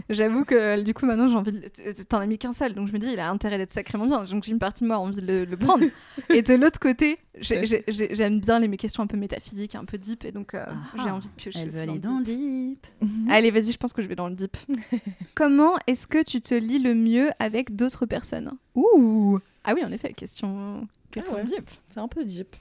J'avoue 0.10 0.46
que 0.46 0.56
euh, 0.56 0.82
du 0.82 0.94
coup 0.94 1.06
maintenant 1.06 1.28
j'ai 1.28 1.36
envie 1.36 1.52
de... 1.52 1.60
t- 1.68 1.94
T'en 2.06 2.20
as 2.20 2.26
mis 2.26 2.38
qu'un 2.38 2.54
seul 2.54 2.74
donc 2.74 2.88
je 2.88 2.94
me 2.94 3.00
dis 3.00 3.08
il 3.12 3.20
a 3.20 3.30
intérêt 3.30 3.58
d'être 3.58 3.72
sacrément 3.74 4.06
bien 4.06 4.24
donc 4.24 4.44
j'ai 4.46 4.52
une 4.52 4.60
partie 4.60 4.84
de 4.84 4.88
moi 4.88 4.98
envie 4.98 5.20
de 5.22 5.26
le, 5.28 5.46
le 5.46 5.58
prendre. 5.58 5.84
et 6.30 6.42
de 6.42 6.54
l'autre 6.54 6.80
côté 6.80 7.18
j'ai- 7.39 7.66
j'ai- 7.66 7.84
j'ai- 7.88 8.16
j'aime 8.16 8.39
bien 8.39 8.60
les 8.60 8.68
mes 8.68 8.78
questions 8.78 9.04
un 9.04 9.08
peu 9.08 9.18
métaphysiques, 9.18 9.76
un 9.76 9.86
peu 9.86 9.98
deep 9.98 10.24
et 10.26 10.32
donc 10.32 10.54
euh, 10.54 10.64
Ah, 10.68 10.74
j'ai 11.04 11.10
envie 11.12 11.28
de 11.28 11.34
piocher 11.34 11.60
Elle 11.64 11.70
veut 11.70 11.82
aller 11.82 11.94
le 11.94 12.00
dans 12.00 12.20
deep. 12.22 12.86
Deep. 13.32 13.38
Allez 13.38 13.52
vas-y 13.52 13.72
je 13.72 13.78
pense 13.78 13.94
que 13.94 14.02
je 14.02 14.08
vais 14.08 14.16
dans 14.16 14.30
le 14.30 14.36
deep. 14.36 14.58
Comment 15.36 15.78
est-ce 15.88 16.08
que 16.08 16.24
tu 16.24 16.42
te 16.42 16.54
lis 16.54 16.80
le 16.80 16.94
mieux 16.94 17.30
avec 17.40 17.76
d'autres 17.76 18.06
personnes? 18.06 18.52
Ouh 18.76 19.40
Ah 19.64 19.74
oui 19.74 19.84
en 19.84 19.92
effet 19.92 20.14
question, 20.14 20.88
question 21.12 21.36
ouais. 21.38 21.44
deep. 21.44 21.70
C'est 21.90 22.00
un 22.00 22.08
peu 22.08 22.24
deep. 22.26 22.56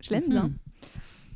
Je 0.00 0.10
l'aime 0.10 0.28
bien. 0.28 0.50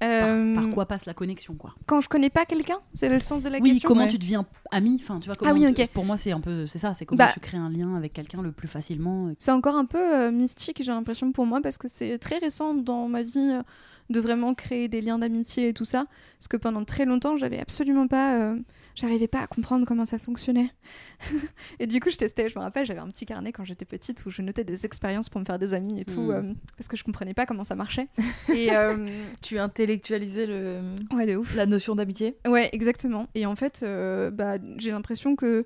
Par, 0.01 0.09
Euh, 0.11 0.55
par 0.55 0.71
quoi 0.71 0.87
passe 0.87 1.07
la 1.07 1.15
connexion, 1.15 1.55
quoi 1.55 1.75
Quand 1.87 2.01
je 2.01 2.09
connais 2.09 2.31
pas 2.31 2.45
quelqu'un 2.45 2.79
C'est 2.95 3.09
le 3.09 3.21
sens 3.21 3.43
de 3.43 3.49
la 3.49 3.59
Oui, 3.59 3.71
question 3.73 3.89
comment 3.89 4.03
Ouais. 4.03 4.09
tu 4.09 4.19
deviens 4.19 4.47
ami 4.71 4.99
Enfin, 5.03 5.19
tu 5.19 5.27
vois, 5.27 5.35
comment 5.35 5.51
Ah 5.51 5.55
oui, 5.55 5.67
ok. 5.67 5.89
Pour 5.93 6.05
moi, 6.05 6.17
c'est 6.17 6.31
un 6.33 6.41
peu, 6.41 6.67
c'est 6.67 6.79
ça, 6.79 6.95
c'est 6.95 7.05
comment 7.05 7.19
Bah. 7.25 7.31
tu 7.35 7.41
crées 7.41 7.59
un 7.59 7.69
lien 7.71 7.97
avec 7.97 8.13
quelqu'un 8.13 8.41
le 8.43 8.53
plus 8.53 8.69
facilement. 8.69 9.33
C'est 9.39 9.51
encore 9.51 9.75
un 9.77 9.85
peu 9.87 9.99
euh, 9.99 10.31
mystique, 10.31 10.81
j'ai 10.83 10.93
l'impression 10.93 11.33
pour 11.33 11.47
moi, 11.47 11.61
parce 11.61 11.79
que 11.79 11.89
c'est 11.89 12.19
très 12.19 12.39
récent 12.39 12.75
dans 12.75 13.09
ma 13.09 13.23
vie 13.23 13.39
euh, 13.39 13.63
de 14.11 14.21
vraiment 14.21 14.55
créer 14.55 14.89
des 14.89 15.01
liens 15.01 15.19
d'amitié 15.19 15.69
et 15.69 15.75
tout 15.75 15.85
ça. 15.85 16.07
Parce 16.39 16.49
que 16.49 16.57
pendant 16.57 16.85
très 16.85 17.05
longtemps, 17.05 17.37
j'avais 17.37 17.59
absolument 17.61 18.07
pas. 18.07 18.55
J'arrivais 19.01 19.29
pas 19.29 19.39
à 19.43 19.47
comprendre 19.47 19.87
comment 19.87 20.05
ça 20.05 20.19
fonctionnait. 20.19 20.73
et 21.79 21.87
du 21.87 22.01
coup, 22.01 22.11
je 22.11 22.17
testais, 22.17 22.49
je 22.49 22.59
me 22.59 22.65
rappelle, 22.65 22.85
j'avais 22.85 22.99
un 22.99 23.07
petit 23.09 23.27
carnet 23.27 23.53
quand 23.53 23.65
j'étais 23.65 23.85
petite 23.85 24.27
où 24.27 24.31
je 24.31 24.43
notais 24.43 24.65
des 24.65 24.85
expériences 24.87 25.29
pour 25.29 25.41
me 25.41 25.45
faire 25.47 25.61
des 25.61 25.73
amis 25.73 26.01
et 26.01 26.05
tout, 26.05 26.21
Mm. 26.21 26.31
euh, 26.33 26.43
parce 26.77 26.89
que 26.89 26.97
je 26.97 27.05
comprenais 27.05 27.33
pas 27.33 27.47
comment 27.47 27.63
ça 27.63 27.77
marchait. 27.77 28.09
et 28.53 28.73
euh, 28.75 29.07
Tu 29.41 29.57
intellectualisais 29.61 30.47
le... 30.47 30.81
ouais, 31.15 31.27
de 31.27 31.37
ouf. 31.37 31.55
la 31.55 31.67
notion 31.67 31.95
d'amitié? 31.95 32.37
Ouais, 32.49 32.71
exactement. 32.73 33.29
Et 33.37 33.47
en 33.47 33.55
fait, 33.55 33.83
euh, 33.85 34.33
bah, 34.33 34.57
j'ai 34.79 34.91
l'impression 34.91 35.37
que. 35.37 35.65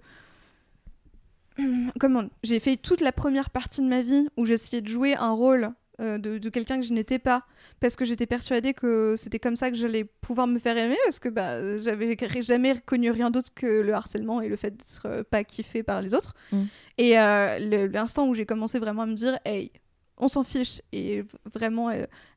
Comment 2.00 2.24
J'ai 2.42 2.60
fait 2.60 2.76
toute 2.76 3.00
la 3.00 3.12
première 3.12 3.50
partie 3.50 3.80
de 3.82 3.86
ma 3.86 4.00
vie 4.00 4.26
où 4.36 4.44
j'essayais 4.44 4.82
de 4.82 4.88
jouer 4.88 5.14
un 5.14 5.32
rôle 5.32 5.70
euh, 6.02 6.18
de, 6.18 6.38
de 6.38 6.48
quelqu'un 6.48 6.80
que 6.80 6.86
je 6.86 6.92
n'étais 6.92 7.18
pas 7.18 7.46
parce 7.80 7.96
que 7.96 8.04
j'étais 8.04 8.26
persuadée 8.26 8.74
que 8.74 9.14
c'était 9.16 9.38
comme 9.38 9.56
ça 9.56 9.70
que 9.70 9.76
j'allais 9.76 10.04
pouvoir 10.04 10.46
me 10.46 10.58
faire 10.58 10.76
aimer 10.76 10.96
parce 11.04 11.18
que 11.18 11.28
bah, 11.28 11.78
j'avais 11.78 12.16
jamais 12.40 12.80
connu 12.80 13.10
rien 13.10 13.30
d'autre 13.30 13.50
que 13.54 13.80
le 13.80 13.94
harcèlement 13.94 14.40
et 14.40 14.48
le 14.48 14.56
fait 14.56 14.72
d'être 14.72 15.06
euh, 15.06 15.22
pas 15.22 15.44
kiffé 15.44 15.82
par 15.82 16.02
les 16.02 16.12
autres. 16.14 16.34
Mm. 16.50 16.62
Et 16.98 17.18
euh, 17.18 17.88
l'instant 17.88 18.26
où 18.26 18.34
j'ai 18.34 18.46
commencé 18.46 18.78
vraiment 18.78 19.02
à 19.02 19.06
me 19.06 19.14
dire, 19.14 19.38
hey, 19.44 19.70
on 20.18 20.28
s'en 20.28 20.44
fiche 20.44 20.82
et 20.92 21.24
vraiment 21.52 21.90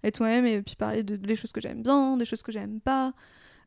être 0.03 0.20
moi-même 0.20 0.45
et 0.45 0.61
puis 0.61 0.76
parler 0.76 1.03
de, 1.03 1.16
des 1.16 1.36
choses 1.36 1.51
que 1.51 1.61
j'aime 1.61 1.82
bien, 1.82 2.18
des 2.18 2.26
choses 2.26 2.43
que 2.43 2.51
j'aime 2.51 2.80
pas. 2.80 3.13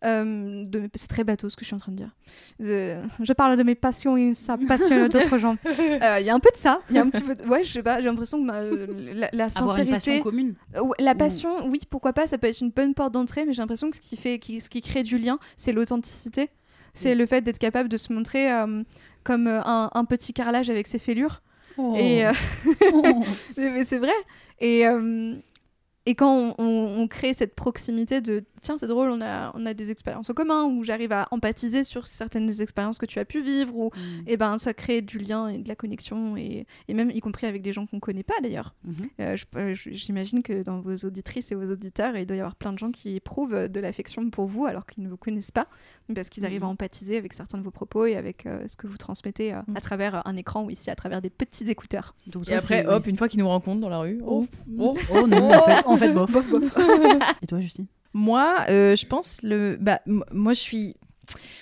Euh, 0.04 0.64
de 0.64 0.88
c'est 0.94 1.08
très 1.08 1.24
bateau 1.24 1.48
ce 1.50 1.56
que 1.56 1.62
je 1.62 1.66
suis 1.66 1.74
en 1.74 1.78
train 1.78 1.90
de 1.90 1.96
dire. 1.96 2.14
Je, 2.60 3.02
je 3.20 3.32
parle 3.32 3.56
de 3.56 3.62
mes 3.64 3.74
passions 3.74 4.16
et 4.16 4.32
ça 4.32 4.56
passionne 4.68 5.08
d'autres 5.08 5.38
gens. 5.38 5.56
Euh, 5.66 6.16
Il 6.20 6.26
y 6.26 6.30
a 6.30 6.34
un 6.34 6.38
peu 6.40 6.50
de 6.52 6.56
ça. 6.56 6.80
Y 6.90 6.98
a 6.98 7.02
un 7.02 7.10
petit 7.10 7.22
peu. 7.22 7.34
De... 7.34 7.42
Ouais, 7.44 7.64
je 7.64 7.72
sais 7.72 7.82
pas. 7.82 7.98
J'ai 8.00 8.06
l'impression 8.06 8.38
que 8.40 8.44
ma- 8.46 8.58
euh, 8.58 8.86
la, 9.14 9.28
la 9.32 9.44
Avoir 9.46 9.76
une 9.78 9.86
passion 9.86 9.98
sincérité. 9.98 10.20
commune. 10.22 10.54
Euh, 10.76 10.82
La 11.00 11.14
passion, 11.16 11.66
oui, 11.68 11.80
pourquoi 11.90 12.12
pas, 12.12 12.26
ça 12.28 12.38
peut 12.38 12.46
être 12.46 12.60
une 12.60 12.70
bonne 12.70 12.94
porte 12.94 13.12
d'entrée, 13.14 13.44
mais 13.44 13.52
j'ai 13.52 13.60
l'impression 13.62 13.90
que 13.90 13.96
ce 13.96 14.00
qui, 14.00 14.16
fait, 14.16 14.38
qui, 14.38 14.60
ce 14.60 14.70
qui 14.70 14.82
crée 14.82 15.02
du 15.02 15.18
lien, 15.18 15.38
c'est 15.56 15.72
l'authenticité. 15.72 16.50
C'est 16.94 17.14
le 17.14 17.26
fait 17.26 17.40
d'être 17.42 17.58
capable 17.58 17.88
de 17.88 17.96
se 17.96 18.12
montrer 18.12 18.52
euh, 18.52 18.82
comme 19.24 19.46
euh, 19.46 19.60
un, 19.64 19.90
un 19.94 20.04
petit 20.04 20.32
carrelage 20.32 20.70
avec 20.70 20.86
ses 20.86 20.98
fêlures. 20.98 21.42
Et, 21.96 22.24
euh, 22.26 22.32
Oh. 22.92 23.02
mais 23.56 23.84
c'est 23.84 23.98
vrai. 23.98 24.12
Et, 24.60 24.86
euh, 24.86 25.34
et 26.06 26.14
quand 26.16 26.34
on, 26.34 26.54
on- 26.58 27.00
on 27.02 27.06
crée 27.08 27.34
cette 27.34 27.54
proximité 27.54 28.20
de 28.20 28.44
tiens, 28.60 28.76
c'est 28.78 28.86
drôle, 28.86 29.10
on 29.10 29.20
a, 29.20 29.52
on 29.54 29.64
a 29.66 29.74
des 29.74 29.90
expériences 29.90 30.30
en 30.30 30.34
commun, 30.34 30.64
où 30.64 30.84
j'arrive 30.84 31.12
à 31.12 31.28
empathiser 31.30 31.84
sur 31.84 32.06
certaines 32.06 32.46
des 32.46 32.62
expériences 32.62 32.98
que 32.98 33.06
tu 33.06 33.18
as 33.18 33.24
pu 33.24 33.40
vivre, 33.42 33.76
ou 33.76 33.90
Mm. 33.90 34.28
et 34.28 34.36
ben 34.36 34.58
ça 34.58 34.74
crée 34.74 35.00
du 35.02 35.18
lien 35.18 35.48
et 35.48 35.58
de 35.58 35.68
la 35.68 35.74
connexion, 35.76 36.36
et, 36.36 36.66
et 36.88 36.94
même 36.94 37.10
y 37.10 37.20
compris 37.20 37.46
avec 37.46 37.62
des 37.62 37.72
gens 37.72 37.86
qu'on 37.86 38.00
connaît 38.00 38.22
pas 38.22 38.34
d'ailleurs. 38.42 38.74
Mhm. 38.84 38.94
Euh, 39.20 39.36
euh, 39.56 39.74
J'imagine 39.74 40.42
que 40.42 40.62
dans 40.62 40.80
vos 40.80 40.94
auditrices 41.06 41.50
et 41.52 41.54
vos 41.54 41.70
auditeurs, 41.72 42.16
il 42.16 42.26
doit 42.26 42.36
y 42.36 42.40
avoir 42.40 42.54
plein 42.56 42.72
de 42.72 42.78
gens 42.78 42.90
qui 42.90 43.16
éprouvent 43.16 43.68
de 43.68 43.80
l'affection 43.80 44.28
pour 44.30 44.46
vous 44.46 44.66
alors 44.66 44.86
qu'ils 44.86 45.02
ne 45.02 45.08
vous 45.08 45.16
connaissent 45.16 45.50
pas, 45.50 45.66
parce 46.14 46.28
qu'ils 46.28 46.44
arrivent 46.44 46.62
à 46.64 46.66
Mhm. 46.66 46.72
empathiser 46.72 47.16
avec 47.16 47.32
certains 47.32 47.58
de 47.58 47.62
vos 47.62 47.70
propos 47.70 48.06
et 48.06 48.16
avec 48.16 48.46
euh, 48.46 48.64
ce 48.68 48.76
que 48.76 48.86
vous 48.86 48.96
transmettez 48.96 49.52
euh, 49.54 49.60
à 49.74 49.80
travers 49.80 50.26
un 50.26 50.36
écran 50.36 50.64
ou 50.64 50.70
ici 50.70 50.90
à 50.90 50.94
travers 50.94 51.20
des 51.22 51.30
petits 51.30 51.64
écouteurs. 51.70 52.14
Donc 52.26 52.42
Et 52.42 52.46
toi, 52.46 52.56
après, 52.56 52.86
hop, 52.86 53.06
une 53.06 53.16
fois 53.16 53.28
qu'ils 53.28 53.40
nous 53.40 53.48
rencontrent 53.48 53.80
dans 53.80 53.88
la 53.88 53.98
rue, 54.00 54.20
oh, 54.26 54.46
Oh, 54.78 54.96
oh 55.14 55.26
non, 55.26 55.48
en 55.48 55.62
fait, 55.64 55.86
en 55.86 55.96
fait 55.96 56.12
bof. 56.12 56.30
Et 57.42 57.46
toi, 57.46 57.60
Justine? 57.60 57.86
Moi, 58.14 58.64
euh, 58.68 58.96
je 58.96 59.06
pense 59.06 59.40
le. 59.42 59.76
Bah, 59.80 60.00
moi, 60.32 60.52
je 60.52 60.60
suis. 60.60 60.94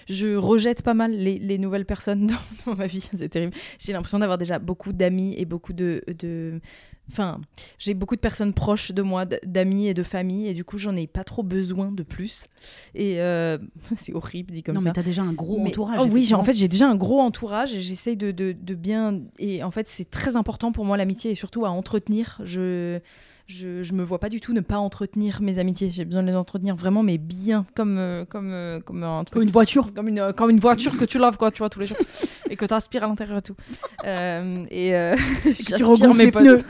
Je 0.08 0.36
rejette 0.36 0.82
pas 0.82 0.94
mal 0.94 1.10
les, 1.12 1.40
les 1.40 1.58
nouvelles 1.58 1.86
personnes 1.86 2.26
dans, 2.28 2.36
dans 2.66 2.76
ma 2.76 2.86
vie. 2.86 3.08
C'est 3.14 3.28
terrible. 3.28 3.52
J'ai 3.78 3.92
l'impression 3.92 4.18
d'avoir 4.20 4.38
déjà 4.38 4.58
beaucoup 4.58 4.92
d'amis 4.92 5.34
et 5.38 5.44
beaucoup 5.44 5.72
de. 5.72 6.02
de... 6.18 6.60
Enfin, 7.10 7.40
j'ai 7.78 7.94
beaucoup 7.94 8.16
de 8.16 8.20
personnes 8.20 8.52
proches 8.52 8.90
de 8.90 9.00
moi, 9.00 9.26
d'amis 9.44 9.86
et 9.86 9.94
de 9.94 10.02
famille, 10.02 10.48
et 10.48 10.54
du 10.54 10.64
coup, 10.64 10.76
j'en 10.76 10.96
ai 10.96 11.06
pas 11.06 11.22
trop 11.22 11.44
besoin 11.44 11.92
de 11.92 12.02
plus. 12.02 12.46
Et 12.96 13.20
euh, 13.20 13.58
c'est 13.96 14.12
horrible 14.12 14.52
dit 14.52 14.64
comme 14.64 14.74
Non, 14.74 14.80
ça. 14.80 14.88
mais 14.88 14.92
t'as 14.92 15.02
déjà 15.04 15.22
un 15.22 15.32
gros 15.32 15.58
Mais- 15.60 15.68
entourage. 15.68 15.98
oh 16.00 16.06
oui, 16.10 16.32
en 16.34 16.42
fait, 16.42 16.54
j'ai 16.54 16.66
déjà 16.68 16.88
un 16.88 16.96
gros 16.96 17.20
entourage 17.20 17.74
et 17.74 17.80
j'essaye 17.80 18.16
de, 18.16 18.32
de, 18.32 18.50
de 18.52 18.74
bien. 18.74 19.20
Et 19.38 19.62
en 19.62 19.70
fait, 19.70 19.86
c'est 19.86 20.10
très 20.10 20.34
important 20.36 20.72
pour 20.72 20.84
moi 20.84 20.96
l'amitié 20.96 21.30
et 21.30 21.34
surtout 21.36 21.64
à 21.64 21.70
entretenir. 21.70 22.40
Je, 22.42 22.98
je, 23.46 23.84
je 23.84 23.92
me 23.92 24.02
vois 24.02 24.18
pas 24.18 24.28
du 24.28 24.40
tout 24.40 24.52
ne 24.52 24.60
pas 24.60 24.78
entretenir 24.78 25.40
mes 25.40 25.58
amitiés. 25.58 25.88
J'ai 25.88 26.04
besoin 26.04 26.22
de 26.22 26.28
les 26.28 26.34
entretenir 26.34 26.74
vraiment, 26.74 27.02
mais 27.02 27.16
bien, 27.16 27.64
comme, 27.74 27.96
euh, 27.98 28.24
comme, 28.24 28.50
euh, 28.52 28.80
comme 28.80 29.04
un 29.04 29.24
truc. 29.24 29.34
Comme 29.34 29.42
une 29.42 29.50
voiture. 29.50 29.94
Comme 29.94 30.08
une, 30.08 30.18
euh, 30.18 30.32
comme 30.32 30.50
une 30.50 30.58
voiture 30.58 30.96
que 30.96 31.04
tu 31.04 31.18
laves, 31.18 31.36
quoi, 31.36 31.52
tu 31.52 31.58
vois, 31.58 31.70
tous 31.70 31.80
les 31.80 31.86
jours. 31.86 31.96
et 32.50 32.56
que 32.56 32.64
tu 32.64 32.74
aspires 32.74 33.04
à 33.04 33.06
l'intérieur 33.06 33.38
et 33.38 33.42
tout. 33.42 33.54
Euh, 34.04 34.64
et 34.70 34.94
euh, 34.94 35.16
j'aspire 35.44 36.14
mes 36.14 36.26
les 36.26 36.32
potes. 36.32 36.44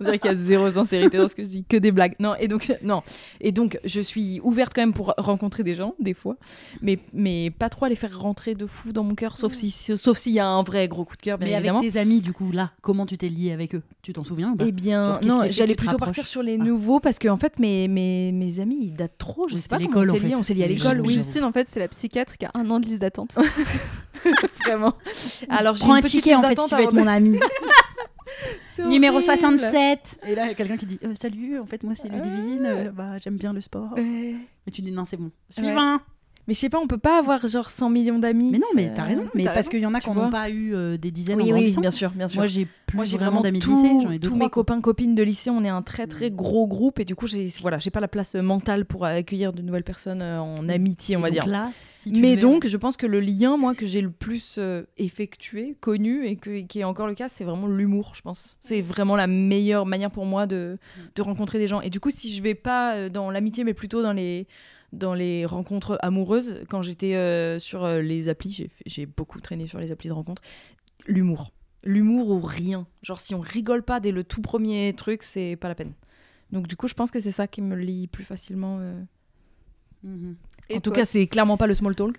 On 0.00 0.04
dirait 0.04 0.18
qu'il 0.18 0.30
y 0.30 0.34
a 0.34 0.36
zéro 0.36 0.70
sincérité 0.70 1.16
dans 1.16 1.28
ce 1.28 1.34
que 1.34 1.44
je 1.44 1.48
dis, 1.48 1.64
que 1.64 1.76
des 1.76 1.92
blagues. 1.92 2.14
Non, 2.18 2.34
et 2.38 2.48
donc, 2.48 2.70
non. 2.82 3.02
Et 3.40 3.52
donc, 3.52 3.78
je 3.84 4.00
suis 4.00 4.40
ouverte 4.42 4.72
quand 4.74 4.82
même 4.82 4.92
pour 4.92 5.14
rencontrer 5.16 5.62
des 5.62 5.74
gens, 5.74 5.94
des 5.98 6.14
fois, 6.14 6.36
mais, 6.82 6.98
mais 7.12 7.50
pas 7.50 7.70
trop 7.70 7.86
à 7.86 7.88
les 7.88 7.96
faire 7.96 8.18
rentrer 8.18 8.54
de 8.54 8.66
fou 8.66 8.92
dans 8.92 9.04
mon 9.04 9.14
cœur, 9.14 9.38
sauf 9.38 9.52
si, 9.52 9.70
sauf 9.70 10.18
s'il 10.18 10.32
y 10.32 10.40
a 10.40 10.46
un 10.46 10.62
vrai 10.62 10.88
gros 10.88 11.04
coup 11.04 11.16
de 11.16 11.22
cœur, 11.22 11.38
bien 11.38 11.48
Mais 11.48 11.54
avec 11.54 11.80
tes 11.80 11.98
amis, 11.98 12.20
du 12.20 12.32
coup, 12.32 12.52
là, 12.52 12.72
comment 12.82 13.06
tu 13.06 13.16
t'es 13.16 13.28
lié 13.28 13.52
avec 13.52 13.74
eux? 13.74 13.82
Tu 14.02 14.12
t'en 14.12 14.24
souviens 14.24 14.54
Eh 14.60 14.72
bien, 14.72 15.05
Qu'est-ce 15.14 15.28
non, 15.28 15.44
j'allais 15.50 15.74
plutôt 15.74 15.96
partir 15.96 16.26
sur 16.26 16.42
les 16.42 16.54
Ah. 16.60 16.64
nouveaux 16.64 17.00
parce 17.00 17.18
que 17.18 17.28
en 17.28 17.36
fait, 17.36 17.58
mes, 17.58 17.88
mes, 17.88 18.32
mes 18.32 18.60
amis, 18.60 18.78
ils 18.80 18.92
datent 18.94 19.18
trop. 19.18 19.48
Je 19.48 19.54
Oui, 19.54 19.60
sais 19.60 19.68
pas 19.68 19.76
comment 19.78 19.88
l'école, 19.88 20.10
on 20.10 20.12
en 20.12 20.14
s'est 20.14 20.20
liés. 20.24 20.28
fait. 20.34 20.38
On 20.38 20.42
s'est 20.42 20.54
liés 20.54 20.64
à 20.64 20.68
l'école, 20.68 21.00
oui, 21.00 21.14
Justine, 21.14 21.44
en 21.44 21.52
fait, 21.52 21.66
c'est 21.70 21.80
la 21.80 21.88
psychiatre 21.88 22.36
qui 22.36 22.44
a 22.46 22.50
un 22.54 22.68
an 22.70 22.80
de 22.80 22.86
liste 22.86 23.00
d'attente. 23.02 23.36
vraiment. 24.64 24.94
Alors, 25.48 25.74
j'ai 25.76 25.84
Prends 25.84 25.94
un 25.94 26.00
ticket 26.02 26.34
en 26.34 26.42
fait 26.42 26.58
si 26.58 26.68
tu 26.68 26.74
veux 26.74 26.82
être 26.82 26.92
mon 26.94 27.06
ami. 27.06 27.38
Numéro 28.86 29.16
horrible. 29.16 29.38
67. 29.38 30.18
Et 30.26 30.34
là, 30.34 30.44
il 30.44 30.48
y 30.48 30.50
a 30.50 30.54
quelqu'un 30.54 30.76
qui 30.76 30.84
dit 30.86 30.98
euh, 31.04 31.14
Salut, 31.18 31.58
en 31.58 31.64
fait, 31.66 31.82
moi 31.82 31.94
c'est 31.94 32.08
Ludivine, 32.08 32.66
euh, 32.66 32.90
bah, 32.90 33.16
j'aime 33.22 33.36
bien 33.36 33.52
le 33.54 33.60
sport. 33.62 33.92
Ouais. 33.96 34.34
Et 34.66 34.70
tu 34.70 34.82
dis 34.82 34.90
Non, 34.92 35.04
c'est 35.06 35.16
bon. 35.16 35.30
Suivant. 35.48 35.98
Mais 36.48 36.54
je 36.54 36.60
sais 36.60 36.68
pas, 36.68 36.78
on 36.78 36.86
peut 36.86 36.98
pas 36.98 37.18
avoir 37.18 37.44
genre 37.46 37.70
100 37.70 37.90
millions 37.90 38.18
d'amis. 38.20 38.50
Mais 38.52 38.58
non, 38.58 38.68
mais 38.74 38.92
t'as 38.94 39.02
raison. 39.02 39.28
Mais 39.34 39.44
parce 39.44 39.68
qu'il 39.68 39.80
y 39.80 39.86
en 39.86 39.94
a 39.94 40.00
qui 40.00 40.10
n'ont 40.10 40.30
pas 40.30 40.48
eu 40.48 40.74
euh, 40.74 40.96
des 40.96 41.10
dizaines 41.10 41.40
Oui, 41.40 41.52
en 41.52 41.56
oui, 41.56 41.74
bien 41.80 41.90
sûr, 41.90 42.10
bien 42.10 42.28
sûr. 42.28 42.38
Moi, 42.38 42.46
j'ai 42.46 42.68
plus 42.86 42.96
Moi, 42.96 43.04
j'ai 43.04 43.16
vraiment 43.16 43.40
vraiment 43.40 43.42
d'amis 43.42 43.58
de 43.58 43.66
lycée. 43.66 44.00
J'en 44.00 44.10
ai 44.12 44.18
deux, 44.18 44.28
tous 44.28 44.34
trois, 44.34 44.46
mes 44.46 44.50
quoi. 44.50 44.62
copains 44.62 44.80
copines 44.80 45.16
de 45.16 45.22
lycée. 45.24 45.50
On 45.50 45.64
est 45.64 45.68
un 45.68 45.82
très 45.82 46.06
très 46.06 46.30
gros 46.30 46.68
groupe 46.68 47.00
et 47.00 47.04
du 47.04 47.16
coup, 47.16 47.26
j'ai 47.26 47.48
voilà, 47.60 47.80
j'ai 47.80 47.90
pas 47.90 47.98
la 48.00 48.06
place 48.08 48.36
mentale 48.36 48.84
pour 48.84 49.04
accueillir 49.04 49.52
de 49.52 49.60
nouvelles 49.60 49.82
personnes 49.82 50.22
euh, 50.22 50.40
en 50.40 50.68
amitié, 50.68 51.16
on 51.16 51.20
Et 51.20 51.22
va 51.22 51.28
donc 51.30 51.34
dire. 51.34 51.46
Là, 51.48 51.68
si 51.74 52.12
tu 52.12 52.20
Mais 52.20 52.36
donc, 52.36 52.66
je 52.66 52.76
pense 52.76 52.96
que 52.96 53.06
le 53.06 53.18
lien, 53.18 53.56
moi, 53.56 53.74
que 53.74 53.86
j'ai 53.86 54.00
le 54.00 54.10
plus 54.10 54.56
euh, 54.58 54.84
effectué, 54.98 55.76
connu, 55.80 56.26
et 56.26 56.36
que, 56.36 56.60
qui 56.60 56.78
est 56.78 56.84
encore 56.84 57.08
le 57.08 57.14
cas, 57.14 57.28
c'est 57.28 57.44
vraiment 57.44 57.66
l'humour, 57.66 58.12
je 58.14 58.22
pense. 58.22 58.56
C'est 58.60 58.82
vraiment 58.82 59.16
la 59.16 59.26
meilleure 59.26 59.84
manière 59.84 60.12
pour 60.12 60.26
moi 60.26 60.46
de, 60.46 60.78
de 61.16 61.22
rencontrer 61.22 61.58
des 61.58 61.66
gens. 61.66 61.80
Et 61.80 61.90
du 61.90 61.98
coup, 61.98 62.10
si 62.10 62.32
je 62.32 62.40
vais 62.40 62.54
pas 62.54 63.08
dans 63.08 63.30
l'amitié, 63.32 63.64
mais 63.64 63.74
plutôt 63.74 64.00
dans 64.00 64.12
les, 64.12 64.46
dans 64.96 65.14
les 65.14 65.46
rencontres 65.46 65.98
amoureuses, 66.02 66.60
quand 66.68 66.82
j'étais 66.82 67.14
euh, 67.14 67.58
sur 67.58 67.84
euh, 67.84 68.00
les 68.00 68.28
applis, 68.28 68.68
j'ai 68.86 69.06
beaucoup 69.06 69.40
traîné 69.40 69.66
sur 69.66 69.78
les 69.78 69.92
applis 69.92 70.08
de 70.08 70.14
rencontres, 70.14 70.42
l'humour. 71.06 71.52
L'humour 71.84 72.30
ou 72.30 72.40
rien. 72.40 72.86
Genre, 73.02 73.20
si 73.20 73.34
on 73.34 73.40
rigole 73.40 73.82
pas 73.82 74.00
dès 74.00 74.10
le 74.10 74.24
tout 74.24 74.40
premier 74.42 74.92
truc, 74.96 75.22
c'est 75.22 75.56
pas 75.56 75.68
la 75.68 75.74
peine. 75.76 75.92
Donc, 76.50 76.66
du 76.66 76.76
coup, 76.76 76.88
je 76.88 76.94
pense 76.94 77.10
que 77.10 77.20
c'est 77.20 77.30
ça 77.30 77.46
qui 77.46 77.62
me 77.62 77.76
lie 77.76 78.06
plus 78.08 78.24
facilement. 78.24 78.78
euh. 78.80 79.00
Mhm. 80.02 80.36
Et 80.68 80.76
en 80.78 80.80
tout 80.80 80.90
cas, 80.90 81.04
c'est 81.04 81.26
clairement 81.28 81.56
pas 81.56 81.66
le 81.68 81.74
small 81.74 81.94
talk. 81.94 82.16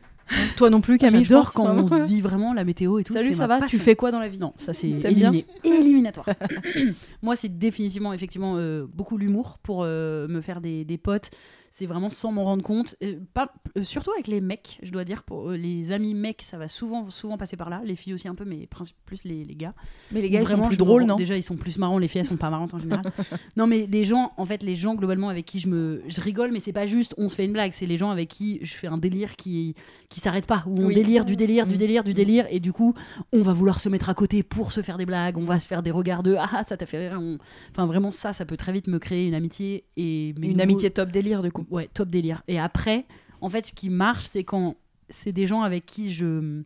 Toi 0.57 0.69
non 0.69 0.82
plus, 0.82 0.97
Camille. 0.97 1.23
J'adore 1.23 1.53
quand 1.53 1.65
on 1.73 1.88
se 1.88 1.99
dit 2.03 2.19
vraiment 2.19 2.53
la 2.53 2.65
météo 2.65 2.99
et 2.99 3.03
tout. 3.05 3.13
Salut, 3.13 3.34
ça 3.34 3.47
va? 3.47 3.65
Tu 3.67 3.80
fais 3.80 3.95
quoi 3.95 4.11
dans 4.11 4.19
la 4.19 4.28
vie? 4.28 4.39
Non, 4.39 4.53
ça 4.57 4.73
c'est 4.73 4.89
éliminé. 4.89 5.45
Éliminatoire. 5.63 6.28
Moi, 7.21 7.36
c'est 7.38 7.57
définitivement, 7.57 8.11
effectivement, 8.11 8.55
euh, 8.57 8.86
beaucoup 8.93 9.17
l'humour 9.17 9.57
pour 9.63 9.84
euh, 9.84 10.28
me 10.28 10.41
faire 10.41 10.59
des, 10.59 10.84
des 10.84 10.97
potes. 10.97 11.32
C'est 11.72 11.86
vraiment 11.86 12.09
sans 12.09 12.32
m'en 12.32 12.43
rendre 12.43 12.63
compte. 12.63 12.95
Euh, 13.03 13.20
pas, 13.34 13.53
euh, 13.78 13.84
surtout 13.84 14.11
avec 14.11 14.28
les 14.28 14.41
mecs, 14.41 14.80
je 14.82 14.91
dois 14.91 15.03
dire. 15.03 15.24
Pour 15.24 15.49
euh, 15.51 15.57
les 15.57 15.91
amis 15.91 16.13
mecs, 16.15 16.41
ça 16.41 16.57
va 16.57 16.68
souvent, 16.68 17.09
souvent 17.09 17.38
passer 17.38 17.55
par 17.57 17.70
là. 17.70 17.82
Les 17.86 17.95
filles 17.95 18.13
aussi 18.13 18.28
un 18.28 18.36
peu, 18.36 18.45
mais 18.45 18.68
plus 19.05 19.24
les, 19.26 19.43
les 19.43 19.55
gars. 19.55 19.74
Mais 20.11 20.22
les 20.22 20.30
gars, 20.30 20.39
ils 20.39 20.45
Vraiment, 20.45 20.63
sont 20.63 20.70
plus 20.70 20.78
drôles, 20.78 21.03
non 21.03 21.15
Déjà, 21.18 21.36
ils 21.38 21.43
sont 21.43 21.55
plus 21.55 21.78
marrants. 21.78 21.97
Les 21.99 22.07
filles, 22.07 22.22
elles 22.22 22.28
sont 22.28 22.38
pas 22.38 22.49
marrantes 22.49 22.74
en 22.74 22.80
général. 22.80 23.03
non, 23.57 23.68
mais 23.68 23.86
les 23.86 24.05
gens, 24.05 24.32
en 24.38 24.45
fait, 24.45 24.63
les 24.63 24.76
gens 24.76 24.95
globalement 24.95 25.30
avec 25.30 25.45
qui 25.45 25.59
je 25.59 25.68
me, 25.68 26.01
je 26.07 26.20
rigole, 26.22 26.51
mais 26.51 26.59
c'est 26.59 26.74
pas 26.74 26.88
juste 26.88 27.13
on 27.18 27.30
se 27.30 27.36
fait 27.36 27.45
une 27.45 27.53
blague. 27.53 27.72
C'est 27.74 27.86
les 27.86 27.97
gens 27.97 28.09
avec 28.09 28.30
qui 28.30 28.59
je 28.63 28.74
fais 28.74 28.88
un 28.88 28.97
délire 28.97 29.36
qui, 29.36 29.76
qui 30.09 30.20
s'arrête 30.20 30.47
pas, 30.47 30.63
où 30.68 30.80
on 30.82 30.86
Oui. 30.88 30.95
délire 30.95 31.26
du 31.26 31.36
délire, 31.36 31.68
du 31.68 31.76
Mm. 31.76 31.78
délire, 31.78 32.03
du 32.03 32.13
délire, 32.13 32.45
et 32.49 32.59
du 32.59 32.74
coup, 32.74 32.93
on 33.34 33.41
va 33.43 33.53
vouloir 33.53 33.80
se 33.80 33.89
mettre 33.89 34.09
à 34.09 34.13
côté 34.13 34.41
pour 34.41 34.72
se 34.72 34.82
faire 34.82 34.97
des 34.97 35.05
blagues. 35.05 35.38
On 35.38 35.45
va 35.45 35.59
se 35.59 35.68
faire 35.68 35.84
des 35.84 35.91
regards 35.91 36.24
de 36.24 36.36
ah 36.39 36.63
ça 36.68 36.78
t'a 36.78 36.86
fait 36.86 37.09
rire. 37.09 37.18
On- 37.22 37.38
Enfin, 37.72 37.86
vraiment, 37.86 38.11
ça, 38.11 38.34
ça 38.34 38.45
peut 38.45 38.57
très 38.57 38.72
vite 38.72 38.88
me 38.88 38.97
créer 38.99 39.28
une 39.28 39.34
amitié 39.36 39.84
et 39.97 40.30
Une 40.30 40.41
nouveaux- 40.49 40.61
amitié 40.61 40.89
top 40.89 41.11
délire, 41.11 41.43
du 41.43 41.51
coup. 41.51 41.65
Ouais, 41.70 41.89
top 41.93 42.09
délire. 42.09 42.43
Et 42.47 42.59
après, 42.59 43.05
en 43.41 43.49
fait, 43.49 43.65
ce 43.68 43.74
qui 43.74 43.89
marche, 43.89 44.26
c'est 44.26 44.43
quand 44.43 44.76
c'est 45.09 45.32
des 45.32 45.47
gens 45.47 45.61
avec 45.61 45.86
qui 45.86 46.11
je, 46.11 46.61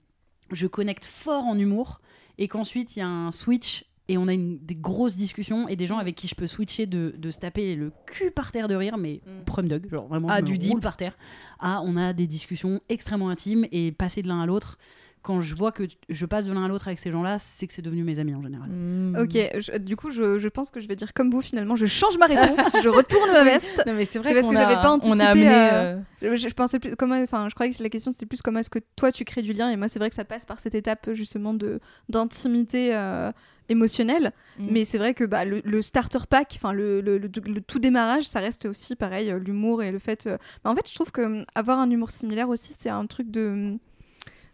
je 0.51 0.67
connecte 0.67 1.05
fort 1.05 1.45
en 1.45 1.57
humour 1.57 2.01
et 2.37 2.47
qu'ensuite 2.47 2.95
il 2.95 2.99
y 2.99 3.01
a 3.03 3.07
un 3.07 3.31
switch 3.31 3.85
et 4.07 4.17
on 4.17 4.27
a 4.27 4.33
une, 4.33 4.57
des 4.59 4.75
grosses 4.75 5.15
discussions 5.15 5.67
et 5.67 5.75
des 5.75 5.85
gens 5.87 5.97
avec 5.97 6.15
qui 6.15 6.27
je 6.27 6.35
peux 6.35 6.47
switcher 6.47 6.85
de, 6.85 7.13
de 7.17 7.31
se 7.31 7.39
taper 7.39 7.75
le 7.75 7.91
cul 8.07 8.31
par 8.31 8.51
terre 8.51 8.67
de 8.67 8.75
rire, 8.75 8.97
mais 8.97 9.21
Mm. 9.25 9.43
prom 9.45 9.67
dog, 9.67 9.87
genre 9.89 10.07
vraiment 10.07 10.27
Ah, 10.29 10.41
du 10.41 10.57
deep. 10.57 10.81
par 10.81 10.97
terre, 10.97 11.15
à 11.59 11.81
on 11.83 11.95
a 11.97 12.13
des 12.13 12.27
discussions 12.27 12.81
extrêmement 12.89 13.29
intimes 13.29 13.67
et 13.71 13.91
passer 13.91 14.21
de 14.21 14.27
l'un 14.27 14.41
à 14.41 14.45
l'autre. 14.45 14.77
Quand 15.23 15.39
je 15.39 15.53
vois 15.53 15.71
que 15.71 15.83
je 16.09 16.25
passe 16.25 16.45
de 16.47 16.51
l'un 16.53 16.65
à 16.65 16.67
l'autre 16.67 16.87
avec 16.87 16.99
ces 16.99 17.11
gens-là, 17.11 17.37
c'est 17.39 17.67
que 17.67 17.73
c'est 17.73 17.83
devenu 17.83 18.03
mes 18.03 18.17
amis 18.17 18.33
en 18.33 18.41
général. 18.41 18.69
Mm. 18.69 19.15
Ok, 19.21 19.33
je- 19.59 19.77
du 19.77 19.95
coup, 19.95 20.09
je, 20.09 20.39
je 20.39 20.47
pense 20.47 20.71
que 20.71 20.79
je 20.79 20.87
vais 20.87 20.95
dire 20.95 21.13
comme 21.13 21.29
vous 21.29 21.41
finalement. 21.41 21.75
Je 21.75 21.85
change 21.85 22.17
ma 22.17 22.25
réponse, 22.25 22.75
je 22.83 22.89
retourne 22.89 23.31
ma 23.31 23.43
veste. 23.43 23.83
Non, 23.85 23.93
mais 23.93 24.05
c'est 24.05 24.17
vrai 24.19 24.29
C'est 24.29 24.35
parce 24.35 24.47
qu'on 24.47 24.51
que 24.53 24.57
j'avais 24.57 24.73
a- 24.73 24.77
pas 24.81 24.89
On 24.89 24.93
a 24.93 24.95
anticipé, 24.95 25.21
amené. 25.27 25.49
euh, 25.49 25.97
euh, 26.23 26.35
Je, 26.35 26.47
je 26.49 26.53
pensais 26.55 26.79
plus 26.79 26.95
comment, 26.95 27.15
enfin, 27.21 27.47
je 27.49 27.53
croyais 27.53 27.71
que 27.71 27.81
la 27.83 27.89
question 27.89 28.11
c'était 28.11 28.25
plus 28.25 28.41
comment 28.41 28.59
est-ce 28.59 28.69
que 28.71 28.79
toi 28.95 29.11
tu 29.11 29.23
crées 29.25 29.41
du 29.43 29.53
lien 29.53 29.69
et 29.69 29.77
moi 29.77 29.87
c'est 29.87 29.99
vrai 29.99 30.09
que 30.09 30.15
ça 30.15 30.25
passe 30.25 30.45
par 30.45 30.59
cette 30.59 30.73
étape 30.75 31.09
justement 31.13 31.53
de 31.53 31.79
d'intimité 32.09 32.95
euh, 32.95 33.31
émotionnelle. 33.69 34.31
Mm. 34.59 34.67
Mais 34.71 34.85
c'est 34.85 34.97
vrai 34.97 35.13
que 35.13 35.23
bah, 35.23 35.45
le, 35.45 35.61
le 35.63 35.81
starter 35.81 36.19
pack, 36.29 36.53
enfin 36.55 36.73
le, 36.73 37.01
le, 37.01 37.17
le- 37.17 37.29
le 37.45 37.61
tout 37.61 37.79
démarrage, 37.79 38.23
ça 38.27 38.39
reste 38.39 38.65
aussi 38.65 38.95
pareil 38.95 39.33
l'humour 39.45 39.81
et 39.83 39.91
le 39.91 39.99
fait. 39.99 40.27
euh, 40.27 40.37
bah, 40.63 40.71
en 40.71 40.75
fait, 40.75 40.87
je 40.89 40.95
trouve 40.95 41.11
que 41.11 41.21
euh, 41.21 41.43
avoir 41.55 41.79
un 41.79 41.89
humour 41.89 42.11
similaire 42.11 42.49
aussi, 42.49 42.75
c'est 42.77 42.89
un 42.89 43.05
truc 43.05 43.31
de 43.31 43.77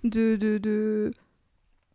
de 0.04 0.36
de, 0.36 0.58
de- 0.58 1.12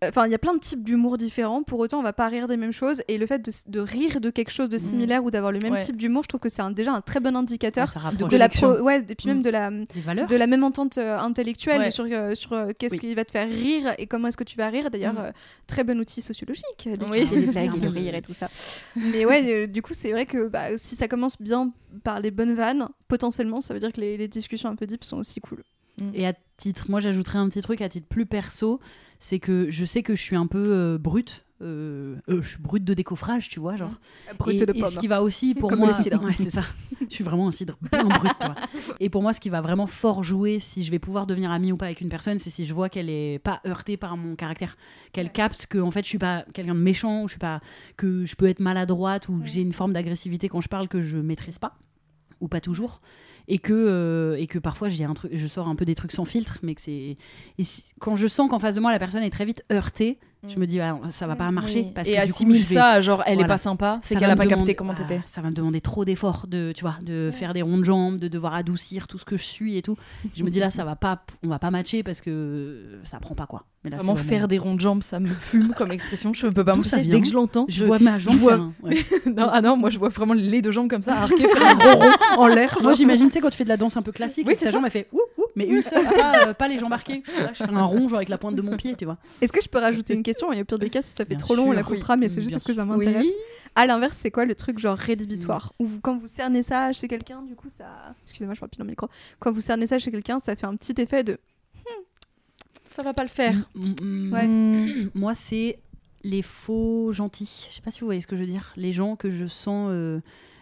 Enfin, 0.04 0.26
il 0.26 0.32
y 0.32 0.34
a 0.34 0.38
plein 0.38 0.54
de 0.54 0.58
types 0.58 0.82
d'humour 0.82 1.16
différents. 1.16 1.62
Pour 1.62 1.78
autant, 1.78 2.00
on 2.00 2.02
va 2.02 2.12
pas 2.12 2.26
rire 2.26 2.48
des 2.48 2.56
mêmes 2.56 2.72
choses. 2.72 3.04
Et 3.06 3.18
le 3.18 3.26
fait 3.26 3.38
de, 3.38 3.52
de 3.68 3.78
rire 3.78 4.20
de 4.20 4.30
quelque 4.30 4.50
chose 4.50 4.68
de 4.68 4.76
similaire 4.76 5.22
ou 5.22 5.30
d'avoir 5.30 5.52
le 5.52 5.60
même 5.60 5.74
Ouais. 5.74 5.82
type 5.84 5.96
d'humour, 5.96 6.24
je 6.24 6.28
trouve 6.28 6.40
que 6.40 6.48
c'est 6.48 6.60
déjà 6.74 6.92
un 6.92 7.00
très 7.00 7.20
bon 7.20 7.36
indicateur 7.36 7.86
rapproche 7.88 8.28
de 8.32 8.36
la 8.36 8.48
pro- 8.48 8.80
ouais, 8.80 9.04
et 9.08 9.14
puis 9.14 9.28
même 9.28 9.38
Mm. 9.38 9.42
de 9.44 9.50
la 9.50 9.70
de 10.26 10.34
la 10.36 10.46
même 10.48 10.64
entente 10.64 10.98
euh, 10.98 11.16
intellectuelle 11.20 11.78
Ouais. 11.82 11.90
sur, 11.92 12.04
euh, 12.10 12.34
sur 12.34 12.52
euh, 12.52 12.70
qu'est-ce 12.76 12.94
Oui. 12.94 12.98
qui 12.98 13.14
va 13.14 13.24
te 13.24 13.30
faire 13.30 13.48
rire 13.48 13.94
et 13.96 14.08
comment 14.08 14.26
est-ce 14.26 14.36
que 14.36 14.42
tu 14.42 14.56
vas 14.56 14.70
rire. 14.70 14.90
D'ailleurs, 14.90 15.12
Mm. 15.14 15.32
très 15.68 15.84
bon 15.84 15.96
outil 16.00 16.20
sociologique, 16.20 16.88
Oui. 17.08 17.24
les 17.30 17.46
blagues 17.46 17.76
et 17.76 17.80
le 17.80 17.88
rire 17.88 18.16
et 18.16 18.22
tout 18.22 18.32
ça. 18.32 18.48
Mais 18.96 19.24
ouais, 19.24 19.68
du 19.68 19.82
coup, 19.82 19.92
c'est 19.94 20.10
vrai 20.10 20.26
que 20.26 20.48
bah, 20.48 20.76
si 20.78 20.96
ça 20.96 21.06
commence 21.06 21.40
bien 21.40 21.72
par 22.02 22.18
les 22.18 22.32
bonnes 22.32 22.54
vannes, 22.54 22.88
potentiellement, 23.06 23.60
ça 23.60 23.72
veut 23.72 23.78
dire 23.78 23.92
que 23.92 24.00
les, 24.00 24.16
les 24.16 24.26
discussions 24.26 24.68
un 24.68 24.74
peu 24.74 24.86
deep 24.86 25.04
sont 25.04 25.18
aussi 25.18 25.40
cool. 25.40 25.62
Et 26.14 26.26
à 26.26 26.32
titre, 26.56 26.86
moi 26.90 27.00
j'ajouterais 27.00 27.38
un 27.38 27.48
petit 27.48 27.60
truc 27.62 27.80
à 27.80 27.88
titre 27.88 28.06
plus 28.08 28.26
perso, 28.26 28.80
c'est 29.18 29.38
que 29.38 29.70
je 29.70 29.84
sais 29.84 30.02
que 30.02 30.14
je 30.14 30.22
suis 30.22 30.36
un 30.36 30.46
peu 30.46 30.58
euh, 30.72 30.98
brute. 30.98 31.44
euh, 31.60 32.16
euh, 32.28 32.42
je 32.42 32.48
suis 32.48 32.58
brute 32.58 32.82
de 32.84 32.94
décoffrage, 32.94 33.48
tu 33.48 33.60
vois, 33.60 33.76
genre. 33.76 33.92
Brut 34.38 34.60
et, 34.60 34.66
de 34.66 34.72
et 34.74 34.80
pomme. 34.80 34.90
ce 34.90 34.98
qui 34.98 35.06
va 35.06 35.22
aussi 35.22 35.54
pour 35.54 35.70
Comme 35.70 35.80
moi, 35.80 35.88
le 35.88 35.94
cidre. 35.94 36.20
Ouais, 36.24 36.32
c'est 36.36 36.50
ça. 36.50 36.64
je 37.08 37.14
suis 37.14 37.22
vraiment 37.22 37.46
un 37.46 37.50
cidre 37.52 37.76
bien 37.92 38.04
brut, 38.04 38.32
toi. 38.40 38.54
Et 39.00 39.10
pour 39.10 39.22
moi, 39.22 39.32
ce 39.32 39.38
qui 39.38 39.48
va 39.48 39.60
vraiment 39.60 39.86
fort 39.86 40.24
jouer, 40.24 40.58
si 40.58 40.82
je 40.82 40.90
vais 40.90 40.98
pouvoir 40.98 41.26
devenir 41.26 41.50
amie 41.52 41.70
ou 41.70 41.76
pas 41.76 41.86
avec 41.86 42.00
une 42.00 42.08
personne, 42.08 42.38
c'est 42.38 42.50
si 42.50 42.64
je 42.66 42.74
vois 42.74 42.88
qu'elle 42.88 43.10
est 43.10 43.38
pas 43.38 43.60
heurtée 43.66 43.96
par 43.96 44.16
mon 44.16 44.34
caractère, 44.34 44.76
qu'elle 45.12 45.30
capte 45.30 45.66
que 45.66 45.78
en 45.78 45.90
fait 45.92 46.02
je 46.02 46.08
suis 46.08 46.18
pas 46.18 46.44
quelqu'un 46.52 46.74
de 46.74 46.80
méchant, 46.80 47.22
ou 47.22 47.28
je 47.28 47.32
suis 47.34 47.38
pas 47.38 47.60
que 47.96 48.24
je 48.24 48.34
peux 48.34 48.48
être 48.48 48.60
maladroite 48.60 49.28
ou 49.28 49.38
que 49.40 49.46
j'ai 49.46 49.60
une 49.60 49.72
forme 49.74 49.92
d'agressivité 49.92 50.48
quand 50.48 50.60
je 50.62 50.68
parle 50.68 50.88
que 50.88 51.00
je 51.00 51.18
maîtrise 51.18 51.58
pas 51.58 51.76
ou 52.40 52.48
pas 52.48 52.60
toujours 52.60 53.00
et 53.48 53.58
que 53.58 53.72
euh, 53.72 54.36
et 54.38 54.46
que 54.46 54.58
parfois 54.58 54.88
un 54.88 55.14
truc 55.14 55.32
je 55.34 55.46
sors 55.46 55.68
un 55.68 55.74
peu 55.74 55.84
des 55.84 55.94
trucs 55.94 56.12
sans 56.12 56.24
filtre 56.24 56.58
mais 56.62 56.74
que 56.74 56.80
c'est 56.80 57.16
quand 57.98 58.16
je 58.16 58.26
sens 58.26 58.48
qu'en 58.48 58.58
face 58.58 58.74
de 58.74 58.80
moi 58.80 58.92
la 58.92 58.98
personne 58.98 59.22
est 59.22 59.30
très 59.30 59.44
vite 59.44 59.64
heurtée 59.70 60.18
je 60.48 60.58
me 60.58 60.66
dis 60.66 60.80
ah, 60.80 60.98
ça 61.10 61.26
va 61.28 61.36
pas 61.36 61.50
marcher 61.52 61.82
Oui. 61.86 61.92
parce 61.94 62.08
et 62.08 62.12
que 62.14 62.20
du 62.20 62.24
coup, 62.26 62.30
assimile 62.34 62.62
je 62.62 62.68
vais- 62.68 62.74
ça, 62.74 63.00
genre 63.00 63.22
elle 63.26 63.34
est 63.34 63.36
Voilà. 63.36 63.48
pas 63.54 63.58
sympa, 63.58 64.00
c'est 64.02 64.16
qu'elle 64.16 64.30
a 64.30 64.34
pas 64.34 64.42
capté 64.42 64.54
demander- 64.56 64.74
comment 64.74 64.92
ah, 64.96 65.00
t'étais. 65.02 65.20
ça 65.24 65.40
va 65.40 65.50
me 65.50 65.54
demander 65.54 65.80
trop 65.80 66.04
d'efforts 66.04 66.46
de 66.48 66.72
tu 66.74 66.82
vois 66.82 66.96
de 67.02 67.30
faire 67.32 67.52
des 67.54 67.62
ronds 67.62 67.78
de 67.78 67.84
jambes 67.84 68.18
de 68.18 68.26
devoir 68.28 68.54
adoucir 68.54 69.06
tout 69.06 69.18
ce 69.18 69.24
que 69.24 69.36
je 69.36 69.44
suis 69.44 69.76
et 69.76 69.82
tout 69.82 69.96
je 70.34 70.42
me 70.42 70.50
dis 70.50 70.58
là 70.58 70.70
ça 70.70 70.84
va 70.84 70.96
pas 70.96 71.22
on 71.44 71.48
va 71.48 71.58
pas 71.60 71.70
matcher 71.70 72.02
parce 72.02 72.20
que 72.20 72.98
ça 73.04 73.18
prend 73.20 73.34
pas 73.34 73.46
quoi 73.46 73.64
mais 73.84 73.90
là, 73.90 73.96
Vraiment 73.96 74.14
faire 74.14 74.46
des 74.46 74.58
ronds 74.58 74.76
de 74.76 74.80
jambes, 74.80 75.02
ça 75.02 75.18
me 75.18 75.26
fume 75.26 75.74
comme 75.76 75.90
expression. 75.90 76.32
Je 76.32 76.46
peux 76.46 76.62
pas 76.64 76.76
me 76.76 76.84
Dès 77.04 77.20
que 77.20 77.26
je 77.26 77.32
l'entends, 77.32 77.66
je 77.68 77.84
vois 77.84 77.98
ma 77.98 78.16
jambe 78.20 78.34
je 78.34 78.38
vois- 78.38 78.52
faire 78.52 78.60
un- 78.60 78.72
ouais. 78.84 78.96
non, 79.36 79.48
ah 79.52 79.60
non, 79.60 79.76
moi 79.76 79.90
je 79.90 79.98
vois 79.98 80.08
vraiment 80.08 80.34
les 80.34 80.62
deux 80.62 80.70
jambes 80.70 80.88
comme 80.88 81.02
ça, 81.02 81.14
arquées, 81.16 81.48
faire 81.48 81.66
un 81.66 81.74
gros 81.74 81.98
rond 81.98 82.10
en 82.42 82.46
l'air. 82.46 82.78
moi 82.80 82.92
j'imagine 82.92 83.26
tu 83.26 83.32
sais 83.34 83.40
quand 83.40 83.50
tu 83.50 83.56
fais 83.56 83.64
de 83.64 83.68
la 83.68 83.76
danse 83.76 83.96
un 83.96 84.02
peu 84.02 84.12
classique 84.12 84.46
Oui, 84.46 84.54
c'est 84.56 84.66
ça. 84.66 84.70
jambe 84.70 84.84
elle 84.84 84.92
fait 84.92 85.08
ouh 85.12 85.20
mais 85.56 85.66
une 85.66 85.82
seule 85.82 86.04
pas, 86.04 86.48
euh, 86.48 86.54
pas 86.54 86.68
les 86.68 86.78
jambes 86.78 86.92
arquées 86.92 87.22
Là, 87.38 87.52
je 87.52 87.64
fais 87.64 87.70
un 87.70 87.84
rond 87.84 88.08
genre 88.08 88.18
avec 88.18 88.28
la 88.28 88.38
pointe 88.38 88.54
de 88.56 88.62
mon 88.62 88.76
pied 88.76 88.94
tu 88.96 89.04
vois 89.04 89.18
Est-ce 89.40 89.52
que 89.52 89.60
je 89.62 89.68
peux 89.68 89.78
rajouter 89.78 90.14
une 90.14 90.22
question? 90.22 90.52
Et 90.52 90.60
au 90.62 90.64
pire 90.64 90.78
des 90.78 90.90
cas, 90.90 91.02
si 91.02 91.10
ça 91.10 91.16
fait 91.18 91.26
Bien 91.26 91.38
trop 91.38 91.54
long, 91.54 91.68
on 91.68 91.72
la 91.72 91.82
coupera, 91.82 92.16
mais 92.16 92.28
c'est 92.28 92.36
juste 92.36 92.48
bien 92.48 92.56
parce 92.56 92.64
que 92.64 92.74
ça 92.74 92.84
m'intéresse. 92.84 93.26
Oui. 93.26 93.32
À 93.74 93.86
l'inverse, 93.86 94.18
c'est 94.18 94.30
quoi 94.30 94.44
le 94.44 94.54
truc 94.54 94.78
genre 94.78 94.98
rédhibitoire? 94.98 95.72
Ou 95.78 95.86
vous- 95.86 96.00
quand 96.00 96.18
vous 96.18 96.26
cernez 96.26 96.62
ça 96.62 96.92
chez 96.92 97.08
quelqu'un, 97.08 97.40
du 97.42 97.54
coup, 97.54 97.68
ça. 97.70 97.86
Excusez-moi, 98.24 98.54
je 98.54 98.60
parle 98.60 98.68
plus 98.70 98.76
dans 98.78 98.84
le 98.84 98.90
micro. 98.90 99.08
Quand 99.38 99.50
vous 99.50 99.62
cernez 99.62 99.86
ça 99.86 99.98
chez 99.98 100.10
quelqu'un, 100.10 100.38
ça 100.40 100.54
fait 100.56 100.66
un 100.66 100.76
petit 100.76 100.94
effet 101.00 101.24
de. 101.24 101.38
Ça 102.90 103.02
va 103.02 103.14
pas 103.14 103.22
le 103.22 103.28
faire. 103.30 103.54
Mm, 103.74 103.94
mm, 104.02 104.32
Ouais. 104.32 104.46
Mm. 104.46 105.10
Moi, 105.14 105.34
c'est 105.34 105.78
les 106.24 106.42
faux 106.42 107.10
gentils. 107.12 107.66
Je 107.70 107.76
sais 107.76 107.82
pas 107.82 107.90
si 107.90 108.00
vous 108.00 108.06
voyez 108.06 108.20
ce 108.20 108.26
que 108.26 108.36
je 108.36 108.42
veux 108.42 108.46
dire. 108.50 108.72
Les 108.76 108.92
gens 108.92 109.16
que 109.16 109.30
je 109.30 109.46
sens 109.46 109.88
euh, 109.90 110.20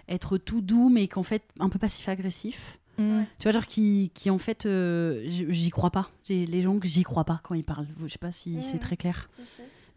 être 0.09 0.39
tout 0.39 0.61
doux, 0.61 0.89
mais 0.89 1.09
qu'en 1.09 1.25
fait 1.25 1.43
un 1.59 1.69
peu 1.69 1.79
passif-agressif. 1.81 2.79
Mm. 3.01 3.25
Tu 3.39 3.45
vois, 3.45 3.53
genre 3.53 3.67
qui, 3.67 4.11
qui 4.15 4.31
en 4.31 4.39
fait, 4.39 4.67
euh, 4.67 5.23
j'y 5.27 5.71
crois 5.71 5.91
pas. 5.91 6.11
J'ai 6.29 6.45
les 6.47 6.61
gens 6.61 6.79
que 6.79 6.87
j'y 6.87 7.03
crois 7.03 7.25
pas 7.25 7.41
quand 7.43 7.55
ils 7.55 7.65
parlent. 7.65 7.87
Je 8.05 8.09
sais 8.13 8.19
pas 8.19 8.33
si 8.33 8.63
c'est 8.63 8.79
très 8.79 8.97
clair. 8.97 9.29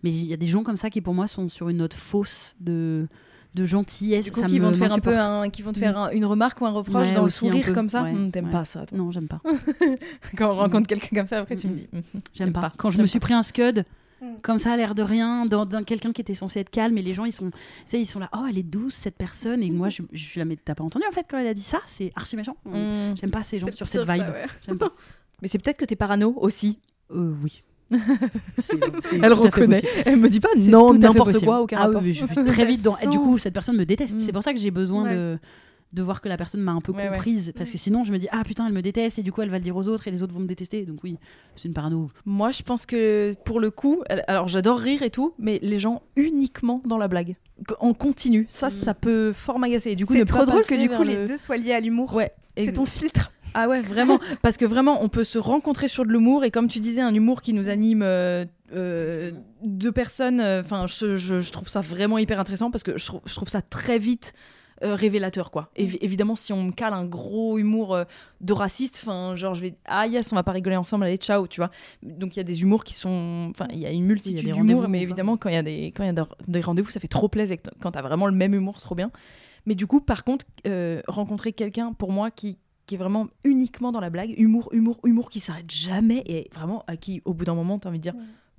Mais 0.04 0.10
il 0.12 0.26
y 0.26 0.34
a 0.34 0.38
des 0.38 0.48
gens 0.48 0.64
comme 0.64 0.78
ça 0.78 0.90
qui, 0.90 1.02
pour 1.02 1.14
moi, 1.14 1.28
sont 1.28 1.48
sur 1.50 1.70
une 1.70 1.78
note 1.78 1.94
fausse 1.94 2.56
de, 2.60 3.08
de 3.56 3.66
gentillesse. 3.66 4.26
Du 4.26 4.32
coup, 4.32 4.42
ça 4.42 4.48
qui 4.48 4.60
me- 4.60 4.66
vont 4.66 4.72
te 4.74 4.78
faire 4.78 4.94
un 4.94 5.00
peu 5.00 5.18
un, 5.18 5.50
qui 5.50 5.62
vont 5.62 5.72
te 5.74 5.80
faire 5.80 5.98
un- 5.98 6.10
une 6.12 6.26
remarque 6.26 6.60
ou 6.62 6.66
un 6.66 6.72
reproche 6.72 7.08
Ouais, 7.08 7.14
dans 7.14 7.24
le 7.24 7.30
sourire 7.30 7.66
peu. 7.66 7.74
comme 7.74 7.88
ça. 7.90 8.04
Ouais, 8.04 8.12
Hum, 8.12 8.30
T'aimes 8.32 8.46
ouais. 8.46 8.52
pas 8.52 8.66
ça, 8.66 8.86
toi. 8.86 8.98
Non, 8.98 9.12
j'aime 9.12 9.28
pas. 9.28 9.42
Quand 10.38 10.52
on 10.52 10.56
rencontre 10.56 10.88
quelqu'un 10.88 11.16
comme 11.16 11.28
ça, 11.28 11.40
après 11.40 11.56
tu 11.56 11.68
me 11.68 11.74
Mm. 11.74 11.76
dis. 11.76 11.88
J'aime 12.34 12.52
pas. 12.54 12.74
Quand 12.78 12.90
je 12.90 13.02
me 13.02 13.06
suis 13.06 13.20
pris 13.20 13.34
un 13.34 13.44
scud, 13.44 13.86
Mm. 14.24 14.40
comme 14.42 14.60
ça, 14.60 14.72
à 14.74 14.78
l'air 14.78 14.96
de 14.96 15.04
rien, 15.04 15.46
dans, 15.46 15.66
dans 15.66 15.84
quelqu'un 15.84 16.14
qui 16.14 16.22
était 16.22 16.34
censé 16.34 16.60
être 16.60 16.70
calme, 16.70 16.98
et 16.98 17.02
les 17.02 17.14
gens, 17.14 17.26
ils 17.26 17.34
sont, 17.34 17.52
ils 17.92 18.06
sont 18.06 18.20
là, 18.20 18.30
oh, 18.34 18.46
elle 18.50 18.58
est 18.58 18.64
douce, 18.64 18.94
cette 18.94 19.18
personne, 19.18 19.62
et 19.62 19.70
moi, 19.70 19.90
je, 19.90 20.02
je 20.12 20.24
suis 20.24 20.40
là, 20.40 20.46
mais 20.46 20.56
t'as 20.56 20.76
pas 20.76 20.84
entendu 20.84 21.06
en 21.08 21.12
fait 21.12 21.26
quand 21.30 21.38
elle 21.38 21.48
a 21.48 21.54
dit 21.54 21.62
ça 21.62 21.82
C'est 21.86 22.12
archi 22.16 22.36
méchant. 22.36 22.56
Hum. 22.66 23.16
J'aime 23.20 23.32
pas 23.32 23.44
ces 23.44 23.60
gens 23.60 23.72
sur 23.72 23.86
cette 23.86 24.02
vibe. 24.10 24.22
ça, 24.22 24.32
ouais. 24.32 24.46
J'aime 24.66 24.78
pas. 24.78 24.92
Mais 25.42 25.50
c'est 25.50 25.58
peut-être 25.58 25.78
que 25.78 25.86
t'es 25.86 25.98
parano 25.98 26.34
aussi. 26.38 26.80
Euh, 27.12 27.34
oui. 27.44 27.64
Elle 29.12 29.34
reconnaît. 29.34 29.82
Elle 30.06 30.18
me 30.18 30.30
dit 30.30 30.40
pas 30.40 30.50
non, 30.58 30.94
n'importe 30.94 31.44
quoi, 31.44 31.62
aucun 31.62 31.78
ah, 31.78 31.86
rapport. 31.88 32.02
oui, 32.02 32.14
je 32.14 32.26
suis 32.26 32.36
très 32.46 32.66
vite 32.66 32.82
dans. 32.82 32.96
Ça 32.96 33.08
Du 33.08 33.20
coup, 33.20 33.38
cette 33.38 33.54
personne 33.54 33.76
me 33.76 33.86
déteste. 33.86 34.16
Mm. 34.16 34.20
C'est 34.20 34.32
pour 34.32 34.42
ça 34.42 34.54
que 34.54 34.60
j'ai 34.60 34.72
besoin 34.72 35.04
Ouais. 35.04 35.16
de 35.16 35.40
de 35.94 36.02
voir 36.02 36.22
que 36.22 36.28
la 36.30 36.38
personne 36.38 36.62
m'a 36.62 36.72
un 36.74 36.82
peu 36.82 36.92
Ouais, 36.92 37.04
ouais. 37.04 37.10
comprise 37.14 37.54
parce 37.56 37.70
que 37.70 37.78
sinon 37.78 38.04
je 38.04 38.12
me 38.12 38.18
dis 38.18 38.28
ah 38.32 38.44
putain 38.44 38.66
elle 38.68 38.74
me 38.74 38.82
déteste 38.82 39.20
et 39.20 39.24
du 39.24 39.32
coup 39.32 39.42
elle 39.44 39.50
va 39.50 39.58
le 39.60 39.64
dire 39.64 39.76
aux 39.76 39.88
autres 39.88 40.08
et 40.08 40.12
les 40.12 40.24
autres 40.24 40.34
vont 40.34 40.40
me 40.40 40.48
détester 40.48 40.86
donc 40.86 41.04
oui 41.04 41.18
c'est 41.56 41.68
une 41.68 41.74
parano 41.74 42.10
Moi, 42.26 42.50
je 42.52 42.64
pense 42.64 42.86
que 42.86 43.34
pour 43.46 43.60
le 43.60 43.70
coup, 43.72 44.02
alors 44.28 44.48
j'adore 44.48 44.80
rire 44.80 45.04
et 45.04 45.10
tout, 45.12 45.34
mais 45.38 45.60
les 45.62 45.78
gens 45.80 46.02
uniquement 46.16 46.82
dans 46.86 46.98
la 46.98 47.08
blague, 47.08 47.36
en 47.80 47.94
continu, 47.94 48.46
ça, 48.50 48.68
Mm. 48.68 48.70
ça 48.72 48.94
peut 48.96 49.32
fort 49.34 49.60
m'agacer. 49.60 49.92
Et 49.92 49.96
du 49.96 50.06
coup, 50.08 50.14
C'est 50.14 50.26
trop 50.26 50.46
drôle 50.46 50.66
que 50.66 50.74
du 50.76 50.90
coup 50.90 51.04
le- 51.04 51.10
les 51.10 51.26
deux 51.26 51.38
soient 51.38 51.58
liés 51.58 51.74
à 51.74 51.80
l'humour. 51.80 52.14
Ouais. 52.16 52.34
C'est 52.58 52.74
ton 52.74 52.86
filtre. 52.86 53.32
Ah 53.54 53.70
ouais, 53.70 53.82
vraiment. 53.82 54.20
Parce 54.42 54.58
que 54.58 54.66
vraiment, 54.66 55.04
on 55.04 55.10
peut 55.10 55.24
se 55.24 55.38
rencontrer 55.38 55.88
sur 55.88 56.06
de 56.06 56.12
l'humour 56.12 56.44
et 56.44 56.50
comme 56.50 56.68
tu 56.68 56.80
disais, 56.80 57.02
un 57.02 57.14
humour 57.14 57.44
qui 57.44 57.54
nous 57.54 57.70
anime 57.70 58.02
euh, 58.02 58.46
euh, 58.74 59.32
deux 59.64 59.92
personnes. 59.92 60.42
Enfin, 60.42 60.88
je, 60.88 61.16
je- 61.16 61.40
je 61.40 61.52
trouve 61.52 61.68
ça 61.68 61.82
vraiment 61.82 62.18
hyper 62.18 62.40
intéressant 62.40 62.72
parce 62.72 62.84
que 62.84 62.98
je 62.98 63.06
trouve, 63.06 63.22
je 63.26 63.36
trouve 63.36 63.50
ça 63.50 63.62
très 63.62 64.00
vite. 64.00 64.34
Euh, 64.84 64.96
révélateur 64.96 65.50
quoi. 65.52 65.70
Évi- 65.78 65.98
évidemment 66.02 66.36
si 66.36 66.52
on 66.54 66.64
me 66.66 66.72
cale 66.72 66.94
un 66.94 67.06
gros 67.06 67.58
humour 67.58 67.96
euh, 67.96 68.04
de 68.42 68.54
raciste, 68.54 69.00
enfin 69.04 69.36
genre 69.36 69.54
je 69.54 69.62
vais 69.62 69.76
ah 69.86 70.06
yes 70.08 70.32
on 70.32 70.36
va 70.36 70.44
pas 70.44 70.52
rigoler 70.52 70.76
ensemble 70.76 71.06
allez 71.06 71.18
ciao 71.18 71.48
tu 71.48 71.60
vois. 71.62 71.70
Donc 72.02 72.36
il 72.36 72.40
y 72.40 72.42
a 72.42 72.44
des 72.44 72.62
humours 72.62 72.84
qui 72.84 72.94
sont 72.94 73.48
enfin 73.50 73.68
il 73.72 73.80
y 73.80 73.86
a 73.86 73.92
une 73.92 74.06
multitude 74.06 74.40
d'humours 74.40 74.58
rendez-vous, 74.60 74.88
mais 74.88 75.02
évidemment 75.02 75.38
quand 75.38 75.50
il 75.50 75.56
y 75.56 75.58
a 75.58 75.64
des 75.64 75.88
quand 75.96 76.04
il 76.04 76.08
y 76.16 76.20
a 76.20 76.26
des- 76.48 76.62
rendez-vous 76.62 76.90
ça 76.92 77.00
fait 77.00 77.08
trop 77.08 77.28
plaisir 77.30 77.58
quand 77.80 77.92
t'as 77.92 78.02
vraiment 78.02 78.26
le 78.28 78.34
même 78.34 78.54
humour 78.54 78.80
c'est 78.80 78.86
trop 78.86 78.96
bien. 78.96 79.12
Mais 79.66 79.76
du 79.76 79.88
coup 79.88 80.02
par 80.02 80.24
contre 80.24 80.46
euh, 80.68 81.02
rencontrer 81.08 81.54
quelqu'un 81.54 81.94
pour 81.94 82.12
moi 82.12 82.30
qui 82.32 82.58
qui 82.86 82.96
est 82.96 82.98
vraiment 82.98 83.28
uniquement 83.46 83.94
dans 83.94 84.02
la 84.02 84.10
blague, 84.10 84.34
humour, 84.38 84.68
humour, 84.74 85.00
humour 85.06 85.30
qui 85.30 85.40
s'arrête 85.40 85.72
jamais 85.72 86.22
et 86.26 86.50
vraiment 86.54 86.84
à 86.88 86.98
qui 86.98 87.22
au 87.24 87.34
bout 87.34 87.46
d'un 87.46 87.56
moment 87.56 87.80
t'as 87.80 87.88
envie 87.90 88.00
de 88.00 88.04
dire 88.04 88.16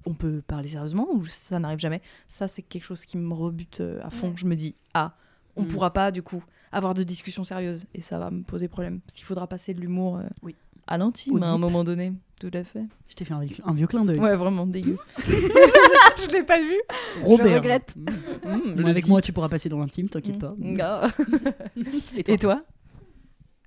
on 0.06 0.14
peut 0.14 0.42
parler 0.46 0.68
sérieusement 0.68 1.08
ou 1.12 1.26
ça 1.26 1.58
n'arrive 1.58 1.78
jamais. 1.78 2.00
Ça 2.28 2.48
c'est 2.48 2.62
quelque 2.62 2.84
chose 2.84 3.04
qui 3.04 3.18
me 3.18 3.34
rebute 3.34 3.82
à 4.02 4.08
fond. 4.10 4.28
Ouais. 4.28 4.34
Je 4.36 4.46
me 4.46 4.56
dis 4.56 4.76
ah 4.94 5.14
on 5.56 5.62
Mm. 5.62 5.66
pourra 5.68 5.92
pas 5.92 6.10
du 6.10 6.22
coup 6.22 6.42
avoir 6.72 6.94
de 6.94 7.02
discussions 7.04 7.44
sérieuses 7.44 7.86
et 7.94 8.00
ça 8.00 8.18
va 8.18 8.30
me 8.30 8.42
poser 8.42 8.68
problème 8.68 9.00
parce 9.00 9.12
qu'il 9.14 9.24
faudra 9.24 9.46
passer 9.46 9.74
de 9.74 9.80
l'humour 9.80 10.16
euh, 10.18 10.22
Oui. 10.42 10.54
à 10.86 10.98
l'intime 10.98 11.42
à 11.42 11.48
un 11.50 11.58
moment 11.58 11.84
donné. 11.84 12.12
Tout 12.40 12.50
à 12.52 12.64
fait. 12.64 12.82
je 13.08 13.14
t'ai 13.14 13.24
fait 13.24 13.32
un, 13.34 13.40
vieux- 13.40 13.56
un 13.64 13.72
vieux 13.74 13.86
clin 13.86 14.04
d'œil 14.04 14.18
Ouais 14.18 14.34
vraiment 14.36 14.66
dégueu. 14.66 14.98
je 15.26 16.32
l'ai 16.32 16.42
pas 16.42 16.58
vu. 16.58 16.74
Robert 17.22 17.46
Je 17.48 17.54
regrette. 17.54 17.94
Mm. 17.96 18.50
Mm, 18.50 18.76
le 18.80 18.86
avec 18.88 19.06
moi 19.08 19.20
tu 19.22 19.32
pourras 19.32 19.48
passer 19.48 19.68
dans 19.68 19.78
l'intime 19.78 20.08
t'inquiète 20.08 20.38
pas 20.40 20.54
Mm. 20.58 20.78
Ah. 20.80 21.08
et 22.16 22.24
toi, 22.24 22.34
Et 22.34 22.38
toi 22.38 22.62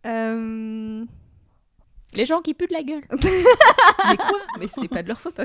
Euh, 0.05 1.05
Les 2.13 2.25
gens 2.25 2.41
qui 2.41 2.53
puent 2.53 2.67
de 2.67 2.73
la 2.73 2.83
gueule. 2.83 3.03
Mais 3.11 4.17
quoi? 4.17 4.39
Mais 4.59 4.67
c'est 4.67 4.88
pas 4.88 5.03
de 5.03 5.07
leur 5.07 5.19
faute. 5.19 5.39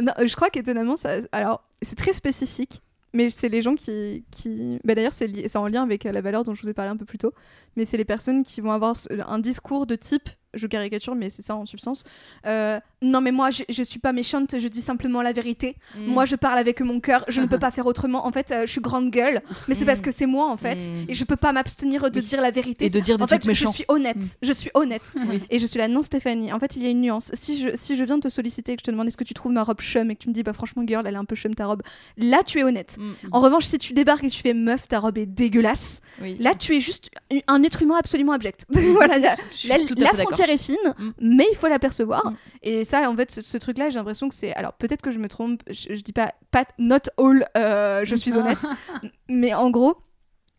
Non, 0.00 0.12
je 0.24 0.34
crois 0.36 0.50
qu'étonnamment, 0.50 0.96
ça... 0.96 1.10
alors 1.32 1.62
c'est 1.82 1.96
très 1.96 2.12
spécifique, 2.12 2.82
mais 3.16 3.30
c'est 3.30 3.48
les 3.48 3.62
gens 3.62 3.74
qui. 3.74 4.24
qui... 4.30 4.78
Bah, 4.84 4.94
D'ailleurs, 4.94 5.12
c'est 5.12 5.26
li- 5.26 5.48
en 5.56 5.66
lien 5.68 5.82
avec 5.82 6.04
la 6.04 6.20
valeur 6.20 6.44
dont 6.44 6.54
je 6.54 6.62
vous 6.62 6.68
ai 6.68 6.74
parlé 6.74 6.90
un 6.90 6.96
peu 6.96 7.04
plus 7.06 7.18
tôt, 7.18 7.32
mais 7.76 7.84
c'est 7.84 7.96
les 7.96 8.04
personnes 8.04 8.42
qui 8.42 8.60
vont 8.60 8.70
avoir 8.72 8.94
un 9.26 9.38
discours 9.38 9.86
de 9.86 9.96
type, 9.96 10.28
je 10.56 10.66
caricature, 10.66 11.14
mais 11.14 11.30
c'est 11.30 11.42
ça 11.42 11.54
en 11.56 11.66
substance. 11.66 12.04
euh, 12.46 12.78
non, 13.02 13.20
mais 13.20 13.30
moi, 13.30 13.50
je, 13.50 13.62
je 13.68 13.82
suis 13.82 13.98
pas 13.98 14.12
méchante, 14.14 14.54
je 14.58 14.68
dis 14.68 14.80
simplement 14.80 15.20
la 15.20 15.32
vérité. 15.32 15.76
Mm. 15.96 16.06
Moi, 16.06 16.24
je 16.24 16.34
parle 16.34 16.58
avec 16.58 16.80
mon 16.80 16.98
cœur, 16.98 17.24
je 17.28 17.40
ne 17.42 17.46
peux 17.46 17.58
pas 17.66 17.70
faire 17.70 17.84
autrement. 17.86 18.26
En 18.26 18.32
fait, 18.32 18.50
euh, 18.50 18.62
je 18.66 18.72
suis 18.72 18.80
grande 18.80 19.10
gueule, 19.10 19.42
mais 19.68 19.74
c'est 19.74 19.84
Mm. 19.84 19.86
parce 19.86 20.00
que 20.00 20.10
c'est 20.10 20.24
moi, 20.26 20.48
en 20.50 20.56
fait, 20.56 20.76
Mm. 20.76 21.04
et 21.10 21.14
je 21.14 21.24
peux 21.24 21.36
pas 21.36 21.52
m'abstenir 21.52 22.10
de 22.10 22.20
Oui. 22.20 22.26
dire 22.26 22.40
la 22.40 22.50
vérité. 22.50 22.86
Et 22.86 22.90
de 22.90 23.00
dire 23.00 23.18
des 23.18 23.22
en 23.24 23.26
fait, 23.26 23.38
trucs 23.38 23.48
méchants. 23.48 23.70
je 23.70 23.76
suis 23.76 23.84
honnête. 23.88 24.16
Mm. 24.16 24.26
Je 24.42 24.52
suis 24.52 24.70
honnête. 24.74 25.02
Oui. 25.28 25.40
Et 25.50 25.58
je 25.58 25.66
suis 25.66 25.78
là, 25.78 25.88
non, 25.88 26.02
Stéphanie. 26.02 26.52
En 26.52 26.58
fait, 26.58 26.76
il 26.76 26.82
y 26.82 26.86
a 26.86 26.90
une 26.90 27.00
nuance. 27.02 27.30
Si 27.34 27.58
je, 27.60 27.68
si 27.74 27.96
je 27.96 28.04
viens 28.04 28.18
te 28.18 28.28
solliciter 28.28 28.72
et 28.72 28.76
que 28.76 28.80
je 28.80 28.84
te 28.84 28.90
demande 28.90 29.08
est-ce 29.08 29.16
que 29.16 29.24
tu 29.24 29.34
trouves 29.34 29.52
ma 29.52 29.62
robe 29.62 29.80
chum 29.80 30.10
et 30.10 30.16
que 30.16 30.22
tu 30.22 30.28
me 30.28 30.34
dis, 30.34 30.42
bah 30.42 30.52
franchement, 30.52 30.82
girl, 30.86 31.06
elle 31.06 31.14
est 31.14 31.18
un 31.18 31.24
peu 31.24 31.36
chum 31.36 31.54
ta 31.54 31.66
robe, 31.66 31.82
là, 32.16 32.42
tu 32.46 32.58
es 32.60 32.62
honnête. 32.64 32.96
En 33.32 33.40
revanche, 33.40 33.64
si 33.66 33.76
tu 33.78 33.92
débarques 33.92 34.24
et 34.24 34.30
tu 34.30 34.40
fais 34.40 34.54
meuf, 34.54 34.88
ta 34.88 35.00
robe 35.00 35.18
est 35.18 35.26
dégueulasse, 35.26 36.00
Oui. 36.22 36.36
là, 36.40 36.54
tu 36.54 36.74
es 36.76 36.80
juste 36.80 37.10
un 37.48 37.62
être 37.62 37.82
humain 37.82 37.96
absolument 37.98 38.32
abject. 38.32 38.64
voilà, 38.70 39.18
la, 39.18 39.34
la- 39.68 39.78
la 39.96 40.10
fait 40.10 40.24
est 40.50 40.56
fine, 40.56 40.76
Mm. 40.98 41.10
mais 41.20 41.46
il 41.50 41.56
faut 41.56 41.68
l'apercevoir. 41.68 42.24
Mm. 42.30 42.36
Et 42.62 42.84
ça, 42.84 43.08
en 43.10 43.16
fait, 43.16 43.30
ce, 43.30 43.40
ce 43.42 43.56
truc-là, 43.58 43.90
j'ai 43.90 43.96
l'impression 43.98 44.28
que 44.28 44.34
c'est. 44.34 44.52
Alors, 44.54 44.72
peut-être 44.74 45.02
que 45.02 45.10
je 45.10 45.18
me 45.18 45.28
trompe, 45.28 45.62
je, 45.70 45.94
je 45.94 46.00
dis 46.02 46.12
pas, 46.12 46.32
pas 46.50 46.64
not 46.78 46.96
all, 47.18 47.46
euh, 47.56 48.02
je 48.04 48.14
suis 48.16 48.36
honnête, 48.36 48.58
mais 49.28 49.54
en 49.54 49.70
gros. 49.70 49.96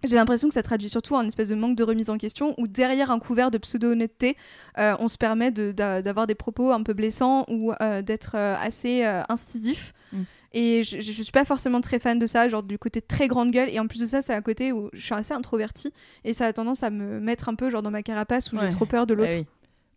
J'ai 0.04 0.16
l'impression 0.16 0.48
que 0.48 0.54
ça 0.54 0.62
traduit 0.62 0.90
surtout 0.90 1.16
un 1.16 1.26
espèce 1.26 1.50
de 1.50 1.56
manque 1.56 1.76
de 1.76 1.84
remise 1.84 2.12
en 2.12 2.20
question 2.20 2.54
où 2.60 2.68
derrière 2.68 3.10
un 3.10 3.18
couvert 3.18 3.50
de 3.50 3.58
pseudo-honnêteté, 3.58 4.38
euh, 4.78 4.94
on 5.00 5.08
se 5.08 5.18
permet 5.18 5.50
de- 5.50 5.72
d'a- 5.72 6.04
d'avoir 6.04 6.28
des 6.28 6.36
propos 6.36 6.72
un 6.72 6.84
peu 6.84 6.94
blessants 6.94 7.46
ou 7.50 7.74
euh, 7.82 8.04
d'être 8.04 8.34
euh, 8.36 8.56
assez 8.62 9.04
incisif. 9.28 9.94
Mm. 10.14 10.22
Et 10.54 10.84
je, 10.84 11.00
je 11.00 11.12
suis 11.24 11.32
pas 11.32 11.46
forcément 11.46 11.82
très 11.82 11.98
fan 11.98 12.20
de 12.20 12.28
ça, 12.28 12.48
genre 12.48 12.62
du 12.62 12.78
côté 12.78 13.02
très 13.02 13.28
grande 13.28 13.50
gueule. 13.50 13.70
Et 13.70 13.80
en 13.80 13.88
plus 13.88 14.00
de 14.00 14.06
ça, 14.06 14.22
c'est 14.22 14.36
un 14.36 14.42
côté 14.44 14.72
où 14.72 14.90
je 14.94 15.02
suis 15.04 15.16
assez 15.16 15.34
introvertie 15.34 15.92
et 16.24 16.34
ça 16.34 16.46
a 16.46 16.54
tendance 16.54 16.84
à 16.84 16.92
me 16.92 17.20
mettre 17.20 17.50
un 17.50 17.56
peu 17.56 17.72
genre 17.72 17.82
dans 17.82 17.92
ma 17.92 18.04
carapace 18.04 18.54
où 18.54 18.56
Ouais. 18.58 18.66
j'ai 18.66 18.70
trop 18.70 18.86
peur 18.86 19.08
de 19.08 19.16
l'autre. 19.16 19.32
Eh 19.34 19.40
oui. 19.40 19.46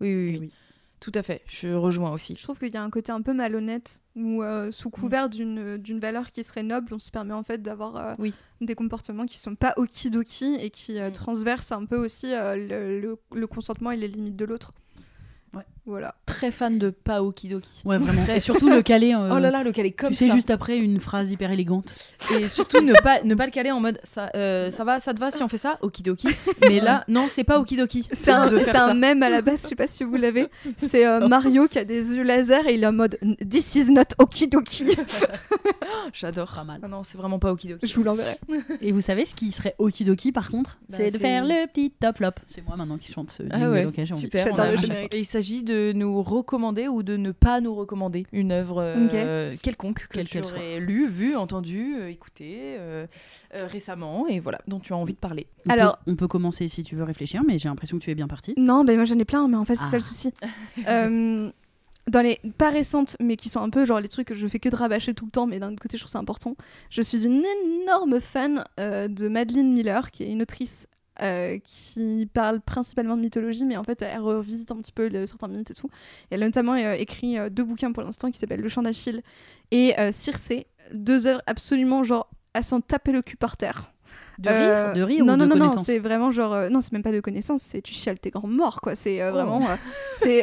Oui, 0.01 0.15
oui, 0.15 0.31
oui, 0.33 0.39
Oui. 0.41 0.53
Tout 1.01 1.13
à 1.15 1.23
fait. 1.23 1.41
Je 1.51 1.69
rejoins 1.69 2.13
aussi. 2.13 2.37
Je 2.37 2.43
trouve 2.43 2.59
qu'il 2.59 2.75
y 2.75 2.77
a 2.77 2.83
un 2.83 2.91
côté 2.91 3.11
un 3.11 3.23
peu 3.23 3.33
malhonnête 3.33 4.03
où, 4.17 4.43
euh, 4.43 4.67
Mm. 4.69 4.73
sous 4.73 4.91
couvert 4.91 5.31
d'une 5.31 5.79
d'une 5.79 5.99
valeur 5.99 6.31
qui 6.31 6.45
serait 6.45 6.63
noble, 6.63 6.93
on 6.93 6.99
se 6.99 7.11
permet 7.11 7.33
en 7.33 7.43
fait 7.43 7.63
d'avoir 7.63 7.97
euh, 7.97 8.15
Oui. 8.19 8.35
des 8.61 8.75
comportements 8.75 9.25
qui 9.25 9.39
sont 9.39 9.55
pas 9.55 9.73
okidoki 9.79 10.57
et 10.61 10.69
qui 10.69 10.99
euh, 11.01 11.09
Mm. 11.09 11.13
transversent 11.13 11.73
un 11.73 11.87
peu 11.87 11.97
aussi 11.97 12.35
euh, 12.35 12.55
le, 12.55 13.01
le- 13.01 13.19
le 13.35 13.47
consentement 13.47 13.91
et 13.93 13.97
les 13.97 14.09
limites 14.09 14.37
de 14.37 14.45
l'autre. 14.45 14.75
Ouais. 15.53 15.63
Voilà. 15.85 16.15
Très 16.27 16.53
fan 16.53 16.79
de 16.79 16.91
pas 16.91 17.23
Okidoki. 17.25 17.83
ouais 17.85 17.99
vraiment 17.99 18.23
et 18.33 18.39
surtout 18.39 18.69
le 18.71 18.83
caler 18.83 19.15
euh, 19.15 19.35
Oh 19.35 19.39
là 19.41 19.51
là, 19.51 19.65
le 19.65 19.73
caler 19.73 19.91
comme 19.91 20.11
tu 20.11 20.15
sais 20.17 20.29
ça. 20.29 20.35
juste 20.35 20.51
après 20.51 20.79
une 20.79 21.01
phrase 21.01 21.33
hyper 21.33 21.51
élégante 21.51 21.93
Et 22.39 22.47
surtout 22.49 22.81
ne 22.81 22.93
pas 23.03 23.23
ne 23.25 23.35
pas 23.35 23.47
le 23.47 23.51
caler 23.51 23.73
en 23.73 23.81
mode 23.81 23.99
ça 24.05 24.31
euh, 24.37 24.71
ça 24.71 24.85
va 24.85 25.01
ça 25.01 25.13
te 25.13 25.19
va 25.19 25.33
si 25.33 25.43
on 25.43 25.49
fait 25.49 25.57
ça 25.59 25.79
Okidoki. 25.83 26.29
Mais 26.69 26.79
là 26.79 27.05
non 27.09 27.27
c'est 27.29 27.43
pas 27.43 27.59
Okidoki. 27.59 28.09
C'est 28.13 28.31
un, 28.31 28.49
un 28.75 28.95
mème 28.95 29.23
à 29.25 29.31
la 29.31 29.43
base, 29.43 29.63
je 29.63 29.67
sais 29.69 29.75
pas 29.75 29.89
si 29.89 30.05
vous 30.05 30.15
l'avez. 30.15 30.47
C'est 30.77 31.05
euh, 31.07 31.27
Mario 31.27 31.67
qui 31.67 31.79
a 31.81 31.85
des 31.85 32.15
yeux 32.15 32.23
laser 32.23 32.69
et 32.69 32.75
il 32.75 32.85
est 32.85 32.87
en 32.87 32.93
mode 32.93 33.19
This 33.49 33.75
is 33.75 33.91
not 33.91 34.03
okidoki. 34.19 34.85
J'adore. 36.13 36.53
Pas 36.55 36.65
mal. 36.65 36.81
Ah 36.83 36.89
non 36.89 37.03
c'est 37.03 37.19
vraiment 37.19 37.39
pas 37.39 37.53
Okidoki. 37.53 37.87
je 37.87 37.95
vous 37.95 38.03
l'enverrai. 38.05 38.39
et 38.81 38.93
vous 38.93 39.01
savez 39.01 39.25
ce 39.25 39.35
qui 39.35 39.51
serait 39.53 39.75
okidoki 39.79 40.31
par 40.33 40.51
contre? 40.51 40.79
Bah, 40.89 40.97
c'est 40.99 41.11
de 41.11 41.19
faire 41.19 41.45
le 41.45 41.67
petit 41.67 41.91
top 41.91 42.19
flop 42.19 42.31
c'est 42.49 42.65
moi 42.67 42.77
maintenant 42.77 42.99
qui 42.99 43.13
chante 43.13 43.31
ce 43.31 43.43
Ah 43.51 43.71
ouais, 43.71 43.85
ok, 43.85 43.95
j'ai 43.97 44.13
envie. 44.13 44.23
super. 44.23 44.45
J'adore 44.47 44.67
le 44.67 44.77
générique. 44.77 45.15
S'agit 45.43 45.63
de 45.63 45.93
nous 45.95 46.23
recommander 46.23 46.89
ou 46.89 47.03
de 47.03 47.17
ne 47.17 47.33
pas 47.33 47.61
nous 47.61 47.75
recommander 47.75 48.27
une 48.33 48.53
œuvre 48.53 48.83
euh, 48.83 49.57
quelconque 49.63 50.07
que 50.09 50.15
Quelle 50.15 50.29
tu 50.29 50.39
aurais 50.41 50.79
lue, 50.81 51.09
vue, 51.09 51.37
entendue, 51.37 51.97
euh, 51.99 52.09
écoutée 52.11 52.77
euh, 52.79 53.07
euh, 53.55 53.67
récemment 53.67 54.27
et 54.29 54.39
voilà 54.41 54.61
dont 54.69 54.79
tu 54.81 54.93
as 54.93 54.97
envie 54.97 55.15
de 55.15 55.19
parler. 55.19 55.47
On 55.67 55.71
Alors- 55.71 55.99
peut, 56.05 56.11
on 56.13 56.17
peut 56.17 56.29
commencer 56.29 56.69
si 56.69 56.83
tu 56.83 56.95
veux 56.97 57.05
réfléchir 57.05 57.43
mais 57.47 57.59
j'ai 57.59 57.69
l'impression 57.69 57.99
que 57.99 58.05
tu 58.05 58.11
es 58.11 58.15
bien 58.15 58.29
parti 58.29 58.55
Non, 58.57 58.85
ben 58.85 58.97
moi 58.97 59.05
j'en 59.05 59.19
ai 59.19 59.25
plein, 59.25 59.49
mais 59.49 59.57
en 59.57 59.65
fait 59.65 59.77
c'est 59.77 59.85
Ah. 59.87 59.91
ça 59.91 59.97
le 59.97 60.03
souci. 60.03 60.33
Euh, 60.89 61.51
dans 62.11 62.23
les 62.23 62.41
pas 62.59 62.71
récentes, 62.71 63.17
mais 63.21 63.37
qui 63.37 63.49
sont 63.49 63.61
un 63.61 63.71
peu 63.71 63.85
genre 63.85 64.01
les 64.01 64.09
trucs 64.09 64.27
que 64.29 64.35
je 64.35 64.47
fais 64.49 64.59
que 64.59 64.69
de 64.69 64.75
rabâcher 64.75 65.15
tout 65.15 65.27
le 65.27 65.31
temps, 65.31 65.47
mais 65.47 65.61
d'un 65.61 65.71
autre 65.73 65.81
côté 65.83 65.97
je 65.97 66.03
trouve 66.03 66.11
ça 66.11 66.19
important. 66.19 66.57
Je 66.89 67.03
suis 67.03 67.25
une 67.25 67.43
énorme 67.83 68.19
fan 68.21 68.65
euh, 68.81 69.07
de 69.07 69.29
Madeleine 69.29 69.73
Miller, 69.73 70.11
qui 70.11 70.25
est 70.25 70.31
une 70.33 70.43
autrice 70.43 70.87
euh, 71.23 71.59
qui 71.63 72.29
parle 72.33 72.61
principalement 72.61 73.17
de 73.17 73.21
mythologie, 73.21 73.65
mais 73.65 73.77
en 73.77 73.85
fait 73.85 74.03
elle 74.03 74.21
revisite 74.21 74.71
un 74.73 74.77
petit 74.77 74.93
peu 74.93 75.11
certains 75.27 75.49
mythes 75.49 75.71
et 75.71 75.75
tout. 75.75 75.91
Elle 76.31 76.43
a 76.43 76.47
notamment 76.47 76.75
euh, 76.75 76.95
écrit 76.95 77.39
euh, 77.39 77.51
deux 77.51 77.65
bouquins 77.65 77.93
pour 77.93 78.03
l'instant 78.03 78.31
qui 78.31 78.39
s'appellent 78.39 78.63
Le 78.63 78.69
Chant 78.69 78.83
d'Achille 78.83 79.23
et 79.71 79.95
Circé, 80.13 80.67
deux 80.93 81.27
œuvres 81.27 81.43
absolument 81.47 82.03
genre 82.03 82.31
à 82.55 82.63
s'en 82.63 82.81
taper 82.81 83.13
le 83.13 83.23
cul 83.23 83.37
par 83.37 83.57
terre. 83.57 83.93
De 84.41 84.49
Euh, 84.49 84.87
rire, 84.87 84.95
de 84.97 85.03
rire 85.03 85.25
non, 85.25 85.35
ou 85.35 85.37
non, 85.37 85.45
de 85.45 85.51
non, 85.51 85.57
non, 85.67 85.69
c'est 85.85 85.99
vraiment 85.99 86.31
genre. 86.31 86.53
euh, 86.55 86.69
non, 86.71 86.81
c'est 86.81 86.93
même 86.93 87.03
pas 87.03 87.13
de 87.13 87.21
connaissance, 87.21 87.63
c'est 87.63 87.83
tu 87.83 87.93
chiales 87.93 88.19
tes 88.19 88.31
grands 88.31 88.49
morts, 88.49 88.81
quoi. 88.81 88.97
C'est 88.97 89.21
euh, 89.21 89.31
vraiment. 89.33 89.61
euh, 89.69 89.77
c'est. 90.23 90.43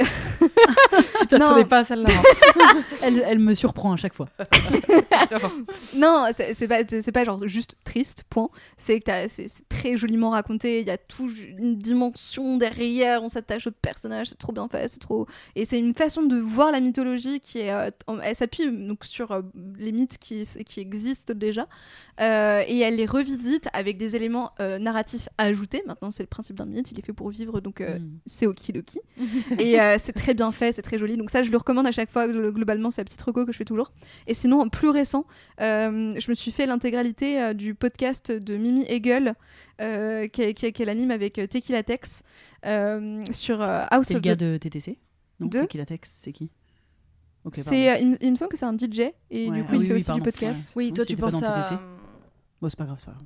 Tu 1.21 1.27
t'attendais 1.27 1.65
pas 1.65 1.79
à 1.79 1.83
celle-là. 1.83 2.09
elle, 3.01 3.23
elle 3.25 3.39
me 3.39 3.53
surprend 3.55 3.93
à 3.93 3.97
chaque 3.97 4.13
fois. 4.13 4.27
non, 5.95 6.25
c'est 6.35 6.67
pas, 6.67 6.79
c'est 6.87 7.11
pas 7.11 7.23
genre 7.23 7.47
juste 7.47 7.75
triste, 7.83 8.23
point. 8.29 8.49
C'est 8.77 8.99
que 8.99 9.11
c'est 9.27 9.47
très 9.69 9.97
joliment 9.97 10.29
raconté, 10.31 10.81
il 10.81 10.87
y 10.87 10.91
a 10.91 10.97
tout 10.97 11.29
une 11.57 11.75
dimension 11.77 12.57
derrière, 12.57 13.23
on 13.23 13.29
s'attache 13.29 13.67
au 13.67 13.71
personnage, 13.71 14.27
c'est 14.29 14.37
trop 14.37 14.51
bien 14.51 14.67
fait, 14.67 14.87
c'est 14.87 14.99
trop. 14.99 15.25
Et 15.55 15.65
c'est 15.65 15.79
une 15.79 15.93
façon 15.93 16.23
de 16.23 16.35
voir 16.37 16.71
la 16.71 16.79
mythologie 16.79 17.39
qui 17.39 17.59
est. 17.59 17.71
euh, 17.71 17.89
elle 18.21 18.35
s'appuie 18.35 18.69
donc 18.71 19.05
sur 19.05 19.31
euh, 19.31 19.41
les 19.77 19.91
mythes 19.91 20.17
qui, 20.17 20.43
qui 20.65 20.79
existent 20.79 21.33
déjà, 21.33 21.67
euh, 22.21 22.63
et 22.67 22.79
elle 22.79 22.95
les 22.97 23.05
revisite 23.05 23.67
avec 23.73 23.86
des 23.95 24.17
éléments 24.17 24.51
euh, 24.59 24.77
narratifs 24.79 25.29
ajoutés. 25.37 25.81
Maintenant, 25.87 26.11
c'est 26.11 26.23
le 26.23 26.27
principe 26.27 26.57
d'un 26.57 26.65
mythe, 26.65 26.91
il 26.91 26.99
est 26.99 27.05
fait 27.05 27.13
pour 27.13 27.29
vivre, 27.29 27.61
donc 27.61 27.79
euh, 27.79 27.99
Mm. 27.99 28.19
c'est 28.25 28.45
okidoki. 28.47 28.99
et 29.59 29.79
euh, 29.79 29.95
c'est 29.97 30.11
très 30.11 30.33
bien 30.33 30.51
fait, 30.51 30.73
c'est 30.73 30.81
très 30.81 30.97
joli. 30.99 31.15
Donc 31.15 31.29
ça, 31.29 31.43
je 31.43 31.49
le 31.51 31.55
recommande 31.57 31.87
à 31.87 31.93
chaque 31.93 32.11
fois. 32.11 32.27
gl- 32.27 32.51
Globalement, 32.51 32.91
c'est 32.91 32.99
la 32.99 33.05
petite 33.05 33.21
reco 33.21 33.45
que 33.45 33.53
je 33.53 33.57
fais 33.57 33.63
toujours. 33.63 33.93
Et 34.27 34.33
sinon, 34.33 34.59
en 34.59 34.67
plus 34.67 34.89
récent, 34.89 35.25
euh, 35.61 36.13
je 36.19 36.29
me 36.29 36.35
suis 36.35 36.51
fait 36.51 36.65
l'intégralité 36.65 37.41
euh, 37.41 37.53
du 37.53 37.73
podcast 37.75 38.31
de 38.33 38.57
Mimi 38.57 38.83
Hegel, 38.89 39.35
euh, 39.79 40.27
qu'elle 40.27 40.53
qui, 40.53 40.73
qu'elle 40.73 40.89
anime 40.89 41.11
avec 41.11 41.39
euh, 41.39 41.47
Tequila 41.47 41.83
Tex 41.83 42.23
euh, 42.65 43.23
sur 43.31 43.61
euh, 43.61 43.85
House 43.91 44.07
C'est 44.07 44.15
le 44.15 44.17
of 44.19 44.23
gars 44.23 44.35
the... 44.35 44.39
de 44.39 44.57
TTC 44.57 44.97
Non, 45.39 45.47
De 45.47 45.59
c'est 45.61 45.67
qui? 45.67 45.77
La 45.77 45.85
texte 45.85 46.15
C'est 46.23 46.31
qui. 46.33 46.49
C'est, 47.53 47.89
euh, 47.91 47.97
il, 48.01 48.09
me- 48.09 48.17
il 48.21 48.31
me 48.31 48.35
semble 48.35 48.51
que 48.51 48.57
c'est 48.57 48.65
un 48.65 48.75
DJ 48.75 49.11
et 49.31 49.49
Ouais, 49.49 49.55
du 49.57 49.63
coup 49.63 49.69
ah 49.71 49.75
il 49.75 49.79
oui, 49.79 49.85
fait 49.85 49.91
oui, 49.93 49.97
aussi 49.99 50.05
pardon, 50.07 50.19
du 50.19 50.23
podcast. 50.31 50.75
ouais. 50.75 50.83
Oui, 50.83 50.89
Non, 50.89 50.95
toi 50.95 51.05
tu 51.05 51.15
penses 51.15 51.41
à. 51.41 51.61
TTC. 51.61 51.75
Bon, 52.61 52.67
c'est 52.69 52.77
pas 52.77 52.83
grave, 52.85 52.97
c'est 52.99 53.05
pas 53.05 53.11
grave. 53.13 53.23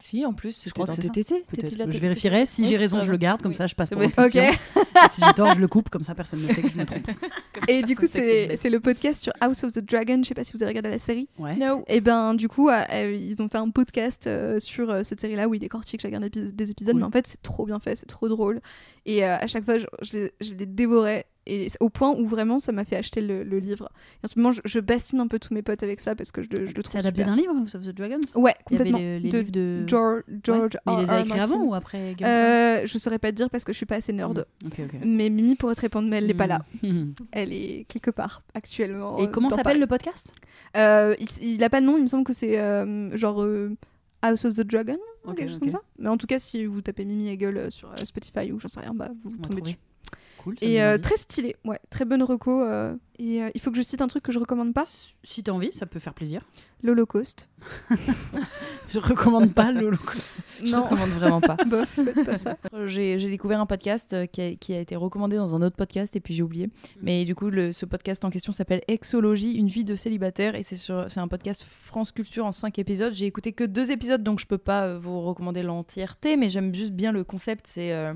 Si, 0.00 0.24
en 0.26 0.32
plus, 0.32 0.64
Je 0.66 0.70
crois 0.70 0.86
c'était 0.86 1.02
que 1.02 1.06
dans 1.08 1.14
c'est 1.14 1.22
ça. 1.22 1.34
TTT. 1.56 1.92
Je 1.92 1.98
vérifierai. 1.98 2.46
Si 2.46 2.66
j'ai 2.66 2.76
raison, 2.76 3.02
je 3.02 3.10
le 3.10 3.16
garde. 3.18 3.42
Comme 3.42 3.54
ça, 3.54 3.66
je 3.66 3.74
passe 3.74 3.90
pour 3.90 3.98
Oui. 4.00 4.06
un 4.06 4.10
peu 4.10 4.22
de 4.22 4.26
Ok. 4.26 4.32
science. 4.32 4.64
Et 4.76 5.10
si 5.12 5.22
j'ai 5.26 5.32
tort, 5.34 5.54
je 5.54 5.60
le 5.60 5.68
coupe. 5.68 5.88
Comme 5.90 6.04
ça, 6.04 6.14
personne 6.14 6.40
ne 6.42 6.46
sait 6.48 6.62
que 6.62 6.70
je 6.70 6.76
me 6.76 6.84
trompe. 6.86 7.06
Et 7.68 7.82
du 7.82 7.94
coup, 7.96 8.06
c'est, 8.10 8.56
le 8.68 8.80
podcast 8.80 9.22
sur 9.22 9.32
House 9.40 9.62
of 9.64 9.72
the 9.72 9.80
Dragon. 9.80 10.20
Je 10.22 10.28
sais 10.28 10.34
pas 10.34 10.44
si 10.44 10.52
vous 10.54 10.62
avez 10.62 10.70
regardé 10.70 10.90
la 10.90 10.98
série. 10.98 11.28
Ouais. 11.38 11.56
No. 11.56 11.84
Et 11.88 12.00
ben 12.00 12.34
du 12.34 12.48
coup, 12.48 12.68
euh, 12.68 12.82
euh, 12.92 13.12
ils 13.14 13.40
ont 13.42 13.48
fait 13.48 13.58
un 13.58 13.70
podcast 13.70 14.26
euh, 14.26 14.58
sur 14.58 15.04
cette 15.04 15.20
série-là 15.20 15.48
où 15.48 15.54
il 15.54 15.58
décortique 15.60 16.00
chacun 16.00 16.20
des 16.20 16.28
épi- 16.28 16.52
des 16.52 16.70
épisodes. 16.70 16.96
Mais 16.96 17.02
en 17.04 17.10
fait, 17.10 17.26
c'est 17.26 17.42
trop 17.42 17.66
bien 17.66 17.78
fait, 17.78 17.96
c'est 17.96 18.06
trop 18.06 18.28
drôle. 18.28 18.60
Et 19.06 19.24
à 19.24 19.46
chaque 19.46 19.64
fois, 19.64 19.74
je 19.78 20.30
les 20.54 20.66
dévorais. 20.66 21.26
Et 21.52 21.68
au 21.80 21.88
point 21.90 22.10
où 22.16 22.26
vraiment, 22.26 22.58
ça 22.60 22.70
m'a 22.72 22.84
fait 22.84 22.96
acheter 22.96 23.20
le, 23.20 23.42
le 23.42 23.58
livre. 23.58 23.90
Et 24.22 24.26
en 24.26 24.28
ce 24.28 24.38
moment, 24.38 24.52
je, 24.52 24.60
je 24.64 24.78
bastine 24.80 25.20
un 25.20 25.26
peu 25.26 25.38
tous 25.38 25.52
mes 25.52 25.62
potes 25.62 25.82
avec 25.82 25.98
ça 26.00 26.14
parce 26.14 26.30
que 26.32 26.42
je, 26.42 26.48
le- 26.50 26.66
je 26.66 26.74
le 26.74 26.82
trouve 26.82 26.92
C'est 26.92 26.98
adapté 26.98 27.24
d'un 27.24 27.34
livre, 27.36 27.52
House 27.58 27.74
of 27.74 27.82
the 27.84 27.90
Dragons 27.90 28.20
Ouais, 28.36 28.54
Il 28.70 28.78
y 28.78 28.80
avait 28.80 28.90
complètement. 28.90 28.98
les, 28.98 29.20
les 29.20 29.42
de. 29.42 29.84
George, 29.86 30.22
George 30.44 30.74
Ouais. 30.86 30.92
Mais 30.92 30.92
il 30.94 30.98
les 31.00 31.04
R. 31.06 31.10
a 31.10 31.16
R. 31.16 31.20
écrits 31.20 31.28
Martin. 31.38 31.54
avant 31.54 31.64
ou 31.64 31.74
après 31.74 32.14
Game 32.16 32.28
Euh, 32.28 32.86
je 32.86 32.98
saurais 32.98 33.18
pas 33.18 33.30
te 33.32 33.36
dire 33.36 33.50
parce 33.50 33.64
que 33.64 33.72
je 33.72 33.76
suis 33.76 33.86
pas 33.86 33.96
assez 33.96 34.12
nerd. 34.12 34.46
Ok. 34.64 34.80
Mais 35.04 35.28
Mimi 35.30 35.56
pourrait 35.56 35.74
te 35.74 35.80
répondre, 35.80 36.08
mais 36.08 36.16
elle 36.18 36.26
n'est 36.26 36.34
pas 36.34 36.46
là. 36.46 36.64
Elle 37.32 37.52
est 37.52 37.84
quelque 37.88 38.10
part 38.10 38.42
actuellement. 38.54 39.18
Et 39.18 39.24
euh, 39.24 39.26
comment 39.26 39.50
s'appelle 39.50 39.80
le 39.80 39.86
podcast? 39.86 40.32
Euh, 40.76 41.14
il, 41.18 41.28
il 41.54 41.64
a 41.64 41.68
pas 41.70 41.80
de 41.80 41.86
nom, 41.86 41.96
il 41.96 42.02
me 42.02 42.06
semble 42.08 42.24
que 42.24 42.32
c'est 42.32 42.58
euh, 42.60 43.16
genre 43.16 43.44
House 44.22 44.44
of 44.44 44.54
the 44.54 44.60
Dragon, 44.60 44.98
quelque 45.36 45.48
chose 45.48 45.58
comme 45.58 45.70
ça. 45.70 45.80
Mais 45.98 46.08
en 46.08 46.16
tout 46.16 46.26
cas, 46.26 46.38
si 46.38 46.64
vous 46.66 46.80
tapez 46.82 47.04
Mimi 47.04 47.28
Hegel 47.28 47.70
sur 47.70 47.92
Spotify 48.04 48.52
ou 48.52 48.60
j'en 48.60 48.68
sais 48.68 48.80
rien, 48.80 48.94
bah 48.94 49.10
vous 49.24 49.36
tombez 49.38 49.62
dessus. 49.62 49.76
Cool. 50.42 50.56
Et 50.62 50.82
euh, 50.82 50.96
très 50.96 51.16
stylé, 51.16 51.54
ouais, 51.66 51.78
très 51.90 52.04
bonne 52.06 52.22
reco. 52.22 52.62
euh, 52.62 52.94
et 53.18 53.42
euh, 53.42 53.50
il 53.54 53.60
faut 53.60 53.70
que 53.70 53.76
je 53.76 53.82
cite 53.82 54.00
un 54.00 54.06
truc 54.06 54.22
que 54.22 54.32
je 54.32 54.38
recommande 54.38 54.72
pas 54.72 54.84
Si 55.22 55.42
t'as 55.42 55.52
envie, 55.52 55.70
ça 55.72 55.84
peut 55.84 55.98
faire 55.98 56.14
plaisir. 56.14 56.42
l'Holocauste. 56.82 57.50
Je 58.92 58.98
recommande 58.98 59.52
pas 59.54 59.70
l'Holocauste. 59.70 60.38
Je 60.64 60.72
Non, 60.72 60.82
recommande 60.82 61.10
vraiment 61.10 61.40
pas. 61.40 61.56
bof, 61.66 61.88
faites 61.88 62.24
pas 62.24 62.36
ça. 62.36 62.56
J'ai 62.86 63.18
j'ai 63.18 63.28
découvert 63.28 63.60
un 63.60 63.66
podcast 63.66 64.16
qui 64.32 64.40
a, 64.40 64.54
qui 64.56 64.72
a 64.74 64.80
été 64.80 64.96
recommandé 64.96 65.36
dans 65.36 65.54
un 65.54 65.62
autre 65.62 65.76
podcast 65.76 66.16
et 66.16 66.20
puis 66.20 66.34
j'ai 66.34 66.42
oublié. 66.42 66.70
Mais 67.02 67.24
du 67.24 67.34
coup, 67.34 67.50
le- 67.50 67.72
ce 67.72 67.84
podcast 67.86 68.24
en 68.24 68.30
question 68.30 68.50
s'appelle 68.52 68.82
Exologie, 68.88 69.52
une 69.52 69.68
vie 69.68 69.84
de 69.84 69.94
célibataire 69.94 70.54
et 70.56 70.62
c'est 70.62 70.76
sur- 70.76 71.04
c'est 71.08 71.20
un 71.20 71.28
podcast 71.28 71.64
France 71.82 72.10
Culture 72.12 72.46
en 72.46 72.52
5 72.52 72.78
épisodes. 72.80 73.12
J'ai 73.12 73.26
écouté 73.26 73.52
que 73.52 73.64
deux 73.64 73.90
épisodes 73.92 74.22
donc 74.22 74.40
je 74.40 74.46
peux 74.46 74.58
pas 74.58 74.96
vous 74.96 75.20
recommander 75.20 75.62
l'entièreté, 75.62 76.36
mais 76.36 76.48
j'aime 76.50 76.74
juste 76.74 76.92
bien 76.92 77.12
le 77.12 77.22
concept. 77.22 77.66
C'est 77.68 77.92
euh, 77.92 78.12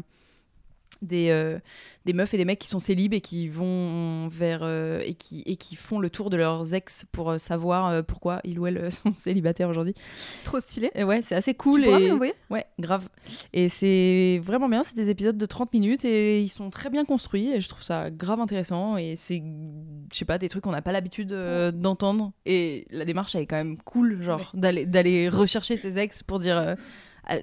des, 1.05 1.31
euh, 1.31 1.59
des 2.05 2.13
meufs 2.13 2.35
et 2.35 2.37
des 2.37 2.45
mecs 2.45 2.59
qui 2.59 2.69
sont 2.69 2.79
célibes 2.79 3.15
et 3.15 3.21
qui 3.21 3.49
vont 3.49 4.29
vers 4.29 4.61
euh, 4.63 5.01
et, 5.05 5.15
qui, 5.15 5.43
et 5.47 5.57
qui 5.57 5.77
font 5.77 5.99
le 5.99 6.11
tour 6.11 6.31
de 6.31 6.37
leurs 6.37 6.75
ex 6.75 7.07
pour 7.13 7.31
euh, 7.31 7.39
savoir 7.39 7.89
euh, 7.89 8.03
pourquoi 8.03 8.41
ils 8.45 8.59
ou 8.59 8.67
elles 8.67 8.91
sont 8.93 9.15
célibataires 9.17 9.69
aujourd'hui. 9.69 9.95
Trop 10.45 10.61
stylé. 10.61 10.91
Et 10.95 11.05
ouais, 11.05 11.23
c'est 11.23 11.35
assez 11.35 11.53
Tu 11.53 11.59
cool. 11.59 11.83
pourras 11.83 12.01
et... 12.01 12.13
me 12.13 12.33
Ouais, 12.51 12.67
grave. 12.79 13.09
Et 13.53 13.69
c'est 13.69 14.41
vraiment 14.45 14.69
bien, 14.69 14.83
c'est 14.83 14.97
des 14.97 15.11
épisodes 15.11 15.39
de 15.39 15.47
30 15.47 15.73
minutes 15.73 16.05
et 16.05 16.43
ils 16.43 16.49
sont 16.49 16.71
très 16.71 16.91
bien 16.91 17.05
construits 17.05 17.51
et 17.51 17.61
je 17.61 17.69
trouve 17.69 17.83
ça 17.83 18.11
grave 18.11 18.41
intéressant 18.41 18.97
et 18.97 19.17
c'est, 19.17 19.43
je 20.13 20.17
sais 20.17 20.25
pas, 20.25 20.39
des 20.39 20.49
trucs 20.49 20.65
qu'on 20.65 20.73
n'a 20.73 20.83
pas 20.83 20.93
l'habitude 20.93 21.35
d'entendre 21.75 22.33
et 22.47 22.87
la 22.91 23.05
démarche 23.05 23.35
elle 23.35 23.43
est 23.43 23.47
quand 23.47 23.57
même 23.57 23.79
cool, 23.79 24.23
genre 24.23 24.51
d'aller, 24.55 24.87
d'aller 24.87 25.29
rechercher 25.29 25.77
ses 25.77 25.99
ex 25.99 26.23
pour 26.23 26.39
dire 26.39 26.77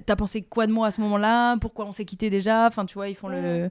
t'as 0.06 0.16
pensé 0.16 0.42
quoi 0.42 0.68
de 0.68 0.72
moi 0.72 0.88
à 0.88 0.92
ce 0.92 1.02
moment-là, 1.02 1.58
pourquoi 1.58 1.86
on 1.86 1.92
s'est 1.92 2.06
quitté 2.06 2.30
déjà, 2.30 2.68
enfin 2.68 2.86
tu 2.86 2.96
vois, 2.96 3.10
ils 3.10 3.16
font 3.16 3.30
le... 3.30 3.70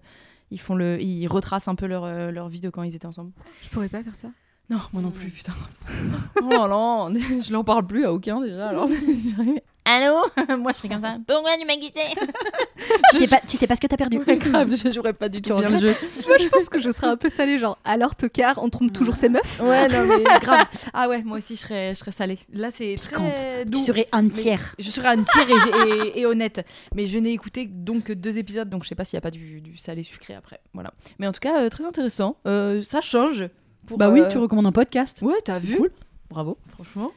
Ils, 0.52 0.58
font 0.58 0.74
le, 0.74 1.00
ils 1.00 1.28
retracent 1.28 1.68
un 1.68 1.76
peu 1.76 1.86
leur, 1.86 2.02
euh, 2.02 2.32
leur 2.32 2.48
vie 2.48 2.60
de 2.60 2.70
quand 2.70 2.82
ils 2.82 2.96
étaient 2.96 3.06
ensemble. 3.06 3.30
Je 3.62 3.68
pourrais 3.68 3.88
pas 3.88 4.02
faire 4.02 4.16
ça. 4.16 4.30
Non, 4.68 4.78
moi 4.92 5.00
non 5.00 5.12
plus, 5.12 5.30
putain. 5.30 5.52
oh 6.42 6.66
non, 6.68 7.12
je 7.14 7.52
n'en 7.52 7.62
parle 7.62 7.86
plus 7.86 8.04
à 8.04 8.12
aucun 8.12 8.40
déjà. 8.40 8.68
Alors. 8.68 8.88
Allô? 9.90 10.22
Moi 10.58 10.72
je 10.72 10.76
serais 10.78 10.88
comme 10.88 11.00
ça. 11.02 11.16
Pourquoi 11.26 11.56
tu 11.58 11.66
m'as 11.66 11.74
quitté 11.76 12.00
tu, 13.12 13.18
sais 13.18 13.26
pas, 13.26 13.40
tu 13.46 13.56
sais 13.56 13.66
pas 13.66 13.74
ce 13.76 13.80
que 13.80 13.86
t'as 13.86 13.96
perdu. 13.96 14.18
Ouais, 14.18 14.36
grave, 14.36 14.70
je 14.76 14.90
jouerais 14.92 15.12
pas 15.12 15.28
du 15.28 15.42
tout 15.42 15.56
bien 15.56 15.68
le 15.70 15.78
jeu. 15.78 15.94
Moi, 16.28 16.36
je 16.38 16.48
pense 16.48 16.68
que 16.68 16.78
je 16.78 16.90
serais 16.90 17.08
un 17.08 17.16
peu 17.16 17.28
salée, 17.28 17.58
genre, 17.58 17.76
alors 17.84 18.14
tocard, 18.14 18.60
on 18.62 18.68
trompe 18.70 18.92
toujours 18.92 19.16
ses 19.16 19.28
meufs. 19.28 19.60
Ouais, 19.60 19.88
non, 19.88 20.06
mais 20.06 20.22
grave. 20.40 20.66
Ah 20.92 21.08
ouais, 21.08 21.22
moi 21.24 21.38
aussi 21.38 21.56
je 21.56 21.60
serais, 21.62 21.94
je 21.94 21.98
serais 21.98 22.12
salée. 22.12 22.38
Là 22.52 22.70
c'est 22.70 22.94
très 22.96 23.16
Tu 23.64 23.70
doux. 23.70 23.84
serais 23.84 24.06
un 24.12 24.22
Mais 24.22 24.30
tiers. 24.30 24.74
Je 24.78 24.90
serais 24.90 25.08
un 25.08 25.22
tiers 25.22 25.48
et, 25.50 25.88
et- 25.88 26.20
et 26.20 26.26
honnête. 26.26 26.64
Mais 26.94 27.06
je 27.06 27.18
n'ai 27.18 27.32
écouté 27.32 27.66
donc 27.66 28.04
que 28.04 28.12
deux 28.12 28.38
épisodes, 28.38 28.68
donc 28.68 28.84
je 28.84 28.88
sais 28.88 28.94
pas 28.94 29.04
s'il 29.04 29.16
n'y 29.16 29.18
a 29.18 29.22
pas 29.22 29.30
du, 29.32 29.60
du 29.60 29.76
salé 29.76 30.02
sucré 30.02 30.34
après. 30.34 30.60
Voilà. 30.74 30.92
Mais 31.18 31.26
en 31.26 31.32
tout 31.32 31.40
cas, 31.40 31.58
euh, 31.62 31.68
très 31.68 31.84
intéressant. 31.84 32.36
Euh, 32.46 32.82
ça 32.82 33.00
change. 33.00 33.44
Pour, 33.86 33.98
Bah 33.98 34.08
oui, 34.10 34.20
euh, 34.20 34.28
tu 34.28 34.38
recommandes 34.38 34.66
un 34.66 34.72
podcast. 34.72 35.20
Ouais, 35.22 35.34
t'as 35.44 35.54
C'est 35.56 35.62
vu 35.66 35.76
Cool. 35.78 35.90
Bravo. 36.30 36.58
Franchement. 36.74 37.10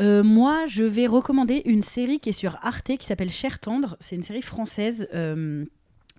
Euh, 0.00 0.22
moi, 0.22 0.66
je 0.66 0.84
vais 0.84 1.06
recommander 1.06 1.62
une 1.66 1.82
série 1.82 2.18
qui 2.18 2.30
est 2.30 2.32
sur 2.32 2.58
Arte 2.62 2.96
qui 2.96 3.06
s'appelle 3.06 3.30
Cher 3.30 3.58
Tendre. 3.58 3.96
C'est 4.00 4.16
une 4.16 4.22
série 4.22 4.42
française 4.42 5.06
euh, 5.14 5.64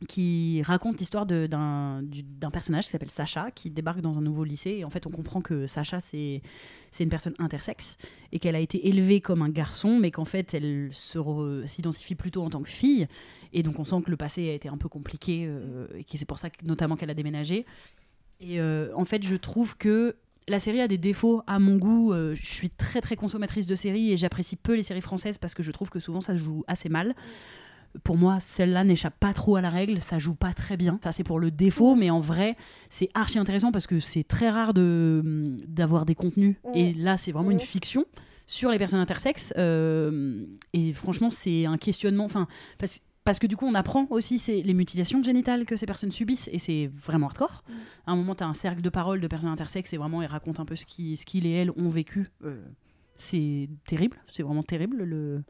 qui 0.08 0.62
raconte 0.64 1.00
l'histoire 1.00 1.26
d'un 1.26 2.02
du- 2.04 2.24
d'un 2.24 2.52
personnage 2.52 2.86
qui 2.86 2.92
s'appelle 2.92 3.10
Sacha 3.10 3.50
qui 3.52 3.70
débarque 3.72 4.02
dans 4.02 4.18
un 4.18 4.22
nouveau 4.22 4.44
lycée. 4.44 4.72
Et 4.80 4.86
en 4.86 4.90
fait, 4.90 5.08
on 5.08 5.10
comprend 5.10 5.42
que 5.42 5.66
Sacha, 5.66 6.00
c'est 6.02 6.42
une 7.00 7.10
personne 7.10 7.34
intersexe 7.40 7.98
et 8.32 8.40
qu'elle 8.40 8.56
a 8.56 8.60
été 8.60 8.88
élevée 8.88 9.22
comme 9.22 9.42
un 9.42 9.50
garçon, 9.50 9.98
mais 10.00 10.12
qu'en 10.12 10.26
fait, 10.26 10.54
elle 10.54 10.92
s'identifie 10.94 12.16
plutôt 12.16 12.44
en 12.44 12.50
tant 12.52 12.62
que 12.62 12.70
fille. 12.70 13.08
Et 13.54 13.64
donc, 13.64 13.80
on 13.80 13.86
sent 13.86 14.02
que 14.06 14.12
le 14.12 14.18
passé 14.18 14.50
a 14.50 14.54
été 14.54 14.70
un 14.70 14.78
peu 14.78 14.88
compliqué 14.88 15.46
euh, 15.48 15.88
et 15.98 16.04
que 16.04 16.18
c'est 16.18 16.26
pour 16.26 16.38
ça 16.38 16.50
notamment 16.64 16.96
qu'elle 16.96 17.10
a 17.10 17.16
déménagé. 17.16 17.66
Et 18.40 18.60
en 18.62 19.06
fait, 19.06 19.24
je 19.24 19.36
trouve 19.36 19.78
que 19.78 20.18
la 20.48 20.60
série 20.60 20.82
a 20.82 20.88
des 20.88 20.98
défauts 20.98 21.44
à 21.48 21.60
mon 21.60 21.78
goût. 21.78 22.14
Euh, 22.14 22.36
je 22.36 22.46
suis 22.46 22.70
très 22.70 23.02
très 23.02 23.16
consommatrice 23.16 23.68
de 23.68 23.76
séries 23.76 24.12
et 24.12 24.18
j'apprécie 24.18 24.56
peu 24.56 24.74
les 24.74 24.84
séries 24.84 25.02
françaises 25.02 25.38
parce 25.38 25.54
que 25.54 25.64
je 25.64 25.72
trouve 25.72 25.90
que 25.90 26.00
souvent 26.00 26.22
ça 26.22 26.34
se 26.34 26.38
joue 26.38 26.64
assez 26.68 26.90
mal. 26.90 27.16
Pour 28.04 28.18
moi, 28.18 28.40
celle-là 28.40 28.84
n'échappe 28.84 29.20
pas 29.20 29.34
trop 29.34 29.56
à 29.56 29.62
la 29.62 29.70
règle, 29.70 30.02
ça 30.02 30.18
joue 30.18 30.34
pas 30.34 30.54
très 30.54 30.78
bien. 30.78 31.00
Ça, 31.04 31.12
c'est 31.12 31.24
pour 31.24 31.40
le 31.40 31.52
défaut, 31.52 31.96
mais 31.96 32.10
en 32.10 32.22
vrai, 32.22 32.56
c'est 32.90 33.10
archi 33.14 33.38
intéressant 33.38 33.72
parce 33.72 33.86
que 33.86 34.00
c'est 34.00 34.24
très 34.24 34.50
rare 34.50 34.74
de 34.74 35.56
d'avoir 35.68 36.06
des 36.06 36.16
contenus. 36.16 36.56
Et 36.74 36.94
là, 36.94 37.18
c'est 37.18 37.32
vraiment 37.32 37.52
une 37.52 37.60
fiction 37.60 38.06
sur 38.48 38.72
les 38.72 38.80
personnes 38.80 39.00
intersexes. 39.00 39.54
Euh, 39.58 40.46
et 40.74 40.92
franchement, 40.94 41.30
c'est 41.30 41.66
un 41.66 41.78
questionnement. 41.78 42.26
Enfin, 42.26 42.48
parce, 42.80 43.00
parce 43.24 43.40
que 43.40 43.48
du 43.48 43.56
coup, 43.56 43.66
on 43.66 43.74
apprend 43.74 44.08
aussi 44.10 44.38
c'est 44.38 44.62
les 44.62 44.74
mutilations 44.74 45.24
génitales 45.24 45.66
que 45.66 45.76
ces 45.76 45.86
personnes 45.86 46.12
subissent 46.12 46.50
et 46.52 46.60
c'est 46.60 46.92
vraiment 46.94 47.28
hardcore. 47.28 47.64
À 48.06 48.12
un 48.12 48.16
moment, 48.16 48.36
tu 48.36 48.44
as 48.44 48.48
un 48.48 48.54
cercle 48.54 48.82
de 48.82 48.90
parole 48.90 49.22
de 49.22 49.28
personnes 49.28 49.50
intersexes 49.50 49.94
et 49.94 49.98
vraiment, 49.98 50.22
ils 50.22 50.28
racontent 50.28 50.62
un 50.62 50.66
peu 50.66 50.76
ce 50.76 50.86
qu'ils 50.86 51.18
ce 51.18 51.24
et 51.38 51.52
elles 51.52 51.72
ont 51.72 51.90
vécu. 51.90 52.28
Euh, 52.44 52.62
c'est 53.16 53.70
terrible, 53.86 54.18
c'est 54.28 54.44
vraiment 54.44 54.64
terrible 54.64 55.04
le 55.04 55.44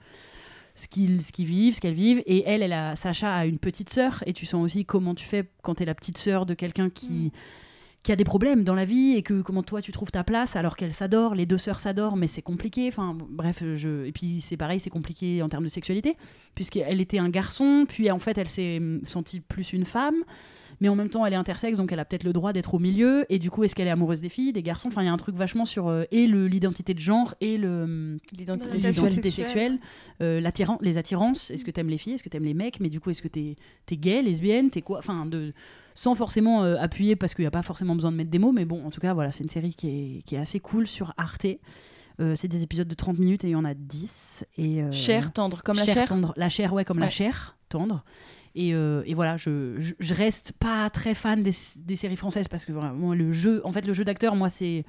ce 0.76 0.88
qu'ils 0.88 1.46
vivent, 1.46 1.76
ce 1.76 1.82
qu'elles 1.82 1.94
vivent. 1.94 2.24
Et 2.26 2.44
elle, 2.48 2.64
elle 2.64 2.74
a, 2.74 2.96
Sacha 2.96 3.34
a 3.34 3.46
une 3.46 3.60
petite 3.60 3.90
sœur 3.90 4.24
et 4.26 4.34
tu 4.34 4.46
sens 4.46 4.64
aussi 4.64 4.86
comment 4.86 5.14
tu 5.14 5.26
fais 5.26 5.50
quand 5.62 5.76
tu 5.76 5.84
es 5.84 5.86
la 5.86 5.96
petite 5.96 6.18
sœur 6.18 6.46
de 6.46 6.54
quelqu'un 6.54 6.90
qui 6.90 7.32
qui 8.04 8.12
a 8.12 8.16
des 8.18 8.26
problèmes 8.26 8.64
dans 8.64 8.76
la 8.76 8.86
vie 8.86 9.16
et 9.16 9.24
que 9.24 9.42
comment 9.42 9.64
toi 9.64 9.82
tu 9.82 9.94
trouves 9.94 10.12
ta 10.12 10.24
place 10.24 10.56
alors 10.58 10.76
qu'elle 10.76 10.94
s'adore, 10.94 11.36
les 11.36 11.46
deux 11.46 11.58
sœurs 11.58 11.80
s'adorent, 11.80 12.18
mais 12.18 12.28
c'est 12.28 12.42
compliqué. 12.42 12.90
Enfin 12.90 13.18
bref, 13.18 13.64
je... 13.76 14.06
et 14.06 14.12
puis 14.12 14.42
c'est 14.42 14.58
pareil, 14.58 14.80
c'est 14.80 14.90
compliqué 14.90 15.42
en 15.42 15.50
termes 15.50 15.64
de 15.64 15.70
sexualité 15.70 16.18
puisqu'elle 16.54 17.00
était 17.00 17.20
un 17.20 17.30
garçon, 17.30 17.86
puis 17.88 18.12
en 18.12 18.20
fait 18.20 18.38
elle 18.38 18.50
s'est 18.50 18.78
hum, 18.78 19.00
sentie 19.04 19.40
plus 19.40 19.74
une 19.74 19.86
femme. 19.86 20.16
Mais 20.82 20.90
en 20.90 20.96
même 20.96 21.10
temps 21.10 21.26
elle 21.26 21.34
est 21.34 21.38
intersexe, 21.38 21.78
donc 21.78 21.92
elle 21.92 22.00
a 22.00 22.06
peut-être 22.06 22.24
le 22.24 22.34
droit 22.34 22.54
d'être 22.54 22.74
au 22.74 22.80
milieu. 22.80 23.26
Et 23.30 23.40
du 23.40 23.50
coup, 23.52 23.64
est-ce 23.64 23.76
qu'elle 23.76 23.88
est 23.88 23.92
amoureuse 23.92 24.22
des 24.22 24.30
filles, 24.30 24.54
des 24.54 24.64
garçons? 24.64 24.88
Enfin, 24.90 25.02
il 25.02 25.06
y 25.06 25.10
a 25.10 25.14
un 25.14 25.18
truc 25.18 25.36
vachement 25.36 25.66
sur 25.66 25.88
euh, 25.88 26.04
et 26.12 26.28
le- 26.28 26.48
l'identité 26.48 26.94
de 26.94 27.00
genre 27.00 27.36
et 27.42 27.58
le 27.58 28.18
L'identité 28.38 28.66
L'orientation 28.68 29.04
identités 29.04 29.32
sexuelle. 29.32 29.48
sexuelles, 29.48 29.80
euh, 30.22 30.40
l'attiran- 30.42 30.78
les 30.82 30.98
attirances. 30.98 31.52
Est-ce 31.52 31.64
que 31.66 31.72
t'aimes 31.72 31.90
les 31.90 31.98
filles? 31.98 32.14
Est-ce 32.14 32.24
que 32.24 32.30
t'aimes 32.30 32.44
les 32.46 32.54
mecs? 32.54 32.80
Mais 32.80 32.90
du 32.90 33.00
coup, 33.00 33.10
est-ce 33.10 33.22
que 33.22 33.28
t'es 33.28 33.56
es 33.92 33.98
gay, 33.98 34.22
lesbienne? 34.22 34.70
T'es 34.70 34.82
quoi? 34.82 35.00
Enfin, 35.00 35.26
de 35.26 35.54
sans 35.96 36.16
forcément 36.16 36.64
euh, 36.64 36.76
appuyer 36.80 37.16
parce 37.16 37.34
qu'il 37.36 37.44
n'y 37.44 37.48
a 37.48 37.52
pas 37.52 37.62
forcément 37.62 37.94
besoin 37.96 38.12
de 38.12 38.18
mettre 38.18 38.32
des 38.32 38.40
mots, 38.40 38.52
mais 38.52 38.66
bon, 38.66 38.84
en 38.86 38.90
tout 38.90 39.00
cas, 39.00 39.14
voilà, 39.14 39.32
c'est 39.32 39.44
une 39.44 39.50
série 39.50 39.76
qui 39.76 39.88
est, 39.90 40.22
qui 40.24 40.34
est 40.36 40.40
assez 40.40 40.60
cool 40.60 40.88
sur 40.88 41.14
Arte. 41.18 41.46
Euh, 42.20 42.36
c'est 42.36 42.48
des 42.48 42.64
épisodes 42.64 42.88
de 42.88 42.96
30 42.96 43.18
minutes 43.20 43.44
et 43.44 43.48
il 43.48 43.52
y 43.52 43.56
en 43.56 43.66
a 43.66 43.74
10. 43.74 44.46
Et, 44.58 44.84
euh, 44.84 44.92
Chair, 44.92 45.32
tendre, 45.34 45.64
comme 45.64 45.78
la 45.78 45.86
chair. 45.86 46.06
tendre. 46.06 46.34
La 46.38 46.50
chair, 46.50 46.74
ouais, 46.74 46.86
comme 46.86 47.00
la 47.00 47.10
chair, 47.10 47.58
tendre. 47.70 48.04
Et, 48.56 48.76
euh, 48.76 49.02
et 49.08 49.16
voilà, 49.16 49.36
je, 49.38 49.76
je, 49.80 49.94
je 50.00 50.14
reste 50.14 50.52
pas 50.54 50.90
très 50.92 51.16
fan 51.16 51.42
des, 51.42 51.54
des 51.78 51.96
séries 51.96 52.16
françaises 52.18 52.48
parce 52.48 52.66
que 52.66 52.72
vraiment, 52.72 53.14
le 53.16 53.32
jeu, 53.32 53.62
en 53.66 53.72
fait, 53.72 53.86
le 53.86 53.94
jeu 53.94 54.04
d'acteur, 54.04 54.36
moi, 54.36 54.50
c'est. 54.50 54.86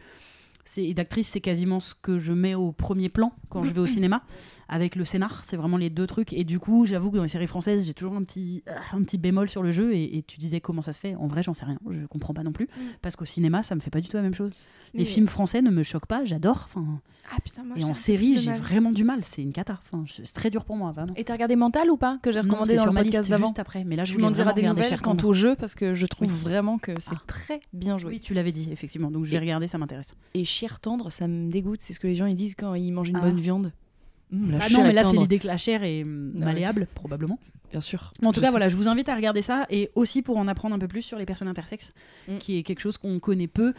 Et 0.79 0.95
d'actrice, 0.95 1.29
c'est 1.29 1.43
quasiment 1.43 1.79
ce 1.79 1.95
que 1.95 2.19
je 2.19 2.33
mets 2.33 2.55
au 2.55 2.73
premier 2.73 3.11
plan 3.11 3.35
quand 3.51 3.65
je 3.65 3.73
vais 3.75 3.81
au 3.83 3.87
cinéma, 3.99 4.23
avec 4.67 4.97
le 4.97 5.05
scénar. 5.05 5.45
C'est 5.45 5.59
vraiment 5.59 5.77
les 5.77 5.91
deux 5.91 6.07
trucs. 6.07 6.33
Et 6.33 6.43
du 6.45 6.59
coup, 6.59 6.87
j'avoue 6.87 7.11
que 7.11 7.19
dans 7.19 7.23
les 7.23 7.29
séries 7.29 7.47
françaises, 7.47 7.87
j'ai 7.87 7.93
toujours 7.93 8.15
un 8.17 8.25
petit, 8.25 8.63
un 8.95 9.03
petit 9.03 9.19
bémol 9.19 9.51
sur 9.51 9.63
le 9.63 9.73
jeu. 9.73 9.95
Et, 9.95 10.17
et 10.17 10.23
tu 10.23 10.39
disais 10.39 10.63
comment 10.63 10.81
ça 10.81 10.95
se 10.95 11.01
fait. 11.01 11.17
En 11.17 11.27
vrai, 11.27 11.43
j'en 11.43 11.53
sais 11.53 11.67
rien. 11.67 11.79
Je 11.91 12.07
comprends 12.07 12.33
pas 12.33 12.43
non 12.43 12.53
plus. 12.53 12.67
Parce 13.03 13.15
qu'au 13.15 13.27
cinéma, 13.27 13.63
ça 13.63 13.75
me 13.75 13.81
fait 13.81 13.91
pas 13.91 14.01
du 14.01 14.09
tout 14.09 14.17
la 14.17 14.23
même 14.23 14.35
chose. 14.35 14.53
Les 14.95 15.05
films 15.05 15.27
français 15.27 15.61
ne 15.63 15.71
me 15.71 15.83
choquent 15.83 16.07
pas. 16.07 16.25
J'adore. 16.25 16.63
Enfin, 16.67 17.01
Ah 17.33 17.37
putain, 17.43 17.65
moi 17.65 17.77
et 17.79 17.85
en 17.85 17.95
série, 17.95 18.39
j'ai 18.39 18.53
vraiment 18.53 18.93
du 18.93 19.03
mal. 19.03 19.21
C'est 19.25 19.43
une 19.43 19.53
cata. 19.53 19.81
Enfin, 19.83 20.05
c'est 20.07 20.33
très 20.33 20.51
dur 20.51 20.65
pour 20.65 20.77
moi, 20.77 20.93
vraiment. 20.93 21.13
Et 21.17 21.25
t'as 21.25 21.33
regardé 21.33 21.57
Mental 21.57 21.91
ou 21.91 21.97
pas 21.97 22.19
Que 22.23 22.31
j'ai 22.33 22.41
recommandé 22.41 22.77
dans 22.77 22.83
sur 22.83 22.93
le 22.93 22.95
ma 22.95 23.01
podcast 23.03 23.19
liste 23.23 23.31
d'avant. 23.31 23.47
juste 23.47 23.59
après. 23.59 23.83
Mais 23.85 23.97
là, 23.97 24.05
je 24.05 24.13
voulais 24.13 24.29
vraiment 24.29 24.53
des 24.53 24.63
nouvelles 24.63 25.01
quant 25.01 25.17
au 25.25 25.33
jeu 25.33 25.57
parce 25.57 25.75
que 25.75 25.95
je 25.95 26.07
trouve 26.07 26.29
Oui. 26.29 26.39
vraiment 26.43 26.79
que 26.79 26.93
c'est 27.01 27.15
Ah. 27.17 27.23
très 27.27 27.61
bien 27.73 27.99
joué. 27.99 28.13
Oui, 28.13 28.21
tu 28.21 28.35
l'avais 28.35 28.53
dit, 28.53 28.69
effectivement. 28.71 29.11
Donc 29.11 29.25
je 29.25 29.31
vais 29.31 29.39
regarder, 29.39 29.67
ça 29.69 29.79
m'intéresse. 29.79 30.15
Et 30.35 30.45
chair 30.45 30.79
tendre, 30.81 31.11
ça 31.11 31.27
me 31.27 31.51
dégoûte. 31.51 31.81
C'est 31.83 31.93
ce 31.93 32.01
que 32.01 32.07
les 32.07 32.15
gens 32.17 32.27
ils 32.27 32.37
disent 32.37 32.55
quand 32.55 32.75
ils 32.75 32.93
mangent 32.93 33.09
une 33.09 33.17
Ah. 33.17 33.21
bonne 33.21 33.41
viande. 33.41 33.73
La 34.31 34.59
Ah 34.63 34.69
non, 34.71 34.83
mais 34.83 34.93
là, 34.93 35.05
c'est 35.05 35.17
l'idée 35.17 35.39
que 35.39 35.47
la 35.47 35.57
chair 35.59 35.83
est 35.85 36.03
ouais. 36.03 36.05
malléable, 36.05 36.89
probablement. 36.95 37.39
Bien 37.71 37.81
sûr. 37.81 38.13
Mais 38.21 38.29
en 38.29 38.33
tout 38.33 38.37
Je 38.37 38.43
cas, 38.43 38.47
sais. 38.49 38.51
voilà, 38.53 38.69
je 38.69 38.77
vous 38.77 38.87
invite 38.89 39.09
à 39.09 39.17
regarder 39.17 39.43
ça 39.43 39.67
et 39.69 39.91
aussi 39.97 40.23
pour 40.23 40.37
en 40.39 40.47
apprendre 40.47 40.75
un 40.77 40.79
peu 40.79 40.87
plus 40.87 41.03
sur 41.03 41.19
les 41.19 41.27
personnes 41.27 41.49
intersexes, 41.49 41.93
Mm. 42.29 42.39
qui 42.39 42.57
est 42.59 42.63
quelque 42.63 42.79
chose 42.81 42.99
qu'on 42.99 43.19
connaît 43.19 43.49
peu. 43.49 43.75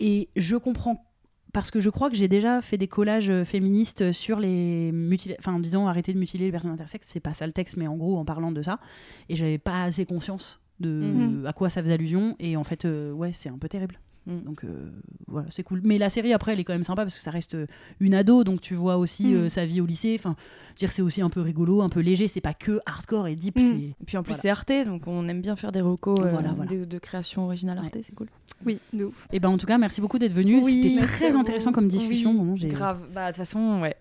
Et 0.00 0.28
je 0.36 0.56
comprends 0.56 1.04
parce 1.52 1.70
que 1.70 1.80
je 1.80 1.88
crois 1.90 2.10
que 2.10 2.16
j'ai 2.16 2.28
déjà 2.28 2.60
fait 2.60 2.76
des 2.76 2.88
collages 2.88 3.30
euh, 3.30 3.42
féministes 3.44 4.12
sur 4.12 4.38
les 4.38 4.92
mutilés, 4.92 5.36
enfin 5.38 5.54
en 5.54 5.60
disant 5.60 5.86
arrêtez 5.86 6.12
de 6.12 6.18
mutiler 6.18 6.44
les 6.46 6.52
personnes 6.52 6.70
intersexes, 6.70 7.08
c'est 7.10 7.20
pas 7.20 7.34
ça 7.34 7.46
le 7.46 7.52
texte, 7.52 7.76
mais 7.78 7.86
en 7.86 7.96
gros 7.96 8.18
en 8.18 8.24
parlant 8.24 8.52
de 8.52 8.60
ça, 8.62 8.78
et 9.28 9.34
j'avais 9.36 9.58
pas 9.58 9.82
assez 9.84 10.04
conscience 10.04 10.60
de 10.78 10.90
Mhm. 10.90 11.46
à 11.46 11.52
quoi 11.52 11.70
ça 11.70 11.82
faisait 11.82 11.94
allusion, 11.94 12.36
et 12.38 12.56
en 12.56 12.64
fait, 12.64 12.84
euh, 12.84 13.10
ouais, 13.12 13.32
c'est 13.32 13.48
un 13.48 13.58
peu 13.58 13.68
terrible. 13.68 13.98
Mm. 14.26 14.38
Donc 14.44 14.64
euh, 14.64 14.90
voilà, 15.26 15.46
c'est 15.50 15.62
cool. 15.62 15.80
Mais 15.84 15.98
la 15.98 16.08
série 16.10 16.32
après, 16.32 16.52
elle 16.52 16.60
est 16.60 16.64
quand 16.64 16.72
même 16.74 16.82
sympa 16.82 17.02
parce 17.02 17.16
que 17.16 17.22
ça 17.22 17.30
reste 17.30 17.54
euh, 17.54 17.66
une 18.00 18.14
ado, 18.14 18.44
donc 18.44 18.60
tu 18.60 18.74
vois 18.74 18.96
aussi 18.96 19.26
Mm. 19.28 19.34
euh, 19.36 19.48
sa 19.48 19.64
vie 19.66 19.80
au 19.80 19.86
lycée. 19.86 20.16
Enfin, 20.18 20.36
je 20.38 20.72
veux 20.72 20.78
dire, 20.78 20.92
c'est 20.92 21.02
aussi 21.02 21.22
un 21.22 21.30
peu 21.30 21.40
rigolo, 21.40 21.82
un 21.82 21.88
peu 21.88 22.00
léger. 22.00 22.28
C'est 22.28 22.40
pas 22.40 22.54
que 22.54 22.80
hardcore 22.86 23.26
et 23.28 23.36
deep. 23.36 23.56
Mm. 23.58 23.60
Et 23.62 23.94
puis 24.06 24.16
en 24.16 24.22
plus 24.22 24.30
Voilà. 24.32 24.42
c'est 24.42 24.50
Arte, 24.50 24.86
donc 24.86 25.06
on 25.06 25.28
aime 25.28 25.40
bien 25.40 25.56
faire 25.56 25.72
des 25.72 25.80
recos 25.80 26.18
euh, 26.20 26.28
Voilà, 26.30 26.52
voilà. 26.52 26.70
De, 26.70 26.84
de 26.84 26.98
création 26.98 27.44
originale 27.44 27.78
Arte, 27.78 27.94
Ouais. 27.96 28.02
c'est 28.04 28.14
cool. 28.14 28.28
Oui, 28.66 28.78
de 28.92 29.04
ouf. 29.04 29.28
Et 29.32 29.38
ben 29.38 29.48
en 29.50 29.56
tout 29.56 29.66
cas, 29.66 29.78
merci 29.78 30.00
beaucoup 30.00 30.18
d'être 30.18 30.32
venu. 30.32 30.60
Oui, 30.64 30.96
C'était 30.98 31.06
très 31.06 31.36
intéressant 31.36 31.70
comme 31.70 31.86
discussion. 31.88 32.34
Oui, 32.40 32.66
Grave. 32.66 32.98
Bah 33.14 33.26
de 33.26 33.28
toute 33.28 33.36
façon, 33.36 33.80
ouais. 33.82 33.94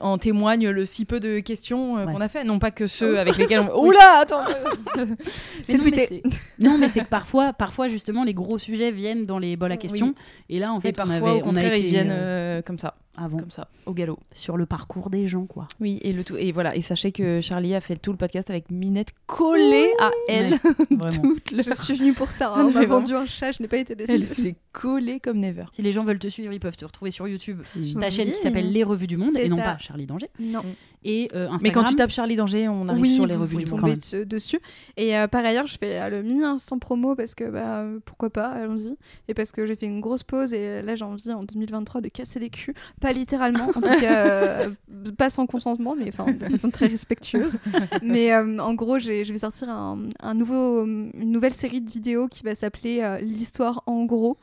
En 0.00 0.18
témoigne 0.18 0.68
le 0.70 0.84
si 0.86 1.04
peu 1.04 1.20
de 1.20 1.40
questions 1.40 1.98
euh, 1.98 2.04
Ouais. 2.06 2.12
qu'on 2.12 2.20
a 2.20 2.28
fait, 2.28 2.44
non 2.44 2.58
pas 2.58 2.70
que 2.70 2.86
ceux 2.86 3.18
avec 3.18 3.36
lesquels 3.36 3.60
on. 3.60 3.84
Oula, 3.86 4.20
attends. 4.20 4.44
C'est 5.62 5.78
non, 5.78 5.84
mais 5.84 5.90
tweeté. 5.90 6.06
c'est- 6.06 6.22
Non, 6.58 6.78
mais 6.78 6.88
c'est 6.88 7.00
que 7.00 7.08
parfois, 7.08 7.52
parfois 7.52 7.88
justement, 7.88 8.24
les 8.24 8.34
gros 8.34 8.58
sujets 8.58 8.90
viennent 8.90 9.26
dans 9.26 9.38
les 9.38 9.56
bols 9.56 9.72
à 9.72 9.76
questions. 9.76 10.14
Et 10.48 10.58
là, 10.58 10.72
en 10.72 10.80
fait, 10.80 10.88
Et 10.88 10.92
parfois, 10.92 11.14
on 11.16 11.20
avait, 11.20 11.30
au 11.30 11.34
on 11.34 11.38
a 11.40 11.42
contraire, 11.44 11.72
été 11.72 11.80
ils 11.84 11.86
viennent 11.90 12.10
euh, 12.12 12.62
comme 12.62 12.78
ça, 12.78 12.94
avant 13.18 13.38
comme 13.38 13.50
ça, 13.50 13.68
au 13.86 13.92
galop. 13.92 14.18
sur 14.32 14.56
le 14.56 14.66
parcours 14.66 15.10
des 15.10 15.26
gens, 15.26 15.46
quoi. 15.46 15.66
Oui, 15.80 15.98
et 16.02 16.12
le 16.12 16.24
tout. 16.24 16.36
Et 16.36 16.52
voilà. 16.52 16.76
Et 16.76 16.80
sachez 16.80 17.12
que 17.12 17.40
Charlie 17.40 17.74
a 17.74 17.80
fait 17.80 17.96
tout 17.96 18.10
le 18.12 18.16
podcast 18.16 18.50
avec 18.50 18.70
Minette 18.70 19.08
collée 19.26 19.90
à 20.00 20.10
elle. 20.28 20.52
Ouais, 20.54 20.58
vraiment. 20.96 21.34
Toute 21.34 21.50
le- 21.50 21.62
Je 21.62 21.72
suis 21.74 21.94
venue 21.96 22.12
pour 22.12 22.30
ça. 22.30 22.52
Hein. 22.54 22.66
On 22.66 22.70
m'a 22.70 22.84
vendu 22.86 23.14
un 23.14 23.26
chat, 23.26 23.52
je 23.52 23.62
n'ai 23.62 23.68
pas 23.68 23.76
été 23.78 23.94
déçue. 23.94 24.12
Elle 24.12 24.26
s'est 24.26 24.56
collée 24.72 25.20
comme 25.20 25.38
never. 25.38 25.64
Si 25.72 25.82
les 25.82 25.92
gens 25.92 26.04
veulent 26.04 26.18
te 26.18 26.28
suivre, 26.28 26.52
ils 26.52 26.60
peuvent 26.60 26.76
te 26.76 26.84
retrouver 26.84 27.10
sur 27.10 27.26
YouTube. 27.28 27.60
Oui. 27.76 27.94
Ta 27.98 28.10
chaîne 28.10 28.28
qui 28.30 28.38
s'appelle 28.38 28.70
Les 28.72 28.84
Revues 28.84 29.06
du 29.06 29.16
Monde 29.16 29.36
et 29.36 29.48
non 29.48 29.56
ça. 29.58 29.62
pas 29.62 29.78
Charlie 29.78 30.06
Danger. 30.06 30.28
Non. 30.40 30.62
Et 31.04 31.28
euh, 31.34 31.44
Instagram. 31.44 31.60
Mais 31.62 31.70
quand 31.72 31.84
tu 31.84 31.94
tapes 31.94 32.10
Charlie 32.10 32.36
Danger, 32.36 32.68
on 32.68 32.88
arrive 32.88 33.00
oui, 33.02 33.16
sur 33.16 33.26
les 33.26 33.36
revues 33.36 33.62
du 33.64 33.70
monde. 33.70 33.82
de- 33.82 34.24
dessus. 34.24 34.58
Et 34.96 35.16
euh, 35.16 35.28
par 35.28 35.44
ailleurs, 35.44 35.66
je 35.66 35.78
fais 35.78 36.00
euh, 36.00 36.08
le 36.10 36.22
mini 36.22 36.42
instant 36.42 36.78
promo 36.78 37.14
parce 37.14 37.34
que 37.34 37.44
bah, 37.44 37.78
euh, 37.80 37.98
pourquoi 38.04 38.30
pas, 38.30 38.48
allons-y. 38.48 38.96
Et 39.28 39.34
parce 39.34 39.52
que 39.52 39.64
j'ai 39.66 39.76
fait 39.76 39.86
une 39.86 40.00
grosse 40.00 40.22
pause 40.24 40.52
et 40.52 40.82
là 40.82 40.96
j'ai 40.96 41.04
envie 41.04 41.30
en 41.32 41.44
2023 41.44 42.00
de 42.00 42.08
casser 42.08 42.40
les 42.40 42.50
culs. 42.50 42.74
Pas 43.00 43.12
littéralement, 43.12 43.68
en 43.68 43.72
tout 43.74 43.80
cas, 44.00 44.26
euh, 44.26 44.70
pas 45.16 45.30
sans 45.30 45.46
consentement, 45.46 45.94
mais 45.96 46.06
de 46.06 46.10
façon 46.10 46.70
très 46.70 46.86
respectueuse. 46.86 47.58
mais 48.02 48.32
euh, 48.32 48.58
en 48.58 48.74
gros, 48.74 48.98
je 48.98 49.08
vais 49.32 49.38
sortir 49.38 49.68
un, 49.68 50.00
un 50.20 50.34
nouveau, 50.34 50.84
une 50.84 51.12
nouvelle 51.30 51.52
série 51.54 51.80
de 51.80 51.90
vidéos 51.90 52.28
qui 52.28 52.42
va 52.42 52.54
s'appeler 52.54 53.00
euh, 53.02 53.18
L'histoire 53.20 53.82
en 53.86 54.04
gros 54.04 54.36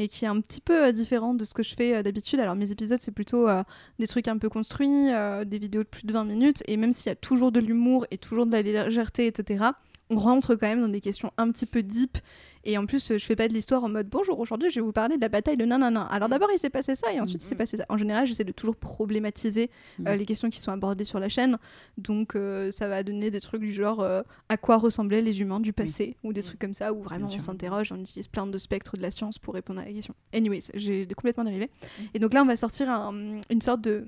et 0.00 0.08
qui 0.08 0.24
est 0.24 0.28
un 0.28 0.40
petit 0.40 0.62
peu 0.62 0.86
euh, 0.86 0.92
différente 0.92 1.36
de 1.36 1.44
ce 1.44 1.52
que 1.52 1.62
je 1.62 1.74
fais 1.74 1.94
euh, 1.94 2.02
d'habitude. 2.02 2.40
Alors 2.40 2.54
mes 2.54 2.72
épisodes, 2.72 2.98
c'est 3.02 3.12
plutôt 3.12 3.46
euh, 3.46 3.62
des 3.98 4.06
trucs 4.06 4.28
un 4.28 4.38
peu 4.38 4.48
construits, 4.48 5.10
des 5.46 5.58
vidéos 5.58 5.82
de 5.82 5.88
plus 5.88 6.06
de 6.06 6.12
20 6.12 6.24
minutes, 6.24 6.62
et 6.66 6.76
même 6.76 6.92
s'il 6.92 7.10
y 7.10 7.12
a 7.12 7.16
toujours 7.16 7.52
de 7.52 7.60
l'humour 7.60 8.06
et 8.10 8.16
toujours 8.16 8.46
de 8.46 8.52
la 8.52 8.62
légèreté, 8.62 9.26
etc., 9.26 9.64
on 10.08 10.16
rentre 10.16 10.54
quand 10.56 10.66
même 10.66 10.80
dans 10.80 10.88
des 10.88 11.00
questions 11.00 11.30
un 11.36 11.52
petit 11.52 11.66
peu 11.66 11.82
deep. 11.82 12.18
Et 12.64 12.76
en 12.76 12.84
plus, 12.84 13.14
je 13.16 13.24
fais 13.24 13.36
pas 13.36 13.48
de 13.48 13.54
l'histoire 13.54 13.82
en 13.84 13.88
mode 13.88 14.08
bonjour, 14.10 14.38
aujourd'hui 14.38 14.68
je 14.68 14.74
vais 14.76 14.80
vous 14.84 14.92
parler 14.92 15.16
de 15.16 15.20
la 15.22 15.30
bataille 15.30 15.56
de 15.56 15.64
nanana. 15.64 16.02
Alors 16.02 16.28
d'abord 16.28 16.50
il 16.52 16.58
s'est 16.58 16.68
passé 16.68 16.94
ça 16.94 17.10
et 17.12 17.18
ensuite 17.18 17.42
il 17.42 17.46
s'est 17.46 17.54
Mhm. 17.54 17.58
passé 17.58 17.76
ça. 17.78 17.86
En 17.88 17.96
général, 17.96 18.26
j'essaie 18.26 18.44
de 18.44 18.52
toujours 18.52 18.76
problématiser 18.76 19.70
euh, 20.06 20.12
Mhm. 20.12 20.18
les 20.18 20.26
questions 20.26 20.50
qui 20.50 20.60
sont 20.60 20.70
abordées 20.70 21.04
sur 21.06 21.18
la 21.18 21.28
chaîne. 21.30 21.56
Donc 21.96 22.36
euh, 22.36 22.70
ça 22.70 22.86
va 22.86 23.02
donner 23.02 23.30
des 23.30 23.40
trucs 23.40 23.62
du 23.62 23.72
genre 23.72 24.00
euh, 24.00 24.20
à 24.50 24.56
quoi 24.58 24.76
ressemblaient 24.76 25.22
les 25.22 25.40
humains 25.40 25.60
du 25.60 25.72
passé 25.72 26.16
ou 26.22 26.32
des 26.34 26.42
trucs 26.42 26.58
comme 26.58 26.74
ça 26.74 26.92
où 26.92 27.02
vraiment 27.02 27.26
Bien 27.26 27.36
on 27.36 27.38
s'interroge, 27.38 27.92
on 27.92 28.00
utilise 28.00 28.28
plein 28.28 28.46
de 28.46 28.58
spectres 28.58 28.96
de 28.96 29.02
la 29.02 29.10
science 29.10 29.38
pour 29.38 29.54
répondre 29.54 29.80
à 29.80 29.84
la 29.86 29.92
question. 29.92 30.14
Anyways, 30.34 30.64
j'ai 30.74 31.06
complètement 31.06 31.44
dérivé. 31.44 31.70
Et 32.14 32.18
donc 32.18 32.34
là, 32.34 32.42
on 32.42 32.46
va 32.46 32.56
sortir 32.56 32.90
un- 32.90 33.38
une 33.48 33.60
sorte 33.62 33.80
de 33.80 34.06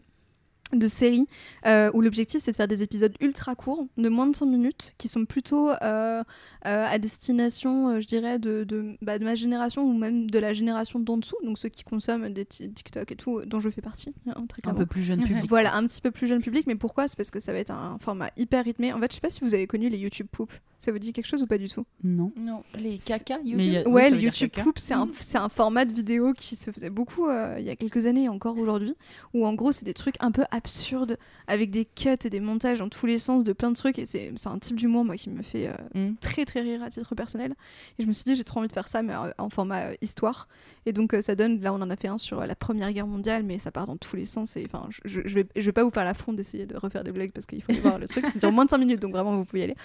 de 0.73 0.89
série 0.89 1.27
euh, 1.67 1.91
où 1.95 2.01
l'objectif 2.01 2.41
c'est 2.43 2.51
de 2.53 2.57
faire 2.57 2.69
des 2.69 2.83
épisodes 2.83 3.15
ultra 3.21 3.55
courts 3.55 3.87
de 3.97 4.09
moins 4.09 4.27
de 4.27 4.35
5 4.37 4.47
minutes 4.47 4.95
qui 4.99 5.09
sont 5.09 5.25
plutôt 5.25 5.69
euh, 5.71 5.75
euh, 5.83 6.23
à 6.65 6.99
destination 6.99 7.89
euh, 7.91 8.01
je 8.01 8.07
dirais 8.07 8.39
de, 8.39 8.65
de, 8.65 8.97
bah, 9.03 9.19
de 9.19 9.25
ma 9.25 9.35
génération 9.35 9.85
ou 9.85 9.93
même 9.97 10.31
de 10.31 10.39
la 10.39 10.53
génération 10.55 10.99
d'en 10.99 11.17
dessous 11.19 11.37
donc 11.45 11.59
ceux 11.59 11.69
qui 11.69 11.85
consomment 11.85 12.31
des 12.31 12.45
ti- 12.45 12.71
TikTok 12.73 13.13
et 13.13 13.17
tout 13.17 13.43
dont 13.47 13.61
je 13.61 13.69
fais 13.71 13.83
partie 13.83 14.15
hein, 14.27 14.45
très 14.49 14.63
un 14.67 14.75
peu 14.75 14.87
plus 14.87 15.03
jeune 15.03 15.23
public. 15.23 15.49
Voilà, 15.49 15.75
un 15.75 15.87
petit 15.87 16.01
peu 16.01 16.11
plus 16.11 16.27
jeune 16.27 16.41
public, 16.41 16.67
mais 16.67 16.75
pourquoi? 16.77 17.09
C'est 17.09 17.17
parce 17.17 17.31
que 17.31 17.41
ça 17.41 17.53
va 17.53 17.59
être 17.59 17.71
un 17.71 17.99
format 18.01 18.31
hyper 18.37 18.65
rythmé. 18.65 18.93
En 18.93 19.01
fait, 19.01 19.11
je 19.11 19.17
sais 19.17 19.21
pas 19.21 19.31
si 19.31 19.41
vous 19.45 19.55
avez 19.55 19.67
connu 19.67 19.89
les 19.89 19.99
YouTube 19.99 20.27
Poop. 20.31 20.53
Ça 20.79 20.91
vous 20.93 20.99
dit 20.99 21.13
quelque 21.13 21.27
chose 21.27 21.43
ou 21.43 21.47
pas 21.47 21.59
du 21.59 21.69
tout? 21.69 21.85
Non. 22.03 22.33
Non, 22.37 22.63
les 22.79 22.97
caca 22.99 23.39
YouTube. 23.45 23.59
a- 23.77 23.89
Ouais, 23.89 24.11
les 24.11 24.17
YouTube. 24.23 24.51
Poop, 24.65 24.79
c'est 24.79 24.95
un, 24.95 25.09
c'est 25.19 25.39
un 25.39 25.49
format 25.49 25.85
de 25.85 25.93
vidéo 25.93 26.33
qui 26.33 26.57
se 26.57 26.71
faisait 26.71 26.91
beaucoup 26.91 27.27
euh, 27.29 27.57
il 27.59 27.65
y 27.65 27.71
a 27.71 27.77
quelques 27.77 28.07
années 28.07 28.25
et 28.25 28.29
encore 28.29 28.57
aujourd'hui, 28.59 28.95
où 29.35 29.47
en 29.47 29.55
gros, 29.55 29.73
c'est 29.73 29.85
des 29.85 29.95
trucs 29.95 30.17
un 30.21 30.31
peu 30.33 30.43
absurdes, 30.63 31.19
avec 31.47 31.71
des 31.71 31.85
cuts 31.85 32.09
et 32.25 32.31
des 32.31 32.41
montages 32.41 32.79
dans 32.79 32.89
tous 32.89 33.07
les 33.07 33.19
sens 33.19 33.45
de 33.45 33.53
plein 33.53 33.71
de 33.71 33.77
trucs, 33.77 33.99
et 33.99 34.07
c'est 34.07 34.33
c'est 34.37 34.49
un 34.49 34.59
type 34.59 34.77
d'humour, 34.77 35.05
moi, 35.05 35.17
qui 35.17 35.31
me 35.31 35.43
fait 35.43 35.69
euh, 35.69 35.73
Mm. 35.95 36.15
très 36.21 36.45
très 36.45 36.61
rire 36.61 36.83
à 36.83 36.91
titre 36.91 37.15
personnel. 37.15 37.55
Et 37.99 38.03
je 38.03 38.09
me 38.09 38.13
suis 38.13 38.25
dit, 38.25 38.35
j'ai 38.35 38.45
trop 38.45 38.61
envie 38.61 38.69
de 38.69 38.73
faire 38.73 38.89
ça, 38.89 39.03
mais 39.03 39.13
euh, 39.13 39.31
en 39.39 39.51
format 39.51 39.81
euh, 39.81 39.95
histoire. 40.01 40.49
Et 40.87 40.93
donc, 40.93 41.17
ça 41.21 41.35
donne, 41.35 41.61
là, 41.61 41.73
on 41.73 41.81
en 41.81 41.91
a 41.91 41.97
fait 41.97 42.09
un 42.09 42.19
sur 42.19 42.45
la 42.45 42.55
Première 42.55 42.93
Guerre 42.93 43.07
mondiale, 43.07 43.43
mais 43.43 43.59
ça 43.59 43.71
part 43.71 43.87
dans 43.87 43.97
tous 43.97 44.17
les 44.17 44.27
sens. 44.27 44.57
Et 44.57 44.67
enfin, 44.67 44.89
je, 45.05 45.21
je, 45.25 45.35
vais, 45.35 45.47
je 45.55 45.63
vais 45.63 45.73
pas 45.73 45.85
vous 45.85 45.91
faire 45.91 46.05
la 46.05 46.15
fronde 46.15 46.37
d'essayer 46.37 46.67
de 46.67 46.77
refaire 46.77 47.05
des 47.05 47.13
blagues 47.13 47.33
parce 47.33 47.47
qu'il 47.47 47.63
faut 47.63 47.73
voir 47.75 47.99
le 47.99 48.07
truc. 48.09 48.27
Ça 48.27 48.39
dure 48.39 48.53
moins 48.53 48.65
de 48.65 48.71
5 48.71 48.79
minutes, 48.79 49.01
donc 49.01 49.13
vraiment, 49.13 49.37
vous 49.37 49.45
pouvez 49.45 49.61
y 49.61 49.65
aller. 49.65 49.77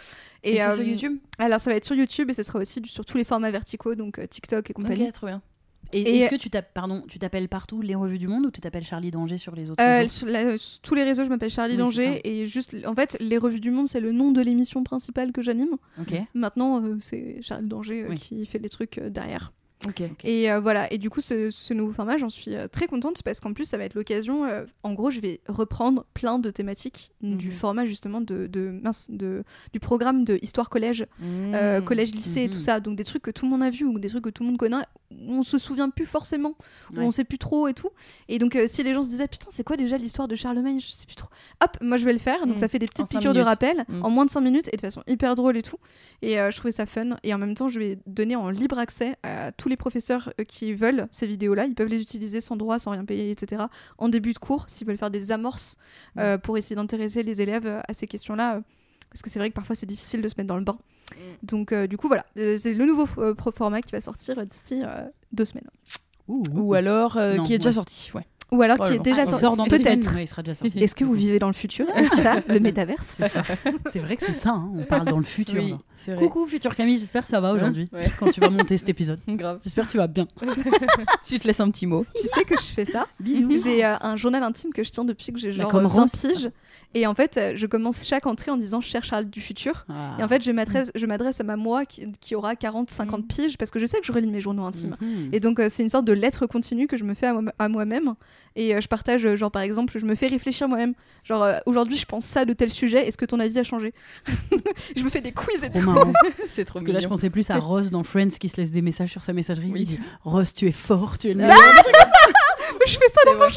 Et, 0.43 0.57
c'est 0.57 0.73
sur 0.73 0.83
YouTube? 0.83 1.17
Alors, 1.39 1.59
ça 1.59 1.69
va 1.69 1.75
être 1.75 1.85
sur 1.85 1.95
YouTube 1.95 2.29
et 2.29 2.33
ce 2.33 2.43
sera 2.43 2.59
aussi 2.59 2.81
sur 2.85 3.05
tous 3.05 3.17
les 3.17 3.23
formats 3.23 3.51
verticaux, 3.51 3.95
donc 3.95 4.19
TikTok 4.29 4.69
et 4.69 4.73
compagnie. 4.73 5.07
Ok, 5.07 5.13
trop 5.13 5.27
bien. 5.27 5.41
Et, 5.93 6.01
Et- 6.01 6.17
est-ce 6.17 6.29
que 6.29 6.35
tu 6.35 6.49
t'appelles, 6.49 6.71
pardon, 6.73 7.03
tu 7.07 7.17
t'appelles 7.17 7.47
partout 7.47 7.81
les 7.81 7.95
revues 7.95 8.17
du 8.19 8.27
monde 8.27 8.45
ou 8.45 8.51
tu 8.51 8.59
t'appelles 8.59 8.83
Charlie 8.83 9.09
Danger 9.09 9.37
sur 9.37 9.55
les 9.55 9.69
autres 9.69 9.81
Euh, 9.81 9.99
réseaux 9.99 10.09
sur, 10.09 10.27
la- 10.27 10.57
sur 10.57 10.79
tous 10.81 10.95
les 10.95 11.03
réseaux, 11.03 11.23
je 11.23 11.29
m'appelle 11.29 11.49
Charlie 11.49 11.73
Oui, 11.75 11.79
Danger 11.79 12.21
et 12.25 12.45
juste, 12.45 12.75
en 12.85 12.93
fait, 12.93 13.15
les 13.21 13.37
revues 13.37 13.61
du 13.61 13.71
monde, 13.71 13.87
c'est 13.87 14.01
le 14.01 14.11
nom 14.11 14.31
de 14.31 14.41
l'émission 14.41 14.83
principale 14.83 15.31
que 15.31 15.41
j'anime. 15.41 15.77
Ok. 15.99 16.13
Maintenant, 16.33 16.83
euh, 16.83 16.97
c'est 16.99 17.37
Charlie 17.41 17.67
Danger 17.69 18.03
euh, 18.03 18.07
Oui. 18.09 18.15
qui 18.17 18.45
fait 18.45 18.59
les 18.59 18.69
trucs 18.69 18.97
euh, 18.97 19.09
derrière. 19.09 19.53
Et 20.23 20.51
euh, 20.51 20.59
voilà, 20.59 20.91
et 20.91 20.97
du 20.97 21.11
coup, 21.11 21.21
ce, 21.21 21.51
ce 21.51 21.71
nouveau 21.73 21.93
format, 21.93 22.17
j'en 22.17 22.31
suis 22.31 22.55
euh, 22.55 22.67
très 22.67 22.87
contente 22.87 23.21
parce 23.21 23.39
qu'en 23.39 23.53
plus, 23.53 23.63
ça 23.65 23.77
va 23.77 23.83
être 23.85 23.93
l'occasion. 23.93 24.43
euh, 24.43 24.65
en 24.81 24.91
gros, 24.93 25.11
je 25.11 25.21
vais 25.21 25.39
reprendre 25.47 26.03
plein 26.15 26.39
de 26.39 26.49
thématiques 26.49 27.11
du 27.21 27.49
Mhm. 27.49 27.53
format 27.53 27.85
justement 27.85 28.19
de, 28.19 28.47
de, 28.47 28.71
mince, 28.71 29.05
de- 29.09 29.43
du 29.73 29.79
programme 29.79 30.25
de 30.25 30.39
Histoire 30.41 30.71
Collège, 30.71 31.05
Mmh. 31.19 31.53
euh, 31.53 31.79
collège, 31.81 32.11
lycée 32.15 32.45
et 32.45 32.49
tout 32.49 32.55
Mhm. 32.57 32.61
ça. 32.63 32.79
Donc 32.79 32.97
des 32.97 33.03
trucs 33.03 33.21
que 33.21 33.29
tout 33.31 33.45
le 33.45 33.51
monde 33.51 33.61
a 33.61 33.69
vu 33.69 33.85
ou 33.85 33.99
des 33.99 34.09
trucs 34.09 34.23
que 34.23 34.29
tout 34.31 34.41
le 34.43 34.49
monde 34.49 34.57
connaît 34.57 34.77
on 35.27 35.41
se 35.43 35.57
souvient 35.57 35.89
plus 35.89 36.05
forcément, 36.05 36.55
où 36.91 36.97
Ouais. 36.97 37.03
on 37.03 37.11
sait 37.11 37.23
plus 37.23 37.37
trop 37.37 37.67
et 37.67 37.73
tout. 37.73 37.89
Et 38.27 38.39
donc, 38.39 38.55
euh, 38.55 38.65
si 38.67 38.83
les 38.83 38.93
gens 38.93 39.01
se 39.03 39.09
disaient, 39.09 39.27
putain, 39.27 39.47
c'est 39.49 39.63
quoi 39.63 39.77
déjà 39.77 39.97
l'histoire 39.97 40.27
de 40.27 40.35
Charlemagne 40.35 40.79
Je 40.79 40.87
sais 40.91 41.05
plus 41.05 41.15
trop. 41.15 41.29
Hop, 41.63 41.77
moi 41.81 41.97
je 41.97 42.05
vais 42.05 42.13
le 42.13 42.19
faire. 42.19 42.45
Donc, 42.45 42.55
Mm. 42.55 42.59
ça 42.59 42.67
fait 42.67 42.79
des 42.79 42.85
En 42.87 42.89
petites 43.03 43.09
piqûres 43.09 43.33
de 43.33 43.39
rappel 43.39 43.85
Mm. 43.87 44.03
en 44.03 44.09
moins 44.09 44.25
de 44.25 44.29
5 44.31 44.41
minutes 44.41 44.69
et 44.73 44.75
de 44.75 44.81
façon 44.81 45.01
hyper 45.07 45.35
drôle 45.35 45.55
et 45.57 45.61
tout. 45.61 45.77
Et 46.21 46.39
euh, 46.39 46.51
je 46.51 46.57
trouvais 46.57 46.71
ça 46.73 46.85
fun. 46.85 47.17
Et 47.23 47.33
en 47.33 47.37
même 47.37 47.55
temps, 47.55 47.67
je 47.69 47.79
vais 47.79 47.99
donner 48.05 48.35
en 48.35 48.49
libre 48.49 48.77
accès 48.77 49.15
à 49.23 49.51
tous 49.53 49.69
les 49.69 49.77
professeurs 49.77 50.33
euh, 50.39 50.43
qui 50.43 50.73
veulent 50.73 51.07
ces 51.11 51.25
vidéos-là. 51.27 51.65
Ils 51.65 51.75
peuvent 51.75 51.87
les 51.87 52.01
utiliser 52.01 52.41
sans 52.41 52.57
droit, 52.57 52.77
sans 52.79 52.91
rien 52.91 53.05
payer, 53.05 53.31
etc. 53.31 53.63
En 53.97 54.09
début 54.09 54.33
de 54.33 54.39
cours, 54.39 54.65
s'ils 54.67 54.85
veulent 54.87 54.97
faire 54.97 55.11
des 55.11 55.31
amorces 55.31 55.77
euh, 56.17 56.37
pour 56.37 56.57
essayer 56.57 56.75
d'intéresser 56.75 57.23
les 57.23 57.41
élèves 57.41 57.81
à 57.87 57.93
ces 57.93 58.07
questions-là. 58.07 58.61
Parce 59.09 59.21
que 59.21 59.29
c'est 59.29 59.39
vrai 59.39 59.49
que 59.49 59.55
parfois 59.55 59.73
c'est 59.75 59.85
difficile 59.85 60.21
de 60.21 60.27
se 60.27 60.33
mettre 60.37 60.49
dans 60.49 60.57
le 60.57 60.63
bain. 60.65 60.77
Donc 61.43 61.71
euh, 61.71 61.87
du 61.87 61.97
coup 61.97 62.07
voilà, 62.07 62.25
Euh, 62.37 62.57
c'est 62.59 62.73
le 62.73 62.85
nouveau 62.85 63.07
euh, 63.17 63.33
format 63.55 63.81
qui 63.81 63.91
va 63.91 64.01
sortir 64.01 64.45
d'ici 64.45 64.81
euh, 64.83 65.05
deux 65.31 65.45
semaines. 65.45 65.67
Ouh, 66.27 66.43
Ou 66.53 66.73
alors 66.73 67.17
euh, 67.17 67.35
Non, 67.37 67.43
qui 67.43 67.53
est 67.53 67.57
déjà 67.57 67.71
sorti. 67.71 68.11
Ouais. 68.13 68.25
Ou 68.51 68.61
alors 68.61 68.77
qui 68.77 68.93
est 68.93 68.99
déjà 68.99 69.21
Ah, 69.21 69.25
il 69.27 69.31
sorti. 69.37 69.69
Peut-être. 69.69 70.15
Ouais, 70.15 70.23
il 70.23 70.27
sera 70.27 70.41
déjà 70.41 70.55
sorti. 70.55 70.79
Est-ce 70.79 70.95
que 70.95 71.03
vous 71.03 71.13
vivez 71.13 71.37
dans 71.37 71.47
le 71.47 71.53
futur? 71.53 71.85
Est-ce 71.95 72.15
ça, 72.23 72.35
le 72.47 72.59
métaverse? 72.61 73.15
C'est 73.19 73.27
ça. 73.27 73.43
C'est 73.91 73.99
vrai 73.99 74.15
que 74.15 74.23
c'est 74.25 74.33
ça, 74.33 74.51
hein, 74.51 74.69
on 74.73 74.83
parle 74.83 75.05
dans 75.05 75.17
le 75.17 75.25
futur. 75.25 75.61
Oui, 75.61 75.75
vrai. 76.07 76.17
Coucou 76.27 76.47
futur 76.47 76.73
Camille, 76.75 76.97
j'espère 76.97 77.23
que 77.23 77.29
ça 77.29 77.41
va 77.41 77.51
aujourd'hui 77.53 77.89
Ouais. 77.91 78.03
quand 78.19 78.31
tu 78.31 78.39
vas 78.39 78.49
monter 78.49 78.77
cet 78.77 78.87
épisode. 78.87 79.19
Grave. 79.27 79.59
J'espère 79.63 79.85
que 79.87 79.91
tu 79.91 79.97
vas 79.97 80.07
bien. 80.07 80.27
Tu 81.27 81.39
te 81.39 81.47
laisses 81.47 81.59
un 81.59 81.69
petit 81.71 81.85
mot. 81.87 82.05
Tu 82.15 82.23
sais 82.33 82.43
que 82.45 82.55
je 82.57 82.65
fais 82.67 82.85
ça? 82.85 83.07
Bisous. 83.19 83.63
J'ai 83.63 83.83
euh, 83.85 83.95
un 84.01 84.15
journal 84.15 84.41
intime 84.43 84.71
que 84.71 84.83
je 84.83 84.91
tiens 84.91 85.03
depuis 85.03 85.33
que 85.33 85.39
j'ai 85.39 85.51
genre 85.51 85.69
comme 85.69 85.83
20 85.87 85.89
Ross. 85.89 86.11
piges. 86.11 86.49
Et 86.93 87.05
en 87.05 87.13
fait, 87.15 87.37
euh, 87.37 87.51
je 87.55 87.65
commence 87.67 88.05
chaque 88.05 88.25
entrée 88.27 88.49
en 88.51 88.57
disant 88.57 88.79
cher 88.79 89.03
Charles 89.03 89.25
du 89.25 89.41
futur. 89.41 89.85
Ah. 89.89 90.15
Et 90.19 90.23
en 90.23 90.27
fait, 90.29 90.41
je 90.41 90.51
m'adresse, 90.51 90.89
je 90.95 91.05
m'adresse 91.05 91.41
à 91.41 91.43
ma 91.43 91.57
moi 91.57 91.85
qui, 91.85 92.09
qui 92.21 92.33
aura 92.35 92.55
40, 92.55 92.89
50 92.89 93.17
Mm. 93.19 93.27
piges 93.27 93.57
parce 93.57 93.71
que 93.71 93.79
je 93.79 93.85
sais 93.85 93.99
que 93.99 94.05
je 94.05 94.11
relis 94.13 94.31
mes 94.31 94.39
journaux 94.41 94.63
intimes. 94.63 94.95
Mhm. 95.01 95.29
Et 95.33 95.39
donc, 95.41 95.59
euh, 95.59 95.67
c'est 95.69 95.83
une 95.83 95.89
sorte 95.89 96.05
de 96.05 96.13
lettre 96.13 96.45
continue 96.45 96.87
que 96.87 96.95
je 96.95 97.03
me 97.03 97.13
fais 97.13 97.27
à, 97.27 97.33
moi- 97.33 97.51
à 97.59 97.67
moi-même. 97.67 98.13
Et 98.55 98.73
euh, 98.75 98.81
je 98.81 98.87
partage, 98.87 99.25
euh, 99.25 99.35
genre, 99.35 99.51
par 99.51 99.61
exemple, 99.61 99.97
je 99.99 100.05
me 100.05 100.15
fais 100.15 100.27
réfléchir 100.27 100.67
moi-même. 100.67 100.93
Genre, 101.23 101.43
euh, 101.43 101.57
aujourd'hui, 101.65 101.97
je 101.97 102.05
pense 102.05 102.25
ça 102.25 102.43
de 102.45 102.53
tel 102.53 102.71
sujet. 102.71 103.07
Est-ce 103.07 103.17
que 103.17 103.25
ton 103.25 103.39
avis 103.39 103.57
a 103.59 103.63
changé 103.63 103.93
Je 104.95 105.03
me 105.03 105.09
fais 105.09 105.21
des 105.21 105.31
quiz 105.31 105.63
et 105.63 105.71
Trop 105.71 105.93
tout. 105.93 106.13
c'est 106.47 106.65
trop 106.65 106.79
Parce 106.79 106.85
que 106.85 106.91
là, 106.91 106.99
je 106.99 107.07
pensais 107.07 107.29
plus 107.29 107.49
à 107.51 107.57
Ross 107.59 107.91
dans 107.91 108.03
Friends 108.03 108.29
qui 108.39 108.49
se 108.49 108.57
laisse 108.57 108.71
des 108.71 108.81
messages 108.81 109.11
sur 109.11 109.23
sa 109.23 109.33
messagerie. 109.33 109.69
Oui. 109.71 109.81
Il 109.81 109.85
dit 109.87 109.99
Ross, 110.23 110.53
tu 110.53 110.67
es 110.67 110.71
fort, 110.71 111.17
tu 111.17 111.29
es 111.29 111.33
le 111.33 111.43
Ah, 111.43 111.47
meilleur. 111.47 111.73
je 112.87 112.93
fais 112.97 113.09
ça 113.13 113.21
dans 113.25 113.33
mon 113.37 113.47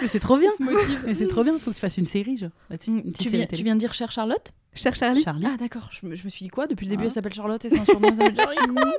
Mais 0.00 0.08
c'est 0.08 0.20
trop 0.20 0.36
bien. 0.38 0.50
c'est 1.14 1.28
trop 1.28 1.44
bien. 1.44 1.58
Faut 1.58 1.70
que 1.70 1.74
tu 1.76 1.80
fasses 1.80 1.98
une 1.98 2.06
série, 2.06 2.36
genre. 2.36 2.50
Une 2.86 3.12
Tu 3.12 3.24
série 3.24 3.36
viens, 3.36 3.46
télé. 3.46 3.58
tu 3.58 3.64
viens 3.64 3.74
de 3.74 3.80
dire 3.80 3.92
cher 3.94 4.10
Charlotte? 4.12 4.52
Cher 4.74 4.94
Charlie. 4.94 5.22
Charlie. 5.22 5.44
Ah 5.46 5.56
d'accord, 5.58 5.88
je, 5.90 6.06
me- 6.06 6.14
je 6.14 6.24
me 6.24 6.28
suis 6.28 6.44
dit 6.44 6.50
quoi 6.50 6.66
Depuis 6.66 6.86
le 6.86 6.90
début 6.90 7.02
Ah. 7.04 7.06
elle 7.06 7.12
s'appelle 7.12 7.34
Charlotte 7.34 7.64
et 7.64 7.70
c'est 7.70 7.78
un 7.80 7.84
surnom, 7.84 8.08
elle 8.10 8.16
s'appelle 8.16 8.36
Charlie. 8.36 8.56
Quoi 8.74 8.92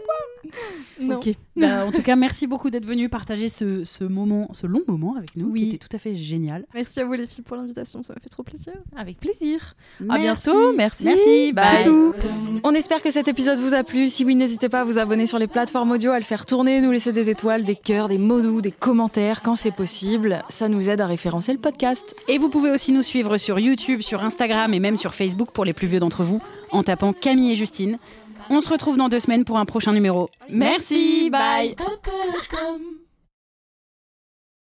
Non. 1.02 1.16
Ok. 1.18 1.30
Bah, 1.56 1.86
en 1.86 1.92
tout 1.92 2.02
cas, 2.02 2.16
merci 2.18 2.46
beaucoup 2.48 2.70
d'être 2.70 2.86
venu 2.86 3.08
partager 3.08 3.48
ce, 3.48 3.84
ce 3.86 4.04
moment, 4.04 4.50
ce 4.54 4.68
long 4.68 4.82
moment 4.88 5.16
avec 5.16 5.36
nous, 5.38 5.48
Oui. 5.50 5.62
qui 5.62 5.76
était 5.76 5.88
tout 5.88 5.96
à 5.96 6.00
fait 6.00 6.16
génial. 6.16 6.66
Merci 6.74 7.00
à 7.00 7.06
vous 7.06 7.14
les 7.14 7.26
filles 7.28 7.44
pour 7.44 7.56
l'invitation, 7.56 8.04
ça 8.04 8.14
m'a 8.14 8.20
fait 8.20 8.30
trop 8.30 8.44
plaisir. 8.44 8.74
Avec 8.98 9.18
plaisir. 9.20 9.76
Merci. 10.02 10.16
À 10.16 10.22
bientôt, 10.22 10.74
merci. 10.76 11.04
Merci. 11.06 11.54
Bye. 11.54 11.86
Bye. 11.86 12.62
On 12.64 12.74
espère 12.74 13.02
que 13.02 13.12
cet 13.12 13.28
épisode 13.30 13.60
vous 13.60 13.74
a 13.74 13.84
plu. 13.84 14.10
Si 14.10 14.26
oui, 14.26 14.36
n'hésitez 14.36 14.68
pas 14.68 14.82
à 14.82 14.84
vous 14.84 14.98
abonner 14.98 15.26
sur 15.28 15.40
les 15.40 15.48
plateformes 15.48 15.92
audio, 15.92 16.12
à 16.12 16.18
le 16.20 16.26
faire 16.26 16.46
tourner, 16.46 16.82
nous 16.82 16.92
laisser 16.92 17.14
des 17.14 17.30
étoiles, 17.30 17.64
des 17.64 17.76
cœurs, 17.76 18.08
des 18.10 18.18
mots 18.18 18.42
doux, 18.42 18.62
des 18.62 18.72
commentaires 18.72 19.42
quand 19.42 19.56
c'est 19.56 19.76
possible. 19.76 20.44
Ça 20.50 20.68
nous 20.68 20.90
aide 20.90 21.00
à 21.02 21.08
référencer 21.08 21.54
le 21.54 21.60
podcast. 21.60 22.16
Et 22.28 22.38
vous 22.38 22.50
pouvez 22.50 22.72
aussi 22.72 22.92
nous 22.92 23.04
suivre 23.04 23.38
sur 23.38 23.60
YouTube, 23.60 24.02
sur 24.02 24.24
Instagram 24.24 24.74
et 24.74 24.80
même 24.80 24.98
sur 24.98 25.14
Facebook 25.16 25.52
pour 25.52 25.59
les 25.66 25.74
plus 25.74 25.88
vieux 25.88 26.00
d'entre 26.00 26.24
vous 26.24 26.42
en 26.72 26.84
tapant 26.84 27.14
Camille 27.14 27.52
et 27.52 27.56
Justine. 27.56 27.98
On 28.50 28.62
se 28.62 28.70
retrouve 28.70 28.98
dans 28.98 29.10
deux 29.10 29.20
semaines 29.20 29.46
pour 29.46 29.58
un 29.58 29.66
prochain 29.66 29.94
numéro. 29.94 30.30
Merci, 30.50 31.30
bye. 31.30 31.76